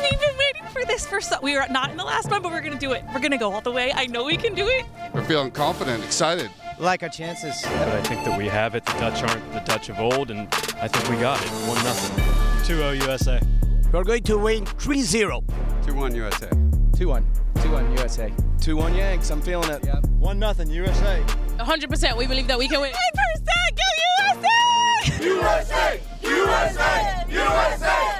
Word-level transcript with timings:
We've 0.00 0.20
been 0.20 0.36
waiting 0.38 0.64
for 0.72 0.84
this 0.84 1.06
for 1.06 1.20
so. 1.20 1.38
We 1.42 1.56
are 1.56 1.68
not 1.68 1.90
in 1.90 1.96
the 1.96 2.04
last 2.04 2.30
one, 2.30 2.42
but 2.42 2.50
we're 2.50 2.60
gonna 2.60 2.78
do 2.78 2.92
it. 2.92 3.04
We're 3.12 3.20
gonna 3.20 3.38
go 3.38 3.52
all 3.52 3.60
the 3.60 3.70
way. 3.70 3.92
I 3.94 4.06
know 4.06 4.24
we 4.24 4.36
can 4.36 4.54
do 4.54 4.66
it. 4.66 4.86
We're 5.12 5.24
feeling 5.24 5.50
confident, 5.50 6.04
excited. 6.04 6.50
Like 6.78 7.02
our 7.02 7.08
chances. 7.08 7.60
But 7.62 7.88
I 7.88 8.02
think 8.02 8.24
that 8.24 8.38
we 8.38 8.46
have 8.46 8.74
it. 8.74 8.84
The 8.86 8.92
Dutch 8.92 9.22
aren't 9.22 9.52
the 9.52 9.60
Dutch 9.60 9.90
of 9.90 10.00
old, 10.00 10.30
and 10.30 10.48
I 10.80 10.88
think 10.88 11.08
we 11.10 11.16
got 11.20 11.42
it. 11.42 11.48
One 11.68 11.82
nothing. 11.84 12.24
2-0 12.64 13.00
USA. 13.02 13.40
We're 13.92 14.04
going 14.04 14.22
to 14.22 14.38
win 14.38 14.64
3-0. 14.64 15.44
2-1 15.84 16.14
USA. 16.14 16.48
2-1. 16.92 17.24
2-1 17.56 17.98
USA. 17.98 18.32
2-1 18.58 18.96
Yanks. 18.96 19.30
I'm 19.30 19.42
feeling 19.42 19.68
it. 19.70 19.84
Yep. 19.84 20.04
1-0 20.20 20.72
USA. 20.72 21.24
100%. 21.58 22.16
We 22.16 22.26
believe 22.26 22.46
that 22.46 22.58
we 22.58 22.68
can 22.68 22.80
win. 22.80 22.92
100% 22.92 23.44
go 23.76 23.82
USA! 24.32 25.20
USA! 25.22 26.00
USA! 26.22 27.24
USA! 27.28 27.28
USA! 27.28 28.19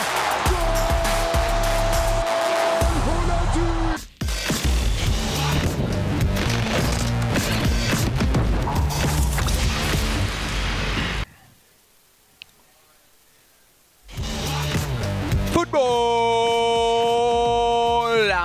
Futbol 15.81 17.65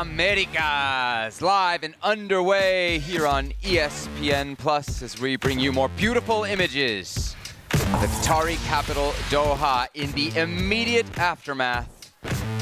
Americas 0.00 1.42
live 1.42 1.82
and 1.82 1.94
underway 2.02 2.98
here 3.00 3.26
on 3.26 3.50
ESPN 3.62 4.56
Plus 4.56 5.02
as 5.02 5.20
we 5.20 5.36
bring 5.36 5.60
you 5.60 5.70
more 5.70 5.90
beautiful 5.90 6.44
images 6.44 7.36
of 7.72 8.00
the 8.00 8.06
Qatari 8.06 8.56
capital 8.66 9.10
Doha 9.28 9.88
in 9.92 10.10
the 10.12 10.34
immediate 10.38 11.18
aftermath 11.18 12.10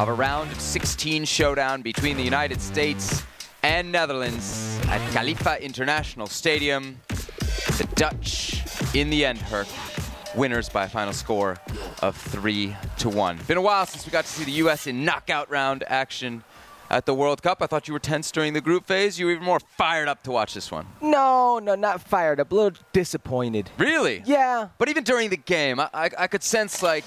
of 0.00 0.08
a 0.08 0.12
round 0.12 0.50
of 0.50 0.60
16 0.60 1.24
showdown 1.24 1.82
between 1.82 2.16
the 2.16 2.24
United 2.24 2.60
States 2.60 3.22
and 3.62 3.92
Netherlands 3.92 4.80
at 4.88 5.00
Khalifa 5.12 5.64
International 5.64 6.26
Stadium. 6.26 7.00
The 7.78 7.88
Dutch, 7.94 8.64
in 8.94 9.10
the 9.10 9.24
end, 9.24 9.38
Herc, 9.38 9.68
winners 10.36 10.68
by 10.68 10.84
a 10.84 10.88
final 10.88 11.12
score 11.12 11.58
of 12.02 12.16
three 12.16 12.76
to 12.98 13.08
one. 13.08 13.38
Been 13.46 13.56
a 13.56 13.62
while 13.62 13.86
since 13.86 14.06
we 14.06 14.12
got 14.12 14.24
to 14.24 14.30
see 14.30 14.44
the 14.44 14.52
U.S. 14.52 14.86
in 14.86 15.04
knockout 15.04 15.50
round 15.50 15.84
action 15.86 16.44
at 16.90 17.06
the 17.06 17.14
World 17.14 17.42
Cup. 17.42 17.62
I 17.62 17.66
thought 17.66 17.88
you 17.88 17.94
were 17.94 18.00
tense 18.00 18.30
during 18.30 18.52
the 18.52 18.60
group 18.60 18.86
phase. 18.86 19.18
You 19.18 19.26
were 19.26 19.32
even 19.32 19.44
more 19.44 19.60
fired 19.60 20.08
up 20.08 20.22
to 20.24 20.30
watch 20.30 20.54
this 20.54 20.70
one. 20.70 20.86
No, 21.00 21.58
no, 21.58 21.74
not 21.74 22.00
fired 22.00 22.40
up. 22.40 22.52
A 22.52 22.54
little 22.54 22.78
disappointed. 22.92 23.70
Really? 23.78 24.22
Yeah. 24.26 24.68
But 24.78 24.88
even 24.88 25.04
during 25.04 25.30
the 25.30 25.36
game, 25.36 25.80
I, 25.80 25.88
I, 25.92 26.10
I 26.18 26.26
could 26.26 26.42
sense 26.42 26.82
like 26.82 27.04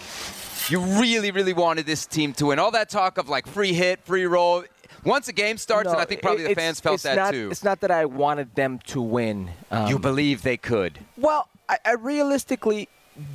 you 0.70 0.80
really, 0.80 1.32
really 1.32 1.54
wanted 1.54 1.86
this 1.86 2.06
team 2.06 2.34
to 2.34 2.48
win. 2.48 2.60
All 2.60 2.72
that 2.72 2.90
talk 2.90 3.18
of 3.18 3.30
like 3.30 3.48
free 3.48 3.74
hit, 3.74 4.04
free 4.06 4.26
roll. 4.26 4.64
Once 5.04 5.28
the 5.28 5.34
game 5.34 5.58
starts, 5.58 5.86
No, 5.86 5.94
and 5.94 6.02
I 6.02 6.06
think 6.06 6.22
probably 6.22 6.44
the 6.48 6.56
fans 6.56 6.80
felt 6.82 7.02
that 7.04 7.16
not, 7.16 7.32
too. 7.32 7.50
It's 7.52 7.64
not 7.64 7.80
that 7.82 7.92
I 7.92 8.06
wanted 8.06 8.56
them 8.56 8.80
to 8.88 9.02
win. 9.02 9.52
Um, 9.72 9.88
you 9.88 10.00
believe 10.00 10.42
they 10.42 10.58
could. 10.58 11.00
Well, 11.16 11.48
I, 11.70 11.78
I 11.86 11.94
realistically 11.94 12.90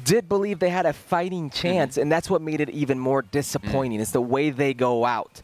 did 0.04 0.28
believe 0.28 0.58
they 0.58 0.68
had 0.70 0.86
a 0.86 0.92
fighting 0.92 1.50
Mm-hmm. 1.50 1.56
chance, 1.68 1.96
and 1.96 2.10
that's 2.10 2.30
what 2.30 2.40
made 2.42 2.60
it 2.60 2.70
even 2.70 2.98
more 2.98 3.22
disappointing. 3.22 3.98
Mm. 3.98 4.02
It's 4.02 4.10
the 4.12 4.20
way 4.20 4.50
they 4.50 4.74
go 4.74 5.04
out. 5.04 5.40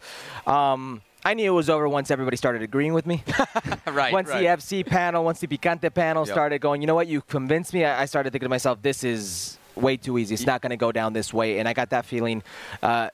Um, 0.47 1.01
I 1.25 1.33
knew 1.33 1.51
it 1.51 1.55
was 1.55 1.69
over 1.69 1.87
once 1.89 2.11
everybody 2.11 2.37
started 2.37 2.61
agreeing 2.61 2.93
with 2.93 3.05
me. 3.05 3.23
right. 3.87 4.13
once 4.13 4.29
right. 4.29 4.39
the 4.39 4.45
FC 4.45 4.85
panel, 4.85 5.23
once 5.25 5.39
the 5.39 5.47
Picante 5.47 5.93
panel 5.93 6.25
Yep. 6.25 6.33
started 6.33 6.59
going, 6.61 6.81
you 6.81 6.87
know 6.87 6.95
what, 6.95 7.07
you 7.07 7.21
convinced 7.21 7.73
me. 7.73 7.83
I, 7.83 8.03
I 8.03 8.05
started 8.05 8.31
thinking 8.31 8.45
to 8.45 8.49
myself, 8.49 8.81
this 8.81 9.03
is 9.03 9.57
way 9.75 9.97
too 9.97 10.17
easy. 10.17 10.33
It's 10.33 10.45
not 10.45 10.61
going 10.61 10.69
to 10.71 10.77
go 10.77 10.91
down 10.91 11.11
this 11.13 11.33
way. 11.33 11.59
And 11.59 11.67
I 11.67 11.73
got 11.73 11.89
that 11.89 12.05
feeling 12.05 12.41
uh, 12.81 13.09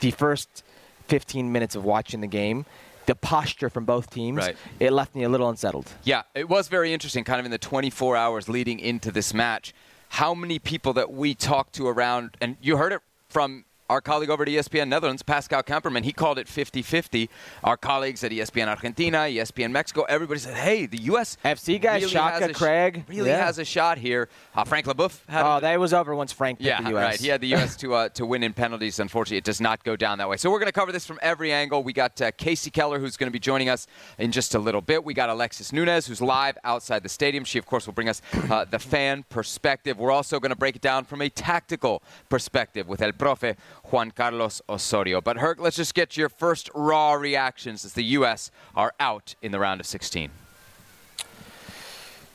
the 0.00 0.10
first 0.10 0.64
15 1.06 1.52
minutes 1.52 1.76
of 1.76 1.84
watching 1.84 2.20
the 2.20 2.26
game. 2.26 2.66
The 3.06 3.14
posture 3.14 3.70
from 3.70 3.84
both 3.84 4.10
teams, 4.10 4.38
Right. 4.38 4.56
it 4.80 4.92
left 4.92 5.14
me 5.14 5.22
a 5.22 5.28
little 5.28 5.48
unsettled. 5.48 5.92
Yeah, 6.02 6.22
it 6.34 6.48
was 6.48 6.66
very 6.66 6.92
interesting, 6.92 7.22
kind 7.22 7.38
of 7.38 7.44
in 7.44 7.52
the 7.52 7.58
24 7.58 8.16
hours 8.16 8.48
leading 8.48 8.80
into 8.80 9.12
this 9.12 9.32
match. 9.32 9.72
How 10.16 10.32
many 10.32 10.58
people 10.58 10.94
that 10.94 11.12
we 11.12 11.34
talked 11.34 11.74
to 11.74 11.86
around, 11.86 12.38
and 12.40 12.56
you 12.62 12.78
heard 12.78 12.94
it 12.94 13.02
from 13.28 13.65
our 13.88 14.00
colleague 14.00 14.30
over 14.30 14.42
at 14.42 14.48
ESPN 14.48 14.88
Netherlands, 14.88 15.22
Pascal 15.22 15.62
Kamperman, 15.62 16.02
he 16.04 16.12
called 16.12 16.38
it 16.38 16.48
50 16.48 16.82
50. 16.82 17.30
Our 17.64 17.76
colleagues 17.76 18.22
at 18.24 18.30
ESPN 18.32 18.68
Argentina, 18.68 19.18
ESPN 19.18 19.70
Mexico, 19.70 20.02
everybody 20.08 20.40
said, 20.40 20.54
hey, 20.54 20.86
the 20.86 20.98
U.S. 21.02 21.36
FC 21.44 21.80
guys, 21.80 22.02
really 22.02 22.12
Shaka, 22.12 22.40
has 22.40 22.50
a 22.50 22.54
sh- 22.54 22.56
Craig, 22.56 23.04
really 23.08 23.30
yeah. 23.30 23.44
has 23.44 23.58
a 23.58 23.64
shot 23.64 23.98
here. 23.98 24.28
Uh, 24.54 24.64
Frank 24.64 24.86
LeBoeuf 24.86 25.20
had 25.28 25.44
Oh, 25.44 25.56
a- 25.56 25.60
that 25.60 25.78
was 25.80 25.92
over 25.92 26.14
once 26.14 26.32
Frank 26.32 26.58
picked 26.58 26.66
yeah, 26.66 26.82
the 26.82 26.90
U.S. 26.90 27.02
right. 27.04 27.20
He 27.20 27.28
had 27.28 27.40
the 27.40 27.48
U.S. 27.48 27.76
to 27.76 27.94
uh, 27.94 28.08
to 28.10 28.26
win 28.26 28.42
in 28.42 28.52
penalties. 28.52 28.98
Unfortunately, 28.98 29.36
it 29.38 29.44
does 29.44 29.60
not 29.60 29.84
go 29.84 29.96
down 29.96 30.18
that 30.18 30.28
way. 30.28 30.36
So 30.36 30.50
we're 30.50 30.58
going 30.58 30.66
to 30.68 30.72
cover 30.72 30.92
this 30.92 31.06
from 31.06 31.18
every 31.22 31.52
angle. 31.52 31.82
We 31.82 31.92
got 31.92 32.20
uh, 32.20 32.30
Kasey 32.32 32.72
Keller, 32.72 32.98
who's 32.98 33.16
going 33.16 33.28
to 33.28 33.32
be 33.32 33.38
joining 33.38 33.68
us 33.68 33.86
in 34.18 34.32
just 34.32 34.54
a 34.54 34.58
little 34.58 34.80
bit. 34.80 35.04
We 35.04 35.14
got 35.14 35.28
Alexis 35.28 35.72
Nunes, 35.72 36.06
who's 36.06 36.20
live 36.20 36.58
outside 36.64 37.02
the 37.02 37.08
stadium. 37.08 37.44
She, 37.44 37.58
of 37.58 37.66
course, 37.66 37.86
will 37.86 37.94
bring 37.94 38.08
us 38.08 38.20
uh, 38.50 38.64
the 38.64 38.78
fan 38.78 39.24
perspective. 39.28 39.98
We're 39.98 40.10
also 40.10 40.40
going 40.40 40.50
to 40.50 40.56
break 40.56 40.76
it 40.76 40.82
down 40.82 41.04
from 41.04 41.22
a 41.22 41.28
tactical 41.28 42.02
perspective 42.28 42.88
with 42.88 43.00
El 43.02 43.12
Profe 43.12 43.56
Juan 43.90 44.10
Carlos 44.10 44.60
Osorio. 44.68 45.20
But 45.20 45.38
Herc, 45.38 45.60
let's 45.60 45.76
just 45.76 45.94
get 45.94 46.16
your 46.16 46.28
first 46.28 46.70
raw 46.74 47.12
reactions 47.12 47.84
as 47.84 47.92
the 47.92 48.04
U.S. 48.04 48.50
are 48.74 48.92
out 48.98 49.34
in 49.42 49.52
the 49.52 49.58
round 49.58 49.80
of 49.80 49.86
16. 49.86 50.30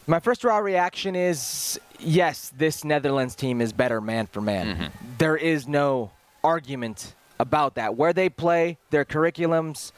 My 0.07 0.19
first 0.19 0.43
raw 0.43 0.57
reaction 0.57 1.15
is 1.15 1.79
yes, 1.99 2.51
this 2.55 2.83
Netherlands 2.83 3.35
team 3.35 3.61
is 3.61 3.71
better 3.71 4.01
man 4.01 4.27
for 4.27 4.41
man. 4.41 4.75
Mm-hmm. 4.75 4.85
There 5.17 5.37
is 5.37 5.67
no 5.67 6.11
argument 6.43 7.13
about 7.39 7.75
that. 7.75 7.95
Where 7.95 8.13
they 8.13 8.29
play, 8.29 8.77
their 8.89 9.05
curriculums, 9.05 9.91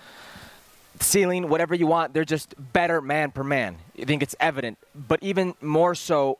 ceiling, 1.00 1.50
whatever 1.50 1.74
you 1.76 1.88
want, 1.88 2.14
they're 2.14 2.26
just 2.26 2.54
better 2.74 3.02
man 3.02 3.32
per 3.32 3.44
man. 3.44 3.78
I 4.00 4.06
think 4.06 4.24
it's 4.24 4.36
evident. 4.40 4.78
But 4.96 5.22
even 5.24 5.56
more 5.62 5.96
so 5.96 6.40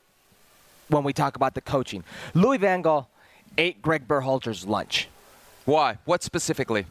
when 0.90 1.04
we 1.04 1.14
talk 1.14 1.36
about 1.36 1.54
the 1.54 1.62
coaching. 1.62 2.04
Louis 2.34 2.58
Van 2.58 2.84
Gaal 2.84 3.08
ate 3.58 3.82
Gregg 3.82 4.08
Berhalter's 4.08 4.66
lunch. 4.66 5.08
Why? 5.66 5.98
What 6.06 6.24
specifically? 6.24 6.86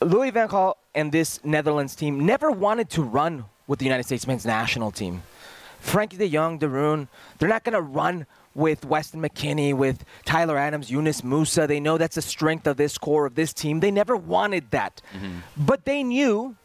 Louis 0.00 0.30
Van 0.30 0.48
Gaal 0.48 0.74
and 0.94 1.12
this 1.12 1.42
Netherlands 1.44 1.94
team 1.94 2.26
never 2.26 2.50
wanted 2.50 2.90
to 2.90 3.02
run 3.02 3.44
with 3.66 3.78
the 3.78 3.84
United 3.84 4.04
States 4.04 4.26
men's 4.26 4.44
national 4.44 4.90
team. 4.90 5.22
Frenkie 5.82 6.18
de 6.18 6.28
Jong, 6.28 6.58
De 6.58 6.68
Roon, 6.68 7.08
they're 7.38 7.48
not 7.48 7.64
going 7.64 7.74
to 7.74 7.80
run 7.80 8.26
with 8.54 8.84
Weston 8.84 9.22
McKennie, 9.22 9.74
with 9.74 10.04
Tyler 10.24 10.58
Adams, 10.58 10.90
Yunus 10.90 11.22
Musah. 11.22 11.66
They 11.66 11.80
know 11.80 11.96
that's 11.96 12.16
the 12.16 12.22
strength 12.22 12.66
of 12.66 12.76
this 12.76 12.98
core 12.98 13.26
of 13.26 13.34
this 13.34 13.52
team. 13.52 13.80
They 13.80 13.90
never 13.90 14.16
wanted 14.16 14.70
that. 14.72 15.00
Mm-hmm. 15.14 15.38
But 15.56 15.84
they 15.84 16.02
knew 16.02 16.56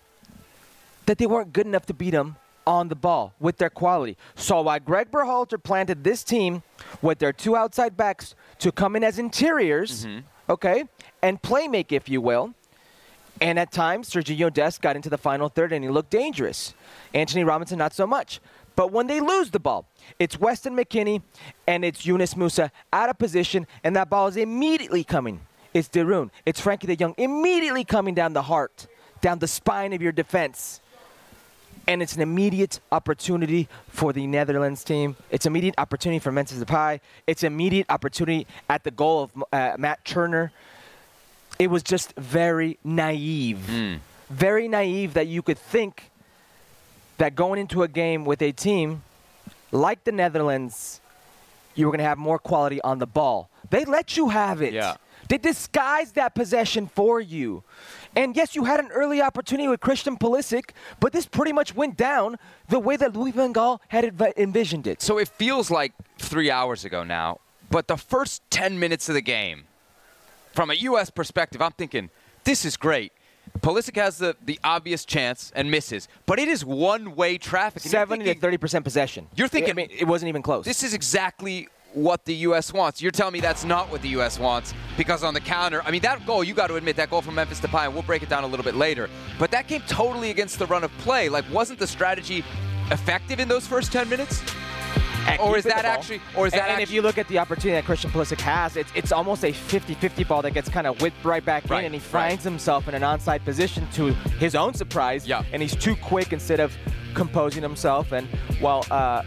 that 1.05 1.17
they 1.17 1.25
weren't 1.25 1.53
good 1.53 1.65
enough 1.65 1.85
to 1.85 1.93
beat 1.93 2.11
them 2.11 2.35
on 2.67 2.89
the 2.89 2.95
ball 2.95 3.33
with 3.39 3.57
their 3.57 3.69
quality. 3.69 4.17
So 4.35 4.61
while 4.61 4.79
Gregg 4.79 5.09
Berhalter 5.09 5.61
planted 5.61 6.03
this 6.03 6.23
team 6.23 6.61
with 7.01 7.17
their 7.17 7.33
two 7.33 7.55
outside 7.55 7.95
backs 7.95 8.35
to 8.59 8.71
come 8.71 8.95
in 8.97 9.03
as 9.03 9.17
interiors, 9.17 10.05
mm-hmm. 10.05 10.19
okay, 10.51 10.83
and 11.23 11.41
play 11.41 11.67
make, 11.67 11.91
if 11.93 12.09
you 12.09 12.19
will, 12.19 12.53
and 13.39 13.57
at 13.57 13.71
times, 13.71 14.09
Sergio 14.09 14.53
Dest 14.53 14.81
got 14.81 14.95
into 14.95 15.09
the 15.09 15.17
final 15.17 15.47
third 15.47 15.71
and 15.71 15.83
he 15.83 15.89
looked 15.89 16.09
dangerous. 16.09 16.73
Antonee 17.13 17.43
Robinson, 17.43 17.77
not 17.77 17.93
so 17.93 18.05
much. 18.05 18.41
But 18.75 18.91
when 18.91 19.07
they 19.07 19.21
lose 19.21 19.51
the 19.51 19.59
ball, 19.59 19.87
it's 20.19 20.39
Weston 20.39 20.75
McKennie 20.75 21.21
and 21.67 21.85
it's 21.85 22.05
Yunus 22.05 22.35
Musah 22.35 22.69
out 22.93 23.09
of 23.09 23.17
position, 23.17 23.65
and 23.83 23.95
that 23.95 24.09
ball 24.09 24.27
is 24.27 24.37
immediately 24.37 25.03
coming. 25.03 25.39
It's 25.73 25.87
De 25.87 26.05
Roon. 26.05 26.31
It's 26.45 26.61
Frenkie 26.61 26.87
de 26.87 26.95
Jong 26.95 27.15
immediately 27.17 27.83
coming 27.83 28.13
down 28.13 28.33
the 28.33 28.43
heart, 28.43 28.87
down 29.21 29.39
the 29.39 29.47
spine 29.47 29.93
of 29.93 30.01
your 30.01 30.11
defense. 30.11 30.81
And 31.87 32.01
it's 32.01 32.15
an 32.15 32.21
immediate 32.21 32.81
opportunity 32.91 33.69
for 33.87 34.11
the 34.11 34.27
Netherlands 34.27 34.83
team. 34.83 35.15
It's 35.31 35.45
immediate 35.45 35.75
opportunity 35.77 36.19
for 36.19 36.31
Memphis 36.33 36.59
Depay. 36.59 36.99
It's 37.25 37.43
an 37.43 37.53
immediate 37.53 37.85
opportunity 37.89 38.45
at 38.69 38.83
the 38.83 38.91
goal 38.91 39.23
of 39.23 39.43
uh, 39.53 39.75
Matt 39.77 40.03
Turner 40.03 40.51
it 41.59 41.69
was 41.69 41.83
just 41.83 42.13
very 42.15 42.77
naive. 42.83 43.59
Very 44.29 44.67
naive 44.67 45.13
that 45.13 45.27
you 45.27 45.41
could 45.41 45.57
think 45.57 46.11
that 47.17 47.35
going 47.35 47.59
into 47.59 47.83
a 47.83 47.87
game 47.87 48.25
with 48.25 48.41
a 48.41 48.51
team 48.51 49.03
like 49.71 50.03
the 50.03 50.11
Netherlands, 50.11 51.01
you 51.75 51.85
were 51.85 51.91
going 51.91 51.99
to 51.99 52.05
have 52.05 52.17
more 52.17 52.37
quality 52.37 52.81
on 52.81 52.99
the 52.99 53.07
ball. 53.07 53.49
They 53.69 53.85
let 53.85 54.17
you 54.17 54.29
have 54.29 54.61
it. 54.61 54.73
Yeah. 54.73 54.97
They 55.29 55.37
disguised 55.37 56.15
that 56.15 56.35
possession 56.35 56.87
for 56.87 57.19
you. 57.19 57.63
And 58.17 58.35
yes, 58.35 58.55
you 58.55 58.65
had 58.65 58.79
an 58.79 58.89
early 58.91 59.21
opportunity 59.21 59.67
with 59.69 59.79
Christian 59.79 60.17
Pulisic, 60.17 60.71
but 60.99 61.13
this 61.13 61.27
pretty 61.27 61.53
much 61.53 61.75
went 61.75 61.95
down 61.97 62.37
the 62.67 62.79
way 62.79 62.97
that 62.97 63.15
Louis 63.15 63.29
Van 63.31 63.53
Gaal 63.53 63.79
had 63.89 64.03
env- 64.05 64.35
envisioned 64.35 64.87
it. 64.87 65.03
So 65.03 65.19
it 65.19 65.27
feels 65.27 65.69
like 65.69 65.93
three 66.17 66.49
hours 66.49 66.83
ago 66.83 67.03
now, 67.03 67.39
but 67.69 67.87
the 67.87 67.95
first 67.95 68.41
10 68.49 68.79
minutes 68.79 69.07
of 69.07 69.13
the 69.13 69.21
game, 69.21 69.65
from 70.51 70.71
a 70.71 70.73
U.S. 70.73 71.11
perspective, 71.11 71.61
I'm 71.61 71.73
thinking, 71.73 72.09
this 72.43 72.65
is 72.65 72.75
great. 72.75 73.11
Pulisic 73.59 73.95
has 73.97 74.17
the, 74.17 74.35
the 74.43 74.59
obvious 74.63 75.05
chance 75.05 75.51
and 75.55 75.69
misses, 75.69 76.07
but 76.25 76.39
it 76.39 76.47
is 76.47 76.65
one 76.65 77.15
way 77.15 77.37
traffic. 77.37 77.83
And 77.83 77.91
70 77.91 78.25
thinking, 78.25 78.41
to 78.51 78.57
30% 78.57 78.83
possession. 78.83 79.27
You're 79.35 79.47
thinking- 79.47 79.71
I 79.71 79.73
mean, 79.73 79.89
it 79.91 80.05
wasn't 80.07 80.29
even 80.29 80.41
close. 80.41 80.65
This 80.65 80.81
is 80.81 80.95
exactly 80.95 81.69
what 81.93 82.23
the 82.25 82.33
U.S. 82.35 82.73
wants. 82.73 83.01
You're 83.01 83.11
telling 83.11 83.33
me 83.33 83.39
that's 83.39 83.63
not 83.63 83.89
what 83.91 84.01
the 84.01 84.09
U.S. 84.09 84.39
wants 84.39 84.73
because 84.97 85.23
on 85.23 85.33
the 85.33 85.39
counter, 85.41 85.81
I 85.83 85.91
mean, 85.91 86.01
that 86.01 86.25
goal, 86.25 86.43
you 86.43 86.53
got 86.53 86.67
to 86.67 86.75
admit, 86.75 86.95
that 86.97 87.09
goal 87.09 87.21
from 87.21 87.35
Memphis 87.35 87.59
Depay, 87.59 87.85
and 87.85 87.93
we'll 87.93 88.03
break 88.03 88.23
it 88.23 88.29
down 88.29 88.43
a 88.43 88.47
little 88.47 88.63
bit 88.63 88.75
later, 88.75 89.09
but 89.39 89.51
that 89.51 89.67
came 89.67 89.81
totally 89.87 90.29
against 90.29 90.59
the 90.59 90.65
run 90.67 90.83
of 90.83 90.91
play. 90.99 91.29
Like, 91.29 91.45
wasn't 91.51 91.79
the 91.79 91.87
strategy 91.87 92.43
effective 92.91 93.39
in 93.39 93.47
those 93.47 93.65
first 93.65 93.91
10 93.91 94.07
minutes? 94.09 94.43
At 95.25 95.41
Or 95.41 95.57
is 95.57 95.65
that 95.65 95.83
actually- 95.83 96.21
or 96.37 96.47
is 96.47 96.53
and, 96.53 96.61
that 96.61 96.69
and 96.69 96.81
if 96.81 96.89
you 96.89 97.01
look 97.01 97.17
at 97.17 97.27
the 97.27 97.37
opportunity 97.39 97.71
that 97.71 97.83
Christian 97.83 98.09
Pulisic 98.11 98.39
has, 98.39 98.77
it's, 98.77 98.89
it's 98.95 99.11
almost 99.11 99.43
a 99.43 99.51
50-50 99.51 100.25
ball 100.25 100.41
that 100.43 100.51
gets 100.51 100.69
kind 100.69 100.87
of 100.87 101.01
whipped 101.01 101.23
right 101.25 101.43
back 101.43 101.69
Right, 101.69 101.79
in, 101.79 101.85
and 101.87 101.95
he 101.95 101.99
right. 101.99 102.29
finds 102.29 102.43
himself 102.45 102.87
in 102.87 102.95
an 102.95 103.01
onside 103.01 103.43
position 103.43 103.85
to 103.93 104.13
his 104.39 104.55
own 104.55 104.73
surprise. 104.73 105.27
Yeah. 105.27 105.43
And 105.51 105.61
he's 105.61 105.75
too 105.75 105.97
quick 105.97 106.31
instead 106.31 106.61
of 106.61 106.73
composing 107.13 107.61
himself. 107.61 108.13
And 108.13 108.25
well, 108.61 108.85
uh, 108.89 109.23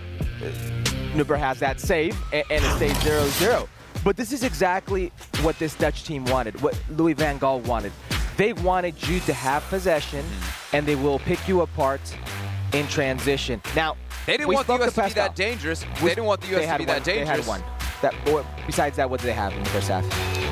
Noppert 1.13 1.39
has 1.39 1.59
that 1.61 1.81
save, 1.81 2.17
and, 2.33 2.45
and 2.51 2.65
it 2.65 2.77
stays 2.77 2.93
0-0. 3.05 3.69
But 4.05 4.17
this 4.17 4.33
is 4.33 4.45
exactly 4.45 5.13
what 5.43 5.59
this 5.59 5.75
Dutch 5.75 6.05
team 6.05 6.25
wanted, 6.27 6.61
what 6.63 6.79
Louis 6.91 7.13
van 7.13 7.39
Gaal 7.39 7.65
wanted. 7.65 7.93
They 8.37 8.53
wanted 8.55 9.07
you 9.07 9.21
to 9.21 9.33
have 9.33 9.63
possession, 9.65 10.25
mm-hmm. 10.25 10.77
and 10.77 10.87
they 10.87 10.95
will 10.95 11.19
pick 11.19 11.47
you 11.47 11.61
apart 11.61 12.01
in 12.73 12.87
transition. 12.89 13.61
Now, 13.75 13.97
They 14.27 14.37
didn't 14.37 14.55
want 14.55 14.67
the 14.67 14.77
U.S. 14.77 14.95
to 14.95 15.03
be 15.05 15.11
that 15.15 15.37
dangerous. 15.37 15.85
We- 15.85 16.09
They 16.09 16.09
didn't 16.15 16.25
want 16.25 16.41
the 16.41 16.49
U.S. 16.49 16.71
to 16.71 16.79
be 16.79 16.85
one. 16.85 16.87
that 16.87 17.05
dangerous. 17.05 17.29
They 17.29 17.53
had 17.53 17.63
one. 17.63 17.63
That, 18.03 18.15
or 18.29 18.45
besides 18.67 18.97
that, 18.97 19.09
what 19.11 19.21
did 19.21 19.27
they 19.27 19.33
have 19.35 19.53
in 19.53 19.63
the 19.63 19.69
first 19.71 19.89
half? 19.89 20.05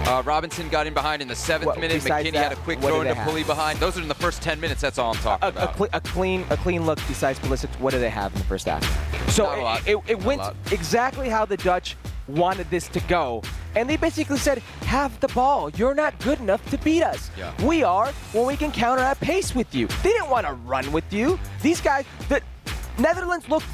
Uh, 0.07 0.23
Robinson 0.25 0.69
got 0.69 0.87
in 0.87 0.95
behind 0.95 1.21
in 1.23 1.29
the 1.29 1.35
seventh 1.35 1.67
What- 1.67 1.81
minute. 1.81 2.03
McKennie 2.03 2.33
that, 2.33 2.43
had 2.51 2.53
a 2.53 2.57
quick 2.57 2.79
throw 2.81 3.01
into 3.01 3.15
pulley 3.25 3.43
behind. 3.45 3.79
Those 3.79 3.99
are 3.99 4.03
in 4.03 4.09
the 4.09 4.15
first 4.15 4.43
10 4.43 4.61
minutes. 4.61 4.81
That's 4.81 4.99
all 4.99 5.13
I'm 5.15 5.21
talking 5.21 5.45
A, 5.45 5.47
a, 5.47 5.65
about. 5.71 5.89
a 5.93 6.01
clean, 6.01 6.45
a 6.51 6.57
clean 6.57 6.85
look 6.87 6.99
besides 7.09 7.39
Pulisic. 7.39 7.69
What 7.81 7.93
do 7.93 7.99
they 8.01 8.11
have 8.11 8.33
in 8.33 8.39
the 8.39 8.45
first 8.45 8.67
half? 8.67 8.83
So 9.31 9.45
Not 9.45 9.59
a 9.59 9.63
lot. 9.63 9.89
it, 9.89 9.97
it, 9.97 10.03
it 10.09 10.23
went 10.25 10.43
exactly 10.73 11.29
how 11.29 11.45
the 11.45 11.57
Dutch 11.59 11.97
wanted 12.27 12.69
this 12.71 12.89
to 12.89 13.01
go, 13.01 13.43
and 13.75 13.89
they 13.89 13.97
basically 13.97 14.37
said, 14.39 14.59
"Have 14.83 15.19
the 15.21 15.29
ball. 15.29 15.71
You're 15.71 15.95
not 15.95 16.19
good 16.21 16.41
enough 16.41 16.63
to 16.71 16.79
beat 16.79 17.03
us. 17.03 17.31
Yeah. 17.39 17.53
We 17.65 17.83
are 17.83 18.09
when 18.33 18.47
we 18.47 18.57
can 18.57 18.71
counter 18.71 19.03
at 19.03 19.19
pace 19.21 19.55
with 19.55 19.75
you." 19.75 19.87
They 20.03 20.11
didn't 20.11 20.29
want 20.31 20.47
to 20.47 20.53
run 20.55 20.91
with 20.93 21.11
you. 21.13 21.39
These 21.63 21.81
guys, 21.81 22.05
the 22.29 22.43
Netherlands 22.99 23.49
looked 23.49 23.67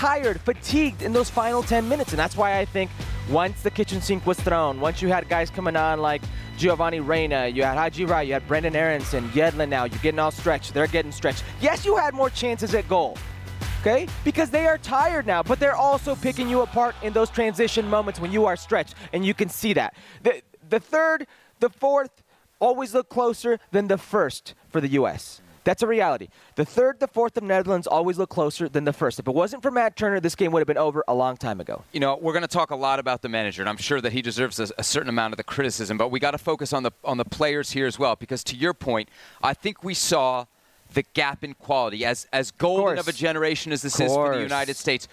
tired, 0.00 0.40
fatigued 0.40 1.02
in 1.02 1.12
those 1.12 1.28
final 1.28 1.62
10 1.62 1.86
minutes, 1.86 2.12
and 2.12 2.18
that's 2.18 2.34
why 2.34 2.58
I 2.58 2.64
think 2.64 2.90
once 3.28 3.60
the 3.60 3.70
kitchen 3.70 4.00
sink 4.00 4.24
was 4.24 4.40
thrown, 4.40 4.80
once 4.80 5.02
you 5.02 5.08
had 5.08 5.28
guys 5.28 5.50
coming 5.50 5.76
on 5.76 6.00
like 6.00 6.22
Giovanni 6.56 7.00
Reyna, 7.00 7.48
you 7.48 7.64
had 7.64 7.76
Haji 7.76 8.06
Wright, 8.06 8.26
you 8.26 8.32
had 8.32 8.48
Brenden 8.48 8.74
Aaronson, 8.74 9.28
Yedlin 9.32 9.68
now, 9.68 9.84
you're 9.84 9.98
getting 9.98 10.18
all 10.18 10.30
stretched, 10.30 10.72
they're 10.72 10.86
getting 10.86 11.12
stretched. 11.12 11.44
Yes, 11.60 11.84
you 11.84 11.98
had 11.98 12.14
more 12.14 12.30
chances 12.30 12.74
at 12.74 12.88
goal. 12.88 13.18
Okay? 13.82 14.08
Because 14.24 14.48
they 14.48 14.66
are 14.66 14.78
tired 14.78 15.26
now, 15.26 15.42
but 15.42 15.60
they're 15.60 15.76
also 15.76 16.14
picking 16.14 16.48
you 16.48 16.62
apart 16.62 16.94
in 17.02 17.12
those 17.12 17.28
transition 17.28 17.86
moments 17.86 18.18
when 18.18 18.32
you 18.32 18.46
are 18.46 18.56
stretched, 18.56 18.94
and 19.12 19.22
you 19.22 19.34
can 19.34 19.50
see 19.50 19.74
that. 19.74 19.94
The, 20.22 20.40
the 20.70 20.80
third, 20.80 21.26
the 21.58 21.68
fourth 21.68 22.22
always 22.58 22.94
look 22.94 23.10
closer 23.10 23.58
than 23.70 23.88
the 23.88 23.98
first 23.98 24.54
for 24.70 24.80
the 24.80 24.88
U.S. 24.88 25.42
That's 25.64 25.82
a 25.82 25.86
reality. 25.86 26.28
The 26.54 26.64
third, 26.64 27.00
the 27.00 27.06
fourth 27.06 27.36
of 27.36 27.42
Netherlands 27.42 27.86
always 27.86 28.16
look 28.18 28.30
closer 28.30 28.68
than 28.68 28.84
the 28.84 28.92
first. 28.92 29.18
If 29.18 29.28
it 29.28 29.34
wasn't 29.34 29.62
for 29.62 29.70
Matt 29.70 29.94
Turner, 29.96 30.18
this 30.18 30.34
game 30.34 30.52
would 30.52 30.60
have 30.60 30.66
been 30.66 30.78
over 30.78 31.04
a 31.06 31.14
long 31.14 31.36
time 31.36 31.60
ago. 31.60 31.84
you 31.92 32.00
know, 32.00 32.16
we're 32.16 32.32
going 32.32 32.42
to 32.42 32.48
talk 32.48 32.70
a 32.70 32.76
lot 32.76 32.98
about 32.98 33.20
the 33.22 33.28
manager, 33.28 33.60
and 33.62 33.68
I'm 33.68 33.76
sure 33.76 34.00
that 34.00 34.12
he 34.12 34.22
deserves 34.22 34.58
a, 34.58 34.68
a 34.78 34.82
certain 34.82 35.08
amount 35.10 35.32
of 35.34 35.36
the 35.36 35.44
criticism. 35.44 35.98
But 35.98 36.10
we 36.10 36.18
got 36.18 36.30
to 36.30 36.38
focus 36.38 36.72
on 36.72 36.82
the 36.82 36.92
on 37.04 37.18
the 37.18 37.24
players 37.24 37.72
here 37.72 37.86
as 37.86 37.98
well, 37.98 38.16
because 38.16 38.42
to 38.44 38.56
your 38.56 38.72
point, 38.74 39.08
I 39.42 39.54
think 39.54 39.84
we 39.84 39.94
saw 39.94 40.46
the 40.94 41.02
gap 41.14 41.44
in 41.44 41.54
quality 41.54 42.04
as 42.04 42.26
as 42.32 42.50
golden 42.50 42.98
of, 42.98 43.04
course. 43.04 43.16
a 43.16 43.18
generation 43.18 43.70
as 43.72 43.82
this 43.82 44.00
is 44.00 44.12
for 44.12 44.34
the 44.34 44.42
United 44.42 44.76
States, 44.76 45.08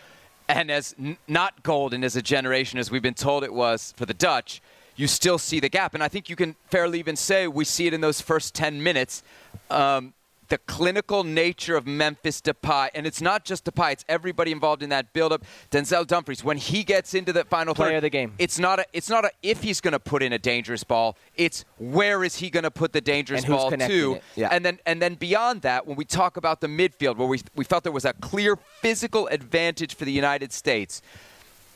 and 0.47 0.71
as 0.71 0.95
n- 0.97 1.17
not 1.27 1.61
golden 1.63 2.03
as 2.03 2.15
a 2.15 2.21
generation 2.21 2.79
as 2.79 2.89
we've 2.89 3.01
been 3.01 3.13
told 3.13 3.43
it 3.43 3.53
was 3.53 3.93
for 3.97 4.05
the 4.05 4.13
Dutch. 4.13 4.61
You 4.95 5.05
still 5.05 5.38
see 5.38 5.59
the 5.59 5.69
gap, 5.69 5.93
and 5.93 6.01
I 6.01 6.07
think 6.07 6.27
you 6.27 6.35
can 6.35 6.55
fairly 6.71 6.97
even 6.97 7.15
say 7.15 7.47
we 7.47 7.65
see 7.65 7.85
it 7.85 7.93
in 7.93 8.01
those 8.01 8.19
first 8.19 8.55
10 8.55 8.81
minutes. 8.81 9.21
Um, 9.69 10.13
the 10.49 10.57
clinical 10.57 11.23
nature 11.23 11.75
of 11.75 11.85
Memphis 11.85 12.41
Depay, 12.41 12.89
and 12.95 13.05
it's 13.05 13.21
not 13.21 13.45
just 13.45 13.65
Depay; 13.65 13.94
it's 13.94 14.05
everybody 14.07 14.51
involved 14.51 14.83
in 14.83 14.89
that 14.89 15.13
build-up. 15.13 15.44
Denzel 15.71 16.05
Dumfries, 16.05 16.44
when 16.44 16.57
he 16.57 16.83
gets 16.83 17.13
into 17.13 17.33
the 17.33 17.44
final 17.45 17.73
Player 17.75 17.89
third, 17.89 17.95
of 17.97 18.01
the 18.03 18.09
game. 18.09 18.33
It's 18.39 18.59
not 18.59 18.79
a, 18.79 18.85
it's 18.94 19.09
not 19.09 19.25
a 19.25 19.31
if 19.44 19.63
he's 19.63 19.81
going 19.81 19.94
to 19.94 19.99
put 19.99 20.23
in 20.23 20.33
a 20.33 20.39
dangerous 20.39 20.83
ball. 20.83 21.17
It's 21.35 21.65
where 21.77 22.23
is 22.23 22.38
he 22.38 22.49
going 22.49 22.63
to 22.63 22.71
put 22.71 22.94
the 22.94 23.01
dangerous 23.01 23.44
And 23.44 23.53
ball 23.53 23.71
to? 23.71 24.19
yeah. 24.35 24.49
And 24.51 24.65
then 24.65 24.79
and 24.85 25.01
then 25.01 25.15
beyond 25.15 25.61
that, 25.63 25.85
when 25.88 25.97
we 25.97 26.05
talk 26.05 26.38
about 26.38 26.61
the 26.61 26.67
midfield, 26.67 27.17
where 27.17 27.27
we 27.27 27.41
we 27.55 27.63
felt 27.63 27.83
there 27.83 27.91
was 27.91 28.05
a 28.05 28.13
clear 28.13 28.55
physical 28.81 29.27
advantage 29.27 29.95
for 29.95 30.05
the 30.05 30.11
United 30.11 30.53
States. 30.53 31.01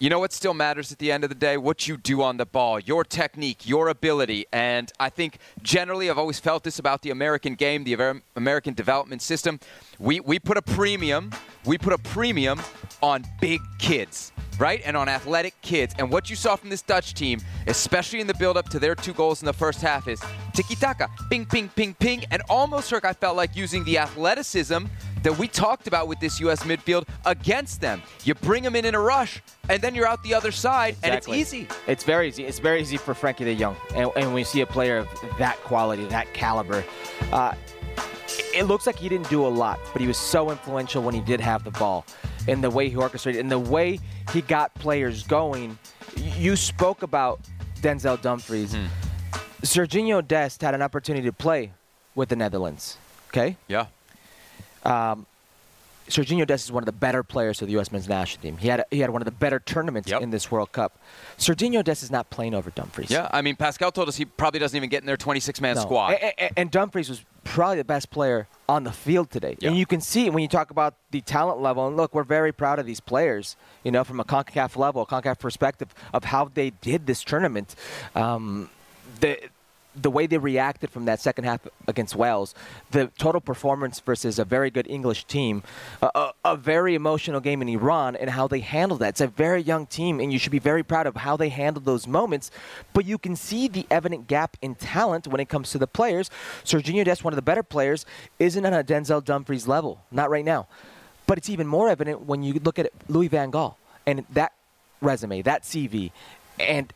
You 0.01 0.09
know 0.09 0.17
what 0.17 0.33
still 0.33 0.55
matters 0.55 0.91
at 0.91 0.97
the 0.97 1.11
end 1.11 1.23
of 1.23 1.29
the 1.29 1.35
day? 1.35 1.57
What 1.57 1.87
you 1.87 1.95
do 1.95 2.23
on 2.23 2.37
the 2.37 2.45
ball, 2.47 2.79
your 2.79 3.03
technique, 3.03 3.69
your 3.69 3.87
ability. 3.87 4.47
And 4.51 4.91
I 4.99 5.09
think 5.09 5.37
generally, 5.61 6.09
I've 6.09 6.17
always 6.17 6.39
felt 6.39 6.63
this 6.63 6.79
about 6.79 7.03
the 7.03 7.11
American 7.11 7.53
game, 7.53 7.83
the 7.83 8.19
American 8.35 8.73
development 8.73 9.21
system. 9.21 9.59
We, 9.99 10.19
we 10.19 10.39
put 10.39 10.57
a 10.57 10.63
premium, 10.63 11.29
we 11.65 11.77
put 11.77 11.93
a 11.93 11.99
premium 11.99 12.59
on 13.03 13.25
big 13.39 13.61
kids, 13.77 14.31
right? 14.57 14.81
And 14.85 14.97
on 14.97 15.07
athletic 15.07 15.53
kids. 15.61 15.93
And 15.99 16.09
what 16.09 16.31
you 16.31 16.35
saw 16.35 16.55
from 16.55 16.71
this 16.71 16.81
Dutch 16.81 17.13
team, 17.13 17.39
especially 17.67 18.21
in 18.21 18.25
the 18.25 18.33
build 18.33 18.57
up 18.57 18.69
to 18.69 18.79
their 18.79 18.95
two 18.95 19.13
goals 19.13 19.43
in 19.43 19.45
the 19.45 19.53
first 19.53 19.81
half, 19.81 20.07
is 20.07 20.19
tiki 20.55 20.73
taka, 20.73 21.11
ping, 21.29 21.45
ping, 21.45 21.69
ping, 21.69 21.93
ping. 21.93 22.25
And 22.31 22.41
almost, 22.49 22.91
Rick, 22.91 23.05
I 23.05 23.13
felt 23.13 23.37
like 23.37 23.55
using 23.55 23.83
the 23.83 23.99
athleticism 23.99 24.85
that 25.23 25.37
we 25.37 25.47
talked 25.47 25.87
about 25.87 26.07
with 26.07 26.19
this 26.19 26.39
U.S. 26.39 26.63
midfield 26.63 27.07
against 27.25 27.81
them. 27.81 28.01
You 28.23 28.33
bring 28.35 28.63
them 28.63 28.75
in 28.75 28.85
in 28.85 28.95
a 28.95 28.99
rush, 28.99 29.41
and 29.69 29.81
then 29.81 29.95
you're 29.95 30.07
out 30.07 30.23
the 30.23 30.33
other 30.33 30.51
side, 30.51 30.95
and 31.03 31.13
it's 31.13 31.27
easy. 31.27 31.67
It's 31.87 32.03
very 32.03 32.27
easy. 32.27 32.45
It's 32.45 32.59
very 32.59 32.81
easy 32.81 32.97
for 32.97 33.13
Frenkie 33.13 33.45
De 33.45 33.55
Jong, 33.55 33.75
and, 33.95 34.09
and 34.15 34.27
when 34.27 34.37
you 34.39 34.45
see 34.45 34.61
a 34.61 34.65
player 34.65 34.97
of 34.97 35.07
that 35.37 35.57
quality, 35.57 36.05
that 36.07 36.33
caliber, 36.33 36.83
uh, 37.31 37.53
it 38.53 38.63
looks 38.63 38.85
like 38.87 38.97
he 38.97 39.09
didn't 39.09 39.29
do 39.29 39.45
a 39.45 39.49
lot, 39.49 39.79
but 39.93 40.01
he 40.01 40.07
was 40.07 40.17
so 40.17 40.51
influential 40.51 41.01
when 41.03 41.13
he 41.13 41.21
did 41.21 41.39
have 41.39 41.63
the 41.63 41.71
ball, 41.71 42.05
in 42.47 42.61
the 42.61 42.69
way 42.69 42.89
he 42.89 42.95
orchestrated, 42.95 43.39
in 43.39 43.49
the 43.49 43.59
way 43.59 43.99
he 44.31 44.41
got 44.41 44.73
players 44.75 45.23
going. 45.23 45.77
You 46.17 46.55
spoke 46.55 47.03
about 47.03 47.41
Denzel 47.81 48.21
Dumfries. 48.21 48.75
Serginho 49.61 50.25
Dest 50.25 50.61
had 50.61 50.73
an 50.73 50.81
opportunity 50.81 51.25
to 51.27 51.33
play 51.33 51.71
with 52.15 52.29
the 52.29 52.35
Netherlands. 52.35 52.97
Okay, 53.29 53.57
Yeah. 53.67 53.85
Serginho 54.85 56.45
Dest 56.45 56.65
is 56.65 56.71
one 56.71 56.81
of 56.83 56.85
the 56.85 56.91
better 56.91 57.23
players 57.23 57.61
of 57.61 57.67
the 57.67 57.73
U.S. 57.73 57.91
men's 57.91 58.09
national 58.09 58.41
team. 58.41 58.57
He 58.57 58.67
had 58.67 58.83
he 58.91 58.99
had 58.99 59.11
one 59.11 59.21
of 59.21 59.25
the 59.25 59.31
better 59.31 59.59
tournaments 59.59 60.09
Yep. 60.09 60.21
in 60.21 60.29
this 60.31 60.51
World 60.51 60.71
Cup. 60.73 60.97
Serginho 61.37 61.83
Dest 61.83 62.03
is 62.03 62.11
not 62.11 62.29
playing 62.29 62.53
over 62.53 62.69
Dumfries. 62.71 63.09
Yeah, 63.09 63.29
I 63.31 63.41
mean, 63.41 63.55
Pascal 63.55 63.91
told 63.91 64.09
us 64.09 64.17
he 64.17 64.25
probably 64.25 64.59
doesn't 64.59 64.75
even 64.75 64.89
get 64.89 65.01
in 65.03 65.07
their 65.07 65.15
26-man 65.17 65.75
No. 65.75 65.81
squad. 65.81 66.13
A- 66.13 66.43
a- 66.43 66.59
And, 66.59 66.69
Dumfries 66.69 67.07
was 67.09 67.23
probably 67.45 67.77
the 67.77 67.83
best 67.85 68.09
player 68.09 68.47
on 68.67 68.83
the 68.83 68.91
field 68.91 69.31
today. 69.31 69.55
Yeah. 69.59 69.69
And 69.69 69.77
you 69.77 69.85
can 69.85 70.01
see 70.01 70.29
when 70.29 70.41
you 70.41 70.49
talk 70.49 70.69
about 70.69 70.95
the 71.11 71.21
talent 71.21 71.61
level. 71.61 71.87
And 71.87 71.95
look, 71.95 72.13
we're 72.13 72.23
very 72.23 72.51
proud 72.51 72.77
of 72.79 72.85
these 72.85 72.99
players, 72.99 73.55
you 73.83 73.91
know, 73.91 74.03
from 74.03 74.19
a 74.19 74.25
CONCACAF 74.25 74.75
level, 74.75 75.05
CONCACAF 75.05 75.39
perspective 75.39 75.93
of 76.13 76.25
how 76.25 76.49
they 76.53 76.71
did 76.81 77.07
this 77.07 77.23
tournament. 77.23 77.75
Um, 78.15 78.69
the 79.19 79.39
the 79.95 80.09
way 80.09 80.25
they 80.25 80.37
reacted 80.37 80.89
from 80.89 81.05
that 81.05 81.19
second 81.19 81.43
half 81.43 81.67
against 81.87 82.15
Wales, 82.15 82.55
the 82.91 83.07
total 83.17 83.41
performance 83.41 83.99
versus 83.99 84.39
a 84.39 84.45
very 84.45 84.69
good 84.69 84.87
English 84.87 85.25
team, 85.25 85.63
a, 86.01 86.31
a, 86.45 86.55
very 86.55 86.95
emotional 86.95 87.41
game 87.41 87.61
in 87.61 87.67
Iran, 87.67 88.15
and 88.15 88.29
how 88.29 88.47
they 88.47 88.59
handled 88.59 89.01
that. 89.01 89.09
It's 89.09 89.21
a 89.21 89.27
very 89.27 89.61
young 89.61 89.85
team, 89.85 90.19
and 90.19 90.31
you 90.31 90.39
should 90.39 90.51
be 90.51 90.59
very 90.59 90.83
proud 90.83 91.07
of 91.07 91.17
how 91.17 91.35
they 91.35 91.49
handled 91.49 91.85
those 91.85 92.07
moments. 92.07 92.51
But 92.93 93.05
you 93.05 93.17
can 93.17 93.35
see 93.35 93.67
the 93.67 93.85
evident 93.91 94.27
gap 94.27 94.55
in 94.61 94.75
talent 94.75 95.27
when 95.27 95.41
it 95.41 95.49
comes 95.49 95.71
to 95.71 95.77
the 95.77 95.87
players. 95.87 96.29
Serginho 96.63 97.03
Dest, 97.03 97.23
one 97.23 97.33
of 97.33 97.35
the 97.35 97.41
better 97.41 97.63
players, 97.63 98.05
isn't 98.39 98.65
on 98.65 98.73
a 98.73 98.83
Denzel 98.83 99.23
Dumfries 99.23 99.67
level, 99.67 100.01
not 100.11 100.29
right 100.29 100.45
now. 100.45 100.67
But 101.27 101.37
it's 101.37 101.49
even 101.49 101.67
more 101.67 101.89
evident 101.89 102.25
when 102.25 102.43
you 102.43 102.53
look 102.53 102.79
at 102.79 102.91
Louis 103.07 103.27
Van 103.27 103.51
Gaal 103.51 103.75
and 104.05 104.25
that 104.31 104.53
resume, 105.01 105.41
that 105.41 105.63
CV, 105.63 106.11
and 106.59 106.93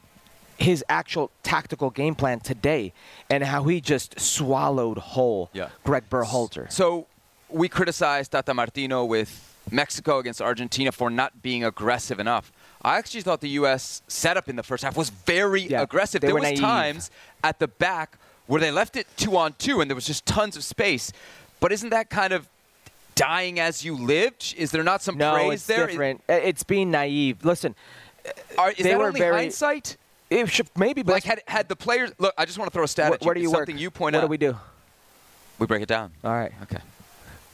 his 0.57 0.83
actual 0.89 1.31
tactical 1.43 1.89
game 1.89 2.15
plan 2.15 2.39
today 2.39 2.93
and 3.29 3.43
how 3.43 3.63
he 3.63 3.81
just 3.81 4.19
swallowed 4.19 4.97
whole 4.97 5.49
Yeah. 5.53 5.69
Gregg 5.83 6.09
Berhalter. 6.09 6.71
So 6.71 7.07
we 7.49 7.67
criticized 7.67 8.31
Tata 8.31 8.53
Martino 8.53 9.03
with 9.05 9.53
Mexico 9.71 10.19
against 10.19 10.41
Argentina 10.41 10.91
for 10.91 11.09
not 11.09 11.41
being 11.41 11.63
aggressive 11.63 12.19
enough. 12.19 12.51
I 12.83 12.97
actually 12.97 13.21
thought 13.21 13.41
the 13.41 13.49
U.S. 13.61 14.01
setup 14.07 14.47
in 14.47 14.55
the 14.55 14.63
first 14.63 14.83
half 14.83 14.95
was 14.95 15.09
very 15.09 15.61
Yeah, 15.63 15.81
aggressive. 15.81 16.21
there 16.21 16.33
were 16.33 16.39
was 16.39 16.49
naive. 16.49 16.59
times 16.59 17.11
at 17.43 17.59
the 17.59 17.67
back 17.67 18.17
where 18.47 18.61
they 18.61 18.71
left 18.71 18.95
it 18.95 19.07
two 19.17 19.35
on 19.37 19.53
two 19.57 19.81
and 19.81 19.89
there 19.89 19.95
was 19.95 20.05
just 20.05 20.25
tons 20.25 20.55
of 20.55 20.63
space. 20.63 21.11
But 21.59 21.71
isn't 21.71 21.89
that 21.89 22.09
kind 22.09 22.31
of 22.31 22.47
dying 23.15 23.59
as 23.59 23.83
you 23.83 23.95
lived? 23.95 24.53
Is 24.57 24.71
there 24.71 24.83
not 24.83 25.01
some 25.01 25.17
No, 25.17 25.33
praise 25.33 25.53
it's 25.53 25.65
there? 25.65 25.87
different. 25.87 26.21
It's 26.29 26.63
being 26.63 26.91
naive. 26.91 27.43
Listen, 27.43 27.75
Are, 28.57 28.71
is 28.71 28.77
They 28.77 28.83
that 28.91 28.97
were 28.99 29.07
only 29.07 29.19
very- 29.19 29.35
hindsight? 29.35 29.97
It 30.29 30.49
should, 30.49 30.67
maybe, 30.77 31.03
but 31.03 31.13
Like 31.13 31.23
had 31.23 31.41
had 31.47 31.69
the 31.69 31.75
players 31.75 32.11
look? 32.19 32.33
I 32.37 32.45
just 32.45 32.57
want 32.57 32.71
to 32.71 32.73
throw 32.73 32.83
a 32.83 32.87
stat 32.87 33.09
where, 33.09 33.15
at 33.15 33.21
you. 33.21 33.25
where 33.27 33.33
do 33.35 33.41
you 33.41 33.47
It's 33.47 33.53
work? 33.53 33.61
something 33.67 33.77
you 33.77 33.91
point 33.91 34.13
what 34.15 34.19
out. 34.23 34.27
do 34.27 34.29
we 34.29 34.37
do? 34.37 34.57
We 35.59 35.67
break 35.67 35.81
it 35.81 35.87
down. 35.87 36.11
All 36.23 36.31
right. 36.33 36.51
Okay. 36.63 36.79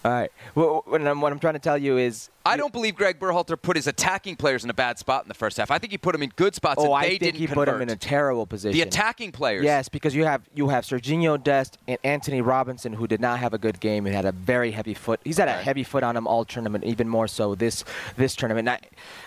All 0.04 0.12
right. 0.12 0.32
Well, 0.56 0.82
what 0.86 1.02
I'm, 1.02 1.22
what 1.22 1.32
I'm 1.32 1.40
trying 1.40 1.54
to 1.54 1.60
tell 1.60 1.78
you 1.78 1.98
is 1.98 2.30
I 2.46 2.58
don't 2.58 2.74
believe 2.74 2.96
Gregg 2.96 3.20
Berhalter 3.20 3.62
put 3.62 3.76
his 3.76 3.86
attacking 3.88 4.36
players 4.36 4.64
in 4.64 4.70
a 4.70 4.74
bad 4.74 4.98
spot 4.98 5.24
in 5.24 5.28
the 5.28 5.34
first 5.36 5.58
half. 5.58 5.70
I 5.70 5.78
think 5.78 5.92
he 5.92 5.98
put 5.98 6.14
them 6.14 6.24
in 6.24 6.32
good 6.36 6.56
spots 6.56 6.80
Oh, 6.82 6.86
and 6.86 6.94
I 6.96 7.10
think 7.10 7.20
didn't 7.22 7.36
he 7.40 7.46
convert. 7.46 7.68
put 7.68 7.72
them 7.74 7.82
in 7.82 7.90
a 7.90 7.96
terrible 7.96 8.46
position. 8.48 8.74
the 8.76 8.82
attacking 8.82 9.32
players. 9.32 9.64
Yes, 9.64 9.90
because 9.90 10.16
you 10.16 10.26
have 10.26 10.42
you 10.56 10.70
have 10.70 10.84
Serginho 10.86 11.42
Dest 11.42 11.78
and 11.88 11.98
Antonee 12.04 12.42
Robinson, 12.42 12.94
who 12.94 13.06
did 13.08 13.22
not 13.22 13.40
have 13.40 13.54
a 13.54 13.58
good 13.58 13.80
game 13.80 14.06
and 14.08 14.16
had 14.16 14.26
a 14.26 14.32
very 14.32 14.72
heavy 14.72 14.94
foot. 14.94 15.20
He's 15.24 15.38
had 15.38 15.48
a 15.50 15.54
heavy 15.54 15.84
foot 15.84 16.04
on 16.04 16.18
him 16.18 16.26
all 16.26 16.44
tournament, 16.46 16.84
even 16.84 17.08
more 17.08 17.28
so 17.28 17.54
this 17.56 17.84
this 18.18 18.36
tournament. 18.36 18.68
And 18.68 18.78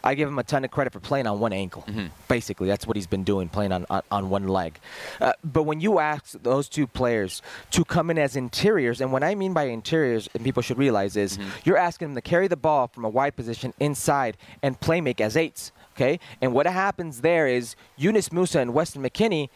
I, 0.04 0.10
I 0.10 0.14
give 0.14 0.28
him 0.28 0.38
a 0.38 0.42
ton 0.44 0.64
of 0.64 0.70
credit 0.70 0.92
for 0.92 1.00
playing 1.00 1.26
on 1.26 1.38
one 1.38 1.52
ankle. 1.52 1.84
Mm-hmm. 1.86 2.06
Basically, 2.28 2.66
that's 2.66 2.86
what 2.86 2.96
he's 2.96 3.06
been 3.06 3.24
doing, 3.24 3.48
playing 3.48 3.72
on 3.72 3.86
on, 3.90 4.02
on 4.10 4.28
one 4.28 4.48
leg. 4.48 4.78
Uh, 5.20 5.32
but 5.44 5.62
when 5.62 5.80
you 5.80 5.98
ask 6.00 6.32
those 6.42 6.68
two 6.68 6.86
players 6.86 7.42
to 7.70 7.84
come 7.84 8.10
in 8.10 8.18
as 8.18 8.34
interiors, 8.34 9.00
and 9.00 9.12
what 9.12 9.22
I 9.22 9.34
mean 9.34 9.52
by 9.52 9.64
interiors, 9.64 10.28
and 10.34 10.42
people 10.42 10.62
should 10.62 10.78
realize 10.78 11.16
is 11.16 11.34
Mm-hmm. 11.38 11.48
you're 11.64 11.76
asking 11.78 12.08
them 12.08 12.14
to 12.14 12.20
carry 12.22 12.48
the 12.48 12.56
ball 12.56 12.86
from 12.88 13.03
a 13.04 13.08
wide 13.08 13.36
position 13.36 13.72
inside 13.78 14.36
and 14.62 14.80
play 14.80 15.00
make 15.00 15.20
as 15.20 15.36
eights. 15.36 15.72
Okay, 15.94 16.18
and 16.40 16.52
what 16.52 16.66
happens 16.66 17.20
there 17.20 17.46
is 17.46 17.76
Yunus 17.96 18.30
Musah 18.30 18.60
and 18.60 18.74
Weston 18.74 19.02
McKennie 19.02 19.48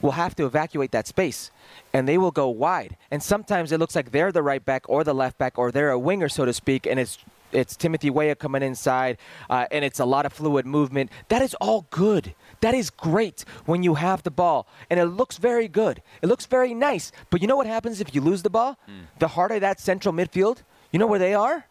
will 0.00 0.12
have 0.12 0.34
to 0.36 0.44
evacuate 0.44 0.92
that 0.92 1.06
space 1.06 1.50
and 1.92 2.06
they 2.06 2.18
will 2.18 2.30
go 2.30 2.48
wide. 2.48 2.96
And 3.10 3.22
sometimes 3.22 3.72
it 3.72 3.78
looks 3.78 3.96
like 3.96 4.12
they're 4.12 4.32
the 4.32 4.42
right 4.42 4.64
back 4.64 4.88
or 4.88 5.02
the 5.02 5.14
left 5.14 5.38
back 5.38 5.58
or 5.58 5.72
they're 5.72 5.90
a 5.90 5.98
winger, 5.98 6.28
so 6.28 6.44
to 6.44 6.52
speak, 6.52 6.86
and 6.86 7.00
it's 7.00 7.18
it's 7.50 7.76
Timothy 7.76 8.10
Weah 8.10 8.34
coming 8.34 8.62
inside, 8.62 9.16
uh, 9.48 9.64
and 9.70 9.82
it's 9.82 9.98
a 9.98 10.04
lot 10.04 10.26
of 10.26 10.34
fluid 10.34 10.66
movement. 10.66 11.10
That 11.28 11.40
is 11.40 11.54
all 11.54 11.86
good. 11.88 12.34
That 12.60 12.74
is 12.74 12.90
great 12.90 13.44
when 13.64 13.82
you 13.82 13.94
have 13.94 14.22
the 14.22 14.30
ball, 14.30 14.66
and 14.90 15.00
it 15.00 15.06
looks 15.06 15.38
very 15.38 15.66
good. 15.66 16.02
It 16.20 16.26
looks 16.26 16.44
very 16.44 16.74
nice. 16.74 17.10
But 17.30 17.40
you 17.40 17.46
know 17.46 17.56
what 17.56 17.66
happens 17.66 18.02
if 18.02 18.14
you 18.14 18.20
lose 18.20 18.42
the 18.42 18.50
ball? 18.50 18.76
Hmm. 18.84 19.04
The 19.18 19.28
heart 19.28 19.50
of 19.52 19.62
that 19.62 19.80
central 19.80 20.12
midfield. 20.12 20.58
You 20.92 20.98
know 20.98 21.06
where 21.06 21.18
they 21.18 21.32
are? 21.32 21.64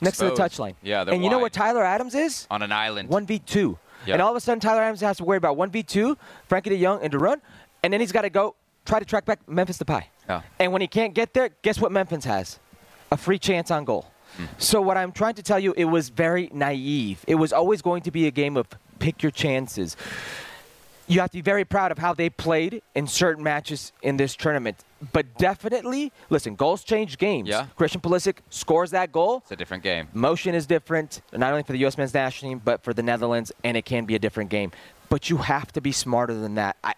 Next 0.00 0.18
to 0.18 0.24
the 0.26 0.30
touchline. 0.32 0.74
Yeah, 0.82 1.02
And 1.02 1.22
you 1.24 1.30
know 1.30 1.36
where 1.38 1.44
wide. 1.44 1.52
Tyler 1.52 1.84
Adams 1.84 2.14
is? 2.14 2.46
on 2.50 2.62
an 2.62 2.72
island. 2.72 3.08
One 3.08 3.26
v 3.26 3.38
two. 3.38 3.78
Yep. 4.06 4.14
And 4.14 4.22
all 4.22 4.30
of 4.30 4.36
a 4.36 4.40
sudden, 4.40 4.60
Tyler 4.60 4.82
Adams 4.82 5.00
has 5.00 5.16
to 5.18 5.24
worry 5.24 5.38
about 5.38 5.56
one 5.56 5.70
v 5.70 5.82
two, 5.82 6.16
Frenkie 6.48 6.64
De 6.70 6.80
Jong 6.82 7.00
and 7.02 7.10
De 7.10 7.18
Roon, 7.18 7.40
and 7.82 7.92
then 7.92 8.00
he's 8.00 8.12
got 8.12 8.22
to 8.22 8.30
go 8.30 8.54
try 8.84 8.98
to 8.98 9.04
track 9.04 9.24
back 9.24 9.40
Memphis 9.48 9.78
Depay. 9.78 10.04
Yeah. 10.28 10.42
And 10.58 10.72
when 10.72 10.80
he 10.82 10.88
can't 10.88 11.14
get 11.14 11.34
there, 11.34 11.50
guess 11.62 11.80
what 11.80 11.90
Memphis 11.92 12.24
has? 12.24 12.58
A 13.10 13.16
free 13.16 13.38
chance 13.38 13.70
on 13.70 13.84
goal. 13.84 14.10
Hmm. 14.36 14.44
So 14.58 14.80
what 14.80 14.96
I'm 14.96 15.12
trying 15.12 15.34
to 15.34 15.42
tell 15.42 15.58
you, 15.58 15.72
it 15.76 15.84
was 15.86 16.08
very 16.10 16.50
naive. 16.52 17.24
It 17.26 17.36
was 17.36 17.52
always 17.52 17.80
going 17.82 18.02
to 18.02 18.10
be 18.10 18.26
a 18.26 18.30
game 18.30 18.56
of 18.56 18.66
pick 18.98 19.22
your 19.22 19.32
chances. 19.32 19.96
You 21.08 21.20
have 21.20 21.30
to 21.30 21.38
be 21.38 21.42
very 21.42 21.64
proud 21.64 21.92
of 21.92 21.98
how 21.98 22.14
they 22.14 22.28
played 22.28 22.82
in 22.94 23.06
certain 23.06 23.44
matches 23.44 23.92
in 24.02 24.16
this 24.16 24.34
tournament. 24.34 24.84
But 25.12 25.38
definitely, 25.38 26.12
listen, 26.30 26.56
goals 26.56 26.82
change 26.82 27.18
games. 27.18 27.48
Yeah. 27.48 27.66
Christian 27.76 28.00
Pulisic 28.00 28.38
scores 28.50 28.90
that 28.90 29.12
goal. 29.12 29.38
It's 29.42 29.52
a 29.52 29.56
different 29.56 29.82
game. 29.82 30.08
Motion 30.14 30.54
is 30.54 30.66
different, 30.66 31.20
not 31.32 31.52
only 31.52 31.62
for 31.62 31.72
the 31.72 31.78
U.S. 31.80 31.96
men's 31.96 32.14
national 32.14 32.52
team, 32.52 32.62
but 32.64 32.82
for 32.82 32.92
the 32.92 33.02
Netherlands, 33.02 33.52
and 33.62 33.76
it 33.76 33.84
can 33.84 34.04
be 34.04 34.14
a 34.14 34.18
different 34.18 34.50
game. 34.50 34.72
But 35.08 35.30
you 35.30 35.36
have 35.36 35.70
to 35.72 35.80
be 35.80 35.92
smarter 35.92 36.34
than 36.34 36.56
that. 36.56 36.76
I, 36.82 36.94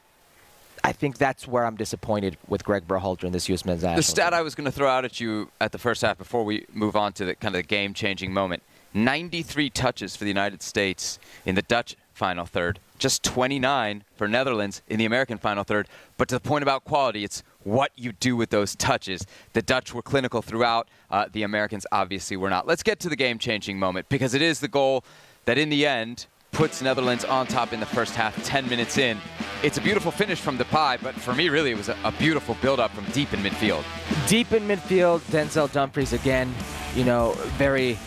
I 0.84 0.92
think 0.92 1.18
that's 1.18 1.46
where 1.46 1.66
I'm 1.66 1.76
disappointed 1.76 2.38
with 2.46 2.64
Gregg 2.64 2.86
Berhalter 2.86 3.24
in 3.24 3.32
this 3.32 3.48
U.S. 3.48 3.64
men's 3.64 3.82
national 3.82 3.96
The 3.96 4.02
stat 4.04 4.32
team. 4.32 4.38
I 4.38 4.42
was 4.42 4.54
going 4.54 4.64
to 4.64 4.72
throw 4.72 4.88
out 4.88 5.04
at 5.04 5.20
you 5.20 5.50
at 5.60 5.72
the 5.72 5.78
first 5.78 6.02
half 6.02 6.16
before 6.16 6.44
we 6.44 6.64
move 6.72 6.96
on 6.96 7.12
to 7.14 7.24
the 7.26 7.34
kind 7.34 7.54
of 7.54 7.58
the 7.60 7.66
game-changing 7.66 8.32
moment. 8.32 8.62
93 8.94 9.70
touches 9.70 10.16
for 10.16 10.24
the 10.24 10.30
United 10.30 10.62
States 10.62 11.18
in 11.44 11.56
the 11.56 11.62
Dutch 11.62 11.96
final 12.18 12.44
third, 12.44 12.80
just 12.98 13.22
29 13.22 14.04
for 14.16 14.28
Netherlands 14.28 14.82
in 14.88 14.98
the 14.98 15.04
American 15.04 15.38
final 15.38 15.64
third. 15.64 15.88
But 16.16 16.28
to 16.28 16.34
the 16.34 16.40
point 16.40 16.62
about 16.62 16.84
quality, 16.84 17.24
it's 17.24 17.42
what 17.62 17.92
you 17.96 18.12
do 18.12 18.36
with 18.36 18.50
those 18.50 18.74
touches. 18.74 19.24
The 19.52 19.62
Dutch 19.62 19.94
were 19.94 20.02
clinical 20.02 20.42
throughout. 20.42 20.88
Uh, 21.10 21.26
the 21.32 21.44
Americans 21.44 21.86
obviously 21.92 22.36
were 22.36 22.50
not. 22.50 22.66
Let's 22.66 22.82
get 22.82 22.98
to 23.00 23.08
the 23.08 23.16
game-changing 23.16 23.78
moment 23.78 24.08
because 24.08 24.34
it 24.34 24.42
is 24.42 24.60
the 24.60 24.68
goal 24.68 25.04
that 25.44 25.56
in 25.56 25.70
the 25.70 25.86
end 25.86 26.26
puts 26.50 26.82
Netherlands 26.82 27.24
on 27.24 27.46
top 27.46 27.72
in 27.72 27.78
the 27.78 27.86
first 27.86 28.14
half, 28.14 28.42
10 28.44 28.68
minutes 28.68 28.98
in. 28.98 29.18
It's 29.62 29.78
a 29.78 29.80
beautiful 29.80 30.10
finish 30.10 30.40
from 30.40 30.58
Depay, 30.58 31.00
but 31.02 31.14
for 31.14 31.34
me, 31.34 31.48
really, 31.50 31.70
it 31.70 31.76
was 31.76 31.88
a, 31.88 31.96
a 32.04 32.12
beautiful 32.12 32.56
build-up 32.60 32.90
from 32.92 33.04
deep 33.12 33.32
in 33.32 33.40
midfield. 33.40 33.84
Deep 34.26 34.52
in 34.52 34.66
midfield, 34.66 35.20
Denzel 35.30 35.70
Dumfries 35.70 36.12
again, 36.12 36.52
you 36.94 37.04
know, 37.04 37.32
very 37.58 37.98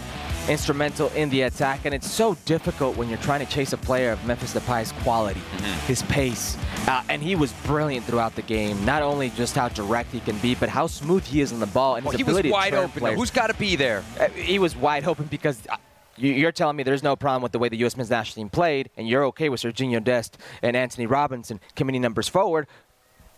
instrumental 0.49 1.09
in 1.09 1.29
the 1.29 1.43
attack. 1.43 1.85
And 1.85 1.93
it's 1.93 2.09
so 2.09 2.35
difficult 2.45 2.97
when 2.97 3.09
you're 3.09 3.17
trying 3.19 3.45
to 3.45 3.51
chase 3.51 3.73
a 3.73 3.77
player 3.77 4.11
of 4.11 4.23
Memphis 4.25 4.53
Depay's 4.53 4.91
quality, 5.03 5.39
Mm-hmm. 5.39 5.85
his 5.87 6.01
pace. 6.03 6.57
Uh, 6.87 7.03
and 7.09 7.21
he 7.21 7.35
was 7.35 7.53
brilliant 7.65 8.05
throughout 8.05 8.35
the 8.35 8.41
game. 8.41 8.83
Not 8.85 9.01
only 9.03 9.29
just 9.31 9.55
how 9.55 9.67
direct 9.69 10.11
he 10.11 10.19
can 10.19 10.37
be, 10.39 10.55
but 10.55 10.69
how 10.69 10.87
smooth 10.87 11.23
he 11.25 11.41
is 11.41 11.51
on 11.53 11.59
the 11.59 11.67
ball 11.67 11.95
and 11.95 12.05
Well, 12.05 12.11
his 12.11 12.19
he 12.19 12.23
was 12.23 12.31
ability 12.33 12.51
wide 12.51 12.69
to 12.71 12.75
turn 12.77 12.85
open. 12.85 12.99
players. 12.99 13.19
Who's 13.19 13.31
got 13.31 13.47
to 13.47 13.53
be 13.55 13.75
there? 13.75 14.03
Uh, 14.19 14.27
he 14.29 14.57
was 14.59 14.75
wide 14.75 15.05
open 15.07 15.25
because 15.25 15.59
uh, 15.69 15.77
you- 16.17 16.33
you're 16.33 16.51
telling 16.51 16.75
me 16.75 16.83
there's 16.83 17.03
no 17.03 17.15
problem 17.15 17.43
with 17.43 17.51
the 17.51 17.59
way 17.59 17.69
the 17.69 17.77
U.S. 17.77 17.95
men's 17.95 18.09
national 18.09 18.41
team 18.43 18.49
played, 18.49 18.89
and 18.97 19.07
you're 19.07 19.25
okay 19.25 19.49
with 19.49 19.61
Serginho 19.61 20.03
Dest 20.03 20.37
and 20.63 20.75
Antonee 20.75 21.05
Robinson 21.05 21.59
committing 21.75 22.01
numbers 22.01 22.27
forward, 22.27 22.67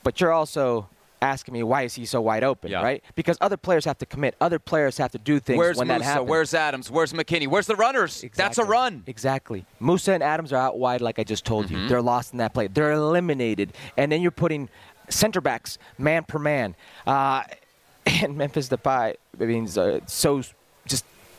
but 0.03 0.21
you're 0.21 0.31
also 0.31 0.87
asking 1.23 1.53
me 1.53 1.63
why 1.63 1.83
is 1.83 1.95
he 1.95 2.05
so 2.05 2.21
wide 2.21 2.43
open, 2.43 2.69
Yeah. 2.71 2.81
right? 2.83 3.03
Because 3.15 3.37
other 3.41 3.57
players 3.57 3.85
have 3.85 3.97
to 3.99 4.05
commit, 4.05 4.35
other 4.41 4.59
players 4.59 4.97
have 4.97 5.11
to 5.11 5.17
do 5.17 5.39
things 5.39 5.57
Where's 5.57 5.77
when 5.77 5.87
that 5.87 6.01
happens. 6.01 6.29
Where's 6.29 6.53
Adams? 6.53 6.91
Where's 6.91 7.13
McKennie? 7.13 7.47
Where's 7.47 7.67
the 7.67 7.75
runners? 7.75 8.23
That's 8.35 8.57
a 8.57 8.63
run. 8.65 9.03
Exactly. 9.07 9.65
Musah 9.81 10.13
and 10.13 10.23
Adams 10.23 10.51
are 10.53 10.57
out 10.57 10.77
wide, 10.77 11.01
like 11.01 11.17
I 11.19 11.23
just 11.23 11.45
told 11.45 11.65
Mm-hmm. 11.67 11.75
you. 11.83 11.87
They're 11.87 12.01
lost 12.01 12.33
in 12.33 12.39
that 12.39 12.53
play. 12.53 12.67
They're 12.67 12.91
eliminated, 12.91 13.73
and 13.97 14.11
then 14.11 14.21
you're 14.21 14.31
putting 14.31 14.69
center 15.09 15.39
backs 15.41 15.77
man 15.97 16.23
per 16.25 16.39
man. 16.39 16.75
Uh, 17.07 17.43
and 18.05 18.35
Memphis 18.37 18.67
Depay, 18.69 19.15
I 19.39 19.43
mean, 19.45 19.67
uh, 19.77 19.99
so 20.07 20.41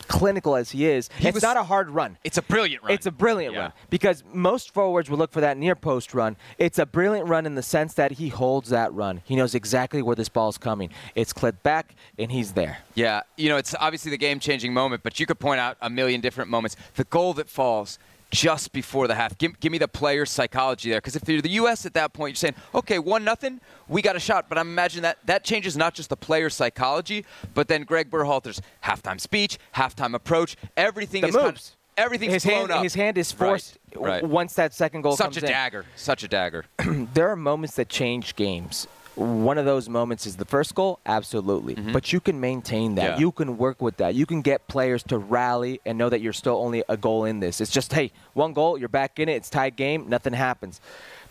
clinical 0.04 0.54
as 0.56 0.70
he 0.70 0.87
is, 0.87 1.08
He 1.18 1.28
it's 1.28 1.34
was- 1.34 1.42
not 1.42 1.56
a 1.56 1.62
hard 1.64 1.90
run. 1.90 2.18
It's 2.25 2.38
a 2.38 2.42
brilliant 2.42 2.82
run. 2.84 2.92
It's 2.92 3.06
a 3.06 3.11
brilliant 3.11 3.54
Yeah. 3.54 3.61
run 3.61 3.73
because 3.90 4.23
most 4.32 4.73
forwards 4.73 5.11
will 5.11 5.18
look 5.18 5.32
for 5.32 5.40
that 5.40 5.56
near 5.56 5.75
post 5.75 6.14
run. 6.14 6.37
It's 6.58 6.78
a 6.78 6.87
brilliant 6.87 7.28
run 7.28 7.46
in 7.46 7.54
the 7.54 7.62
sense 7.62 7.94
that 7.94 8.12
he 8.12 8.28
holds 8.28 8.70
that 8.70 8.92
run. 8.92 9.23
He 9.25 9.37
knows 9.37 9.54
exactly 9.54 10.02
where 10.02 10.16
this 10.16 10.28
ball's 10.28 10.58
coming. 10.58 10.90
It's 11.14 11.32
clipped 11.32 11.62
back, 11.62 11.94
and 12.18 12.30
he's 12.30 12.52
there. 12.52 12.78
Yeah, 12.94 13.23
you 13.37 13.49
know, 13.49 13.56
it's 13.56 13.75
obviously 13.80 14.11
the 14.11 14.18
game-changing 14.18 14.73
moment, 14.73 15.02
but 15.02 15.18
you 15.18 15.26
could 15.26 15.38
point 15.40 15.61
out 15.61 15.76
a 15.80 15.90
million 15.90 16.20
different 16.20 16.50
moments. 16.50 16.76
The 16.94 17.04
goal 17.04 17.34
that 17.34 17.49
falls 17.49 17.99
just 18.35 18.73
before 18.73 19.07
the 19.07 19.14
half. 19.14 19.38
Give, 19.38 19.59
give 19.61 19.71
me 19.71 19.79
the 19.79 19.87
player's 19.88 20.31
psychology 20.31 20.91
there, 20.91 20.99
because 20.99 21.14
if 21.17 21.26
you're 21.29 21.41
the 21.41 21.50
U.S. 21.50 21.87
at 21.87 21.95
that 21.95 22.12
point, 22.12 22.31
you're 22.33 22.37
saying, 22.37 22.55
okay, 22.75 22.99
one 22.99 23.25
nothing, 23.25 23.61
we 23.88 24.03
got 24.03 24.17
a 24.17 24.21
shot. 24.21 24.49
But 24.49 24.59
I'm 24.59 24.69
imagining 24.69 25.03
that 25.03 25.19
that 25.26 25.45
changes 25.45 25.76
not 25.76 25.95
just 25.95 26.11
the 26.11 26.17
player's 26.17 26.53
psychology, 26.55 27.25
but 27.55 27.69
then 27.69 27.85
Gregg 27.85 28.11
Berhalter's 28.11 28.61
halftime 28.83 29.21
speech, 29.21 29.59
halftime 29.76 30.14
approach, 30.14 30.57
everything 30.76 31.23
The 31.23 31.29
is 31.29 31.37
kind 31.37 31.57
of, 31.57 31.62
everything's 31.97 32.33
his 32.35 32.45
blown 32.45 32.57
hand, 32.57 32.71
up. 32.73 32.83
his 32.83 32.95
hand 32.95 33.17
is 33.19 33.33
Right, 33.38 33.49
forced 33.49 33.79
right. 33.97 34.25
once 34.25 34.55
that 34.55 34.75
second 34.75 35.03
goal 35.03 35.17
Such 35.17 35.25
comes 35.26 35.37
a 35.38 35.41
in. 35.41 35.47
dagger. 35.53 35.85
Such 35.95 36.25
a 36.25 36.29
dagger. 36.29 36.64
there 37.14 37.29
are 37.31 37.37
moments 37.37 37.76
that 37.76 37.88
change 37.88 38.35
games. 38.35 38.88
One 39.16 39.59
of 39.59 39.64
those 39.64 39.88
moments 39.88 40.26
is 40.26 40.37
the 40.37 40.44
first 40.44 40.75
goal, 40.75 40.99
absolutely. 41.06 41.75
But 41.75 42.12
you 42.12 42.21
can 42.21 42.40
maintain 42.40 42.97
that. 42.97 43.02
Mm-hmm. 43.02 43.21
Yeah. 43.21 43.21
You 43.21 43.33
can 43.33 43.59
work 43.59 43.80
with 43.80 43.99
that. 43.99 44.14
You 44.14 44.26
can 44.26 44.42
get 44.42 44.66
players 44.66 45.02
to 45.04 45.18
rally 45.18 45.80
and 45.87 45.97
know 45.97 46.09
that 46.09 46.21
you're 46.21 46.33
still 46.33 46.56
only 46.56 46.83
a 46.88 46.97
goal 46.97 47.25
in 47.25 47.40
this. 47.40 47.61
It's 47.61 47.71
just, 47.71 47.92
hey, 47.92 48.11
one 48.33 48.52
goal, 48.52 48.76
you're 48.76 48.88
back 48.88 49.21
in 49.21 49.28
it, 49.28 49.35
it's 49.35 49.50
tied 49.50 49.76
game, 49.76 50.09
nothing 50.09 50.33
happens. 50.33 50.80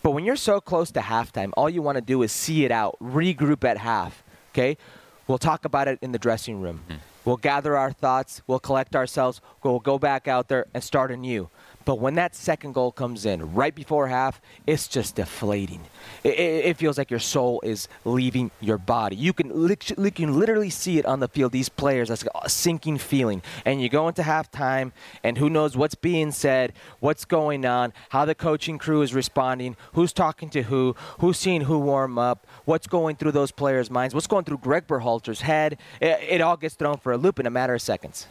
But 0.02 0.12
when 0.12 0.24
you're 0.24 0.36
so 0.36 0.62
close 0.62 0.92
to 0.92 1.02
halftime, 1.02 1.52
all 1.58 1.70
you 1.70 1.82
want 1.82 1.98
to 1.98 2.02
do 2.02 2.22
is 2.24 2.32
see 2.32 2.64
it 2.66 2.72
out, 2.72 2.96
regroup 3.02 3.64
at 3.64 3.78
half. 3.78 4.24
Okay? 4.52 4.78
We'll 5.28 5.38
talk 5.38 5.66
about 5.66 5.88
it 5.88 6.00
in 6.02 6.12
the 6.12 6.20
dressing 6.20 6.62
room. 6.62 6.82
Mm-hmm. 6.88 7.00
We'll 7.26 7.38
gather 7.38 7.78
our 7.78 7.92
thoughts, 7.92 8.42
we'll 8.48 8.60
collect 8.60 8.96
ourselves, 8.96 9.40
we'll 9.64 9.80
go 9.80 9.98
back 9.98 10.28
out 10.28 10.50
there 10.50 10.68
and 10.74 10.84
start 10.84 11.10
anew. 11.12 11.50
But 11.86 12.00
when 12.00 12.16
that 12.16 12.36
second 12.36 12.74
goal 12.74 12.92
comes 12.92 13.26
in 13.26 13.54
right 13.54 13.76
before 13.76 14.08
half, 14.08 14.42
it's 14.66 14.88
just 14.88 15.16
deflating. 15.16 15.82
It, 16.24 16.34
it, 16.34 16.66
it 16.66 16.78
feels 16.78 16.98
like 16.98 17.12
your 17.12 17.20
soul 17.20 17.62
is 17.64 17.88
leaving 18.06 18.52
your 18.62 18.78
body. 18.78 19.16
You 19.16 19.34
can, 19.34 19.50
you 19.98 20.12
can 20.12 20.40
literally 20.40 20.70
see 20.70 20.98
it 20.98 21.06
on 21.06 21.20
the 21.20 21.28
field. 21.28 21.52
These 21.52 21.70
players, 21.70 22.10
that's 22.10 22.24
a 22.44 22.50
sinking 22.50 22.98
feeling. 22.98 23.42
And 23.66 23.82
you 23.82 23.90
go 23.90 24.08
into 24.08 24.22
halftime, 24.22 24.92
and 25.24 25.38
who 25.38 25.50
knows 25.50 25.76
what's 25.76 25.96
being 25.96 26.32
said, 26.32 26.74
what's 27.00 27.26
going 27.26 27.66
on, 27.66 27.94
how 28.10 28.26
the 28.26 28.36
coaching 28.36 28.78
crew 28.78 29.02
is 29.02 29.14
responding, 29.14 29.76
who's 29.94 30.14
talking 30.14 30.50
to 30.52 30.64
who, 30.64 30.96
who's 31.20 31.38
seeing 31.38 31.62
who 31.62 31.80
warm 31.80 32.18
up, 32.18 32.48
what's 32.66 32.88
going 32.88 33.16
through 33.16 33.32
those 33.32 33.52
players' 33.52 33.92
minds, 33.92 34.14
what's 34.14 34.28
going 34.28 34.46
through 34.46 34.60
Gregg 34.60 34.88
Berhalter's 34.88 35.42
head. 35.42 35.78
It, 36.00 36.20
it 36.30 36.42
all 36.42 36.58
gets 36.58 36.76
thrown 36.76 36.98
for 36.98 37.12
a 37.12 37.18
loop 37.18 37.40
in 37.40 37.46
a 37.46 37.50
matter 37.52 37.74
of 37.74 37.82
seconds. 37.82 38.28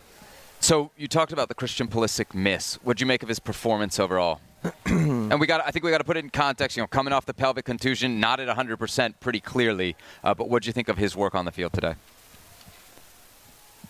So 0.63 0.93
you 0.97 1.09
talked 1.09 1.33
about 1.33 1.49
the 1.49 1.57
Christian 1.57 1.89
Pulisic 1.89 2.35
miss. 2.35 2.75
What'd 2.85 3.01
you 3.01 3.07
make 3.07 3.25
of 3.25 3.29
his 3.29 3.41
performance 3.41 3.99
overall? 3.99 4.41
and 4.87 5.41
we 5.41 5.49
got 5.49 5.61
I 5.67 5.73
think 5.73 5.85
we 5.85 5.91
got 5.91 5.99
to 5.99 6.05
put 6.05 6.17
it 6.17 6.23
in 6.23 6.31
context, 6.31 6.77
you 6.77 6.85
know, 6.85 6.87
coming 6.87 7.13
off 7.13 7.27
the 7.27 7.35
pelvic 7.35 7.65
contusion, 7.65 8.21
not 8.21 8.39
at 8.39 8.57
100% 8.57 9.15
pretty 9.19 9.41
clearly. 9.41 9.97
Uh, 10.23 10.35
but 10.35 10.49
what 10.49 10.63
do 10.63 10.69
you 10.69 10.73
think 10.73 10.89
of 10.89 10.99
his 10.99 11.17
work 11.17 11.35
on 11.35 11.47
the 11.47 11.51
field 11.51 11.73
today? 11.73 11.97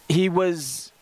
He 0.09 0.31
was, 0.31 0.93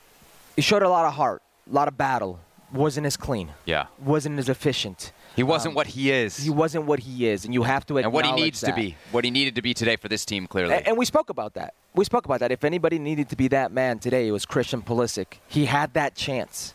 he 0.56 0.62
showed 0.62 0.82
a 0.82 0.88
lot 0.88 1.06
of 1.06 1.14
heart, 1.14 1.40
a 1.70 1.72
lot 1.72 1.86
of 1.86 1.96
battle. 1.96 2.40
Wasn't 2.72 3.06
as 3.06 3.16
clean. 3.16 3.50
Yeah. 3.64 3.86
Wasn't 4.00 4.40
as 4.40 4.48
efficient. 4.48 5.12
He 5.36 5.42
wasn't 5.42 5.72
Um, 5.72 5.76
what 5.76 5.86
he 5.88 6.10
is. 6.10 6.36
He 6.36 6.50
wasn't 6.50 6.84
what 6.86 7.00
he 7.00 7.26
is, 7.28 7.44
and 7.44 7.54
you 7.54 7.62
have 7.62 7.86
to 7.86 7.98
and 7.98 8.12
what 8.12 8.26
he 8.26 8.32
needs 8.32 8.60
to 8.60 8.72
be. 8.72 8.96
What 9.12 9.24
he 9.24 9.30
needed 9.30 9.54
to 9.54 9.62
be 9.62 9.72
today 9.74 9.96
for 9.96 10.08
this 10.08 10.24
team, 10.24 10.46
clearly. 10.46 10.74
A- 10.74 10.80
And 10.88 10.98
we 10.98 11.04
spoke 11.04 11.30
about 11.30 11.54
that. 11.54 11.74
We 11.94 12.04
spoke 12.04 12.24
about 12.24 12.40
that. 12.40 12.50
If 12.52 12.64
anybody 12.64 12.98
needed 12.98 13.28
to 13.30 13.36
be 13.36 13.48
that 13.48 13.72
man 13.72 13.98
today, 13.98 14.26
it 14.28 14.32
was 14.32 14.44
Christian 14.44 14.82
Pulisic. 14.82 15.38
He 15.48 15.66
had 15.66 15.94
that 15.94 16.14
chance. 16.14 16.74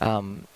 Um, 0.00 0.46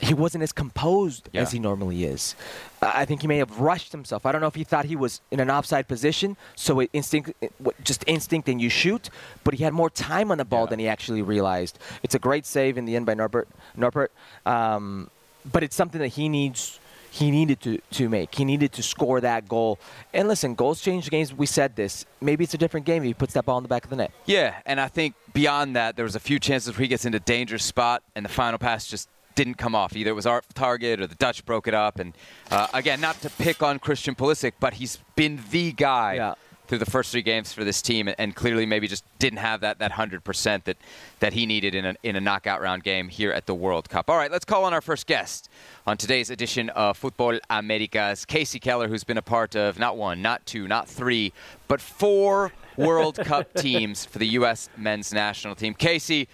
he 0.00 0.12
wasn't 0.12 0.42
as 0.42 0.52
composed 0.52 1.28
Yeah. 1.32 1.42
as 1.42 1.52
he 1.52 1.58
normally 1.58 2.04
is. 2.04 2.34
I 2.82 3.02
I 3.02 3.04
think 3.06 3.22
he 3.22 3.26
may 3.28 3.38
have 3.38 3.58
rushed 3.60 3.92
himself. 3.92 4.26
I 4.26 4.32
don't 4.32 4.40
know 4.42 4.46
if 4.46 4.54
he 4.54 4.64
thought 4.64 4.84
he 4.84 4.96
was 4.96 5.20
in 5.30 5.40
an 5.40 5.50
offside 5.50 5.88
position, 5.88 6.36
so 6.54 6.80
it 6.80 6.90
instinct, 6.92 7.32
it- 7.40 7.52
just 7.82 8.04
instinct, 8.06 8.48
and 8.48 8.60
you 8.60 8.68
shoot. 8.68 9.08
But 9.42 9.54
he 9.54 9.64
had 9.64 9.72
more 9.72 9.88
time 9.90 10.30
on 10.30 10.38
the 10.38 10.44
ball 10.44 10.64
Yeah. 10.64 10.70
than 10.70 10.78
he 10.80 10.88
actually 10.88 11.22
realized. 11.22 11.78
It's 12.02 12.14
a 12.14 12.18
great 12.18 12.44
save 12.46 12.76
in 12.76 12.84
the 12.84 12.94
end 12.94 13.06
by 13.06 13.14
Noppert. 13.14 13.46
Noppert, 13.78 14.08
um, 14.44 15.08
but 15.50 15.62
it's 15.62 15.74
something 15.76 16.00
that 16.00 16.08
he 16.08 16.28
needs. 16.28 16.78
He 17.16 17.30
needed 17.30 17.60
to, 17.62 17.78
to 17.92 18.08
make. 18.10 18.34
He 18.34 18.44
needed 18.44 18.72
to 18.72 18.82
score 18.82 19.22
that 19.22 19.48
goal. 19.48 19.78
And 20.12 20.28
listen, 20.28 20.54
goals 20.54 20.82
change 20.82 21.08
games. 21.08 21.32
We 21.32 21.46
said 21.46 21.74
this. 21.74 22.04
Maybe 22.20 22.44
it's 22.44 22.52
a 22.52 22.58
different 22.58 22.84
game 22.84 23.02
if 23.02 23.06
he 23.06 23.14
puts 23.14 23.32
that 23.34 23.46
ball 23.46 23.56
in 23.56 23.62
the 23.62 23.68
back 23.68 23.84
of 23.84 23.90
the 23.90 23.96
net. 23.96 24.12
Yeah, 24.26 24.54
and 24.66 24.78
I 24.78 24.88
think 24.88 25.14
beyond 25.32 25.76
that, 25.76 25.96
there 25.96 26.04
was 26.04 26.14
a 26.14 26.20
few 26.20 26.38
chances 26.38 26.74
where 26.76 26.82
he 26.82 26.88
gets 26.88 27.06
into 27.06 27.18
dangerous 27.20 27.64
spot, 27.64 28.02
and 28.14 28.22
the 28.22 28.28
final 28.28 28.58
pass 28.58 28.86
just 28.86 29.08
didn't 29.34 29.54
come 29.54 29.74
off. 29.74 29.96
Either 29.96 30.10
it 30.10 30.14
was 30.14 30.26
our 30.26 30.42
target 30.54 31.00
or 31.00 31.06
the 31.06 31.14
Dutch 31.14 31.44
broke 31.44 31.68
it 31.68 31.74
up. 31.74 31.98
And 31.98 32.14
uh, 32.50 32.66
again, 32.74 33.00
not 33.00 33.20
to 33.22 33.30
pick 33.30 33.62
on 33.62 33.78
Christian 33.78 34.14
Pulisic, 34.14 34.52
but 34.60 34.74
he's 34.74 34.98
been 35.14 35.40
the 35.50 35.72
guy 35.72 36.14
Yeah. 36.14 36.34
Through 36.66 36.78
the 36.78 36.86
first 36.86 37.12
three 37.12 37.22
games 37.22 37.52
for 37.52 37.62
this 37.62 37.80
team, 37.80 38.08
and 38.18 38.34
clearly 38.34 38.66
maybe 38.66 38.88
just 38.88 39.04
didn't 39.18 39.38
have 39.38 39.60
that 39.60 39.78
that 39.78 39.92
hundred 39.92 40.24
percent 40.24 40.64
that 40.64 40.76
that 41.20 41.32
he 41.32 41.46
needed 41.46 41.74
in 41.74 41.86
a 41.86 41.94
in 42.02 42.16
a 42.16 42.20
knockout 42.20 42.60
round 42.60 42.82
game 42.82 43.08
here 43.08 43.30
at 43.30 43.46
the 43.46 43.54
World 43.54 43.88
Cup. 43.88 44.10
All 44.10 44.16
right, 44.16 44.30
let's 44.30 44.44
call 44.44 44.64
on 44.64 44.74
our 44.74 44.80
first 44.80 45.06
guest 45.06 45.48
on 45.86 45.96
today's 45.96 46.30
edition 46.30 46.68
of 46.70 47.00
Futbol 47.00 47.38
Americas, 47.50 48.24
Kasey 48.26 48.60
Keller, 48.60 48.88
who's 48.88 49.04
been 49.04 49.18
a 49.18 49.22
part 49.22 49.54
of 49.54 49.78
not 49.78 49.96
one, 49.96 50.22
not 50.22 50.44
two, 50.44 50.66
not 50.66 50.88
three, 50.88 51.32
but 51.68 51.80
four 51.80 52.52
World 52.76 53.16
Cup 53.24 53.54
teams 53.54 54.04
for 54.04 54.18
the 54.18 54.26
U.S. 54.28 54.68
men's 54.76 55.12
national 55.12 55.54
team. 55.54 55.74
Kasey, 55.74 56.26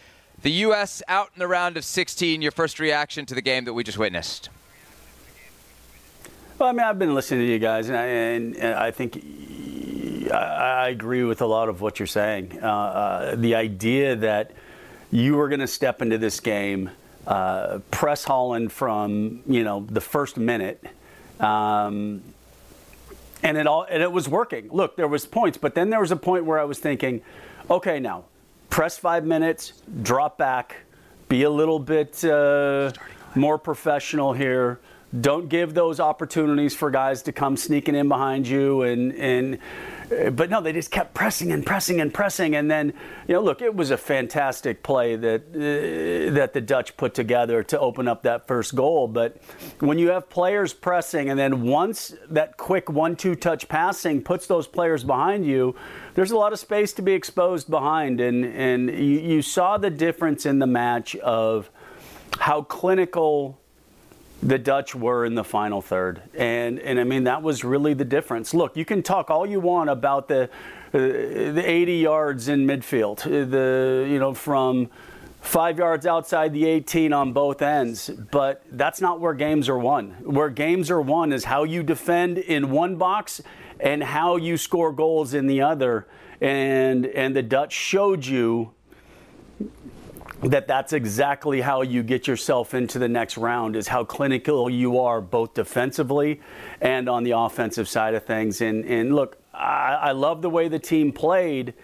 the 0.43 0.51
U.S. 0.53 1.03
out 1.09 1.31
in 1.35 1.39
the 1.39 1.49
round 1.49 1.77
of 1.77 1.85
16. 1.85 2.43
Your 2.43 2.53
first 2.53 2.81
reaction 2.81 3.27
to 3.27 3.35
the 3.35 3.43
game 3.43 3.65
that 3.65 3.73
we 3.73 3.85
just 3.85 3.99
witnessed? 3.99 4.49
Well, 6.59 6.69
I 6.69 6.73
mean, 6.73 6.81
I've 6.81 6.99
been 6.99 7.15
listening 7.15 7.41
to 7.41 7.53
you 7.53 7.59
guys, 7.59 7.89
and 7.89 7.97
I, 7.97 8.05
and, 8.05 8.57
and 8.57 8.75
I 8.75 8.91
think 8.91 9.25
I, 10.33 10.89
agree 10.89 11.25
with 11.25 11.41
a 11.41 11.47
lot 11.47 11.69
of 11.69 11.81
what 11.81 11.99
you're 11.99 12.07
saying. 12.07 12.59
Uh, 12.63 12.67
uh, 12.67 13.37
the 13.37 13.55
idea 13.55 14.17
that 14.17 14.53
you 15.11 15.37
were 15.37 15.49
going 15.49 15.61
to 15.61 15.67
step 15.67 16.03
into 16.03 16.19
this 16.19 16.41
game, 16.41 16.91
uh, 17.27 17.81
press 17.91 18.25
Holland 18.25 18.73
from 18.73 19.43
you 19.47 19.63
know 19.65 19.87
the 19.89 20.01
first 20.01 20.37
minute, 20.37 20.85
um, 21.41 22.23
and 23.43 23.57
it 23.57 23.67
all 23.67 23.87
and 23.89 24.03
it 24.03 24.11
was 24.11 24.29
working. 24.29 24.69
Look, 24.71 24.97
there 24.97 25.09
was 25.09 25.27
points, 25.27 25.59
but 25.59 25.75
then 25.75 25.91
there 25.91 26.01
was 26.01 26.11
a 26.11 26.17
point 26.17 26.45
where 26.45 26.59
I 26.59 26.65
was 26.65 26.79
thinking, 26.79 27.23
okay, 27.71 28.01
now 28.01 28.25
press 28.71 28.97
five 28.97 29.25
minutes, 29.25 29.83
drop 30.03 30.39
back, 30.39 30.77
be 31.29 31.43
a 31.43 31.51
little 31.51 31.79
bit 31.79 32.25
uh, 32.25 32.91
more 33.35 33.59
professional 33.59 34.33
here. 34.33 34.81
Don't 35.21 35.49
give 35.49 35.75
those 35.75 36.01
opportunities 36.01 36.75
for 36.75 36.91
guys 36.91 37.23
to 37.23 37.33
come 37.33 37.57
sneaking 37.57 37.95
in 37.95 38.09
behind 38.09 38.49
you 38.49 38.83
and 38.83 39.13
and. 39.15 39.59
uh, 40.11 40.31
But 40.31 40.51
no, 40.51 40.61
they 40.61 40.73
just 40.73 40.91
kept 40.91 41.13
pressing 41.15 41.53
and 41.53 41.65
pressing 41.65 42.01
and 42.01 42.13
pressing, 42.13 42.57
and 42.57 42.71
then 42.71 42.95
you 43.29 43.35
know, 43.35 43.43
look, 43.43 43.61
it 43.63 43.75
was 43.75 43.91
a 43.91 43.97
fantastic 43.97 44.83
play 44.83 45.17
that 45.17 45.43
uh, 45.55 46.35
that 46.35 46.53
the 46.53 46.61
Dutch 46.61 46.97
put 46.97 47.15
together 47.15 47.63
to 47.63 47.79
open 47.79 48.09
up 48.09 48.23
that 48.23 48.47
first 48.47 48.75
goal. 48.75 49.09
But 49.09 49.37
when 49.81 49.99
you 49.99 50.11
have 50.11 50.29
players 50.31 50.75
pressing, 50.75 51.31
and 51.31 51.39
then 51.39 51.63
once 51.63 52.15
that 52.31 52.57
quick 52.57 52.89
one-two 52.91 53.35
touch 53.35 53.69
passing 53.69 54.23
puts 54.23 54.47
those 54.47 54.67
players 54.67 55.05
behind 55.05 55.45
you, 55.45 55.75
there's 56.15 56.31
a 56.31 56.37
lot 56.37 56.53
of 56.53 56.59
space 56.59 56.93
to 56.95 57.03
be 57.03 57.13
exposed 57.13 57.69
behind, 57.69 58.21
and 58.21 58.45
and 58.45 58.91
you, 58.91 59.21
you 59.21 59.43
saw 59.43 59.79
the 59.79 59.91
difference 59.91 60.47
in 60.47 60.59
the 60.59 60.67
match 60.67 61.17
of 61.17 61.71
how 62.39 62.63
clinical 62.63 63.59
the 64.43 64.59
Dutch 64.59 64.95
were 64.95 65.25
in 65.25 65.35
the 65.35 65.45
final 65.45 65.81
third, 65.81 66.21
and 66.35 66.81
and 66.81 66.99
I 66.99 67.05
mean 67.05 67.25
that 67.25 67.43
was 67.43 67.63
really 67.63 67.95
the 67.95 68.05
difference. 68.05 68.53
Look, 68.53 68.77
you 68.77 68.85
can 68.85 69.03
talk 69.03 69.31
all 69.31 69.47
you 69.47 69.61
want 69.61 69.89
about 69.89 70.29
the 70.29 70.45
uh, 70.95 70.99
the 70.99 71.63
80 71.65 71.97
yards 71.97 72.49
in 72.49 72.67
midfield, 72.67 73.25
uh, 73.25 73.49
the 73.49 74.07
you 74.09 74.19
know 74.19 74.35
from 74.35 74.91
five 75.41 75.79
yards 75.79 76.07
outside 76.07 76.53
the 76.53 76.67
18 76.67 77.13
on 77.13 77.33
both 77.33 77.63
ends, 77.63 78.11
but 78.31 78.63
that's 78.73 79.01
not 79.01 79.21
where 79.21 79.35
games 79.35 79.69
are 79.69 79.79
won. 79.79 80.11
Where 80.23 80.51
games 80.51 80.91
are 80.91 81.01
won 81.01 81.33
is 81.33 81.45
how 81.45 81.65
you 81.65 81.83
defend 81.83 82.39
in 82.39 82.71
one 82.71 82.97
box 82.97 83.43
and 83.81 84.03
how 84.03 84.37
you 84.37 84.57
score 84.57 84.93
goals 84.93 85.35
in 85.35 85.47
the 85.47 85.63
other, 85.63 86.09
and 86.41 87.07
and 87.07 87.37
the 87.37 87.43
Dutch 87.43 87.73
showed 87.73 88.27
you 88.27 88.73
that 90.43 90.67
that's 90.67 90.93
exactly 90.93 91.61
how 91.61 91.83
you 91.83 92.03
get 92.03 92.27
yourself 92.27 92.75
into 92.75 92.99
the 92.99 93.09
next 93.09 93.37
round 93.37 93.77
is 93.77 93.89
how 93.89 94.05
clinical 94.05 94.69
you 94.69 94.99
are 94.99 95.21
both 95.21 95.55
defensively 95.55 96.41
and 96.81 97.09
on 97.09 97.23
the 97.23 97.31
offensive 97.31 97.89
side 97.89 98.15
of 98.15 98.25
things. 98.25 98.61
And 98.61 98.85
and 98.85 99.15
look 99.15 99.39
I, 99.55 99.99
I 100.01 100.13
love 100.13 100.43
the 100.43 100.51
way 100.51 100.69
the 100.69 100.79
team 100.79 101.13
played 101.13 101.75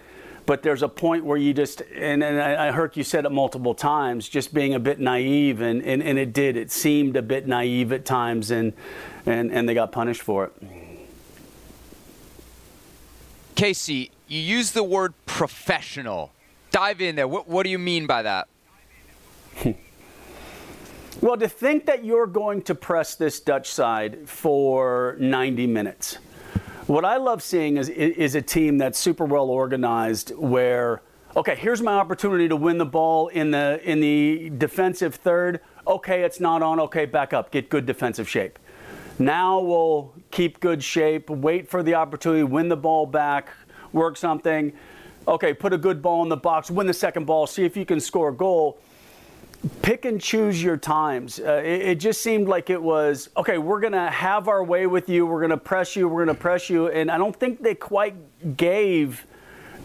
but 0.49 0.63
there's 0.63 0.81
a 0.81 0.89
point 0.89 1.23
where 1.23 1.37
you 1.37 1.53
just 1.53 1.81
and, 1.95 2.23
and 2.23 2.41
I 2.41 2.69
I 2.69 2.71
heard 2.71 2.97
you 2.97 3.03
said 3.03 3.23
it 3.23 3.31
multiple 3.31 3.75
times 3.75 4.27
just 4.27 4.51
being 4.51 4.73
a 4.73 4.79
bit 4.79 4.99
naive 4.99 5.61
and, 5.61 5.83
and, 5.83 6.01
and 6.01 6.17
it 6.17 6.33
did. 6.33 6.57
It 6.57 6.71
seemed 6.71 7.15
a 7.15 7.21
bit 7.21 7.47
naive 7.47 7.93
at 7.93 8.03
times 8.03 8.49
and 8.49 8.73
and, 9.27 9.51
and 9.51 9.69
they 9.69 9.75
got 9.75 9.91
punished 9.91 10.23
for 10.23 10.45
it. 10.45 10.53
Kasey, 13.55 14.09
you 14.27 14.39
use 14.39 14.71
the 14.71 14.83
word 14.83 15.13
professional. 15.27 16.31
Dive 16.71 17.01
in 17.01 17.15
there. 17.15 17.27
What, 17.27 17.47
what 17.47 17.63
do 17.63 17.69
you 17.69 17.79
mean 17.79 18.07
by 18.07 18.23
that? 18.23 18.47
Well, 21.21 21.35
to 21.35 21.49
think 21.49 21.85
that 21.87 22.05
you're 22.05 22.27
going 22.27 22.61
to 22.61 22.75
press 22.75 23.15
this 23.15 23.41
Dutch 23.41 23.69
side 23.69 24.29
for 24.29 25.17
90 25.19 25.67
minutes. 25.67 26.17
What 26.87 27.03
I 27.03 27.17
love 27.17 27.43
seeing 27.43 27.75
is, 27.75 27.89
is 27.89 28.35
a 28.35 28.41
team 28.41 28.77
that's 28.77 28.97
super 28.97 29.25
well 29.25 29.49
organized 29.49 30.29
where, 30.37 31.01
okay, 31.35 31.57
here's 31.57 31.81
my 31.81 31.95
opportunity 31.95 32.47
to 32.47 32.55
win 32.55 32.77
the 32.77 32.85
ball 32.85 33.27
in 33.27 33.51
the, 33.51 33.81
in 33.83 33.99
the 33.99 34.49
defensive 34.57 35.15
third. 35.15 35.59
Okay, 35.85 36.23
it's 36.23 36.39
not 36.39 36.63
on. 36.63 36.79
Okay, 36.79 37.05
back 37.05 37.33
up. 37.33 37.51
Get 37.51 37.69
good 37.69 37.85
defensive 37.85 38.29
shape. 38.29 38.57
Now 39.19 39.59
we'll 39.59 40.13
keep 40.31 40.61
good 40.61 40.81
shape, 40.81 41.29
wait 41.29 41.67
for 41.67 41.83
the 41.83 41.95
opportunity, 41.95 42.43
win 42.43 42.69
the 42.69 42.77
ball 42.77 43.05
back, 43.05 43.49
work 43.91 44.15
something. 44.15 44.71
Okay, 45.29 45.53
put 45.53 45.73
a 45.73 45.77
good 45.77 46.01
ball 46.01 46.23
in 46.23 46.29
the 46.29 46.37
box, 46.37 46.71
win 46.71 46.87
the 46.87 46.93
second 46.93 47.25
ball, 47.25 47.47
see 47.47 47.63
if 47.63 47.77
you 47.77 47.85
can 47.85 47.99
score 47.99 48.29
a 48.29 48.33
goal 48.33 48.79
pick 49.81 50.05
and 50.05 50.21
choose 50.21 50.63
your 50.63 50.77
times. 50.77 51.39
Uh, 51.39 51.61
it, 51.63 51.81
it 51.81 51.99
just 51.99 52.21
seemed 52.21 52.47
like 52.47 52.69
it 52.69 52.81
was 52.81 53.29
okay. 53.35 53.57
We're 53.57 53.81
gonna 53.81 54.09
have 54.09 54.47
our 54.47 54.63
way 54.63 54.87
with 54.87 55.09
you. 55.09 55.25
We're 55.25 55.41
gonna 55.41 55.57
press 55.57 55.95
you. 55.95 56.07
We're 56.07 56.25
gonna 56.25 56.37
press 56.37 56.69
you. 56.69 56.87
And 56.87 57.11
I 57.11 57.17
don't 57.17 57.35
think 57.35 57.61
they 57.61 57.75
quite 57.75 58.15
gave 58.57 59.25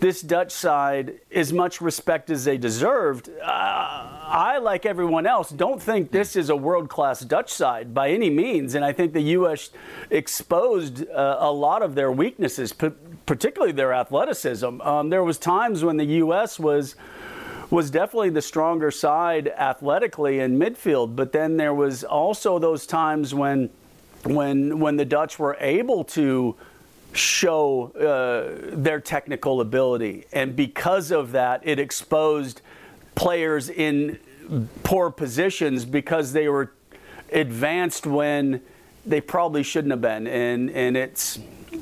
this 0.00 0.20
Dutch 0.20 0.52
side 0.52 1.20
as 1.32 1.52
much 1.52 1.80
respect 1.80 2.30
as 2.30 2.44
they 2.44 2.58
deserved. 2.58 3.30
Uh, 3.42 4.14
I, 4.26 4.58
like 4.58 4.86
everyone 4.86 5.26
else, 5.26 5.50
don't 5.50 5.80
think 5.80 6.10
this 6.10 6.36
is 6.36 6.50
a 6.50 6.56
world 6.56 6.88
class 6.88 7.20
Dutch 7.20 7.50
side 7.50 7.94
by 7.94 8.10
any 8.10 8.30
means. 8.30 8.74
And 8.74 8.84
I 8.84 8.92
think 8.92 9.12
the 9.12 9.22
U.S. 9.22 9.70
exposed 10.10 11.08
uh, 11.08 11.36
a 11.40 11.50
lot 11.50 11.82
of 11.82 11.94
their 11.94 12.12
weaknesses, 12.12 12.72
p- 12.72 12.90
particularly 13.26 13.72
their 13.72 13.92
athleticism. 13.92 14.80
Um, 14.80 15.10
there 15.10 15.24
was 15.24 15.38
times 15.38 15.84
when 15.84 15.96
the 15.96 16.04
U.S. 16.04 16.58
was 16.58 16.96
was 17.70 17.90
definitely 17.90 18.30
the 18.30 18.42
stronger 18.42 18.90
side 18.90 19.48
athletically 19.48 20.40
in 20.40 20.58
midfield, 20.58 21.16
but 21.16 21.32
then 21.32 21.56
there 21.56 21.74
was 21.74 22.04
also 22.04 22.58
those 22.58 22.86
times 22.86 23.34
when 23.34 23.70
when 24.24 24.78
when 24.78 24.96
the 24.96 25.04
Dutch 25.04 25.38
were 25.38 25.56
able 25.60 26.04
to 26.04 26.56
show 27.12 27.90
uh, 27.92 28.76
their 28.76 29.00
technical 29.00 29.60
ability, 29.60 30.24
and 30.32 30.54
because 30.54 31.10
of 31.10 31.32
that, 31.32 31.60
it 31.64 31.78
exposed 31.78 32.60
players 33.14 33.68
in 33.70 34.18
poor 34.82 35.10
positions 35.10 35.84
because 35.84 36.32
they 36.32 36.48
were 36.48 36.72
advanced 37.32 38.06
when 38.06 38.60
they 39.06 39.20
probably 39.20 39.62
shouldn't 39.62 39.92
have 39.92 40.00
been, 40.00 40.26
and 40.26 40.70
and 40.70 40.96
it's 40.96 41.38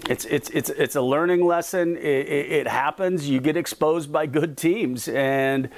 it's 0.09 0.25
it's 0.25 0.51
it's 0.51 0.71
it's 0.71 0.97
a 0.97 1.01
learning 1.01 1.45
lesson. 1.45 1.97
It, 1.97 2.03
it, 2.03 2.53
it, 2.53 2.69
happens. 2.69 3.29
You 3.29 3.41
get 3.41 3.57
exposed 3.57 4.13
by 4.13 4.27
good 4.27 4.57
teams, 4.57 5.09
and 5.09 5.69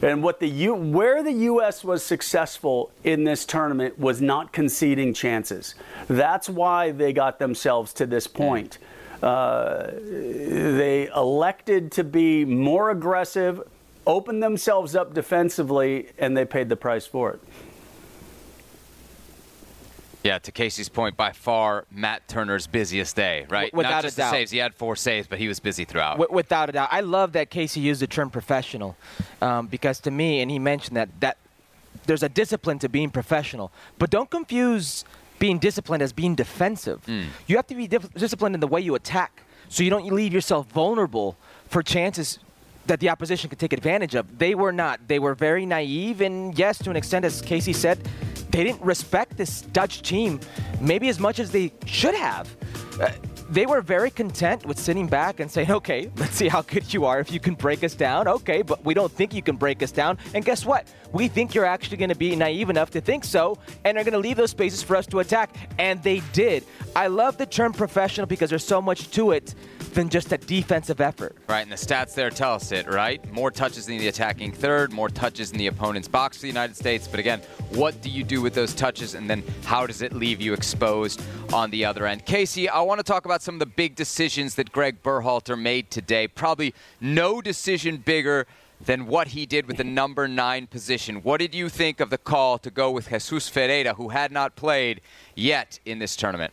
and 0.00 0.22
what 0.22 0.40
the 0.40 0.48
U 0.48 0.74
where 0.74 1.22
the 1.22 1.32
U.S. 1.32 1.82
was 1.84 2.02
successful 2.02 2.90
in 3.04 3.24
this 3.24 3.44
tournament 3.44 3.98
was 3.98 4.20
not 4.20 4.52
conceding 4.52 5.14
chances. 5.14 5.74
That's 6.08 6.48
why 6.48 6.92
they 6.92 7.12
got 7.12 7.38
themselves 7.38 7.92
to 7.94 8.06
this 8.06 8.26
point. 8.26 8.78
Uh, 9.22 9.90
they 9.92 11.08
elected 11.14 11.92
to 11.92 12.04
be 12.04 12.44
more 12.44 12.90
aggressive, 12.90 13.62
open 14.06 14.40
themselves 14.40 14.96
up 14.96 15.14
defensively, 15.14 16.08
and 16.18 16.36
they 16.36 16.44
paid 16.44 16.68
the 16.68 16.76
price 16.76 17.06
for 17.06 17.30
it. 17.32 17.40
Yeah, 20.22 20.38
to 20.38 20.52
Kasey's 20.52 20.88
point, 20.88 21.16
by 21.16 21.32
far 21.32 21.84
Matt 21.90 22.28
Turner's 22.28 22.66
busiest 22.66 23.16
day, 23.16 23.44
right? 23.48 23.74
Without 23.74 23.90
Not 23.90 24.02
just 24.02 24.16
a 24.16 24.18
doubt. 24.18 24.30
the 24.30 24.36
saves. 24.36 24.50
He 24.52 24.58
had 24.58 24.74
four 24.74 24.94
saves, 24.94 25.26
but 25.26 25.38
he 25.38 25.48
was 25.48 25.58
busy 25.58 25.84
throughout. 25.84 26.18
W- 26.18 26.32
without 26.32 26.68
a 26.68 26.72
doubt. 26.72 26.88
I 26.92 27.00
love 27.00 27.32
that 27.32 27.50
Kasey 27.50 27.82
used 27.82 28.00
the 28.00 28.06
term 28.06 28.30
professional 28.30 28.96
um, 29.40 29.66
because 29.66 29.98
to 30.00 30.10
me, 30.10 30.40
and 30.40 30.50
he 30.50 30.58
mentioned 30.60 30.96
that, 30.96 31.08
that 31.20 31.38
there's 32.06 32.22
a 32.22 32.28
discipline 32.28 32.78
to 32.80 32.88
being 32.88 33.10
professional. 33.10 33.72
But 33.98 34.10
don't 34.10 34.30
confuse 34.30 35.04
being 35.40 35.58
disciplined 35.58 36.02
as 36.04 36.12
being 36.12 36.36
defensive. 36.36 37.04
Mm. 37.06 37.24
You 37.48 37.56
have 37.56 37.66
to 37.66 37.74
be 37.74 37.88
dif- 37.88 38.14
disciplined 38.14 38.54
in 38.54 38.60
the 38.60 38.68
way 38.68 38.80
you 38.80 38.94
attack 38.94 39.42
so 39.68 39.82
you 39.82 39.90
don't 39.90 40.06
leave 40.06 40.32
yourself 40.32 40.68
vulnerable 40.68 41.36
for 41.68 41.82
chances 41.82 42.38
that 42.86 43.00
the 43.00 43.08
opposition 43.08 43.50
could 43.50 43.58
take 43.58 43.72
advantage 43.72 44.14
of. 44.14 44.38
They 44.38 44.54
were 44.54 44.72
not. 44.72 45.08
They 45.08 45.18
were 45.18 45.34
very 45.34 45.66
naive, 45.66 46.20
and 46.20 46.56
yes, 46.58 46.78
to 46.78 46.90
an 46.90 46.96
extent, 46.96 47.24
as 47.24 47.40
Kasey 47.42 47.74
said, 47.74 47.98
they 48.52 48.64
didn't 48.64 48.82
respect 48.82 49.36
this 49.36 49.62
Dutch 49.62 50.02
team 50.02 50.38
maybe 50.80 51.08
as 51.08 51.18
much 51.18 51.38
as 51.38 51.50
they 51.50 51.72
should 51.86 52.14
have. 52.14 52.54
Uh, 53.00 53.10
they 53.52 53.66
were 53.66 53.82
very 53.82 54.10
content 54.10 54.64
with 54.64 54.78
sitting 54.78 55.06
back 55.06 55.38
and 55.38 55.50
saying, 55.50 55.70
okay, 55.70 56.10
let's 56.16 56.34
see 56.34 56.48
how 56.48 56.62
good 56.62 56.92
you 56.92 57.04
are. 57.04 57.20
If 57.20 57.30
you 57.30 57.38
can 57.38 57.54
break 57.54 57.84
us 57.84 57.94
down, 57.94 58.26
okay, 58.26 58.62
but 58.62 58.82
we 58.82 58.94
don't 58.94 59.12
think 59.12 59.34
you 59.34 59.42
can 59.42 59.56
break 59.56 59.82
us 59.82 59.92
down. 59.92 60.16
And 60.34 60.42
guess 60.42 60.64
what? 60.64 60.86
We 61.12 61.28
think 61.28 61.54
you're 61.54 61.66
actually 61.66 61.98
going 61.98 62.08
to 62.08 62.16
be 62.16 62.34
naive 62.34 62.70
enough 62.70 62.90
to 62.92 63.00
think 63.02 63.24
so, 63.24 63.58
and 63.84 63.98
are 63.98 64.04
going 64.04 64.12
to 64.12 64.18
leave 64.18 64.38
those 64.38 64.50
spaces 64.50 64.82
for 64.82 64.96
us 64.96 65.06
to 65.08 65.20
attack. 65.20 65.54
And 65.78 66.02
they 66.02 66.20
did. 66.32 66.64
I 66.96 67.08
love 67.08 67.36
the 67.36 67.44
term 67.44 67.74
professional 67.74 68.26
because 68.26 68.48
there's 68.48 68.64
so 68.64 68.80
much 68.80 69.10
to 69.10 69.32
it 69.32 69.54
than 69.92 70.08
just 70.08 70.32
a 70.32 70.38
defensive 70.38 71.02
effort. 71.02 71.36
Right, 71.48 71.60
and 71.60 71.70
the 71.70 71.76
stats 71.76 72.14
there 72.14 72.30
tell 72.30 72.54
us 72.54 72.72
it, 72.72 72.88
right? 72.88 73.30
More 73.30 73.50
touches 73.50 73.88
in 73.88 73.98
the 73.98 74.08
attacking 74.08 74.52
third, 74.52 74.92
more 74.92 75.10
touches 75.10 75.52
in 75.52 75.58
the 75.58 75.66
opponent's 75.66 76.08
box 76.08 76.38
for 76.38 76.42
the 76.42 76.48
United 76.48 76.76
States. 76.76 77.06
But 77.06 77.20
again, 77.20 77.40
what 77.70 78.00
do 78.00 78.08
you 78.08 78.24
do 78.24 78.40
with 78.40 78.54
those 78.54 78.74
touches, 78.74 79.14
and 79.14 79.28
then 79.28 79.42
how 79.64 79.86
does 79.86 80.00
it 80.00 80.14
leave 80.14 80.40
you 80.40 80.54
exposed 80.54 81.22
on 81.52 81.70
the 81.70 81.84
other 81.84 82.06
end? 82.06 82.24
Casey, 82.24 82.70
I 82.70 82.80
want 82.80 83.00
to 83.00 83.04
talk 83.04 83.26
about 83.26 83.41
some 83.42 83.56
of 83.56 83.58
the 83.58 83.66
big 83.66 83.96
decisions 83.96 84.54
that 84.54 84.70
Gregg 84.70 85.02
Berhalter 85.02 85.60
made 85.60 85.90
today. 85.90 86.28
Probably 86.28 86.74
no 87.00 87.42
decision 87.42 87.96
bigger 87.96 88.46
than 88.80 89.06
what 89.06 89.28
he 89.28 89.46
did 89.46 89.66
with 89.66 89.78
the 89.78 89.84
number 89.84 90.28
nine 90.28 90.68
position. 90.68 91.16
What 91.22 91.38
did 91.38 91.52
you 91.52 91.68
think 91.68 91.98
of 91.98 92.10
the 92.10 92.18
call 92.18 92.58
to 92.58 92.70
go 92.70 92.90
with 92.92 93.08
Jesus 93.08 93.48
Ferreira, 93.48 93.94
who 93.94 94.10
had 94.10 94.30
not 94.30 94.54
played 94.54 95.00
yet 95.34 95.80
in 95.84 95.98
this 95.98 96.14
tournament? 96.14 96.52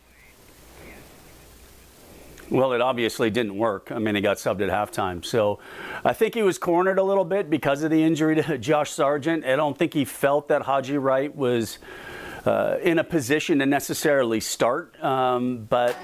Well, 2.50 2.72
it 2.72 2.80
obviously 2.80 3.30
didn't 3.30 3.56
work. 3.56 3.92
I 3.92 4.00
mean, 4.00 4.16
he 4.16 4.20
got 4.20 4.38
subbed 4.38 4.60
at 4.60 4.70
halftime. 4.70 5.24
So 5.24 5.60
I 6.04 6.12
think 6.12 6.34
he 6.34 6.42
was 6.42 6.58
cornered 6.58 6.98
a 6.98 7.04
little 7.04 7.24
bit 7.24 7.48
because 7.48 7.84
of 7.84 7.92
the 7.92 8.02
injury 8.02 8.42
to 8.42 8.58
Josh 8.58 8.90
Sargent. 8.90 9.44
I 9.44 9.54
don't 9.54 9.78
think 9.78 9.94
he 9.94 10.04
felt 10.04 10.48
that 10.48 10.62
Haji 10.62 10.98
Wright 10.98 11.34
was 11.34 11.78
uh, 12.44 12.78
in 12.82 12.98
a 12.98 13.04
position 13.04 13.60
to 13.60 13.66
necessarily 13.66 14.40
start. 14.40 15.00
Um, 15.02 15.66
but 15.68 15.96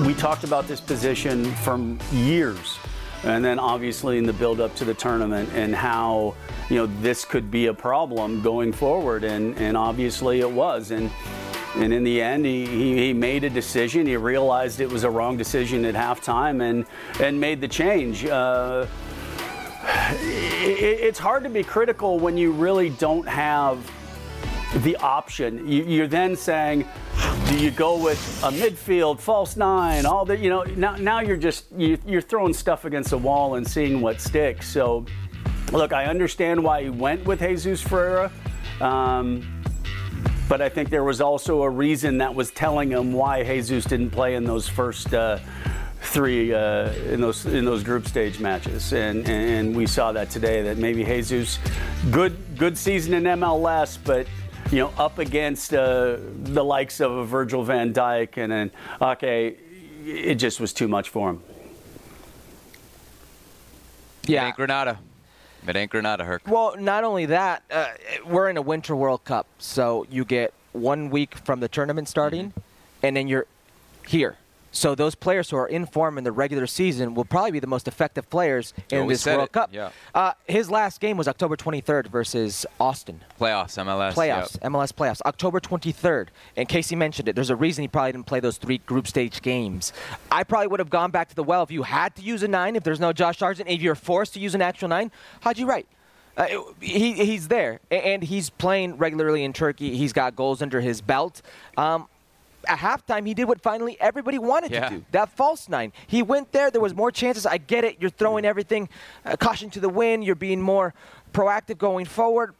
we 0.00 0.14
talked 0.14 0.44
about 0.44 0.66
this 0.66 0.80
position 0.80 1.44
from 1.56 1.98
years. 2.12 2.78
And 3.24 3.44
then 3.44 3.58
obviously 3.58 4.18
in 4.18 4.24
the 4.24 4.32
build 4.32 4.60
up 4.60 4.74
to 4.76 4.84
the 4.84 4.94
tournament 4.94 5.50
and 5.52 5.74
how, 5.74 6.34
you 6.68 6.76
know, 6.76 6.86
this 7.00 7.24
could 7.24 7.50
be 7.50 7.66
a 7.66 7.74
problem 7.74 8.42
going 8.42 8.72
forward. 8.72 9.22
And, 9.22 9.56
and 9.58 9.76
obviously 9.76 10.40
it 10.40 10.50
was. 10.50 10.90
And 10.90 11.10
and 11.74 11.90
in 11.90 12.04
the 12.04 12.20
end, 12.20 12.44
he, 12.44 12.66
he, 12.66 12.96
he, 12.98 13.12
made 13.14 13.44
a 13.44 13.50
decision. 13.50 14.06
He 14.06 14.18
realized 14.18 14.80
it 14.80 14.90
was 14.90 15.04
a 15.04 15.10
wrong 15.10 15.38
decision 15.38 15.86
at 15.86 15.94
halftime 15.94 16.62
and, 16.62 16.84
and 17.18 17.40
made 17.40 17.62
the 17.62 17.68
change. 17.68 18.26
Uh, 18.26 18.86
it, 20.10 21.00
it's 21.00 21.18
hard 21.18 21.44
to 21.44 21.48
be 21.48 21.62
critical 21.62 22.18
when 22.18 22.36
you 22.36 22.52
really 22.52 22.90
don't 22.90 23.26
have 23.26 23.90
the 24.78 24.96
option. 24.96 25.66
You, 25.68 25.84
you're 25.84 26.06
then 26.06 26.36
saying, 26.36 26.86
do 27.48 27.58
you 27.58 27.70
go 27.70 28.02
with 28.02 28.18
a 28.42 28.50
midfield, 28.50 29.20
false 29.20 29.56
nine, 29.56 30.06
all 30.06 30.24
that? 30.24 30.38
You 30.38 30.50
know, 30.50 30.62
now, 30.62 30.96
now 30.96 31.20
you're 31.20 31.36
just 31.36 31.66
you, 31.76 31.98
you're 32.06 32.22
throwing 32.22 32.54
stuff 32.54 32.84
against 32.84 33.12
a 33.12 33.18
wall 33.18 33.56
and 33.56 33.66
seeing 33.66 34.00
what 34.00 34.20
sticks. 34.20 34.68
So, 34.68 35.04
look, 35.70 35.92
I 35.92 36.06
understand 36.06 36.62
why 36.62 36.84
he 36.84 36.90
went 36.90 37.24
with 37.24 37.40
Jesus 37.40 37.82
Ferreira. 37.82 38.32
Um, 38.80 39.62
but 40.48 40.60
I 40.60 40.68
think 40.68 40.90
there 40.90 41.04
was 41.04 41.20
also 41.20 41.62
a 41.62 41.70
reason 41.70 42.18
that 42.18 42.34
was 42.34 42.50
telling 42.50 42.90
him 42.90 43.12
why 43.12 43.42
Jesus 43.42 43.84
didn't 43.84 44.10
play 44.10 44.34
in 44.34 44.44
those 44.44 44.68
first 44.68 45.14
uh, 45.14 45.38
three 46.02 46.52
uh, 46.52 46.92
in 47.10 47.20
those 47.20 47.46
in 47.46 47.64
those 47.64 47.82
group 47.82 48.06
stage 48.06 48.40
matches, 48.40 48.92
and 48.92 49.26
and 49.28 49.74
we 49.74 49.86
saw 49.86 50.12
that 50.12 50.30
today 50.30 50.62
that 50.62 50.78
maybe 50.78 51.04
Jesus, 51.04 51.58
good 52.10 52.36
good 52.58 52.76
season 52.76 53.14
in 53.14 53.22
MLS, 53.24 53.98
but 54.04 54.26
you 54.72 54.78
know 54.78 54.92
up 54.96 55.18
against 55.18 55.74
uh, 55.74 56.16
the 56.42 56.64
likes 56.64 57.00
of 57.00 57.12
a 57.12 57.24
Virgil 57.24 57.62
Van 57.62 57.92
Dijk 57.92 58.38
and 58.38 58.50
then 58.50 58.70
okay, 59.00 59.56
it 60.04 60.36
just 60.36 60.60
was 60.60 60.72
too 60.72 60.88
much 60.88 61.10
for 61.10 61.30
him. 61.30 61.42
Yeah, 64.26 64.44
it 64.44 64.46
ain't 64.48 64.56
Grenada. 64.56 64.98
It 65.66 65.76
ain't 65.76 65.90
Grenada, 65.90 66.24
Herc. 66.24 66.42
Well, 66.48 66.74
not 66.76 67.04
only 67.04 67.26
that, 67.26 67.62
uh, 67.70 67.86
we're 68.26 68.48
in 68.48 68.56
a 68.56 68.62
Winter 68.62 68.96
World 68.96 69.24
Cup, 69.24 69.46
so 69.58 70.06
you 70.10 70.24
get 70.24 70.52
one 70.72 71.08
week 71.10 71.36
from 71.36 71.60
the 71.60 71.68
tournament 71.68 72.08
starting, 72.08 72.48
mm-hmm. 72.48 72.60
and 73.04 73.16
then 73.16 73.28
you're 73.28 73.46
here. 74.06 74.36
So 74.72 74.94
those 74.94 75.14
players 75.14 75.50
who 75.50 75.56
are 75.56 75.68
in 75.68 75.86
form 75.86 76.18
in 76.18 76.24
the 76.24 76.32
regular 76.32 76.66
season 76.66 77.14
will 77.14 77.26
probably 77.26 77.52
be 77.52 77.60
the 77.60 77.66
most 77.66 77.86
effective 77.86 78.28
players 78.28 78.72
in 78.90 79.06
this 79.06 79.26
World 79.26 79.44
it. 79.44 79.52
Cup. 79.52 79.70
Yeah. 79.72 79.90
Uh, 80.14 80.32
his 80.48 80.70
last 80.70 81.00
game 81.00 81.16
was 81.18 81.28
October 81.28 81.56
23rd 81.56 82.08
versus 82.08 82.66
Austin. 82.80 83.20
Playoffs, 83.38 83.78
MLS. 83.84 84.14
Playoffs, 84.14 84.58
yep. 84.60 84.72
MLS 84.72 84.92
playoffs, 84.92 85.20
October 85.22 85.60
23rd. 85.60 86.28
And 86.56 86.68
Kasey 86.68 86.96
mentioned 86.96 87.28
it. 87.28 87.34
There's 87.34 87.50
a 87.50 87.56
reason 87.56 87.82
he 87.82 87.88
probably 87.88 88.12
didn't 88.12 88.26
play 88.26 88.40
those 88.40 88.56
three 88.56 88.78
group 88.78 89.06
stage 89.06 89.42
games. 89.42 89.92
I 90.30 90.42
probably 90.42 90.68
would 90.68 90.80
have 90.80 90.90
gone 90.90 91.10
back 91.10 91.28
to 91.28 91.34
the 91.34 91.44
well 91.44 91.62
if 91.62 91.70
you 91.70 91.82
had 91.82 92.16
to 92.16 92.22
use 92.22 92.42
a 92.42 92.48
nine. 92.48 92.74
If 92.74 92.82
there's 92.82 93.00
no 93.00 93.12
Josh 93.12 93.38
Sargent, 93.38 93.68
if 93.68 93.82
you're 93.82 93.94
forced 93.94 94.32
to 94.34 94.40
use 94.40 94.54
an 94.54 94.62
actual 94.62 94.88
nine, 94.88 95.12
Haji 95.42 95.64
Wright? 95.64 95.86
Uh, 96.34 96.46
he, 96.80 97.12
he's 97.12 97.48
there, 97.48 97.78
and 97.90 98.22
he's 98.22 98.48
playing 98.48 98.96
regularly 98.96 99.44
in 99.44 99.52
Turkey. 99.52 99.96
He's 99.96 100.14
got 100.14 100.34
goals 100.34 100.62
under 100.62 100.80
his 100.80 101.02
belt. 101.02 101.42
Um, 101.76 102.08
at 102.66 102.78
halftime, 102.78 103.26
he 103.26 103.34
did 103.34 103.44
what 103.44 103.60
finally 103.60 103.96
everybody 104.00 104.38
wanted 104.38 104.70
yeah. 104.70 104.88
to 104.88 104.96
do 104.96 105.04
that 105.12 105.30
false 105.36 105.68
nine. 105.68 105.92
He 106.06 106.22
went 106.22 106.52
there. 106.52 106.70
There 106.70 106.80
was 106.80 106.94
more 106.94 107.10
chances. 107.10 107.46
I 107.46 107.58
get 107.58 107.84
it. 107.84 107.96
You're 108.00 108.10
throwing 108.10 108.44
everything, 108.44 108.88
uh, 109.24 109.36
caution 109.36 109.70
to 109.70 109.80
the 109.80 109.88
wind. 109.88 110.24
You're 110.24 110.34
being 110.34 110.60
more 110.60 110.94
proactive 111.32 111.78
going 111.78 112.06
forward. 112.06 112.54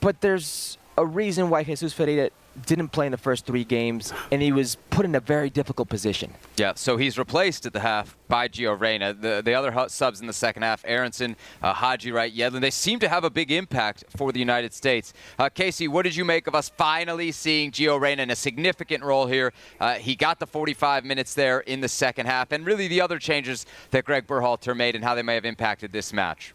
But 0.00 0.20
there's 0.20 0.78
a 0.96 1.04
reason 1.04 1.50
why 1.50 1.64
Jesus 1.64 1.92
Ferreira 1.92 2.30
didn't 2.66 2.88
play 2.88 3.06
in 3.06 3.12
the 3.12 3.18
first 3.18 3.46
three 3.46 3.64
games, 3.64 4.12
and 4.30 4.42
he 4.42 4.52
was 4.52 4.76
put 4.90 5.04
in 5.04 5.14
a 5.14 5.20
very 5.20 5.50
difficult 5.50 5.88
position. 5.88 6.32
Yeah, 6.56 6.72
so 6.74 6.96
he's 6.96 7.18
replaced 7.18 7.66
at 7.66 7.72
the 7.72 7.80
half 7.80 8.16
by 8.28 8.48
Gio 8.48 8.78
Reyna. 8.78 9.14
The, 9.14 9.42
the 9.44 9.54
other 9.54 9.72
subs 9.88 10.20
in 10.20 10.26
the 10.26 10.32
second 10.32 10.62
half, 10.62 10.82
Aaronson, 10.86 11.36
uh, 11.62 11.72
Haji 11.72 12.12
Wright, 12.12 12.34
Yedlin, 12.34 12.60
they 12.60 12.70
seem 12.70 12.98
to 13.00 13.08
have 13.08 13.24
a 13.24 13.30
big 13.30 13.50
impact 13.50 14.04
for 14.16 14.32
the 14.32 14.38
United 14.38 14.74
States. 14.74 15.12
Uh, 15.38 15.48
Kasey, 15.48 15.88
what 15.88 16.02
did 16.02 16.16
you 16.16 16.24
make 16.24 16.46
of 16.46 16.54
us 16.54 16.68
finally 16.68 17.32
seeing 17.32 17.70
Gio 17.70 18.00
Reyna 18.00 18.22
in 18.22 18.30
a 18.30 18.36
significant 18.36 19.02
role 19.02 19.26
here? 19.26 19.52
Uh, 19.80 19.94
he 19.94 20.14
got 20.14 20.38
the 20.38 20.46
45 20.46 21.04
minutes 21.04 21.34
there 21.34 21.60
in 21.60 21.80
the 21.80 21.88
second 21.88 22.26
half, 22.26 22.52
and 22.52 22.66
really 22.66 22.88
the 22.88 23.00
other 23.00 23.18
changes 23.18 23.66
that 23.90 24.04
Gregg 24.04 24.26
Berhalter 24.26 24.76
made 24.76 24.94
and 24.94 25.04
how 25.04 25.14
they 25.14 25.22
may 25.22 25.34
have 25.34 25.44
impacted 25.44 25.92
this 25.92 26.12
match. 26.12 26.54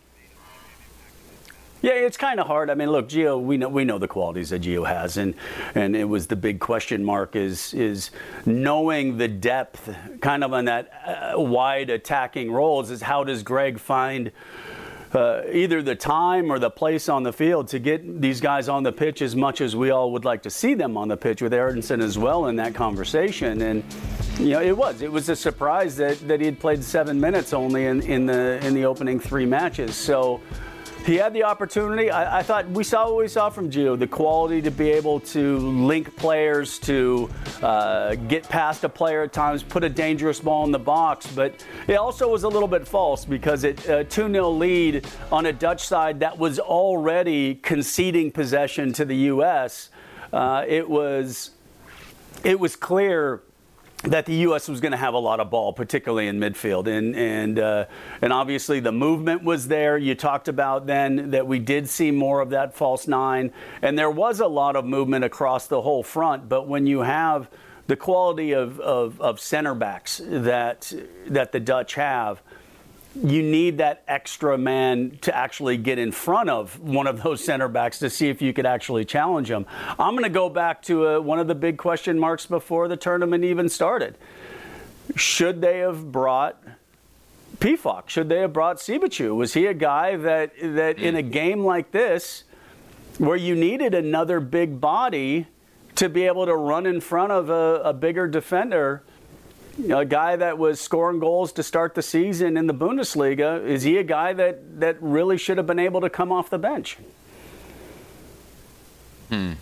Yeah, 1.84 1.96
it's 1.96 2.16
kind 2.16 2.40
of 2.40 2.48
hard. 2.48 2.70
I 2.70 2.76
mean, 2.76 2.90
look, 2.92 3.10
Gio, 3.10 3.44
we 3.44 3.58
know 3.58 3.68
we 3.68 3.84
know 3.84 3.98
the 3.98 4.08
qualities 4.08 4.52
that 4.52 4.62
Gio 4.62 4.88
has, 4.88 5.18
and 5.18 5.36
and 5.76 5.98
it 5.98 6.06
was 6.06 6.28
the 6.28 6.38
big 6.38 6.62
question 6.62 7.04
mark 7.04 7.36
is 7.36 7.74
is 7.74 8.10
knowing 8.46 9.18
the 9.18 9.28
depth, 9.28 9.94
kind 10.22 10.46
of 10.46 10.54
on 10.54 10.64
that 10.64 10.90
uh, 11.06 11.42
wide 11.42 11.90
attacking 11.90 12.54
roles. 12.54 12.90
Is 12.90 13.02
how 13.02 13.26
does 13.26 13.44
Gregg 13.44 13.80
find? 13.80 14.32
Uh, 15.14 15.44
either 15.52 15.84
the 15.84 15.94
time 15.94 16.52
or 16.52 16.58
the 16.58 16.72
place 16.72 17.08
on 17.08 17.22
the 17.22 17.32
field 17.32 17.68
to 17.68 17.78
get 17.78 18.20
these 18.20 18.42
guys 18.42 18.68
on 18.68 18.82
the 18.82 18.92
pitch 18.92 19.22
as 19.22 19.36
much 19.36 19.62
as 19.62 19.76
we 19.76 19.92
all 19.92 20.12
would 20.12 20.26
like 20.26 20.42
to 20.42 20.50
see 20.50 20.74
them 20.74 20.98
on 20.98 21.08
the 21.08 21.16
pitch 21.16 21.40
with 21.40 21.54
Aaronson 21.54 22.02
as 22.02 22.18
well 22.18 22.48
in 22.48 22.56
that 22.56 22.74
conversation. 22.74 23.62
And 23.62 23.84
you 24.40 24.50
know, 24.52 24.62
it 24.62 24.76
was 24.76 25.02
it 25.04 25.12
was 25.12 25.30
a 25.30 25.36
surprise 25.36 25.98
that, 25.98 26.18
that 26.28 26.40
he 26.40 26.48
had 26.48 26.60
played 26.60 26.84
seven 26.84 27.20
minutes 27.20 27.54
only 27.54 27.86
in, 27.86 28.02
in 28.02 28.26
the 28.26 28.66
in 28.66 28.74
the 28.74 28.86
opening 28.86 29.20
three 29.20 29.46
matches. 29.46 29.96
So 29.96 30.42
he 31.06 31.16
had 31.16 31.34
the 31.34 31.44
opportunity. 31.44 32.10
I, 32.10 32.40
I, 32.40 32.44
thought 32.44 32.70
we 32.70 32.84
saw 32.84 33.06
what 33.08 33.18
we 33.18 33.28
saw 33.28 33.50
from 33.50 33.70
Gio 33.70 33.98
the 34.00 34.08
quality 34.08 34.62
to 34.62 34.72
be 34.72 34.90
able 34.90 35.20
to 35.20 35.58
link 35.60 36.16
players, 36.16 36.80
to 36.80 37.30
uh, 37.62 38.16
get 38.16 38.48
past 38.48 38.84
a 38.84 38.90
player 38.90 39.24
at 39.24 39.34
times, 39.34 39.64
put 39.64 39.84
a 39.84 39.90
dangerous 39.90 40.40
ball 40.40 40.64
in 40.66 40.72
the 40.72 40.80
box. 40.80 41.28
But 41.28 41.66
it 41.88 41.96
also 41.96 42.30
was 42.30 42.44
a 42.44 42.50
little 42.50 42.68
bit 42.68 42.88
false 42.88 43.26
because 43.26 43.64
it 43.64 43.78
2 43.80 43.92
uh, 43.92 44.04
0 44.10 44.50
lead 44.52 45.06
on 45.32 45.46
a 45.48 45.54
Dutch 45.54 45.86
side 45.86 46.22
that 46.22 46.38
was 46.38 46.60
already 46.60 47.56
conceding 47.56 48.32
possession 48.32 48.94
to 48.94 49.06
the 49.06 49.16
U.S. 49.16 49.90
Uh, 50.32 50.64
it 50.68 50.90
was 50.90 51.52
it 52.44 52.60
was 52.60 52.76
clear 52.76 53.42
that 54.04 54.26
the 54.26 54.34
U.S. 54.36 54.68
was 54.68 54.82
going 54.82 54.92
to 54.92 54.98
have 54.98 55.14
a 55.14 55.20
lot 55.20 55.40
of 55.40 55.50
ball, 55.50 55.72
particularly 55.72 56.28
in 56.28 56.40
midfield, 56.40 56.88
and 56.88 57.16
and 57.16 57.60
uh, 57.60 57.86
and 58.22 58.34
obviously 58.34 58.80
the 58.80 58.92
movement 58.92 59.44
was 59.44 59.68
there. 59.68 59.98
You 59.98 60.14
talked 60.14 60.48
about 60.48 60.86
then 60.86 61.32
that 61.32 61.48
we 61.48 61.60
did 61.60 61.90
see 61.90 62.12
more 62.12 62.42
of 62.42 62.50
that 62.50 62.76
false 62.76 63.08
nine, 63.08 63.52
and 63.82 63.98
there 63.98 64.12
was 64.12 64.40
a 64.40 64.48
lot 64.48 64.76
of 64.76 64.86
movement 64.86 65.24
across 65.24 65.68
the 65.68 65.82
whole 65.82 66.04
front. 66.04 66.50
But 66.50 66.68
when 66.68 66.86
you 66.86 67.00
have 67.00 67.50
the 67.88 67.96
quality 67.96 68.54
of, 68.54 68.80
of, 68.80 69.20
of 69.20 69.40
center 69.40 69.74
backs 69.74 70.22
that 70.26 70.94
that 71.28 71.52
the 71.52 71.60
Dutch 71.60 71.96
have, 71.96 72.42
you 73.22 73.44
need 73.44 73.78
that 73.78 74.04
extra 74.08 74.58
man 74.58 75.18
to 75.22 75.36
actually 75.36 75.78
get 75.78 76.00
in 76.00 76.12
front 76.12 76.50
of 76.50 76.80
one 76.80 77.06
of 77.06 77.22
those 77.22 77.44
center 77.44 77.68
backs 77.68 78.00
to 78.00 78.10
see 78.10 78.30
if 78.30 78.42
you 78.42 78.54
could 78.54 78.66
actually 78.66 79.06
challenge 79.06 79.50
them. 79.50 79.66
I'm 80.00 80.14
going 80.14 80.24
to 80.24 80.30
go 80.30 80.50
back 80.50 80.82
to 80.84 81.08
uh, 81.08 81.20
one 81.20 81.40
of 81.40 81.48
the 81.48 81.56
big 81.56 81.78
question 81.78 82.18
marks 82.18 82.46
before 82.46 82.88
the 82.88 82.98
tournament 82.98 83.44
even 83.44 83.70
started. 83.70 84.18
Should 85.16 85.62
they 85.62 85.80
have 85.80 86.12
brought 86.12 86.62
Pefok? 87.58 88.10
Should 88.10 88.30
they 88.30 88.40
have 88.40 88.52
brought 88.52 88.78
Siebatcheu? 88.78 89.36
Was 89.36 89.54
he 89.54 89.68
a 89.68 89.74
guy 89.74 90.16
that 90.16 90.54
that 90.60 90.98
in 90.98 91.16
a 91.16 91.22
game 91.22 91.64
like 91.64 91.92
this, 91.92 92.46
where 93.20 93.38
you 93.38 93.54
needed 93.54 93.94
another 93.94 94.40
big 94.40 94.82
body 94.82 95.48
to 95.96 96.10
be 96.10 96.24
able 96.24 96.48
to 96.48 96.56
run 96.56 96.88
in 96.88 97.00
front 97.00 97.32
of 97.32 97.50
a, 97.50 97.82
a 97.84 97.94
bigger 97.94 98.28
defender? 98.28 99.04
A 99.90 100.06
guy 100.06 100.36
that 100.36 100.58
was 100.58 100.80
scoring 100.80 101.20
goals 101.20 101.52
to 101.54 101.64
start 101.64 101.96
the 101.96 102.02
season 102.02 102.58
in 102.58 102.68
the 102.68 102.74
Bundesliga, 102.74 103.66
is 103.66 103.84
he 103.84 103.98
a 103.98 104.04
guy 104.04 104.34
that, 104.34 104.80
that 104.80 104.98
really 105.02 105.38
should 105.38 105.58
have 105.58 105.68
been 105.68 105.80
able 105.80 106.02
to 106.02 106.10
come 106.10 106.32
off 106.32 106.50
the 106.50 106.60
bench? 106.60 106.98
Hmm. 109.30 109.54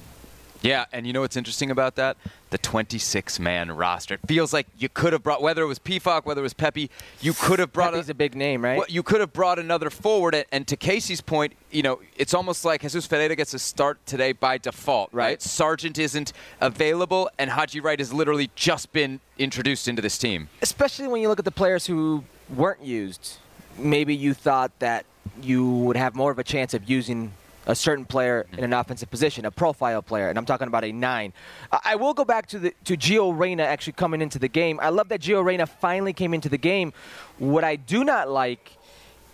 Yeah, 0.62 0.86
and 0.92 1.08
you 1.08 1.14
know 1.14 1.22
what's 1.22 1.38
interesting 1.38 1.72
about 1.72 1.96
that? 1.96 2.18
The 2.52 2.58
26 2.58 3.40
man 3.40 3.72
roster. 3.72 4.16
It 4.16 4.28
feels 4.28 4.52
like 4.52 4.68
you 4.78 4.90
could 4.90 5.14
have 5.14 5.24
brought, 5.24 5.42
whether 5.42 5.64
it 5.64 5.68
was 5.68 5.80
Pefok, 5.80 6.26
whether 6.26 6.42
it 6.42 6.44
was 6.44 6.54
Pepi, 6.54 6.90
you 7.22 7.32
could 7.32 7.60
have 7.60 7.72
brought. 7.72 7.94
Pepi's 7.94 8.10
a, 8.10 8.12
a 8.12 8.14
big 8.14 8.36
name, 8.36 8.62
right? 8.62 8.78
Well, 8.78 8.88
you 8.90 9.04
could 9.04 9.22
have 9.22 9.32
brought 9.32 9.58
another 9.58 9.90
forward. 9.90 10.36
And, 10.36 10.46
and, 10.52 10.68
to 10.68 10.76
Kasey's 10.76 11.22
point, 11.22 11.54
you 11.72 11.82
know, 11.82 12.02
it's 12.18 12.34
almost 12.34 12.66
like 12.66 12.82
Jesus 12.82 13.08
Ferreira 13.08 13.38
gets 13.38 13.54
a 13.54 13.60
start 13.60 14.06
today 14.06 14.34
by 14.34 14.58
default, 14.58 15.14
right? 15.14 15.28
right? 15.28 15.42
Sargent 15.42 15.98
isn't 15.98 16.34
available, 16.60 17.30
and 17.40 17.50
Haji 17.50 17.80
Wright 17.80 18.00
has 18.00 18.12
literally 18.12 18.50
just 18.56 18.92
been 18.92 19.22
introduced 19.38 19.88
into 19.88 20.02
this 20.02 20.18
team. 20.18 20.50
Especially 20.62 21.08
when 21.08 21.22
you 21.22 21.30
look 21.30 21.40
at 21.40 21.46
the 21.46 21.52
players 21.52 21.86
who 21.86 22.26
weren't 22.54 22.84
used. 22.84 23.38
Maybe 23.78 24.14
you 24.14 24.34
thought 24.34 24.78
that 24.80 25.06
you 25.42 25.70
would 25.70 25.96
have 25.96 26.16
more 26.16 26.32
of 26.32 26.40
a 26.40 26.44
chance 26.44 26.74
of 26.74 26.90
using 26.90 27.32
a 27.72 27.76
certain 27.76 28.06
player 28.06 28.46
in 28.58 28.64
an 28.64 28.74
offensive 28.74 29.10
position, 29.10 29.46
a 29.46 29.52
profile 29.52 30.02
player, 30.02 30.30
and 30.30 30.38
I'm 30.38 30.46
talking 30.46 30.68
about 30.68 30.84
a 30.84 30.92
nine. 30.92 31.34
I 31.72 31.96
will 31.96 32.14
go 32.14 32.26
back 32.26 32.48
to 32.48 32.60
the 32.60 32.74
to 32.84 32.98
Gio 32.98 33.38
Reyna 33.38 33.64
actually 33.64 33.94
coming 33.94 34.22
into 34.22 34.38
the 34.38 34.48
game. 34.48 34.80
I 34.82 34.90
love 34.90 35.10
that 35.10 35.22
Gio 35.22 35.44
Reyna 35.44 35.66
finally 35.66 36.14
came 36.14 36.34
into 36.34 36.50
the 36.50 36.58
game. 36.58 36.94
What 37.40 37.64
I 37.64 37.78
do 37.78 38.04
not 38.04 38.30
like 38.30 38.78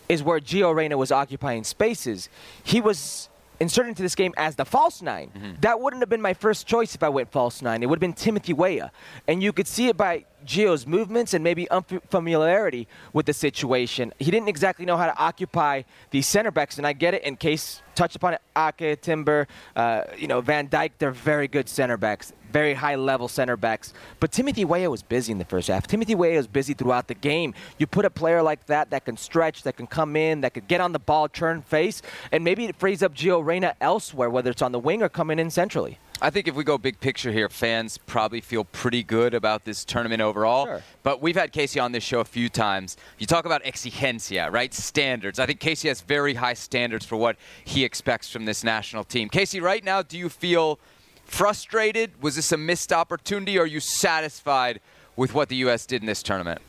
is 0.07 0.23
where 0.23 0.39
Gio 0.39 0.73
Reyna 0.73 0.97
was 0.97 1.11
occupying 1.11 1.63
spaces. 1.63 2.29
He 2.63 2.79
was 2.79 3.29
inserted 3.59 3.89
into 3.89 4.03
this 4.03 4.15
game 4.15 4.33
as 4.37 4.55
the 4.55 4.65
false 4.65 5.01
9 5.01 5.31
mm-hmm. 5.35 5.51
That 5.61 5.79
wouldn't 5.79 6.01
have 6.01 6.09
been 6.09 6.21
my 6.21 6.35
first 6.35 6.67
choice 6.67 6.93
if 6.93 7.01
I 7.01 7.09
went 7.09 7.31
false 7.31 7.61
nine. 7.61 7.81
It 7.81 7.87
would 7.87 7.97
have 7.97 8.01
been 8.01 8.13
Timothy 8.13 8.53
Weah. 8.53 8.91
And 9.27 9.41
you 9.41 9.51
could 9.51 9.67
see 9.67 9.87
it 9.87 9.97
by 9.97 10.25
Gio's 10.47 10.87
movements 10.87 11.33
and 11.33 11.43
maybe 11.43 11.69
unfamiliarity 11.69 12.87
with 13.13 13.25
the 13.25 13.33
situation. 13.33 14.13
He 14.17 14.31
didn't 14.31 14.47
exactly 14.47 14.85
know 14.85 14.97
how 14.97 15.05
to 15.05 15.17
occupy 15.17 15.83
these 16.11 16.25
center 16.25 16.51
backs, 16.51 16.77
and 16.77 16.87
I 16.87 16.93
get 16.93 17.13
it 17.13 17.23
in 17.23 17.35
case 17.35 17.81
touched 17.95 18.15
upon 18.15 18.35
it. 18.35 18.41
Ake, 18.55 19.01
Timber, 19.01 19.47
uh, 19.75 20.03
you 20.17 20.27
know, 20.27 20.39
Van 20.39 20.67
Dijk, 20.67 20.91
they're 20.99 21.11
very 21.11 21.47
good 21.47 21.67
center 21.67 21.97
backs, 21.97 22.31
very 22.51 22.73
high 22.73 22.95
level 22.95 23.27
center 23.27 23.57
backs. 23.57 23.93
But 24.19 24.31
Timothy 24.31 24.63
Weah 24.63 24.89
was 24.89 25.03
busy 25.03 25.31
in 25.31 25.37
the 25.37 25.45
first 25.45 25.67
half. 25.67 25.85
Timothy 25.87 26.15
Weah 26.15 26.37
was 26.37 26.47
busy 26.47 26.73
throughout 26.73 27.07
the 27.07 27.15
game. 27.15 27.53
You 27.77 27.87
put 27.87 28.05
a 28.05 28.09
player 28.09 28.41
like 28.41 28.65
that 28.67 28.91
that 28.91 29.05
can 29.05 29.17
stretch, 29.17 29.63
that 29.63 29.75
can 29.75 29.87
come 29.87 30.15
in, 30.15 30.41
that 30.41 30.53
could 30.53 30.67
get 30.67 30.79
on 30.79 30.93
the 30.93 30.99
ball, 30.99 31.27
turn 31.27 31.61
face, 31.61 32.01
and 32.31 32.43
maybe 32.43 32.65
it 32.65 32.75
frees 32.77 33.03
up 33.03 33.13
Gio 33.13 33.43
Reyna 33.43 33.75
elsewhere, 33.81 34.29
whether 34.29 34.51
it's 34.51 34.61
on 34.61 34.71
the 34.71 34.79
wing 34.79 35.03
or 35.03 35.09
coming 35.09 35.39
in 35.39 35.49
centrally. 35.49 35.99
I 36.19 36.31
think 36.31 36.47
if 36.47 36.55
we 36.55 36.63
go 36.63 36.77
big 36.77 36.99
picture 36.99 37.31
here, 37.31 37.47
fans 37.47 37.97
probably 37.99 38.41
feel 38.41 38.63
pretty 38.63 39.03
good 39.03 39.35
about 39.35 39.65
this 39.65 39.85
tournament 39.85 40.21
overall. 40.21 40.65
Sure. 40.65 40.83
But 41.03 41.21
we've 41.21 41.35
had 41.35 41.53
Kasey 41.53 41.81
on 41.81 41.91
this 41.91 42.03
show 42.03 42.19
a 42.19 42.25
few 42.25 42.49
times. 42.49 42.97
You 43.19 43.27
talk 43.27 43.45
about 43.45 43.63
exigencia, 43.63 44.51
right? 44.51 44.73
Standards. 44.73 45.37
I 45.37 45.45
think 45.45 45.59
Kasey 45.59 45.89
has 45.89 46.01
very 46.01 46.33
high 46.33 46.55
standards 46.55 47.05
for 47.05 47.17
what 47.17 47.35
he 47.63 47.83
expects 47.83 48.31
from 48.31 48.45
this 48.45 48.63
national 48.63 49.03
team. 49.03 49.29
Kasey, 49.29 49.61
right 49.61 49.83
now, 49.83 50.01
do 50.01 50.17
you 50.17 50.29
feel 50.29 50.79
frustrated? 51.25 52.21
Was 52.21 52.35
this 52.35 52.51
a 52.51 52.57
missed 52.57 52.91
opportunity? 52.91 53.59
Or 53.59 53.63
are 53.63 53.67
you 53.67 53.79
satisfied 53.79 54.79
with 55.15 55.35
what 55.35 55.49
the 55.49 55.57
U.S. 55.57 55.85
did 55.85 56.01
in 56.01 56.07
this 56.07 56.23
tournament? 56.23 56.61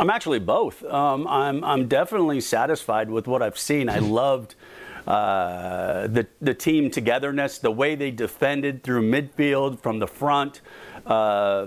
I'm 0.00 0.10
actually 0.10 0.40
both. 0.40 0.82
Um, 0.84 1.28
I'm, 1.28 1.62
I'm 1.62 1.86
definitely 1.86 2.40
satisfied 2.40 3.10
with 3.10 3.28
what 3.28 3.40
I've 3.40 3.58
seen. 3.58 3.88
I 3.88 3.98
loved 4.00 4.56
uh, 5.06 6.06
the, 6.06 6.26
the 6.40 6.54
team 6.54 6.90
togetherness, 6.90 7.58
the 7.58 7.70
way 7.70 7.94
they 7.94 8.10
defended 8.10 8.82
through 8.82 9.02
midfield 9.02 9.80
from 9.80 9.98
the 9.98 10.06
front. 10.06 10.60
Uh, 11.06 11.66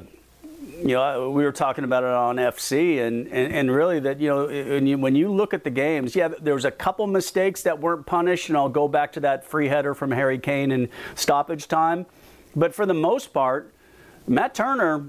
you 0.80 0.94
know, 0.94 1.30
we 1.32 1.44
were 1.44 1.52
talking 1.52 1.84
about 1.84 2.04
it 2.04 2.10
on 2.10 2.38
FC, 2.38 3.06
and, 3.06 3.28
and, 3.28 3.54
and 3.54 3.72
really 3.72 4.00
that, 4.00 4.20
you 4.20 4.30
know, 4.30 4.48
when 4.48 4.88
you, 4.88 4.98
when 4.98 5.16
you 5.16 5.32
look 5.32 5.54
at 5.54 5.64
the 5.64 5.70
games, 5.70 6.16
yeah, 6.16 6.28
there 6.28 6.54
was 6.54 6.66
a 6.66 6.72
couple 6.72 7.08
mistakes 7.08 7.62
that 7.64 7.80
weren't 7.80 8.06
punished, 8.06 8.50
and 8.50 8.58
I'll 8.58 8.70
go 8.70 8.88
back 8.88 9.12
to 9.14 9.20
that 9.22 9.46
free 9.46 9.68
header 9.68 9.94
from 9.94 10.12
Harry 10.12 10.40
Kane 10.40 10.72
in 10.72 10.90
stoppage 11.16 11.68
time. 11.68 12.06
But 12.56 12.74
for 12.74 12.86
the 12.86 12.94
most 12.94 13.34
part, 13.34 13.74
Matt 14.28 14.56
Turner 14.56 15.06